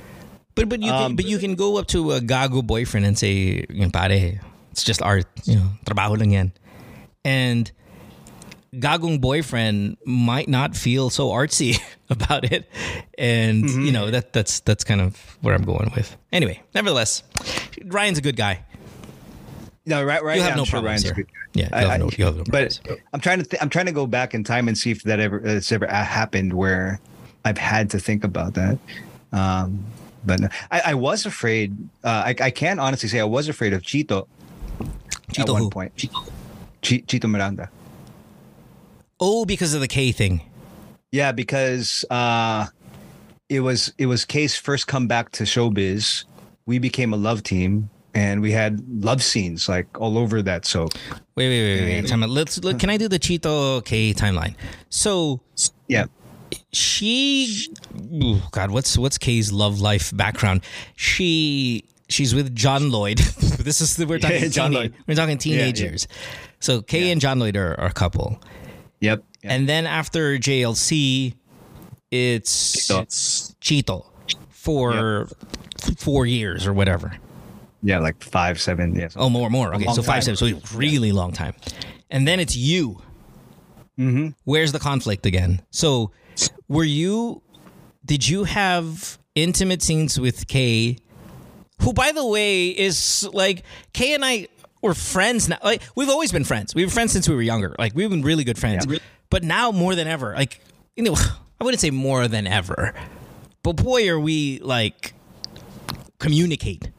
But 0.56 0.70
but 0.70 0.80
you 0.80 0.92
can 0.92 1.04
Um, 1.12 1.16
but 1.16 1.26
you 1.26 1.40
can 1.40 1.56
go 1.56 1.76
up 1.78 1.88
to 1.92 2.12
a 2.14 2.22
gago 2.22 2.66
boyfriend 2.66 3.06
and 3.06 3.18
say, 3.20 3.66
pare, 3.92 4.40
it's 4.72 4.84
just 4.84 5.02
art, 5.02 5.26
you 5.44 5.56
know, 5.56 5.68
trabaho 5.86 6.16
lang 6.18 6.32
yan. 6.32 6.52
And 7.26 7.72
gagong 8.74 9.20
boyfriend 9.20 9.98
might 10.06 10.48
not 10.48 10.76
feel 10.76 11.10
so 11.10 11.30
artsy 11.30 11.76
about 12.10 12.48
it. 12.52 12.70
And 13.18 13.66
Mm-hmm. 13.66 13.82
you 13.86 13.92
know, 13.92 14.10
that 14.12 14.32
that's 14.34 14.60
that's 14.62 14.84
kind 14.84 15.02
of 15.02 15.20
where 15.42 15.54
I'm 15.54 15.64
going 15.68 15.92
with. 15.96 16.16
Anyway, 16.32 16.62
nevertheless, 16.74 17.24
Ryan's 17.86 18.18
a 18.20 18.22
good 18.24 18.38
guy. 18.40 18.64
No, 19.86 20.04
right, 20.04 20.24
right. 20.24 20.38
You 20.38 20.44
have 20.44 20.52
yeah, 20.52 20.56
no 20.56 20.66
sure 20.66 20.80
problems 20.82 21.04
Ryan's 21.06 21.18
here. 21.18 21.28
Yeah, 21.54 21.70
I- 21.72 21.82
have 21.82 22.00
no, 22.00 22.10
I- 22.12 22.22
have 22.24 22.38
no 22.38 22.44
but. 22.50 22.80
I'm 23.14 23.20
trying 23.20 23.40
to 23.40 23.46
th- 23.46 23.62
I'm 23.62 23.70
trying 23.70 23.88
to 23.88 23.92
go 23.92 24.06
back 24.06 24.34
in 24.34 24.44
time 24.44 24.68
and 24.68 24.78
see 24.78 24.92
if 24.92 25.04
that 25.04 25.20
ever 25.20 25.40
it's 25.44 25.72
ever 25.72 25.90
uh, 25.90 26.04
happened 26.04 26.54
where 26.54 27.00
I've 27.46 27.58
had 27.58 27.90
to 27.92 28.00
think 28.00 28.24
about 28.24 28.54
that. 28.54 28.78
Um, 29.32 29.84
but 30.24 30.40
no. 30.40 30.48
I, 30.70 30.82
I 30.88 30.94
was 30.94 31.26
afraid. 31.26 31.76
Uh, 32.04 32.24
I, 32.28 32.36
I 32.40 32.52
can 32.52 32.78
honestly 32.80 33.10
say 33.10 33.20
I 33.20 33.24
was 33.24 33.50
afraid 33.50 33.74
of 33.74 33.82
Chito. 33.82 34.28
Chito 35.32 35.40
at 35.40 35.50
one 35.50 35.62
who? 35.64 35.70
point. 35.70 35.94
Chi- 35.98 36.10
Chito 37.08 37.30
Miranda. 37.30 37.70
Oh, 39.20 39.46
because 39.46 39.74
of 39.74 39.82
the 39.82 39.88
Kaye 39.88 40.12
thing. 40.12 40.42
Yeah, 41.12 41.32
because 41.32 42.06
uh, 42.10 42.68
it 43.50 43.60
was 43.62 43.94
it 43.98 44.06
was 44.06 44.26
Kaye's 44.26 44.56
first 44.56 44.88
come 44.88 45.08
back 45.08 45.32
to 45.34 45.44
showbiz. 45.44 46.26
We 46.66 46.80
became 46.80 47.14
a 47.14 47.18
love 47.18 47.44
team, 47.44 47.90
and 48.14 48.42
we 48.42 48.52
had 48.52 48.82
love 49.04 49.22
scenes 49.24 49.68
like 49.70 50.00
all 50.00 50.18
over 50.18 50.42
that 50.42 50.66
soap. 50.66 50.94
Wait, 51.36 51.48
wait, 51.50 51.80
wait, 51.82 52.02
wait. 52.02 52.08
Time 52.08 52.24
out. 52.24 52.30
Let's. 52.30 52.58
Look, 52.64 52.80
can 52.80 52.90
I 52.90 52.98
do 52.98 53.08
the 53.08 53.20
Chito 53.20 53.84
Kaye 53.86 54.14
timeline? 54.14 54.56
So 54.90 55.42
Yeah. 55.88 56.06
she, 56.74 57.68
ooh, 58.14 58.40
God, 58.52 58.72
what's 58.72 58.98
what's 58.98 59.18
Kaye's 59.18 59.52
love 59.52 59.80
life 59.80 60.16
background? 60.16 60.62
She 60.96 61.86
she's 62.10 62.36
with 62.36 62.54
John 62.56 62.92
Lloyd. 62.92 63.18
this 63.60 63.82
is 63.82 63.98
we're 64.06 64.20
talking 64.20 64.42
Yeah, 64.44 64.48
John 64.60 64.72
teenage- 64.72 64.92
Lloyd. 64.92 65.04
We're 65.08 65.16
talking 65.16 65.38
yeah. 65.38 65.38
teenagers. 65.72 66.08
So 66.60 66.82
Kay 66.82 67.12
and 67.12 67.20
John 67.22 67.40
Lloyd 67.40 67.56
are, 67.56 67.80
are 67.80 67.88
a 67.88 67.94
couple, 67.94 68.40
Yep. 69.00 69.24
and 69.44 69.68
then 69.68 69.88
after 69.88 70.38
JLC, 70.38 71.34
it's 72.12 72.52
So- 72.52 73.04
Chito 73.62 74.06
for 74.50 75.28
four 75.98 76.26
years 76.26 76.68
or 76.68 76.74
whatever. 76.74 77.18
Yeah, 77.84 78.00
like 78.00 78.24
five, 78.24 78.62
seven. 78.62 78.96
Yeah. 78.96 79.10
Oh, 79.16 79.30
more, 79.30 79.50
more. 79.50 79.74
Okay, 79.76 79.86
so 79.94 80.02
five 80.02 80.24
seven. 80.24 80.38
So 80.38 80.78
really 80.78 81.12
long 81.12 81.32
time. 81.32 81.54
And 82.10 82.28
then 82.28 82.40
it's 82.40 82.56
you. 82.56 83.02
Mm-hmm. 84.00 84.30
Where's 84.46 84.72
the 84.72 84.80
conflict 84.80 85.26
again? 85.26 85.62
So, 85.72 86.12
were 86.68 86.84
you? 86.84 87.42
Did 88.06 88.28
you 88.28 88.46
have 88.46 89.20
intimate 89.36 89.82
scenes 89.82 90.20
with 90.20 90.48
Kaye? 90.48 90.98
Who, 91.82 91.94
by 91.94 92.12
the 92.12 92.26
way, 92.26 92.70
is 92.70 93.28
like 93.34 93.64
Kaye 93.94 94.14
and 94.14 94.24
I 94.26 94.48
were 94.82 94.94
friends 94.94 95.48
now. 95.48 95.58
Like 95.64 95.82
we've 95.96 96.10
always 96.10 96.32
been 96.32 96.44
friends. 96.44 96.76
We've 96.76 96.88
been 96.88 96.94
friends 96.94 97.12
since 97.12 97.28
we 97.28 97.36
were 97.36 97.42
younger. 97.42 97.76
Like 97.78 97.96
we've 97.96 98.10
been 98.10 98.24
really 98.24 98.44
good 98.44 98.58
friends. 98.58 98.86
But 99.30 99.44
now 99.44 99.72
more 99.72 99.96
than 99.96 100.08
ever, 100.08 100.34
like 100.36 100.60
you 100.96 101.04
know, 101.04 101.16
I 101.60 101.64
wouldn't 101.64 101.82
say 101.82 101.92
more 101.92 102.28
than 102.28 102.48
ever, 102.48 102.94
but 103.64 103.74
boy, 103.74 104.10
are 104.10 104.20
we 104.20 104.60
like 104.60 105.14
communicate 106.20 106.90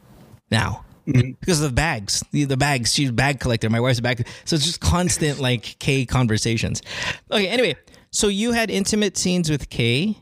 now 0.53 0.85
mm-hmm. 1.07 1.33
because 1.41 1.61
of 1.61 1.71
the 1.71 1.75
bags. 1.75 2.23
The, 2.31 2.45
the 2.45 2.57
bags. 2.57 2.93
She's 2.93 3.09
a 3.09 3.13
bag 3.13 3.41
collector. 3.41 3.69
My 3.69 3.81
wife's 3.81 3.99
a 3.99 4.03
bag. 4.03 4.27
So 4.45 4.55
it's 4.57 4.65
just 4.65 4.81
constant 4.81 5.41
like 5.41 5.79
Kaye 5.81 6.07
conversations. 6.07 6.83
Okay. 7.31 7.49
Anyway, 7.49 7.75
so 8.11 8.29
you 8.29 8.53
had 8.53 8.71
intimate 8.71 9.17
scenes 9.17 9.51
with 9.51 9.69
Kaye, 9.71 10.17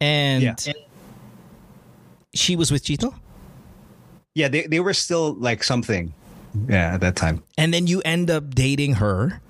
and 0.00 0.42
Yeah. 0.42 0.54
she 2.34 2.56
was 2.56 2.72
with 2.72 2.84
Chito, 2.84 3.14
Yeah, 4.34 4.48
they, 4.48 4.66
they 4.66 4.80
were 4.80 4.94
still 4.94 5.34
like 5.34 5.62
something. 5.62 6.14
Yeah, 6.68 6.94
at 6.94 7.00
that 7.00 7.16
time. 7.16 7.42
and 7.56 7.72
then 7.72 7.86
you 7.86 8.02
end 8.04 8.30
up 8.30 8.54
dating 8.54 8.94
her, 8.94 9.40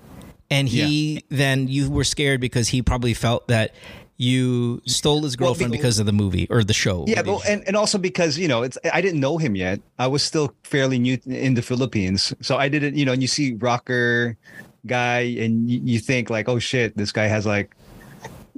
and 0.49 0.69
he 0.69 1.23
then 1.29 1.67
you 1.67 1.89
were 1.91 2.05
scared 2.05 2.39
because 2.39 2.69
he 2.69 2.81
probably 2.81 3.13
felt 3.13 3.47
that 3.49 3.75
you 4.17 4.81
stole 4.85 5.23
his 5.23 5.37
Well, 5.37 5.49
girlfriend 5.49 5.71
be- 5.71 5.77
because 5.77 5.99
of 5.99 6.05
the 6.05 6.13
movie 6.13 6.47
or 6.49 6.63
the 6.63 6.73
show. 6.73 7.05
Yeah, 7.07 7.23
but 7.23 7.45
and, 7.47 7.63
and 7.67 7.75
also 7.75 7.97
because 7.97 8.37
you 8.37 8.47
know 8.47 8.63
it's 8.63 8.77
I 8.93 9.01
didn't 9.01 9.19
know 9.19 9.37
him 9.37 9.55
yet. 9.55 9.79
I 9.99 10.07
was 10.07 10.23
still 10.23 10.53
fairly 10.63 10.99
new 10.99 11.17
in 11.25 11.55
the 11.55 11.61
Philippines, 11.61 12.33
so 12.41 12.57
I 12.57 12.69
didn't. 12.69 12.95
You 12.95 13.05
know, 13.05 13.13
and 13.13 13.21
you 13.21 13.27
see 13.27 13.53
rocker 13.53 14.37
guy, 14.85 15.21
and 15.39 15.69
you, 15.69 15.81
you 15.83 15.99
think 15.99 16.29
like, 16.29 16.47
oh 16.49 16.59
shit, 16.59 16.95
this 16.97 17.11
guy 17.11 17.25
has 17.25 17.45
like, 17.45 17.75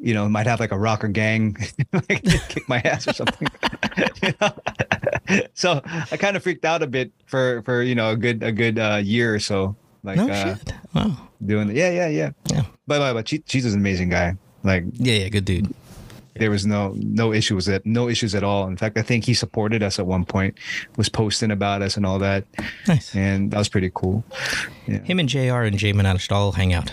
you 0.02 0.14
know, 0.14 0.28
might 0.28 0.48
have 0.48 0.60
like 0.60 0.72
a 0.72 0.78
rocker 0.78 1.08
gang, 1.08 1.58
like 1.94 2.24
kick 2.24 2.68
my 2.68 2.80
ass 2.82 3.08
or 3.08 3.14
something. 3.14 3.48
You 4.22 4.34
know? 4.42 4.52
so 5.54 5.82
I 5.86 6.18
kind 6.18 6.36
of 6.36 6.44
freaked 6.44 6.66
out 6.66 6.82
a 6.82 6.88
bit 6.88 7.12
for 7.28 7.62
for 7.62 7.82
you 7.82 7.96
know 7.96 8.12
a 8.12 8.16
good 8.18 8.44
a 8.44 8.52
good 8.52 8.78
uh, 8.80 9.00
year 9.04 9.34
or 9.34 9.40
so. 9.40 9.76
Like 10.04 10.18
no 10.18 10.30
uh, 10.30 10.56
shit. 10.56 10.74
Wow. 10.94 11.30
doing 11.46 11.70
it, 11.70 11.76
yeah 11.76 11.90
yeah 11.92 12.08
yeah. 12.08 12.32
Yeah. 12.52 12.64
But 12.88 13.00
but 13.00 13.14
but 13.14 13.28
she, 13.28 13.44
she's 13.46 13.66
an 13.66 13.80
amazing 13.80 14.10
guy. 14.10 14.36
Like 14.66 14.84
Yeah, 14.94 15.14
yeah, 15.20 15.30
good 15.30 15.46
dude. 15.46 15.74
there 16.36 16.52
was 16.52 16.66
no 16.66 16.94
no 16.98 17.32
issues 17.32 17.70
at 17.70 17.86
no 17.86 18.10
issues 18.10 18.36
at 18.36 18.44
all. 18.44 18.68
In 18.68 18.76
fact, 18.76 18.98
I 18.98 19.02
think 19.04 19.24
he 19.24 19.34
supported 19.34 19.82
us 19.84 20.00
at 20.00 20.06
one 20.06 20.26
point, 20.26 20.58
was 20.98 21.08
posting 21.08 21.52
about 21.52 21.82
us 21.82 21.96
and 21.96 22.06
all 22.06 22.20
that, 22.20 22.44
Nice. 22.88 23.16
and 23.16 23.52
that 23.52 23.58
was 23.58 23.70
pretty 23.70 23.90
cool. 23.94 24.24
Him 24.86 25.20
and 25.20 25.30
JR 25.30 25.62
and 25.64 25.78
Jay 25.78 25.94
Manashtal 25.94 26.54
hang 26.54 26.74
out. 26.74 26.92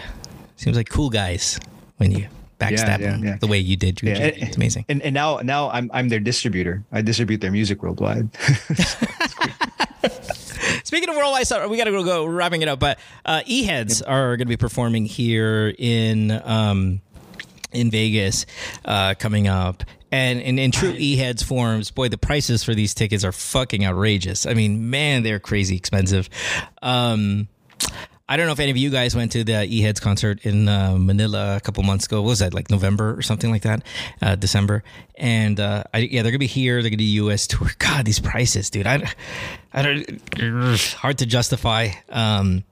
Seems 0.57 0.77
like 0.77 0.89
cool 0.91 1.11
guys 1.11 1.59
when 1.97 2.13
you 2.13 2.29
backstab 2.61 3.01
yeah, 3.01 3.11
them 3.11 3.25
yeah. 3.25 3.37
the 3.41 3.49
way 3.49 3.59
you 3.59 3.77
did. 3.77 3.97
Juju. 3.97 4.13
Yeah, 4.13 4.27
it's 4.27 4.57
amazing. 4.57 4.85
And 4.89 5.03
and 5.03 5.13
now 5.15 5.39
now 5.43 5.71
I'm 5.71 5.91
I'm 5.93 6.09
their 6.09 6.21
distributor. 6.21 6.85
I 6.93 7.03
distribute 7.03 7.41
their 7.41 7.51
music 7.51 7.83
worldwide. 7.83 8.29
Speaking 10.85 11.09
of 11.09 11.17
worldwide 11.17 11.47
stuff, 11.47 11.69
we 11.71 11.77
got 11.77 11.85
to 11.85 11.91
go, 11.91 12.05
go 12.05 12.25
wrapping 12.27 12.63
it 12.63 12.69
up. 12.69 12.79
But 12.79 12.99
uh, 13.25 13.43
E 13.47 13.65
Heads 13.65 14.03
are 14.03 14.37
going 14.37 14.47
to 14.47 14.53
be 14.53 14.57
performing 14.57 15.07
here 15.07 15.75
in 15.79 16.31
um, 16.45 17.01
in 17.73 17.91
Vegas 17.91 18.47
uh, 18.85 19.15
coming 19.19 19.49
up. 19.49 19.85
And 20.11 20.41
in, 20.41 20.59
in 20.59 20.73
true 20.73 20.95
E 20.97 21.17
Heads 21.17 21.43
forms, 21.43 21.91
boy, 21.91 22.09
the 22.09 22.19
prices 22.19 22.63
for 22.63 22.75
these 22.75 22.93
tickets 22.93 23.25
are 23.25 23.33
fucking 23.33 23.85
outrageous. 23.85 24.45
I 24.45 24.53
mean, 24.53 24.91
man, 24.91 25.23
they're 25.23 25.41
crazy 25.41 25.75
expensive. 25.77 26.29
Um, 26.83 27.49
I 28.29 28.37
don't 28.37 28.47
know 28.47 28.53
if 28.53 28.61
any 28.61 28.71
of 28.71 28.77
you 28.77 28.89
guys 28.91 29.17
went 29.17 29.33
to 29.33 29.45
the 29.45 29.65
E 29.65 29.83
Heads 29.83 30.01
concert 30.01 30.45
in 30.47 30.69
uh, 30.69 30.97
Manila 30.97 31.57
a 31.57 31.61
couple 31.61 31.83
months 31.83 32.07
ago. 32.07 32.23
What 32.23 32.29
was 32.29 32.39
that 32.39 32.55
like 32.55 32.71
November 32.71 33.17
or 33.17 33.23
something 33.23 33.51
like 33.51 33.63
that? 33.63 33.85
Uh, 34.21 34.37
December. 34.37 34.85
And 35.17 35.59
uh, 35.59 35.85
I, 35.93 35.99
yeah, 35.99 36.23
they're 36.23 36.31
gonna 36.33 36.39
be 36.39 36.47
here. 36.47 36.81
They're 36.83 36.91
gonna 36.91 36.99
do 36.99 37.05
U.S. 37.05 37.47
tour. 37.47 37.71
God, 37.79 38.05
these 38.05 38.21
prices, 38.21 38.71
dude. 38.71 38.87
I, 38.87 39.11
I 39.73 39.83
don't. 39.83 40.23
Hard 40.95 41.19
to 41.19 41.27
justify. 41.27 41.91
Um, 42.09 42.65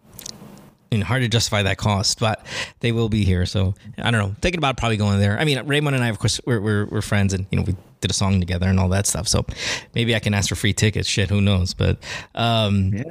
and 0.93 1.05
hard 1.05 1.23
to 1.23 1.29
justify 1.29 1.63
that 1.63 1.77
cost, 1.79 2.19
but 2.19 2.45
they 2.81 2.93
will 2.93 3.09
be 3.09 3.25
here. 3.25 3.47
So 3.47 3.75
I 3.99 4.11
don't 4.11 4.21
know. 4.21 4.35
Thinking 4.41 4.59
about 4.59 4.77
probably 4.77 4.97
going 4.97 5.21
there. 5.21 5.39
I 5.39 5.45
mean, 5.45 5.59
Raymund 5.59 5.95
and 5.95 6.03
I, 6.05 6.09
of 6.09 6.19
course, 6.19 6.41
we're, 6.47 6.61
we're, 6.61 6.87
we're 6.87 7.03
friends, 7.03 7.33
and 7.33 7.47
you 7.51 7.59
know 7.59 7.65
we 7.65 7.77
did 8.01 8.11
a 8.11 8.15
song 8.15 8.41
together 8.41 8.67
and 8.67 8.81
all 8.81 8.89
that 8.89 9.07
stuff. 9.07 9.29
So 9.29 9.45
maybe 9.95 10.15
I 10.15 10.19
can 10.19 10.35
ask 10.35 10.49
for 10.49 10.55
free 10.57 10.73
tickets. 10.73 11.09
Shit, 11.09 11.31
who 11.31 11.41
knows? 11.41 11.75
But 11.75 11.99
um, 12.35 12.93
Yeah. 12.95 13.05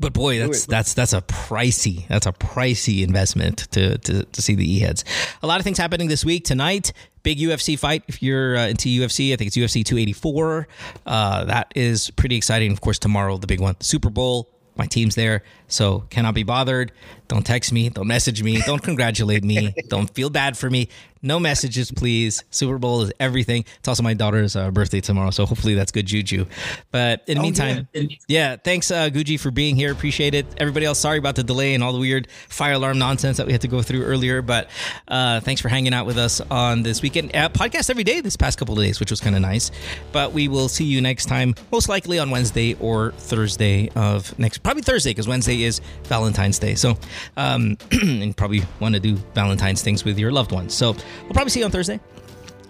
but 0.00 0.12
boy, 0.12 0.38
that's 0.40 0.66
that's 0.66 0.94
that's 0.94 1.12
a 1.12 1.22
pricey 1.22 2.06
that's 2.08 2.26
a 2.26 2.32
pricey 2.32 3.02
investment 3.02 3.68
to 3.72 3.96
to, 3.98 4.24
to 4.24 4.42
see 4.42 4.54
the 4.54 4.70
e 4.70 4.80
heads. 4.80 5.04
A 5.42 5.46
lot 5.46 5.58
of 5.60 5.64
things 5.64 5.78
happening 5.78 6.08
this 6.08 6.24
week 6.24 6.44
tonight. 6.44 6.92
Big 7.22 7.38
UFC 7.38 7.78
fight. 7.78 8.04
If 8.08 8.22
you're 8.22 8.56
uh, 8.56 8.68
into 8.68 8.88
UFC, 8.88 9.32
I 9.32 9.36
think 9.36 9.48
it's 9.48 9.56
UFC 9.56 9.84
284. 9.84 10.68
Uh, 11.06 11.44
that 11.46 11.72
is 11.74 12.10
pretty 12.10 12.36
exciting. 12.36 12.70
Of 12.72 12.80
course, 12.80 12.98
tomorrow 13.00 13.36
the 13.38 13.46
big 13.48 13.60
one, 13.60 13.74
Super 13.80 14.10
Bowl. 14.10 14.48
My 14.76 14.86
team's 14.86 15.14
there, 15.14 15.42
so 15.68 16.04
cannot 16.10 16.34
be 16.34 16.42
bothered. 16.42 16.92
Don't 17.28 17.44
text 17.44 17.72
me. 17.72 17.88
Don't 17.88 18.06
message 18.06 18.42
me. 18.42 18.60
Don't 18.66 18.82
congratulate 18.82 19.42
me. 19.42 19.74
Don't 19.88 20.12
feel 20.14 20.30
bad 20.30 20.56
for 20.56 20.68
me. 20.68 20.88
No 21.22 21.40
messages, 21.40 21.90
please. 21.90 22.44
Super 22.50 22.78
Bowl 22.78 23.02
is 23.02 23.12
everything. 23.18 23.64
It's 23.78 23.88
also 23.88 24.02
my 24.02 24.14
daughter's 24.14 24.54
uh, 24.54 24.70
birthday 24.70 25.00
tomorrow, 25.00 25.30
so 25.30 25.46
hopefully 25.46 25.74
that's 25.74 25.92
good 25.92 26.06
juju. 26.06 26.46
But 26.90 27.22
in 27.26 27.38
the 27.38 27.42
meantime, 27.42 27.88
yeah, 28.28 28.56
thanks, 28.56 28.90
uh, 28.90 29.08
Guji, 29.08 29.38
for 29.40 29.50
being 29.50 29.76
here. 29.76 29.92
Appreciate 29.92 30.34
it. 30.34 30.46
Everybody 30.58 30.86
else, 30.86 30.98
sorry 30.98 31.18
about 31.18 31.36
the 31.36 31.42
delay 31.42 31.74
and 31.74 31.82
all 31.82 31.92
the 31.92 31.98
weird 31.98 32.28
fire 32.48 32.72
alarm 32.72 32.98
nonsense 32.98 33.38
that 33.38 33.46
we 33.46 33.52
had 33.52 33.62
to 33.62 33.68
go 33.68 33.82
through 33.82 34.04
earlier. 34.04 34.42
But 34.42 34.68
uh, 35.08 35.40
thanks 35.40 35.60
for 35.60 35.68
hanging 35.68 35.94
out 35.94 36.06
with 36.06 36.18
us 36.18 36.40
on 36.50 36.82
this 36.82 37.02
weekend. 37.02 37.34
Uh, 37.34 37.48
podcast 37.48 37.90
every 37.90 38.04
day 38.04 38.20
this 38.20 38.36
past 38.36 38.58
couple 38.58 38.78
of 38.78 38.84
days, 38.84 39.00
which 39.00 39.10
was 39.10 39.20
kind 39.20 39.34
of 39.34 39.42
nice. 39.42 39.70
But 40.12 40.32
we 40.32 40.48
will 40.48 40.68
see 40.68 40.84
you 40.84 41.00
next 41.00 41.26
time, 41.26 41.54
most 41.72 41.88
likely 41.88 42.18
on 42.18 42.30
Wednesday 42.30 42.74
or 42.74 43.12
Thursday 43.12 43.88
of 43.96 44.38
next, 44.38 44.58
probably 44.58 44.82
Thursday, 44.82 45.10
because 45.10 45.28
Wednesday 45.28 45.62
is 45.62 45.80
Valentine's 46.04 46.58
Day. 46.58 46.74
So, 46.74 46.96
um, 47.36 47.76
and 47.90 48.36
probably 48.36 48.62
want 48.80 48.94
to 48.94 49.00
do 49.00 49.16
Valentine's 49.34 49.82
things 49.82 50.04
with 50.04 50.18
your 50.18 50.30
loved 50.30 50.52
ones. 50.52 50.74
So, 50.74 50.94
we'll 51.24 51.32
probably 51.34 51.50
see 51.50 51.60
you 51.60 51.64
on 51.66 51.70
Thursday, 51.70 52.00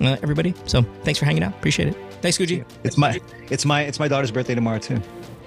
uh, 0.00 0.16
everybody. 0.22 0.54
So, 0.66 0.82
thanks 1.04 1.18
for 1.18 1.24
hanging 1.26 1.42
out. 1.42 1.52
Appreciate 1.54 1.88
it. 1.88 1.96
Thanks, 2.22 2.38
Guji. 2.38 2.64
it's 2.84 2.96
my 2.96 3.20
it's 3.50 3.64
my 3.64 3.82
it's 3.82 3.98
my 3.98 4.08
daughter's 4.08 4.30
birthday 4.30 4.54
tomorrow 4.54 4.78
too. 4.78 5.00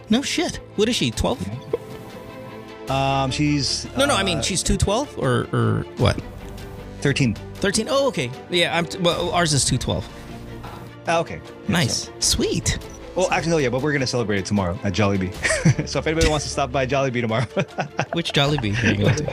No 0.09 0.21
shit. 0.21 0.57
What 0.75 0.89
is 0.89 0.95
she? 0.95 1.11
12? 1.11 2.89
Um, 2.89 3.29
she's 3.31 3.85
No, 3.95 4.05
no, 4.05 4.15
I 4.15 4.21
uh, 4.21 4.23
mean, 4.23 4.41
she's 4.41 4.63
212 4.63 5.19
or, 5.19 5.47
or 5.53 5.83
what? 5.97 6.19
thirteen. 7.01 7.35
13? 7.55 7.87
Oh, 7.89 8.07
okay. 8.07 8.31
Yeah, 8.49 8.75
I'm, 8.75 8.85
t- 8.85 8.97
well, 8.99 9.29
ours 9.31 9.53
is 9.53 9.65
212. 9.65 10.07
Ah, 11.07 11.19
okay, 11.19 11.41
Nice. 11.67 12.09
Sweet. 12.19 12.79
Well, 13.19 13.29
actually, 13.31 13.51
no, 13.51 13.57
yeah, 13.57 13.67
but 13.67 13.81
we're 13.81 13.91
gonna 13.91 14.07
celebrate 14.07 14.39
it 14.39 14.45
tomorrow 14.45 14.79
at 14.81 14.93
Jollibee. 14.93 15.33
so 15.89 15.99
if 15.99 16.07
anybody 16.07 16.29
wants 16.29 16.45
to 16.45 16.51
stop 16.51 16.71
by 16.71 16.85
Jollibee 16.87 17.19
tomorrow, 17.19 17.43
Which 18.13 18.31
Jollibee 18.31 18.81
are 18.81 18.91
you 18.91 19.03
going 19.03 19.15
to? 19.15 19.23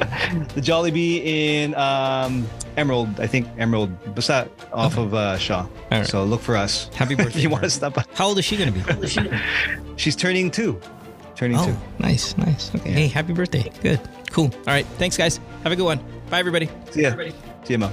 the 0.56 0.60
Jollibee 0.60 1.24
in 1.24 1.72
um, 1.76 2.48
Emerald, 2.76 3.20
I 3.20 3.28
think 3.28 3.46
Emerald, 3.58 3.90
basta 4.12 4.48
off 4.72 4.98
of 4.98 5.14
uh, 5.14 5.38
Shaw. 5.38 5.68
right. 5.92 6.04
So 6.04 6.24
look 6.24 6.40
for 6.40 6.56
us. 6.56 6.88
Happy 6.94 7.14
birthday 7.14 7.38
if 7.38 7.42
you 7.44 7.48
want 7.48 7.62
to 7.62 7.70
stop 7.70 7.94
by. 7.94 8.04
How 8.14 8.26
old 8.26 8.38
is 8.40 8.44
she 8.44 8.56
going 8.56 8.72
to 8.74 9.06
be? 9.06 9.46
She's 9.94 10.16
turning 10.16 10.50
two. 10.50 10.80
Turning 11.36 11.56
two. 11.58 11.70
Oh, 11.70 11.82
nice, 12.00 12.36
nice. 12.36 12.74
Okay. 12.74 12.90
Hey, 12.90 13.06
happy 13.06 13.34
birthday. 13.34 13.70
Good. 13.82 14.00
Cool. 14.32 14.46
All 14.46 14.62
right. 14.66 14.86
Thanks, 14.98 15.16
guys. 15.16 15.38
Have 15.62 15.70
a 15.70 15.76
good 15.76 15.84
one. 15.84 16.00
Bye, 16.28 16.40
everybody. 16.40 16.68
See 16.90 17.02
ya. 17.02 17.14
See 17.62 17.74
ya, 17.74 17.78
Mo. 17.78 17.92